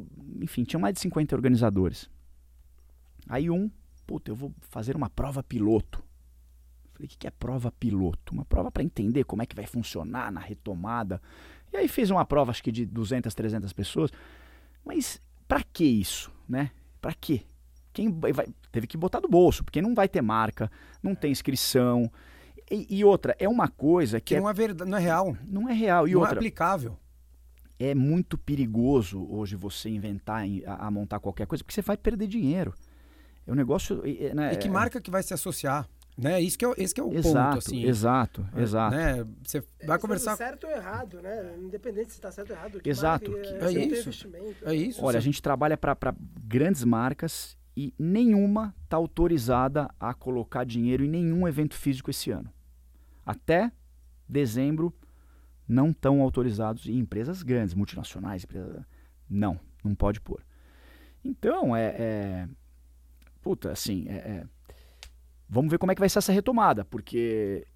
enfim, 0.41 0.63
tinha 0.63 0.79
mais 0.79 0.95
de 0.95 1.01
50 1.01 1.35
organizadores. 1.35 2.09
Aí 3.31 3.49
um, 3.49 3.71
puta, 4.07 4.31
eu 4.31 4.35
vou 4.35 4.53
fazer 4.61 4.97
uma 4.97 5.09
prova 5.09 5.41
piloto. 5.43 6.03
Falei, 6.93 7.07
o 7.07 7.09
que 7.09 7.17
que 7.17 7.27
é 7.29 7.31
prova 7.31 7.71
piloto? 7.71 8.33
Uma 8.35 8.45
prova 8.45 8.71
para 8.73 8.83
entender 8.83 9.23
como 9.23 9.41
é 9.41 9.47
que 9.47 9.55
vai 9.55 9.67
funcionar 9.67 10.33
na 10.33 10.41
retomada. 10.41 11.23
E 11.73 11.77
aí 11.77 11.87
fez 11.87 12.11
uma 12.11 12.25
prova, 12.25 12.51
acho 12.51 12.63
que 12.63 12.73
de 12.73 12.85
200, 12.85 13.33
300 13.33 13.73
pessoas. 13.73 14.11
Mas 14.85 15.23
pra 15.47 15.63
que 15.63 15.85
isso, 15.85 16.33
né? 16.49 16.73
Pra 17.01 17.15
quê? 17.15 17.43
Quem 17.93 18.11
vai, 18.11 18.47
teve 18.73 18.87
que 18.89 18.97
botar 18.97 19.21
do 19.21 19.29
bolso, 19.29 19.63
porque 19.63 19.81
não 19.81 19.95
vai 19.95 20.09
ter 20.09 20.21
marca, 20.23 20.71
não 21.01 21.15
tem 21.15 21.31
inscrição. 21.31 22.11
E, 22.71 22.99
e 22.99 23.05
outra, 23.05 23.37
é 23.39 23.49
uma 23.49 23.69
coisa 23.69 24.21
que 24.21 24.27
Que 24.27 24.35
é- 24.37 24.41
não 24.41 24.51
é 24.51 24.53
verdade, 24.53 24.91
não 24.91 24.99
é 24.99 25.01
real. 25.01 25.37
não 25.47 25.69
é 25.69 25.73
real. 25.73 26.09
E 26.09 26.13
não 26.13 26.19
é 26.21 26.23
outra, 26.23 26.37
aplicável. 26.39 26.99
é 27.79 27.95
muito 27.95 28.37
perigoso 28.37 29.25
hoje 29.31 29.55
você 29.57 29.89
inventar 29.89 30.45
a, 30.67 30.87
a 30.87 30.91
montar 30.91 31.19
qualquer 31.21 31.47
coisa, 31.47 31.63
porque 31.65 31.75
você 31.75 31.83
vai 31.83 31.97
perder 31.97 32.27
dinheiro. 32.27 32.75
É 33.47 33.53
um 33.53 33.55
negócio. 33.55 34.03
é- 34.05 34.27
é, 34.27 34.35
né, 34.35 34.53
E 34.53 34.57
que 34.57 34.69
é- 34.69 34.71
marca 34.71 35.01
que 35.01 35.11
vai 35.11 35.23
se 35.23 35.33
associar? 35.35 35.89
Né? 36.19 36.41
Isso 36.41 36.59
que 36.59 36.65
é, 36.65 36.69
o- 36.69 36.75
esse 36.77 36.95
que 36.95 37.01
é 37.01 37.05
o 37.05 37.13
Exato, 37.15 37.55
ponto, 37.55 37.59
assim. 37.59 37.85
exato, 37.85 38.49
É, 38.55 38.63
exato. 38.63 38.95
Né? 38.97 39.27
Você 39.43 39.65
vai 39.87 39.99
conversar. 39.99 40.37
certo 40.37 40.65
ou 40.67 40.71
errado, 40.71 41.23
né? 41.23 41.57
Independente 41.59 42.11
se 42.13 42.19
está 42.19 42.31
certo 42.31 42.51
ou 42.51 42.57
errado. 42.57 42.81
que 42.81 42.91
Exato, 42.91 43.31
marca, 43.31 43.47
que- 43.47 43.55
é, 43.55 43.83
é 43.83 43.87
isso. 43.87 44.29
É 44.65 44.75
isso. 44.75 45.03
Olha, 45.05 45.17
a 45.17 45.21
você- 45.21 45.25
gente 45.25 45.41
trabalha 45.41 45.79
para 45.79 45.97
grandes 46.45 46.85
marcas 46.85 47.57
e 47.75 47.95
nenhuma 47.99 48.75
está 48.85 48.97
autorizada 48.99 49.89
a 49.99 50.13
colocar 50.13 50.65
dinheiro 50.65 51.05
em 51.05 51.09
nenhum 51.09 51.49
evento 51.49 51.75
físico 51.75 52.11
esse 52.11 52.31
ano. 52.31 52.53
Até 53.25 53.73
dezembro 54.29 54.93
não 55.67 55.91
estão 55.91 56.21
autorizados 56.21 56.85
e 56.87 56.93
empresas 56.93 57.43
grandes, 57.43 57.75
multinacionais, 57.75 58.45
empresas, 58.45 58.83
não, 59.29 59.59
não 59.83 59.95
pode 59.95 60.21
pôr. 60.21 60.45
Então 61.25 61.75
é, 61.75 61.95
é 61.99 62.49
puta, 63.43 63.73
assim, 63.73 64.07
é- 64.09 64.13
é, 64.13 64.45
vamos 65.49 65.71
ver 65.71 65.79
como 65.79 65.93
é 65.93 65.95
que 65.95 66.01
vai 66.01 66.09
ser 66.09 66.19
essa 66.19 66.33
retomada, 66.33 66.85
porque 66.85 67.67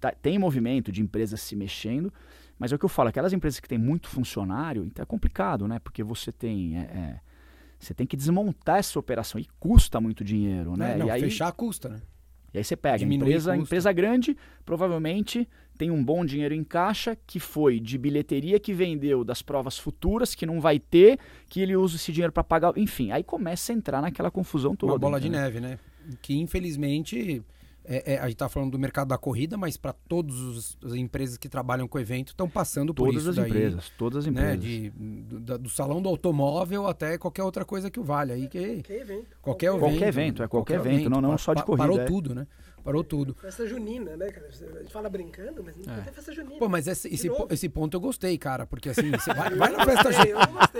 tá- 0.00 0.12
tem 0.12 0.38
movimento 0.38 0.92
de 0.92 1.02
empresas 1.02 1.40
se 1.40 1.56
mexendo, 1.56 2.12
mas 2.58 2.72
é 2.72 2.76
o 2.76 2.78
que 2.78 2.84
eu 2.84 2.88
falo, 2.88 3.08
aquelas 3.08 3.32
empresas 3.32 3.60
que 3.60 3.68
têm 3.68 3.78
muito 3.78 4.08
funcionário, 4.08 4.84
então 4.84 5.02
é 5.02 5.06
complicado, 5.06 5.66
né? 5.68 5.78
Porque 5.78 6.02
você 6.02 6.32
tem. 6.32 6.76
é, 6.78 6.80
é, 6.82 7.20
Você 7.80 7.94
tem 7.94 8.04
que 8.08 8.16
desmontar 8.16 8.78
essa 8.78 8.98
operação 8.98 9.40
e 9.40 9.46
custa 9.60 10.00
muito 10.00 10.24
dinheiro, 10.24 10.76
né? 10.76 10.96
Não, 10.96 11.06
e 11.06 11.10
aí, 11.12 11.20
fechar 11.20 11.52
custa, 11.52 11.88
né? 11.88 12.02
E 12.52 12.58
aí 12.58 12.64
você 12.64 12.74
pega, 12.76 13.04
empresa, 13.04 13.50
empresa 13.62 13.92
grande, 13.92 14.36
provavelmente 14.64 15.48
tem 15.78 15.90
um 15.90 16.04
bom 16.04 16.24
dinheiro 16.24 16.52
em 16.54 16.64
caixa, 16.64 17.16
que 17.26 17.38
foi 17.38 17.78
de 17.78 17.96
bilheteria 17.96 18.58
que 18.58 18.74
vendeu 18.74 19.22
das 19.24 19.40
provas 19.40 19.78
futuras, 19.78 20.34
que 20.34 20.44
não 20.44 20.60
vai 20.60 20.78
ter, 20.80 21.18
que 21.48 21.60
ele 21.60 21.76
usa 21.76 21.96
esse 21.96 22.10
dinheiro 22.12 22.32
para 22.32 22.42
pagar. 22.44 22.76
Enfim, 22.76 23.12
aí 23.12 23.22
começa 23.22 23.72
a 23.72 23.74
entrar 23.76 24.02
naquela 24.02 24.30
confusão 24.30 24.74
toda. 24.74 24.92
Uma 24.92 24.98
bola 24.98 25.20
de 25.20 25.28
neve, 25.30 25.60
né? 25.60 25.78
Que 26.20 26.36
infelizmente 26.38 27.42
é, 27.84 28.14
é, 28.14 28.18
a 28.18 28.26
gente 28.28 28.36
tá 28.36 28.48
falando 28.48 28.72
do 28.72 28.78
mercado 28.78 29.08
da 29.08 29.16
corrida, 29.16 29.56
mas 29.56 29.76
para 29.76 29.92
todas 29.92 30.76
as 30.84 30.94
empresas 30.94 31.38
que 31.38 31.48
trabalham 31.48 31.86
com 31.88 31.98
evento 31.98 32.28
estão 32.28 32.48
passando 32.48 32.92
por 32.92 33.06
Todas 33.06 33.22
isso 33.22 33.30
as 33.30 33.36
daí, 33.36 33.48
empresas, 33.48 33.92
todas 33.96 34.18
as 34.26 34.26
né? 34.26 34.54
empresas. 34.54 34.60
De, 34.64 34.90
do, 34.90 35.40
da- 35.40 35.56
do 35.56 35.68
salão 35.70 36.02
do 36.02 36.08
automóvel 36.08 36.86
até 36.86 37.16
qualquer 37.16 37.42
outra 37.44 37.64
coisa 37.64 37.90
que 37.90 37.98
o 37.98 38.02
vale 38.04 38.32
aí 38.32 38.48
que 38.48 38.82
Que 38.82 38.92
evento. 38.94 39.26
qualquer 39.40 39.66
evento, 39.68 39.80
Qualquer 39.80 40.08
evento, 40.08 40.42
é 40.42 40.48
qualquer 40.48 40.74
evento, 40.80 41.08
não- 41.10 41.20
não 41.20 41.30
Pa- 41.30 41.38
só 41.38 41.54
de 41.54 41.62
corrida, 41.62 41.82
Parou 41.84 42.00
é. 42.00 42.04
tudo, 42.04 42.34
né? 42.34 42.46
Parou 42.88 43.04
tudo. 43.04 43.34
Festa 43.38 43.66
junina, 43.66 44.16
né, 44.16 44.30
cara? 44.30 44.46
A 44.48 44.78
gente 44.80 44.90
fala 44.90 45.10
brincando, 45.10 45.62
mas 45.62 45.76
não 45.76 45.92
É. 45.92 46.00
tem 46.00 46.10
festa 46.14 46.32
junina. 46.32 46.58
Pô, 46.58 46.70
mas 46.70 46.86
esse, 46.88 47.06
esse, 47.12 47.28
po- 47.28 47.46
esse 47.50 47.68
ponto 47.68 47.94
eu 47.94 48.00
gostei, 48.00 48.38
cara, 48.38 48.64
porque 48.66 48.88
assim, 48.88 49.10
você 49.10 49.34
vai, 49.34 49.50
vai 49.54 49.70
na 49.70 49.84
festa 49.84 50.10
junina. 50.10 50.38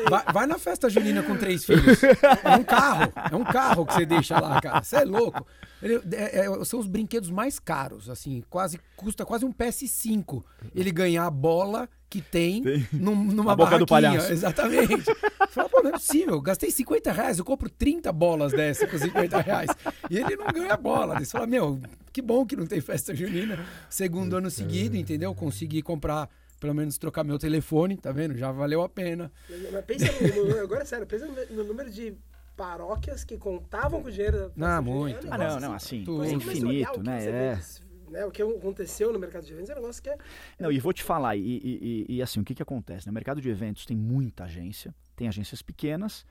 Vai, 0.09 0.25
vai 0.33 0.47
na 0.47 0.59
festa 0.59 0.89
junina 0.89 1.23
com 1.23 1.37
três 1.37 1.67
filhos. 1.67 2.03
É 2.03 2.57
um 2.59 2.65
carro. 2.65 3.13
É 3.31 3.37
um 3.37 3.45
carro 3.45 3.85
que 3.85 3.93
você 3.93 4.07
deixa 4.07 4.41
lá, 4.41 4.59
cara. 4.59 4.83
Você 4.83 4.97
é 4.97 5.05
louco. 5.05 5.47
Ele- 5.83 6.01
é- 6.13 6.47
é- 6.47 6.65
são 6.65 6.81
os 6.81 6.87
brinquedos 6.87 7.31
mais 7.31 7.59
caros, 7.59 8.09
assim. 8.11 8.43
Quase, 8.51 8.79
custa 8.97 9.25
quase 9.25 9.45
um 9.45 9.53
PS5 9.53 10.45
ele 10.75 10.91
ganhar 10.91 11.27
a 11.27 11.31
bola 11.31 11.89
que 12.11 12.21
tem, 12.23 12.63
num- 12.93 13.15
numa 13.25 13.53
A 13.53 13.57
boca 13.57 13.79
do 13.79 13.87
palhaço. 13.87 14.33
Exatamente. 14.33 15.05
Você 15.05 15.15
fala, 15.51 15.69
pô, 15.69 15.83
não 15.83 15.91
é 15.91 15.93
possível. 15.93 16.35
eu 16.35 16.41
Gastei 16.41 16.71
50 16.71 17.13
reais, 17.13 17.39
eu 17.39 17.45
compro 17.45 17.69
30 17.69 18.11
bolas 18.13 18.51
dessa 18.53 18.87
com 18.87 18.97
50 18.99 19.41
reais. 19.41 19.71
E 20.11 20.17
ele 20.19 20.35
não 20.37 20.47
ganha 20.47 20.77
bola. 20.77 21.19
Você 21.19 21.27
fala, 21.33 21.47
meu, 21.47 21.79
que 22.13 22.23
bom 22.23 22.45
que 22.47 22.57
não 22.57 22.67
tem 22.67 22.81
festa 22.81 23.15
junina. 23.15 23.59
Segundo 23.91 24.37
ano 24.37 24.51
seguido, 24.51 24.97
entendeu? 24.97 25.35
Consegui 25.35 25.83
comprar, 25.83 26.29
pelo 26.59 26.75
menos 26.75 26.97
trocar 26.97 27.23
meu 27.25 27.39
telefone, 27.39 27.97
tá 27.99 28.11
vendo? 28.11 28.37
Já 28.39 28.51
valeu 28.51 28.81
a 28.83 28.89
pena. 28.89 29.31
Mas, 29.71 29.85
pensa 29.85 30.07
no, 30.35 30.47
no- 30.49 30.61
agora 30.61 30.83
é 30.83 30.87
sério, 30.87 31.07
pensa 31.07 31.27
no, 31.27 31.57
no 31.57 31.65
número 31.65 31.91
de 31.91 32.15
paróquias 32.59 33.23
que 33.25 33.39
contavam 33.39 34.03
com 34.03 34.09
o 34.09 34.11
dinheiro 34.13 34.53
da 34.57 34.77
Ah, 34.79 34.83
muito. 34.83 35.27
É 35.27 35.31
Ah, 35.31 35.39
não, 35.39 35.61
não, 35.61 35.73
assim, 35.73 36.03
tudo. 36.05 36.25
é 36.25 36.27
a 36.27 36.29
olhar 36.31 36.37
infinito, 36.37 37.03
né? 37.03 37.25
É. 37.25 37.55
vê, 37.55 38.11
né? 38.11 38.25
O 38.27 38.31
que 38.33 38.43
aconteceu 38.43 39.13
no 39.13 39.19
mercado 39.19 39.47
de 39.47 39.53
eventos 39.53 39.71
é 39.71 39.75
um 39.75 39.77
negócio 39.77 40.03
que 40.03 40.11
é. 40.11 40.19
Não, 40.59 40.73
e 40.73 40.81
vou 40.81 40.93
te 40.93 41.03
falar, 41.05 41.37
e, 41.37 41.41
e- 41.41 42.05
e- 42.09 42.17
e 42.17 42.23
assim, 42.23 42.41
o 42.41 42.45
que, 42.45 42.55
que 42.55 42.63
acontece? 42.63 43.07
No 43.07 43.13
mercado 43.13 43.41
de 43.41 43.49
eventos 43.49 43.87
tem 43.87 43.97
muita 43.97 44.45
agência, 44.45 44.93
tem 45.15 45.29
agências 45.29 45.63
pequenas. 45.63 46.27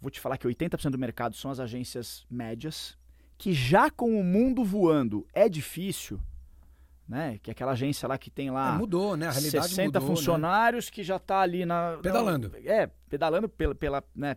Vou 0.00 0.10
te 0.10 0.20
falar 0.20 0.38
que 0.38 0.46
80% 0.46 0.90
do 0.92 0.98
mercado 0.98 1.34
são 1.36 1.50
as 1.50 1.58
agências 1.60 2.24
médias, 2.30 2.96
que 3.36 3.52
já 3.52 3.90
com 3.90 4.18
o 4.18 4.24
mundo 4.24 4.64
voando 4.64 5.26
é 5.34 5.48
difícil, 5.48 6.18
né? 7.08 7.38
Que 7.42 7.50
é 7.50 7.52
aquela 7.52 7.72
agência 7.72 8.06
lá 8.08 8.16
que 8.16 8.30
tem 8.30 8.50
lá 8.50 8.74
É, 8.76 8.78
mudou, 8.78 9.16
né? 9.16 9.26
A 9.26 9.30
realidade 9.32 9.68
60 9.68 9.84
mudou, 9.98 10.00
né? 10.00 10.06
funcionários 10.16 10.88
que 10.88 11.02
já 11.02 11.18
tá 11.18 11.40
ali 11.40 11.66
na 11.66 11.98
Pedalando. 12.00 12.48
não, 12.50 12.58
é, 12.72 12.88
pedalando 13.08 13.48
pela, 13.48 13.74
pela 13.74 14.04
né, 14.14 14.36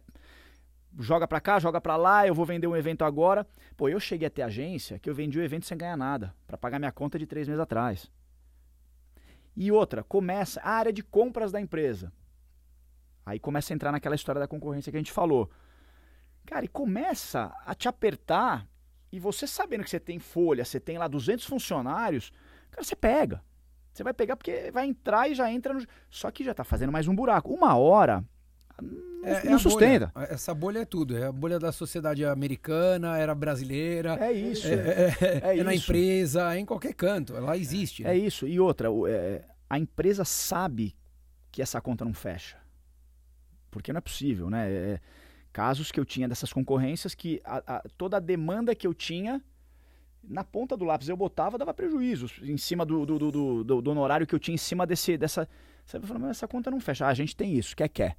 joga 1.00 1.28
pra 1.28 1.42
cá, 1.42 1.60
joga 1.60 1.82
pra 1.82 1.96
lá, 1.96 2.28
eu 2.28 2.34
vou 2.34 2.46
vender 2.46 2.68
um 2.68 2.76
evento 2.76 3.04
agora. 3.04 3.48
Pô, 3.76 3.90
eu 3.90 4.00
cheguei 4.00 4.28
até 4.28 4.44
agência 4.44 5.00
que 5.00 5.10
eu 5.10 5.16
vendi 5.16 5.40
o 5.40 5.44
evento 5.44 5.66
sem 5.66 5.78
ganhar 5.78 5.98
nada, 5.98 6.36
pra 6.46 6.58
pagar 6.58 6.80
minha 6.80 6.92
conta 6.92 7.18
de 7.18 7.26
três 7.26 7.48
meses 7.48 7.60
atrás. 7.60 8.12
E 9.56 9.72
outra, 9.72 10.04
começa 10.04 10.60
a 10.62 10.70
área 10.70 10.92
de 10.92 11.04
compras 11.04 11.52
da 11.52 11.62
empresa. 11.62 12.12
Aí 13.26 13.40
começa 13.40 13.74
a 13.74 13.76
entrar 13.76 13.92
naquela 13.92 14.16
história 14.16 14.40
da 14.40 14.48
concorrência 14.48 14.92
que 14.92 14.98
a 14.98 15.00
gente 15.00 15.12
falou. 15.12 15.50
Cara, 16.46 16.66
e 16.66 16.68
começa 16.68 17.56
a 17.66 17.74
te 17.74 17.88
apertar 17.88 18.68
e 19.12 19.20
você 19.20 19.46
sabendo 19.46 19.84
que 19.84 19.90
você 19.90 20.00
tem 20.00 20.20
folha, 20.20 20.66
você 20.66 20.80
tem 20.80 20.98
lá 20.98 21.08
200 21.08 21.46
funcionários, 21.46 22.32
cara, 22.72 22.84
você 22.84 22.96
pega. 22.96 23.44
Você 23.94 24.04
vai 24.04 24.14
pegar 24.14 24.36
porque 24.36 24.72
vai 24.72 24.88
entrar 24.88 25.30
e 25.30 25.36
já 25.36 25.52
entra 25.52 25.72
no. 25.72 25.86
Só 26.10 26.32
que 26.32 26.44
já 26.44 26.54
tá 26.54 26.64
fazendo 26.64 26.92
mais 26.92 27.08
um 27.08 27.16
buraco. 27.16 27.54
Uma 27.54 27.76
hora. 27.76 28.26
Não, 28.82 29.28
É- 29.28 29.42
é 29.42 29.46
não 29.46 29.56
a 29.56 29.60
sustenta. 29.60 30.12
bolha. 30.14 30.28
Essa 30.30 30.54
bolha 30.54 30.80
é 30.80 30.86
tudo. 30.86 31.16
É 31.18 31.26
a 31.26 31.32
bolha 31.32 31.60
da 31.60 31.72
sociedade 31.72 32.26
americana, 32.26 33.18
era 33.18 33.34
brasileira. 33.34 34.18
É 34.20 34.32
isso. 34.32 34.68
É, 34.68 34.72
é- 34.74 35.18
é- 35.22 35.42
É 35.56 35.60
é 35.60 35.64
na 35.64 35.74
isso. 35.74 35.86
empresa, 35.92 36.54
é 36.54 36.60
em 36.60 36.66
qualquer 36.66 36.94
canto. 36.94 37.36
Ela 37.36 37.56
existe. 37.58 38.04
É 38.04 38.08
né? 38.10 38.18
isso. 38.18 38.48
E 38.48 38.60
outra, 38.60 38.90
é, 39.08 39.44
a 39.70 39.80
empresa 39.80 40.26
sabe 40.26 40.96
que 41.52 41.62
essa 41.62 41.80
conta 41.80 42.04
não 42.04 42.14
fecha. 42.14 42.58
Porque 43.72 43.92
não 43.94 43.98
é 44.00 44.02
possível, 44.02 44.50
né? 44.50 44.70
É, 44.72 45.00
casos 45.52 45.92
que 45.92 46.00
eu 46.00 46.06
tinha 46.06 46.28
dessas 46.28 46.52
concorrências 46.52 47.14
que 47.16 47.42
a- 47.46 47.64
a- 47.78 47.84
toda 47.98 48.18
a 48.18 48.20
demanda 48.20 48.74
que 48.76 48.86
eu 48.88 48.94
tinha, 48.94 49.42
na 50.24 50.44
ponta 50.44 50.76
do 50.76 50.84
lápis 50.86 51.10
eu 51.10 51.18
botava, 51.18 51.58
dava 51.58 51.74
prejuízo 51.74 52.28
em 52.44 52.58
cima 52.58 52.86
do, 52.86 53.06
do, 53.06 53.20
do, 53.20 53.32
do- 53.32 53.64
do- 53.64 53.82
do 53.82 53.92
honorário 53.92 54.26
que 54.26 54.34
eu 54.34 54.40
tinha 54.40 54.56
em 54.56 54.58
cima 54.58 54.86
desse, 54.88 55.18
dessa. 55.18 55.48
Você 55.86 56.00
vai 56.00 56.08
falar, 56.08 56.20
mas 56.20 56.30
essa 56.32 56.48
conta 56.48 56.72
não 56.72 56.80
fecha. 56.80 57.06
Ah, 57.06 57.10
a 57.10 57.14
gente 57.14 57.36
tem 57.36 57.54
isso, 57.56 57.76
quer, 57.76 57.88
quer. 57.88 58.18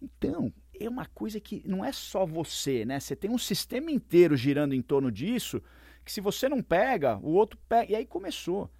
Então, 0.00 0.52
é 0.78 0.88
uma 0.88 1.06
coisa 1.06 1.38
que 1.38 1.62
não 1.66 1.84
é 1.84 1.92
só 1.92 2.24
você, 2.24 2.84
né? 2.84 2.98
Você 2.98 3.14
tem 3.14 3.30
um 3.30 3.38
sistema 3.38 3.90
inteiro 3.90 4.36
girando 4.36 4.74
em 4.74 4.80
torno 4.80 5.10
disso, 5.10 5.62
que 6.04 6.12
se 6.12 6.20
você 6.20 6.48
não 6.48 6.62
pega, 6.62 7.18
o 7.18 7.30
outro 7.30 7.58
pega. 7.68 7.92
E 7.92 7.94
aí 7.94 8.06
começou. 8.06 8.70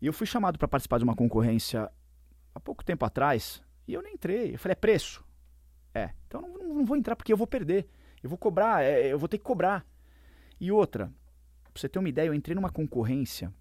E 0.00 0.06
eu 0.06 0.12
fui 0.12 0.26
chamado 0.26 0.58
para 0.58 0.66
participar 0.66 0.98
de 0.98 1.04
uma 1.04 1.14
concorrência 1.14 1.90
há 2.54 2.60
pouco 2.60 2.84
tempo 2.84 3.04
atrás, 3.04 3.62
e 3.86 3.94
eu 3.94 4.02
nem 4.02 4.14
entrei. 4.14 4.54
Eu 4.54 4.58
falei, 4.58 4.72
é 4.72 4.76
preço? 4.76 5.24
É. 5.94 6.10
Então 6.26 6.42
não, 6.42 6.74
não 6.74 6.84
vou 6.84 6.96
entrar 6.96 7.14
porque 7.14 7.32
eu 7.32 7.36
vou 7.36 7.46
perder. 7.46 7.88
Eu 8.22 8.28
vou 8.28 8.38
cobrar, 8.38 8.84
é, 8.84 9.12
eu 9.12 9.18
vou 9.18 9.28
ter 9.28 9.38
que 9.38 9.44
cobrar. 9.44 9.86
E 10.60 10.70
outra, 10.70 11.06
pra 11.72 11.80
você 11.80 11.88
ter 11.88 11.98
uma 11.98 12.08
ideia, 12.08 12.28
eu 12.28 12.34
entrei 12.34 12.54
numa 12.54 12.70
concorrência 12.70 13.52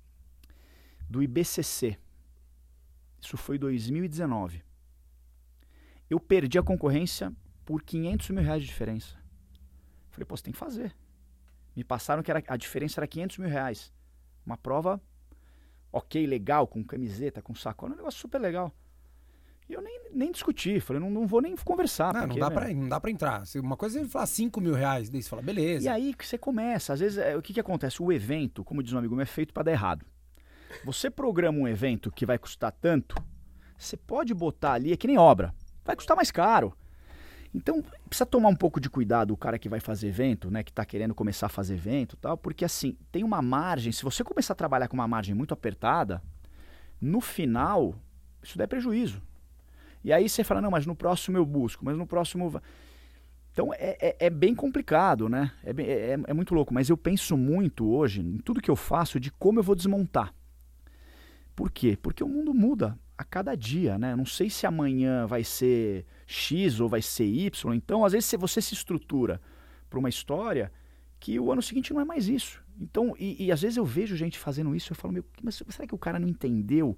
do 1.10 1.22
IBCC. 1.22 1.98
Isso 3.20 3.38
foi 3.38 3.58
2019. 3.58 4.64
Eu 6.12 6.20
perdi 6.20 6.60
a 6.60 6.62
concorrência 6.62 7.32
por 7.64 7.82
500 7.82 8.32
mil 8.32 8.44
reais 8.44 8.62
de 8.62 8.68
diferença. 8.68 9.16
Falei, 10.10 10.26
pô, 10.26 10.36
você 10.36 10.44
tem 10.44 10.52
que 10.52 10.60
fazer. 10.60 10.94
Me 11.74 11.86
passaram 11.86 12.22
que 12.22 12.30
era, 12.30 12.44
a 12.48 12.58
diferença 12.58 13.00
era 13.00 13.08
500 13.08 13.38
mil 13.38 13.50
reais. 13.50 13.94
Uma 14.46 14.58
prova 14.58 15.02
ok, 15.90 16.28
legal, 16.28 16.68
com 16.68 16.84
camiseta, 16.84 17.42
com 17.42 17.56
sacola, 17.56 17.94
um 17.94 17.96
negócio 17.96 18.20
super 18.20 18.42
legal. 18.42 18.74
E 19.70 19.74
eu 19.74 19.82
nem, 19.82 20.02
nem 20.12 20.32
discuti, 20.34 20.82
falei, 20.82 21.02
não, 21.02 21.10
não 21.10 21.26
vou 21.26 21.42
nem 21.42 21.56
conversar. 21.56 22.14
Não, 22.14 22.22
não, 22.22 22.28
porque, 22.28 22.42
dá 22.42 22.52
pra, 22.52 22.74
não 22.74 22.90
dá 22.90 23.00
pra 23.00 23.10
entrar. 23.10 23.44
Uma 23.56 23.78
coisa 23.78 23.98
é 23.98 24.02
ele 24.02 24.10
falar 24.10 24.26
5 24.26 24.60
mil 24.60 24.74
reais, 24.74 25.10
daí 25.10 25.24
você 25.24 25.30
fala, 25.30 25.42
beleza. 25.42 25.86
E 25.86 25.88
aí 25.88 26.14
que 26.14 26.28
você 26.28 26.38
começa. 26.38 26.92
Às 26.92 27.00
vezes, 27.00 27.18
é, 27.20 27.38
o 27.38 27.42
que, 27.42 27.54
que 27.54 27.60
acontece? 27.62 28.04
O 28.04 28.12
evento, 28.12 28.66
como 28.66 28.84
diz 28.84 28.92
um 28.92 28.98
amigo 28.98 29.16
meu, 29.16 29.24
é 29.24 29.26
feito 29.26 29.54
para 29.54 29.64
dar 29.64 29.72
errado. 29.72 30.06
Você 30.84 31.10
programa 31.10 31.58
um 31.58 31.68
evento 31.70 32.12
que 32.12 32.26
vai 32.26 32.38
custar 32.38 32.74
tanto, 32.74 33.16
você 33.78 33.96
pode 33.96 34.34
botar 34.34 34.74
ali, 34.74 34.92
é 34.92 34.98
que 34.98 35.08
nem 35.08 35.18
obra, 35.18 35.54
vai 35.84 35.96
custar 35.96 36.16
mais 36.16 36.32
caro. 36.32 36.74
Então, 37.54 37.84
precisa 38.08 38.26
tomar 38.26 38.50
um 38.50 38.56
pouco 38.56 38.80
de 38.80 38.90
cuidado 38.90 39.34
o 39.34 39.38
cara 39.38 39.60
que 39.60 39.68
vai 39.68 39.82
fazer 39.82 40.08
evento, 40.08 40.50
né, 40.50 40.64
que 40.64 40.72
está 40.72 40.86
querendo 40.86 41.14
começar 41.14 41.48
a 41.48 41.50
fazer 41.50 41.74
evento 41.74 42.16
tal, 42.16 42.38
porque 42.38 42.64
assim, 42.64 42.96
tem 43.12 43.24
uma 43.24 43.42
margem, 43.42 43.92
se 43.92 44.04
você 44.04 44.24
começar 44.24 44.54
a 44.54 44.56
trabalhar 44.56 44.88
com 44.88 44.96
uma 44.96 45.08
margem 45.08 45.36
muito 45.36 45.54
apertada, 45.54 46.22
no 47.00 47.20
final, 47.20 47.96
isso 48.42 48.58
dá 48.58 48.68
prejuízo. 48.68 49.22
E 50.04 50.14
aí 50.14 50.30
você 50.30 50.44
fala, 50.44 50.62
não, 50.62 50.72
mas 50.72 50.86
no 50.86 50.96
próximo 50.96 51.38
eu 51.38 51.46
busco, 51.46 51.84
mas 51.84 51.98
no 51.98 52.08
próximo... 52.08 52.50
va-". 52.50 52.62
Então 53.52 53.74
é, 53.74 53.98
é, 54.00 54.16
é 54.28 54.30
bem 54.30 54.56
complicado, 54.56 55.28
né? 55.28 55.52
É, 55.64 55.72
é, 55.72 56.20
é 56.28 56.34
muito 56.34 56.56
louco, 56.56 56.74
mas 56.74 56.90
eu 56.90 56.96
penso 56.96 57.36
muito 57.36 57.86
hoje, 57.86 58.22
em 58.22 58.38
tudo 58.38 58.62
que 58.62 58.72
eu 58.72 58.78
faço, 58.78 59.20
de 59.20 59.30
como 59.30 59.60
eu 59.60 59.64
vou 59.64 59.76
desmontar. 59.76 60.34
Por 61.54 61.70
quê? 61.70 61.98
Porque 62.02 62.24
o 62.24 62.30
mundo 62.30 62.54
muda 62.54 62.98
a 63.22 63.24
cada 63.24 63.56
dia, 63.56 63.98
né? 64.00 64.16
Não 64.16 64.26
sei 64.26 64.50
se 64.50 64.66
amanhã 64.66 65.28
vai 65.28 65.44
ser 65.44 66.06
X 66.26 66.80
ou 66.80 66.90
vai 66.90 67.02
ser 67.04 67.26
Y. 67.26 67.74
Então, 67.76 68.04
às 68.04 68.14
vezes, 68.14 68.26
se 68.28 68.36
você 68.36 68.60
se 68.62 68.74
estrutura 68.74 69.40
para 69.90 70.00
uma 70.00 70.10
história 70.10 70.72
que 71.20 71.40
o 71.40 71.52
ano 71.52 71.62
seguinte 71.62 71.94
não 71.94 72.02
é 72.02 72.06
mais 72.06 72.28
isso. 72.28 72.62
Então, 72.80 73.16
e, 73.20 73.46
e 73.46 73.52
às 73.52 73.62
vezes 73.62 73.78
eu 73.78 73.86
vejo 73.86 74.16
gente 74.16 74.40
fazendo 74.40 74.76
isso, 74.76 74.92
eu 74.92 74.96
falo, 74.96 75.14
meu, 75.14 75.24
mas 75.44 75.62
será 75.70 75.88
que 75.88 75.94
o 75.94 76.00
cara 76.00 76.18
não 76.20 76.28
entendeu? 76.28 76.98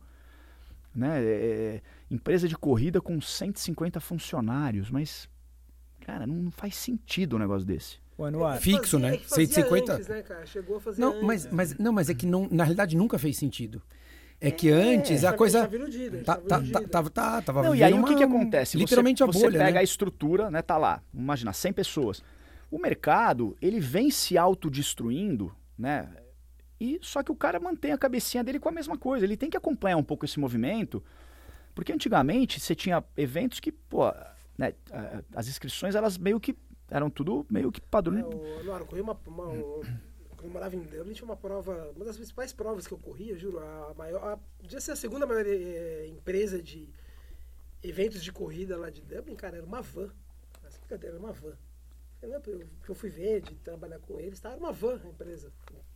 Né? 0.96 1.22
É, 1.22 1.82
empresa 2.10 2.48
de 2.48 2.56
corrida 2.56 3.02
com 3.02 3.20
150 3.20 4.00
funcionários, 4.00 4.90
mas, 4.90 5.28
cara, 6.02 6.26
não, 6.26 6.36
não 6.36 6.52
faz 6.52 6.76
sentido 6.76 7.36
um 7.36 7.40
negócio 7.40 7.68
desse. 7.68 7.98
O 8.18 8.24
Anuar, 8.24 8.62
Fixo, 8.62 8.98
Fazia- 8.98 9.00
né? 9.00 9.16
é 9.16 9.20
fazia 9.20 9.46
150. 9.48 9.94
Antes, 9.94 10.08
né, 10.08 10.22
cara? 10.22 10.46
Chegou 10.46 10.78
a 10.78 10.80
fazer 10.80 11.02
Não, 11.02 11.10
antes, 11.16 11.24
mas, 11.26 11.46
né? 11.46 11.52
mas, 11.52 11.78
não, 11.78 11.92
mas 11.92 12.10
é 12.10 12.14
que 12.14 12.26
não, 12.26 12.48
na 12.50 12.64
realidade 12.64 12.96
nunca 12.96 13.18
fez 13.18 13.36
sentido. 13.38 13.82
É 14.42 14.52
que 14.52 14.70
É, 14.70 14.74
antes 14.74 15.24
a 15.24 15.28
tava- 15.28 15.38
coisa. 15.38 15.62
tava 15.62 15.76
iludida, 15.76 16.24
Tá, 16.24 16.36
tá, 16.36 16.62
tá, 16.62 16.82
tava, 16.88 17.10
tá, 17.10 17.42
tava 17.42 17.64
Não, 17.64 17.74
e 17.76 17.82
aí 17.84 17.92
vivendo 17.94 18.06
o 18.06 18.08
que, 18.10 18.16
que 18.16 18.26
uma- 18.26 18.36
acontece? 18.40 18.78
Literalmente 18.78 19.20
você, 19.20 19.24
a 19.24 19.28
bolha, 19.42 19.52
Você 19.52 19.58
pega 19.58 19.72
né? 19.74 19.80
a 19.80 19.84
estrutura, 19.84 20.52
né? 20.52 20.62
Tá 20.62 20.78
lá, 20.78 21.02
imagina, 21.14 21.54
100 21.54 21.72
pessoas. 21.74 22.24
O 22.70 22.78
mercado, 22.80 23.56
ele 23.62 23.80
vem 23.80 24.10
se 24.12 24.38
autodestruindo, 24.38 25.56
né? 25.78 26.10
E 26.80 27.00
só 27.02 27.24
que 27.24 27.32
o 27.32 27.36
cara 27.36 27.60
mantém 27.60 27.92
a 27.94 27.98
cabecinha 27.98 28.44
dele 28.44 28.60
com 28.60 28.68
a 28.68 28.72
mesma 28.72 28.98
coisa. 28.98 29.26
Ele 29.26 29.38
tem 29.38 29.50
que 29.50 29.56
acompanhar 29.56 29.96
um 29.96 30.04
pouco 30.04 30.26
esse 30.26 30.40
movimento, 30.40 31.02
porque 31.74 31.94
antigamente 31.94 32.60
você 32.60 32.76
tinha 32.76 33.02
eventos 33.16 33.60
que, 33.62 33.72
pô, 33.72 34.12
né, 34.58 34.74
a- 34.92 35.22
as 35.36 35.48
inscrições 35.48 35.96
elas 35.96 36.18
meio 36.18 36.40
que 36.40 36.56
eram 36.90 37.10
tudo 37.10 37.46
meio 37.50 37.72
que 37.72 37.80
padrão. 37.80 38.18
É, 38.20 38.24
o- 38.26 38.78
eu 38.78 38.86
corri 38.86 39.02
uma, 39.02 39.18
uma- 39.26 39.48
um- 39.48 39.82
quando 40.44 40.48
eu 40.48 40.52
morava 40.52 40.76
em 40.76 40.80
Dublin, 40.82 41.14
tinha 41.14 41.26
uma 41.26 41.38
prova, 41.38 41.92
uma 41.96 42.04
das 42.04 42.18
principais 42.18 42.52
provas 42.52 42.86
que 42.86 42.94
eu 42.94 42.98
corri, 42.98 43.30
eu 43.30 43.38
juro, 43.38 43.60
a 43.60 43.94
maior, 43.98 44.22
a, 44.22 44.40
devia 44.62 44.82
ser 44.82 44.92
a 44.92 44.96
segunda 44.96 45.26
maior 45.26 45.46
eh, 45.48 46.06
empresa 46.10 46.62
de 46.62 46.90
eventos 47.82 48.22
de 48.22 48.30
corrida 48.32 48.78
lá 48.78 48.90
de 48.90 49.02
Dublin, 49.02 49.36
cara, 49.36 49.58
era 49.58 49.66
uma 49.66 49.82
van. 49.82 50.10
Essa 50.66 50.80
brincadeira, 50.80 51.16
era 51.16 51.24
uma 51.26 51.32
van. 51.32 51.54
Eu, 52.22 52.30
lembro, 52.30 52.70
eu, 52.88 52.96
fui 52.96 53.10
ver, 53.10 53.42
de 53.42 53.56
trabalhar 53.56 54.00
com 54.00 54.20
eles, 54.20 54.40
tá? 54.40 54.50
Era 54.52 54.60
uma 54.60 54.72
van 54.74 55.00
a 55.04 55.08
empresa. 55.08 55.52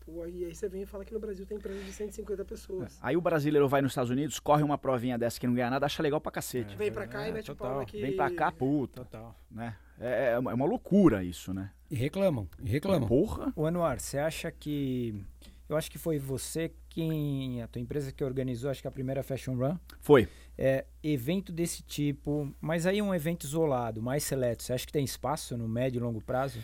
E 0.07 0.45
aí 0.45 0.55
você 0.55 0.69
vem 0.69 0.83
e 0.83 0.85
fala 0.85 1.03
que 1.03 1.13
no 1.13 1.19
Brasil 1.19 1.45
tem 1.45 1.57
empresa 1.57 1.83
de 1.83 1.91
150 1.91 2.45
pessoas. 2.45 2.97
Aí 3.01 3.17
o 3.17 3.21
brasileiro 3.21 3.67
vai 3.67 3.81
nos 3.81 3.91
Estados 3.91 4.09
Unidos, 4.09 4.39
corre 4.39 4.63
uma 4.63 4.77
provinha 4.77 5.17
dessa 5.17 5.37
que 5.39 5.45
não 5.47 5.53
ganha 5.53 5.69
nada, 5.69 5.85
acha 5.85 6.01
legal 6.01 6.21
pra 6.21 6.31
cacete. 6.31 6.75
Vem 6.77 6.91
pra 6.91 7.05
cá 7.07 7.25
É, 7.25 7.29
e 7.29 7.33
mete 7.33 7.51
o 7.51 7.55
total. 7.55 7.73
pau 7.73 7.81
aqui. 7.81 7.99
Vem 8.01 8.15
pra 8.15 8.31
cá, 8.31 8.49
puta, 8.51 9.03
Total. 9.03 9.35
né? 9.51 9.77
É, 9.99 10.31
é 10.33 10.39
uma 10.39 10.51
é 10.51 10.53
uma 10.53 10.65
loucura 10.65 11.23
isso, 11.23 11.53
né? 11.53 11.71
E 11.89 11.95
reclamam, 11.95 12.47
e 12.63 12.69
reclamam. 12.69 13.07
Porra. 13.07 13.53
O 13.55 13.65
Anuar, 13.65 13.99
você 13.99 14.17
acha 14.17 14.51
que. 14.51 15.23
Eu 15.69 15.75
acho 15.75 15.89
que 15.91 15.97
foi 15.97 16.17
você 16.17 16.71
quem. 16.89 17.61
A 17.61 17.67
tua 17.67 17.81
empresa 17.81 18.11
que 18.11 18.23
organizou, 18.23 18.69
acho 18.69 18.81
que 18.81 18.87
a 18.87 18.91
primeira 18.91 19.23
Fashion 19.23 19.55
Run. 19.55 19.77
Foi. 19.99 20.27
É, 20.57 20.85
evento 21.03 21.51
desse 21.51 21.83
tipo, 21.83 22.53
mas 22.59 22.85
aí 22.85 23.01
um 23.01 23.13
evento 23.13 23.45
isolado, 23.45 24.01
mais 24.01 24.23
seleto. 24.23 24.63
Você 24.63 24.73
acha 24.73 24.85
que 24.85 24.91
tem 24.91 25.05
espaço 25.05 25.55
no 25.57 25.67
médio 25.67 25.99
e 25.99 26.01
longo 26.01 26.21
prazo? 26.21 26.59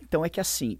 Então 0.00 0.24
é 0.24 0.28
que 0.28 0.40
assim, 0.40 0.78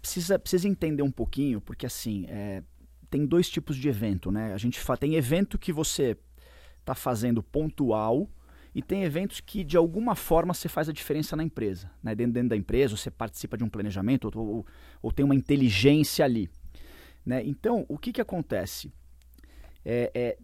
precisa, 0.00 0.38
precisa 0.38 0.66
entender 0.66 1.02
um 1.02 1.10
pouquinho, 1.10 1.60
porque 1.60 1.84
assim, 1.84 2.26
é, 2.28 2.62
tem 3.10 3.26
dois 3.26 3.50
tipos 3.50 3.76
de 3.76 3.88
evento, 3.88 4.32
né? 4.32 4.54
A 4.54 4.58
gente 4.58 4.80
tem 4.98 5.14
evento 5.14 5.58
que 5.58 5.72
você 5.72 6.16
tá 6.84 6.94
fazendo 6.94 7.42
pontual 7.42 8.28
e 8.74 8.82
tem 8.82 9.04
eventos 9.04 9.40
que 9.40 9.62
de 9.62 9.76
alguma 9.76 10.14
forma 10.14 10.54
você 10.54 10.68
faz 10.68 10.88
a 10.88 10.92
diferença 10.92 11.36
na 11.36 11.42
empresa, 11.42 11.90
né? 12.02 12.14
Dentro, 12.14 12.32
dentro 12.32 12.48
da 12.50 12.56
empresa, 12.56 12.96
você 12.96 13.10
participa 13.10 13.56
de 13.56 13.64
um 13.64 13.68
planejamento 13.68 14.30
ou, 14.34 14.46
ou, 14.46 14.66
ou 15.02 15.12
tem 15.12 15.24
uma 15.24 15.34
inteligência 15.34 16.24
ali, 16.24 16.48
né? 17.24 17.42
Então, 17.44 17.84
o 17.88 17.98
que 17.98 18.12
que 18.12 18.20
acontece? 18.20 18.92
É, 19.84 20.10
é, 20.14 20.38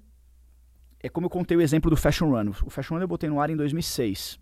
é 1.00 1.08
como 1.08 1.26
eu 1.26 1.30
contei 1.30 1.56
o 1.56 1.60
exemplo 1.60 1.90
do 1.90 1.96
Fashion 1.96 2.30
Run. 2.30 2.50
O 2.64 2.70
Fashion 2.70 2.96
Run 2.96 3.02
eu 3.02 3.08
botei 3.08 3.30
no 3.30 3.40
ar 3.40 3.50
em 3.50 3.56
2006. 3.56 4.38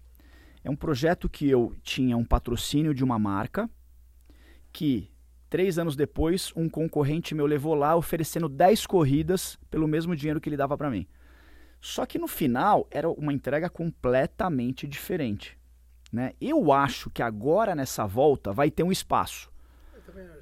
É 0.65 0.71
um 0.71 0.77
projeto 0.77 1.29
que 1.29 1.49
eu 1.49 1.73
tinha 1.83 2.17
um 2.17 2.25
patrocínio 2.25 2.93
de 2.93 3.05
uma 3.05 3.21
marca 3.21 3.71
que, 4.73 5.09
três 5.49 5.79
anos 5.79 5.95
depois, 5.95 6.53
um 6.57 6.69
concorrente 6.69 7.37
meu 7.37 7.47
levou 7.47 7.75
lá 7.75 7.95
oferecendo 7.95 8.49
10 8.49 8.85
corridas 8.85 9.57
pelo 9.71 9.87
mesmo 9.87 10.17
dinheiro 10.17 10.41
que 10.41 10.49
ele 10.49 10.57
dava 10.57 10.77
para 10.77 10.91
mim. 10.91 11.07
Só 11.81 12.05
que 12.07 12.19
no 12.19 12.27
final 12.27 12.87
era 12.91 13.09
uma 13.09 13.33
entrega 13.33 13.69
completamente 13.71 14.87
diferente. 14.87 15.57
Né? 16.13 16.33
Eu 16.41 16.73
acho 16.73 17.11
que 17.11 17.23
agora 17.23 17.75
nessa 17.75 18.07
volta 18.07 18.53
vai 18.53 18.71
ter 18.71 18.83
um 18.83 18.93
espaço. 18.93 19.51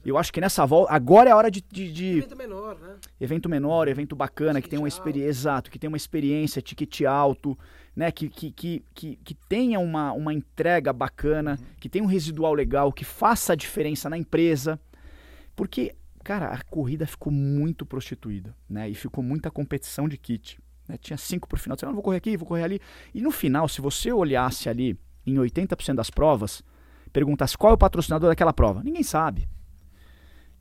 Eu 0.04 0.16
acho. 0.18 0.32
Que 0.32 0.40
nessa 0.40 0.64
volta. 0.66 0.92
Agora 0.92 1.30
é 1.30 1.32
a 1.32 1.36
hora 1.36 1.50
de- 1.50 1.62
de- 1.62 1.90
de, 1.92 2.18
Evento 2.18 2.36
menor, 2.36 2.78
né? 2.78 2.96
evento 3.20 3.48
menor, 3.48 3.88
evento 3.88 4.14
bacana, 4.14 4.60
que 4.60 4.68
tem 4.68 4.78
uma 4.78 4.86
experiência, 4.86 5.28
exato, 5.28 5.70
que 5.70 5.78
tem 5.78 5.88
uma 5.88 5.96
experiência, 5.96 6.60
ticket 6.62 7.00
alto, 7.02 7.58
né, 7.96 8.12
que, 8.12 8.28
que, 8.28 8.50
que, 8.52 8.84
que, 8.94 9.16
que 9.16 9.34
tenha 9.48 9.80
uma, 9.80 10.12
uma 10.12 10.32
entrega 10.34 10.92
bacana, 10.92 11.58
que 11.80 11.88
tenha 11.88 12.04
um 12.04 12.08
residual 12.08 12.52
legal, 12.54 12.92
que 12.92 13.04
faça 13.04 13.54
a 13.54 13.56
diferença 13.56 14.08
na 14.10 14.18
empresa. 14.18 14.78
Porque, 15.56 15.94
cara, 16.22 16.48
a 16.48 16.62
corrida 16.62 17.06
ficou 17.06 17.32
muito 17.32 17.86
prostituída, 17.86 18.54
né, 18.68 18.88
e 18.90 18.94
ficou 18.94 19.24
muita 19.24 19.50
competição 19.50 20.08
de 20.08 20.18
kit. 20.18 20.58
Né, 20.88 20.96
Tinha 20.98 21.16
cinco 21.16 21.48
por 21.48 21.58
final, 21.58 21.78
você 21.78 21.86
não 21.86 21.94
vou 21.94 22.02
correr 22.02 22.18
aqui, 22.18 22.36
vou 22.36 22.46
correr 22.46 22.62
ali. 22.64 22.80
E 23.14 23.20
no 23.20 23.30
final, 23.30 23.68
se 23.68 23.80
você 23.80 24.12
olhasse 24.12 24.68
ali 24.68 24.98
em 25.26 25.34
80% 25.36 25.94
das 25.94 26.10
provas, 26.10 26.62
perguntasse 27.12 27.56
qual 27.56 27.72
é 27.72 27.74
o 27.74 27.78
patrocinador 27.78 28.28
daquela 28.28 28.52
prova, 28.52 28.82
ninguém 28.82 29.02
sabe. 29.02 29.48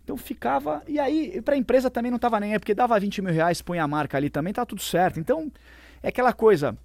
Então 0.04 0.18
ficava. 0.18 0.84
E 0.88 1.00
aí, 1.00 1.42
para 1.42 1.56
a 1.56 1.58
empresa 1.58 1.90
também 1.90 2.12
não 2.12 2.20
tava 2.20 2.40
nem 2.40 2.54
aí, 2.54 2.60
porque 2.60 2.74
dava 2.76 3.00
20 3.00 3.22
mil 3.22 3.34
reais, 3.34 3.62
põe 3.62 3.80
a 3.80 3.88
marca 3.88 4.18
ali 4.18 4.30
também, 4.30 4.52
tá 4.54 4.66
tudo 4.66 4.82
certo. 4.82 5.20
Então, 5.20 5.52
é 6.02 6.10
aquela 6.10 6.34
coisa. 6.34 6.78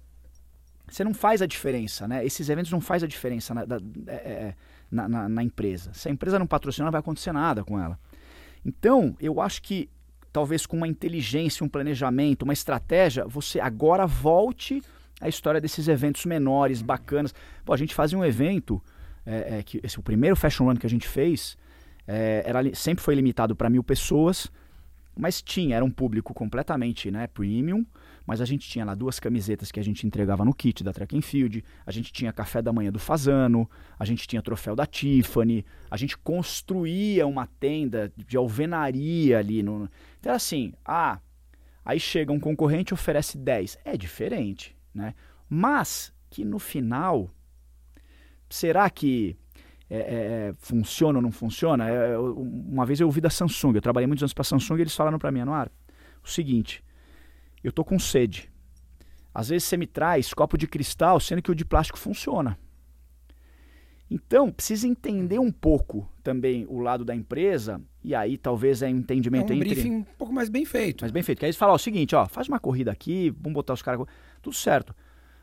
Você 0.89 1.03
não 1.03 1.13
faz 1.13 1.41
a 1.41 1.45
diferença, 1.45 2.07
né? 2.07 2.25
Esses 2.25 2.49
eventos 2.49 2.71
não 2.71 2.81
faz 2.81 3.03
a 3.03 3.07
diferença 3.07 3.53
na, 3.53 3.63
da- 3.65 3.77
é, 4.07 4.13
é, 4.15 4.55
na, 4.89 5.07
na- 5.07 5.29
na 5.29 5.43
empresa. 5.43 5.91
Se 5.93 6.07
a 6.07 6.11
empresa 6.11 6.39
não 6.39 6.47
patrocinar, 6.47 6.85
não 6.85 6.91
vai 6.91 6.99
acontecer 6.99 7.31
nada 7.31 7.63
com 7.63 7.79
ela. 7.79 7.99
Então, 8.65 9.15
eu 9.19 9.39
acho 9.39 9.61
que 9.61 9.89
talvez 10.31 10.65
com 10.65 10.77
uma 10.77 10.87
inteligência, 10.87 11.65
um 11.65 11.69
planejamento, 11.69 12.43
uma 12.43 12.53
estratégia, 12.53 13.25
você 13.25 13.59
agora 13.59 14.05
volte 14.05 14.81
à 15.19 15.27
história 15.27 15.59
desses 15.59 15.87
eventos 15.87 16.25
menores, 16.25 16.81
bacanas. 16.81 17.33
Pô, 17.65 17.73
a 17.73 17.77
gente 17.77 17.93
fazia 17.93 18.17
um 18.17 18.25
evento, 18.25 18.81
é, 19.25 19.59
é, 19.59 19.63
que 19.63 19.79
esse, 19.83 19.99
o 19.99 20.03
primeiro 20.03 20.35
Fashion 20.35 20.65
Run 20.65 20.75
que 20.75 20.85
a 20.85 20.89
gente 20.89 21.07
fez, 21.07 21.57
é, 22.07 22.43
era, 22.45 22.73
sempre 22.73 23.03
foi 23.03 23.15
limitado 23.15 23.55
para 23.55 23.69
mil 23.69 23.83
pessoas, 23.83 24.51
mas 25.15 25.41
tinha, 25.41 25.75
era 25.75 25.83
um 25.83 25.91
público 25.91 26.33
completamente 26.33 27.11
né, 27.11 27.27
premium, 27.27 27.85
mas 28.29 28.41
a 28.41 28.45
gente 28.45 28.69
tinha 28.69 28.85
lá 28.85 28.93
duas 28.93 29.19
camisetas 29.19 29.71
que 29.71 29.79
a 29.79 29.83
gente 29.83 30.05
entregava 30.05 30.45
no 30.45 30.53
kit 30.53 30.83
da 30.83 30.93
Track 30.93 31.17
and 31.17 31.21
Field, 31.23 31.63
a 31.83 31.91
gente 31.91 32.13
tinha 32.13 32.31
café 32.31 32.61
da 32.61 32.71
manhã 32.71 32.91
do 32.91 32.99
Fazano, 32.99 33.67
a 33.97 34.05
gente 34.05 34.27
tinha 34.27 34.39
troféu 34.39 34.75
da 34.75 34.85
Tiffany, 34.85 35.65
a 35.89 35.97
gente 35.97 36.15
construía 36.15 37.25
uma 37.25 37.47
tenda 37.47 38.13
de 38.15 38.37
alvenaria 38.37 39.39
ali. 39.39 39.63
No... 39.63 39.89
Então 40.19 40.29
era 40.29 40.35
assim, 40.35 40.73
ah, 40.85 41.17
aí 41.83 41.99
chega 41.99 42.31
um 42.31 42.39
concorrente 42.39 42.91
e 42.91 42.93
oferece 42.93 43.35
10. 43.35 43.79
É 43.83 43.97
diferente, 43.97 44.77
né? 44.93 45.15
Mas 45.49 46.13
que 46.29 46.45
no 46.45 46.59
final, 46.59 47.31
será 48.47 48.91
que 48.91 49.35
é, 49.89 49.97
é, 49.97 50.01
é, 50.49 50.53
funciona 50.59 51.17
ou 51.17 51.23
não 51.23 51.31
funciona? 51.31 51.89
É, 51.89 52.13
eu- 52.13 52.37
uma 52.37 52.85
vez 52.85 52.99
eu 52.99 53.07
ouvi 53.07 53.21
da 53.21 53.31
Samsung, 53.31 53.73
eu 53.73 53.81
trabalhei 53.81 54.05
muitos 54.05 54.21
anos 54.21 54.33
para 54.35 54.43
Samsung 54.43 54.77
e 54.77 54.81
eles 54.81 54.95
falaram 54.95 55.17
para 55.17 55.31
mim, 55.31 55.39
Anuar, 55.39 55.71
o 56.23 56.29
seguinte, 56.29 56.83
eu 57.63 57.71
tô 57.71 57.83
com 57.83 57.99
sede. 57.99 58.49
Às 59.33 59.49
vezes 59.49 59.67
você 59.67 59.77
me 59.77 59.87
traz 59.87 60.33
copo 60.33 60.57
de 60.57 60.67
cristal, 60.67 61.19
sendo 61.19 61.41
que 61.41 61.51
o 61.51 61.55
de 61.55 61.65
plástico 61.65 61.99
funciona. 61.99 62.57
Então, 64.09 64.51
precisa 64.51 64.87
entender 64.87 65.37
um 65.37 65.51
pouco 65.51 66.09
também 66.23 66.65
o 66.67 66.79
lado 66.79 67.05
da 67.05 67.15
empresa, 67.15 67.79
e 68.03 68.15
aí 68.15 68.37
talvez 68.37 68.81
é 68.81 68.87
um 68.87 68.89
É 68.89 68.91
entendimento 68.91 69.53
um 69.53 69.55
entre... 69.55 69.69
briefing 69.69 69.91
um 69.91 70.03
pouco 70.03 70.33
mais 70.33 70.49
bem 70.49 70.65
feito. 70.65 71.03
Mas 71.03 71.11
bem 71.11 71.21
feito. 71.21 71.39
Que 71.39 71.45
aí 71.45 71.49
eles 71.49 71.57
falam 71.57 71.73
ó, 71.73 71.75
o 71.75 71.79
seguinte, 71.79 72.15
ó, 72.15 72.27
faz 72.27 72.47
uma 72.47 72.59
corrida 72.59 72.91
aqui, 72.91 73.29
vamos 73.29 73.53
botar 73.53 73.73
os 73.73 73.83
caras. 73.83 74.03
Tudo 74.41 74.55
certo. 74.55 74.95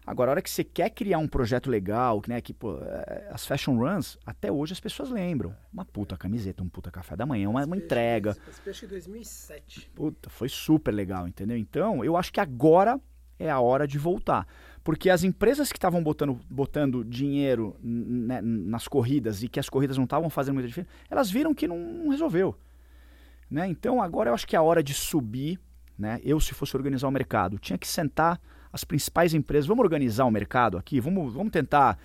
Agora, 0.07 0.31
a 0.31 0.33
hora 0.33 0.43
que 0.43 0.49
você 0.49 0.63
quer 0.63 0.91
criar 0.91 1.19
um 1.19 1.27
projeto 1.27 1.69
legal, 1.69 2.21
que, 2.21 2.29
né, 2.29 2.41
que 2.41 2.55
pô, 2.55 2.79
é, 2.81 3.29
as 3.33 3.45
fashion 3.45 3.77
runs, 3.77 4.17
até 4.25 4.53
hoje 4.53 4.73
as 4.73 4.79
pessoas 4.79 5.11
lembram. 5.11 5.53
Uma 5.73 5.85
puta 5.85 6.17
camiseta, 6.17 6.63
um 6.63 6.69
puta 6.69 6.93
café 6.93 7.17
da 7.17 7.27
manhã, 7.27 7.51
uma, 7.51 7.65
uma 7.65 7.77
entrega. 7.77 8.37
Esse 8.49 8.61
peixe 8.61 8.87
em 8.87 8.89
2007. 8.89 9.91
Puta, 9.95 10.31
foi 10.31 10.49
super 10.49 10.93
legal, 10.93 11.27
entendeu? 11.27 11.57
Então, 11.57 12.05
eu 12.05 12.17
acho 12.17 12.33
que 12.33 12.39
agora 12.39 13.01
é 13.37 13.51
a 13.51 13.59
hora 13.59 13.87
de 13.87 13.99
voltar. 13.99 14.47
Porque 14.85 15.11
as 15.11 15.25
empresas 15.25 15.73
que 15.73 15.79
estavam 15.79 16.01
botando, 16.01 16.39
botando 16.49 17.05
dinheiro 17.05 17.77
né, 17.83 18.41
nas 18.41 18.87
corridas 18.87 19.43
e 19.43 19.49
que 19.49 19.59
as 19.59 19.69
corridas 19.69 19.97
não 19.97 20.05
estavam 20.05 20.31
fazendo 20.31 20.55
muita 20.55 20.69
diferença, 20.69 20.93
elas 21.11 21.29
viram 21.29 21.53
que 21.53 21.67
não, 21.67 21.79
não 21.79 22.11
resolveu. 22.11 22.57
Né? 23.51 23.67
Então, 23.67 24.01
agora 24.01 24.31
eu 24.31 24.35
acho 24.35 24.47
que 24.47 24.55
é 24.55 24.59
a 24.59 24.63
hora 24.63 24.85
de 24.85 24.95
subir. 24.95 25.59
Né? 25.99 26.21
Eu, 26.23 26.39
se 26.39 26.55
fosse 26.55 26.77
organizar 26.77 27.09
o 27.09 27.11
mercado, 27.11 27.59
tinha 27.59 27.77
que 27.77 27.89
sentar 27.89 28.41
as 28.77 28.85
principais 28.85 29.35
empresas. 29.35 29.67
Vamos 29.67 29.83
organizar 29.83 30.25
o 30.27 30.31
mercado 30.31 30.77
aqui? 30.79 31.01
Vamos, 31.01 31.33
vamos 31.35 31.51
tentar 31.51 31.99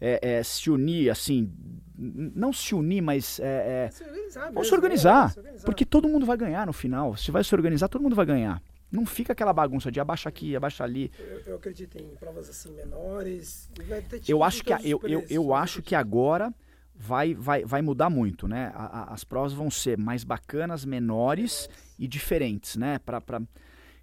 é, 0.00 0.20
é, 0.38 0.42
se 0.42 0.70
unir, 0.70 1.10
assim. 1.10 1.50
Não 1.96 2.52
se 2.52 2.74
unir, 2.74 3.00
mas. 3.02 3.40
é, 3.40 3.86
é, 3.86 3.90
Se 3.90 4.04
organizar 4.04 4.40
Vamos 4.40 4.54
mesmo, 4.54 4.64
se 4.66 4.74
organizar, 4.74 5.24
né? 5.24 5.28
Se 5.32 5.38
organizar. 5.40 5.64
porque 5.64 5.84
todo 5.84 6.08
mundo 6.08 6.24
vai 6.24 6.36
ganhar 6.36 6.66
no 6.66 6.72
final. 6.72 7.16
Se 7.16 7.30
vai 7.30 7.42
se 7.42 7.52
organizar, 7.54 7.88
todo 7.88 8.02
mundo 8.02 8.14
vai 8.14 8.24
ganhar. 8.26 8.62
Não 8.92 9.04
fica 9.04 9.32
aquela 9.32 9.52
bagunça 9.52 9.90
de 9.90 9.98
abaixa 10.00 10.28
aqui, 10.28 10.54
abaixa 10.54 10.84
ali. 10.84 11.10
Eu, 11.18 11.40
eu 11.46 11.56
acredito 11.56 11.98
em 11.98 12.06
provas 12.16 12.48
assim 12.48 12.70
menores. 12.72 13.68
vai 13.88 14.00
ter 14.02 14.20
Eu 14.28 14.42
acho 14.44 14.62
que, 14.64 14.72
a- 14.72 14.80
eu, 14.82 15.00
eu, 15.04 15.24
eu 15.28 15.42
ter 15.48 15.52
acho 15.54 15.82
que 15.82 15.94
agora 15.94 16.54
vai, 16.94 17.34
vai, 17.34 17.64
vai 17.64 17.82
mudar 17.82 18.08
muito, 18.08 18.46
né? 18.48 18.70
A- 18.74 19.00
a- 19.10 19.14
as 19.14 19.24
provas 19.24 19.52
vão 19.52 19.70
ser 19.70 19.98
mais 19.98 20.24
bacanas, 20.24 20.84
menores 20.84 21.68
e 21.98 22.06
diferentes, 22.08 22.76
né? 22.76 22.98
Pra... 23.00 23.20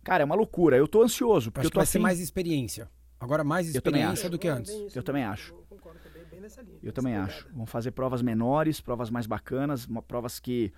Cara, 0.06 0.24
é 0.24 0.26
uma 0.26 0.36
loucura. 0.36 0.78
Eu 0.78 0.88
tô 0.88 1.02
ansioso, 1.04 1.52
porque 1.52 1.62
Acho 1.62 1.68
eu 1.68 1.72
que 1.82 1.86
tô 1.88 1.94
vai 1.94 2.02
mais 2.02 2.20
experiência. 2.20 2.90
Agora 3.20 3.44
mais 3.44 3.66
também 3.66 3.78
experiência 3.78 4.12
acho. 4.28 4.30
do 4.30 4.38
que 4.40 4.48
antes. 4.48 4.72
isso, 4.72 4.98
Eu 4.98 5.04
também 5.04 5.24
acho. 5.24 5.54
Eu 5.54 5.64
concordo, 5.68 6.00
é 6.06 6.24
bem, 6.30 6.40
nessa 6.40 6.62
linha. 6.62 6.78
Eu 6.84 6.94
também 6.94 7.14
pegada. 7.14 7.32
acho. 7.32 7.50
Vão 7.54 7.66
fazer 7.66 7.92
provas 7.92 8.22
menores, 8.22 8.80
provas 8.80 9.10
mais 9.10 9.26
bacanas, 9.26 9.86
uma- 9.88 10.02
provas 10.04 10.40
que, 10.40 10.72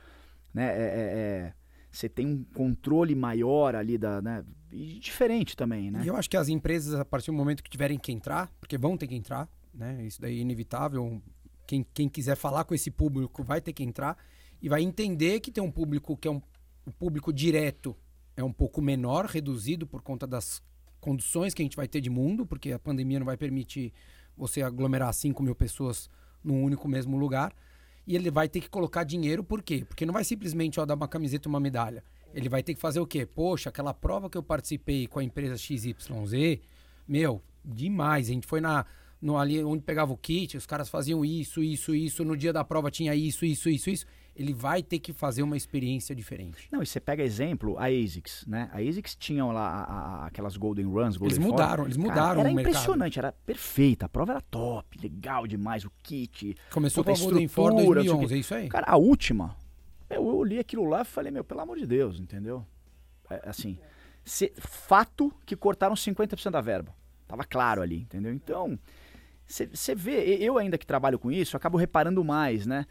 né, 0.53 0.65
é, 0.65 0.69
é- 0.69 1.19
é, 1.47 1.53
você 1.91 2.07
tem 2.07 2.25
um 2.25 2.43
controle 2.55 3.13
maior 3.15 3.75
ali 3.75 3.97
da, 3.97 4.21
né, 4.21 4.45
e 4.71 4.97
diferente 4.99 5.57
também, 5.57 5.91
né? 5.91 6.03
E 6.03 6.07
eu 6.07 6.15
acho 6.15 6.29
que 6.29 6.37
as 6.37 6.47
empresas, 6.47 6.93
a 6.97 7.03
partir 7.03 7.27
do 7.31 7.33
momento 7.37 7.61
que 7.63 7.69
tiverem 7.69 7.97
que 7.99 8.11
entrar, 8.11 8.49
porque 8.61 8.77
vão 8.77 8.95
ter 8.95 9.07
que 9.07 9.15
entrar, 9.15 9.49
né? 9.73 10.05
Isso 10.05 10.21
daí 10.21 10.37
é 10.37 10.41
inevitável. 10.41 11.21
Quem, 11.65 11.85
quem 11.93 12.07
quiser 12.07 12.37
falar 12.37 12.63
com 12.63 12.73
esse 12.73 12.89
público 12.89 13.43
vai 13.43 13.59
ter 13.59 13.73
que 13.73 13.83
entrar 13.83 14.17
e 14.61 14.69
vai 14.69 14.81
entender 14.83 15.41
que 15.41 15.51
tem 15.51 15.61
um 15.61 15.71
público 15.71 16.15
que 16.15 16.27
é 16.29 16.31
um 16.31 16.41
o 16.85 16.91
público 16.93 17.33
direto 17.33 17.93
é 18.37 18.43
um 18.43 18.53
pouco 18.53 18.81
menor, 18.81 19.25
reduzido 19.25 19.87
por 19.87 20.01
conta 20.03 20.27
das 20.27 20.61
condições 21.01 21.53
que 21.53 21.61
a 21.63 21.65
gente 21.65 21.75
vai 21.75 21.87
ter 21.87 21.99
de 21.99 22.09
mundo, 22.09 22.45
porque 22.45 22.71
a 22.71 22.79
pandemia 22.79 23.17
não 23.19 23.25
vai 23.25 23.35
permitir 23.35 23.91
você 24.37 24.61
aglomerar 24.61 25.11
5 25.11 25.41
mil 25.41 25.55
pessoas 25.55 26.07
num 26.43 26.63
único 26.63 26.87
mesmo 26.87 27.17
lugar. 27.17 27.51
E 28.05 28.15
ele 28.15 28.29
vai 28.29 28.47
ter 28.47 28.61
que 28.61 28.69
colocar 28.69 29.03
dinheiro, 29.03 29.43
por 29.43 29.61
quê? 29.61 29.83
Porque 29.85 30.05
não 30.05 30.13
vai 30.13 30.23
simplesmente 30.23 30.79
ó, 30.79 30.85
dar 30.85 30.93
uma 30.93 31.07
camiseta 31.07 31.47
e 31.47 31.49
uma 31.49 31.59
medalha. 31.59 32.03
Ele 32.33 32.47
vai 32.47 32.61
ter 32.61 32.75
que 32.75 32.79
fazer 32.79 32.99
o 32.99 33.07
quê? 33.07 33.25
Poxa, 33.25 33.69
aquela 33.69 33.93
prova 33.93 34.29
que 34.29 34.37
eu 34.37 34.43
participei 34.43 35.07
com 35.07 35.19
a 35.19 35.23
empresa 35.23 35.57
XYZ, 35.57 35.95
meu, 37.07 37.41
demais. 37.65 38.29
A 38.29 38.33
gente 38.33 38.45
foi 38.45 38.61
na, 38.61 38.85
no, 39.21 39.37
ali 39.37 39.63
onde 39.63 39.81
pegava 39.83 40.11
o 40.13 40.17
kit, 40.17 40.55
os 40.57 40.65
caras 40.65 40.89
faziam 40.89 41.23
isso, 41.25 41.61
isso, 41.63 41.93
isso. 41.95 42.23
No 42.23 42.35
dia 42.37 42.53
da 42.53 42.63
prova 42.63 42.91
tinha 42.91 43.13
isso, 43.15 43.45
isso, 43.45 43.69
isso, 43.69 43.89
isso. 43.89 44.05
Ele 44.35 44.53
vai 44.53 44.83
ter 44.83 44.99
que 44.99 45.11
fazer 45.13 45.41
uma 45.41 45.57
experiência 45.57 46.13
diferente. 46.15 46.67
Não, 46.71 46.83
e 46.83 46.85
você 46.85 46.99
pega 46.99 47.23
exemplo, 47.23 47.75
a 47.79 47.85
ASICS, 47.87 48.45
né? 48.47 48.69
A 48.71 48.77
ASICS 48.77 49.15
tinham 49.15 49.51
lá 49.51 49.67
a- 49.67 49.83
a- 49.83 50.25
aquelas 50.27 50.55
Golden 50.55 50.85
Runs, 50.85 51.17
Golden 51.17 51.35
Eles 51.35 51.37
mudaram, 51.51 51.85
eles 51.85 51.97
Cara, 51.97 52.07
mudaram 52.09 52.41
Era 52.41 52.49
o 52.51 52.53
mercado. 52.53 52.71
impressionante, 52.73 53.17
era 53.17 53.31
perfeita. 53.31 54.05
A 54.05 54.09
prova 54.09 54.33
era 54.33 54.41
top, 54.41 54.99
legal 55.01 55.47
demais, 55.47 55.83
o 55.85 55.91
kit. 56.03 56.55
Começou 56.71 57.03
com 57.03 57.09
a 57.09 57.17
Golden 57.17 57.47
Ford 57.47 57.73
estrutura, 57.73 57.99
não 57.99 58.03
sei 58.03 58.11
o 58.11 58.17
2011, 58.17 58.27
quê. 58.27 58.33
é 58.35 58.37
isso 58.37 58.53
aí? 58.53 58.69
Cara, 58.69 58.85
a 58.87 58.95
última, 58.97 59.55
eu, 60.07 60.43
li 60.43 60.59
aquilo 60.59 60.85
lá 60.85 61.01
e 61.01 61.05
falei, 61.05 61.31
meu, 61.31 61.43
pelo 61.43 61.61
amor 61.61 61.77
de 61.79 61.87
Deus, 61.87 62.19
entendeu? 62.19 62.63
É, 63.31 63.41
assim, 63.49 63.79
se- 64.23 64.53
fato 64.57 65.33
que 65.47 65.55
cortaram 65.55 65.95
50% 65.95 66.51
da 66.51 66.61
verba. 66.61 66.93
Tava 67.27 67.43
claro 67.43 67.81
ali, 67.81 68.01
entendeu? 68.01 68.31
Então, 68.31 68.77
você 69.47 69.95
vê, 69.95 70.35
eu 70.39 70.57
ainda 70.57 70.77
que 70.77 70.85
trabalho 70.85 71.17
com 71.17 71.31
isso, 71.31 71.55
acabo 71.55 71.77
reparando 71.77 72.23
mais, 72.23 72.65
né? 72.65 72.85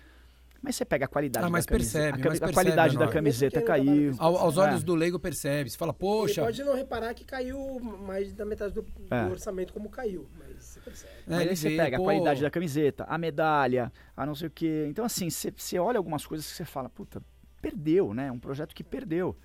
Mas 0.62 0.74
você 0.74 0.84
pega 0.86 1.04
a 1.04 1.08
qualidade 1.08 1.46
Ah, 1.46 1.50
mas 1.50 1.66
da 1.66 1.72
camiseta. 1.72 1.98
percebe, 1.98 2.08
a, 2.08 2.22
cami- 2.22 2.28
mas 2.30 2.36
a 2.38 2.46
percebe, 2.46 2.54
qualidade 2.54 2.94
da 2.94 3.00
Honório. 3.00 3.12
camiseta 3.12 3.60
não 3.60 3.66
caiu. 3.66 4.14
Ao- 4.18 4.36
aos 4.38 4.56
olhos 4.56 4.80
É. 4.80 4.84
do 4.84 4.94
leigo 4.94 5.18
percebe. 5.18 5.70
Você 5.70 5.76
fala, 5.76 5.92
poxa, 5.92 6.40
Ele 6.40 6.46
pode 6.46 6.64
não 6.64 6.74
reparar 6.74 7.14
que 7.14 7.24
caiu 7.24 7.78
mais 7.78 8.32
da 8.32 8.44
metade 8.44 8.72
do, 8.74 8.82
do 8.82 9.14
É. 9.14 9.26
orçamento 9.26 9.72
como 9.72 9.88
caiu, 9.90 10.26
mas 10.38 10.64
você 10.64 10.80
percebe. 10.80 11.12
né, 11.12 11.22
Mas 11.28 11.40
ele 11.42 11.50
aí 11.50 11.56
você 11.56 11.68
vê, 11.68 11.76
pega 11.76 11.96
pô, 11.98 12.02
a 12.02 12.06
qualidade 12.06 12.40
da 12.42 12.50
camiseta, 12.50 13.04
a 13.04 13.18
medalha, 13.18 13.92
a 14.16 14.26
não 14.26 14.34
sei 14.34 14.48
o 14.48 14.50
quê. 14.50 14.86
Então, 14.88 15.04
assim, 15.04 15.28
você 15.30 15.52
você 15.54 15.78
olha 15.78 15.98
algumas 15.98 16.26
coisas 16.26 16.48
que 16.50 16.54
você 16.56 16.64
fala, 16.64 16.88
puta, 16.88 17.22
perdeu, 17.60 18.12
né? 18.14 18.32
Um 18.32 18.38
projeto 18.40 18.74
que 18.74 18.82
perdeu. 18.82 19.36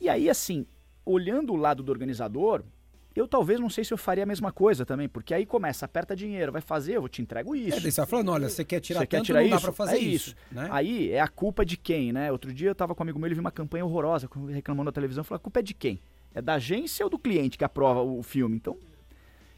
E 0.00 0.08
aí, 0.08 0.28
assim, 0.30 0.66
olhando 1.04 1.52
o 1.52 1.56
lado 1.56 1.82
do 1.82 1.90
organizador, 1.90 2.62
eu 3.14 3.26
talvez 3.26 3.58
não 3.60 3.68
sei 3.68 3.82
se 3.84 3.92
eu 3.92 3.98
faria 3.98 4.22
a 4.24 4.26
mesma 4.26 4.52
coisa 4.52 4.86
também, 4.86 5.08
porque 5.08 5.34
aí 5.34 5.44
começa, 5.44 5.84
aperta 5.84 6.14
dinheiro, 6.14 6.52
vai 6.52 6.60
fazer, 6.60 6.96
eu 6.96 7.08
te 7.08 7.20
entrego 7.22 7.54
É, 7.54 7.58
isso. 7.58 7.80
daí 7.80 7.90
você 7.90 8.00
vai 8.00 8.06
falando, 8.08 8.30
olha, 8.32 8.48
você 8.48 8.64
quer 8.64 8.80
tirar 8.80 9.00
Você 9.00 9.06
quer 9.06 9.16
tanto, 9.18 9.26
tirar 9.26 9.42
não 9.42 9.50
dá 9.50 9.56
isso? 9.56 9.64
pra 9.64 9.72
fazer 9.72 9.96
É 9.96 9.98
isso. 9.98 10.30
isso. 10.30 10.36
né? 10.52 10.68
Aí 10.70 11.10
é 11.10 11.20
a 11.20 11.28
culpa 11.28 11.64
de 11.64 11.76
quem, 11.76 12.12
né? 12.12 12.30
Outro 12.30 12.52
dia 12.52 12.68
eu 12.68 12.74
tava 12.74 12.94
com 12.94 13.02
um 13.02 13.04
amigo 13.04 13.18
meu, 13.18 13.26
ele 13.26 13.34
viu 13.34 13.40
uma 13.42 13.50
campanha 13.50 13.84
horrorosa, 13.84 14.28
reclamando 14.50 14.84
na 14.86 14.92
televisão, 14.92 15.24
falou, 15.24 15.36
a 15.36 15.40
culpa 15.40 15.60
é 15.60 15.62
de 15.62 15.74
quem? 15.74 16.00
É 16.34 16.40
da 16.40 16.54
agência 16.54 17.04
ou 17.04 17.10
do 17.10 17.18
cliente 17.18 17.58
que 17.58 17.64
aprova 17.64 18.00
o 18.00 18.22
filme? 18.22 18.54
Então, 18.56 18.76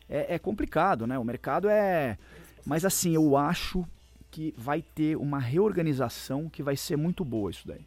é, 0.08 0.34
é 0.34 0.38
complicado, 0.38 1.06
né? 1.06 1.18
O 1.18 1.24
mercado 1.24 1.68
é... 1.68 2.16
Mas 2.64 2.84
assim, 2.84 3.14
eu 3.14 3.36
acho 3.36 3.84
que 4.30 4.54
vai 4.56 4.80
ter 4.80 5.16
uma 5.16 5.38
reorganização 5.38 6.48
que 6.48 6.62
vai 6.62 6.76
ser 6.76 6.96
muito 6.96 7.22
boa 7.24 7.50
isso 7.50 7.66
daí. 7.68 7.84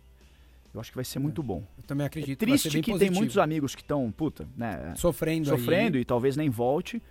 Eu 0.76 0.82
acho 0.82 0.91
que 0.91 0.95
vai 0.97 1.05
ser 1.05 1.19
muito 1.19 1.41
bom. 1.41 1.63
Eu 1.78 1.84
também 1.84 2.03
É 2.03 2.07
acredito 2.07 2.38
que 2.39 2.45
vai 2.45 2.57
ser 2.57 2.69
triste 2.69 2.91
que 2.91 2.99
tem 2.99 3.09
muitos 3.09 3.38
amigos 3.38 3.73
que 3.76 3.82
estão, 3.82 4.11
puta, 4.11 4.47
né? 4.55 4.93
sofrendo, 4.97 5.47
Sofrendo 5.49 5.95
aí. 5.97 6.01
e 6.01 6.05
talvez 6.05 6.36
nem 6.36 6.49
volte. 6.49 7.01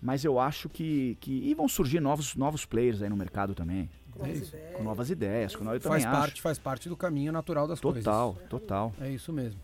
Mas 0.00 0.24
eu 0.24 0.38
acho 0.40 0.68
que, 0.68 1.16
que. 1.20 1.30
E 1.48 1.54
vão 1.54 1.68
surgir 1.68 2.00
novos, 2.00 2.34
novos 2.34 2.64
players 2.64 3.02
aí 3.02 3.08
no 3.08 3.16
mercado 3.16 3.54
também. 3.54 3.88
Com 4.10 4.24
É 4.24 4.28
novas 4.28 4.42
isso. 4.42 4.54
ideias. 4.56 4.76
Com 4.76 4.84
novas 4.84 5.10
ideias. 5.10 5.56
Com, 5.56 5.72
eu 5.72 5.80
Faz 5.80 6.04
parte, 6.04 6.42
faz 6.42 6.58
parte 6.58 6.88
do 6.88 6.96
caminho 6.96 7.32
natural 7.32 7.66
das 7.68 7.78
acho. 7.78 7.82
coisas. 7.82 8.04
Total, 8.04 8.36
total. 8.48 8.92
É 9.00 9.08
isso 9.10 9.32
mesmo. 9.32 9.60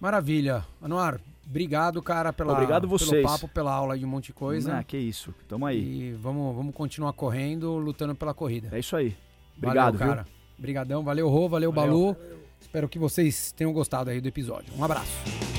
Maravilha. 0.00 0.64
Anuar, 0.80 1.20
obrigado, 1.44 2.00
cara, 2.00 2.32
pela, 2.32 2.52
Obrigado 2.52 2.82
pelo 2.86 2.98
vocês. 2.98 3.22
papo, 3.24 3.48
pela 3.48 3.72
aula 3.72 3.98
de 3.98 4.04
um 4.04 4.08
monte 4.08 4.26
de 4.26 4.32
coisa. 4.32 4.78
Ah, 4.78 4.84
que 4.84 4.96
isso. 4.96 5.34
Tamo 5.48 5.66
aí. 5.66 6.10
E 6.10 6.12
vamos, 6.12 6.54
vamos 6.54 6.74
continuar 6.74 7.12
correndo, 7.12 7.76
lutando 7.78 8.14
pela 8.14 8.32
corrida. 8.32 8.68
É 8.72 8.78
isso 8.78 8.94
aí. 8.96 9.16
Obrigado, 9.56 9.98
valeu, 9.98 10.14
cara. 10.16 10.28
Obrigadão, 10.56 11.02
valeu, 11.04 11.28
Rô, 11.28 11.48
valeu, 11.48 11.72
Valeu. 11.72 12.14
Balu. 12.14 12.16
Espero 12.60 12.88
que 12.88 12.98
vocês 12.98 13.52
tenham 13.52 13.72
gostado 13.72 14.10
aí 14.10 14.20
do 14.20 14.28
episódio. 14.28 14.72
Um 14.76 14.84
abraço. 14.84 15.57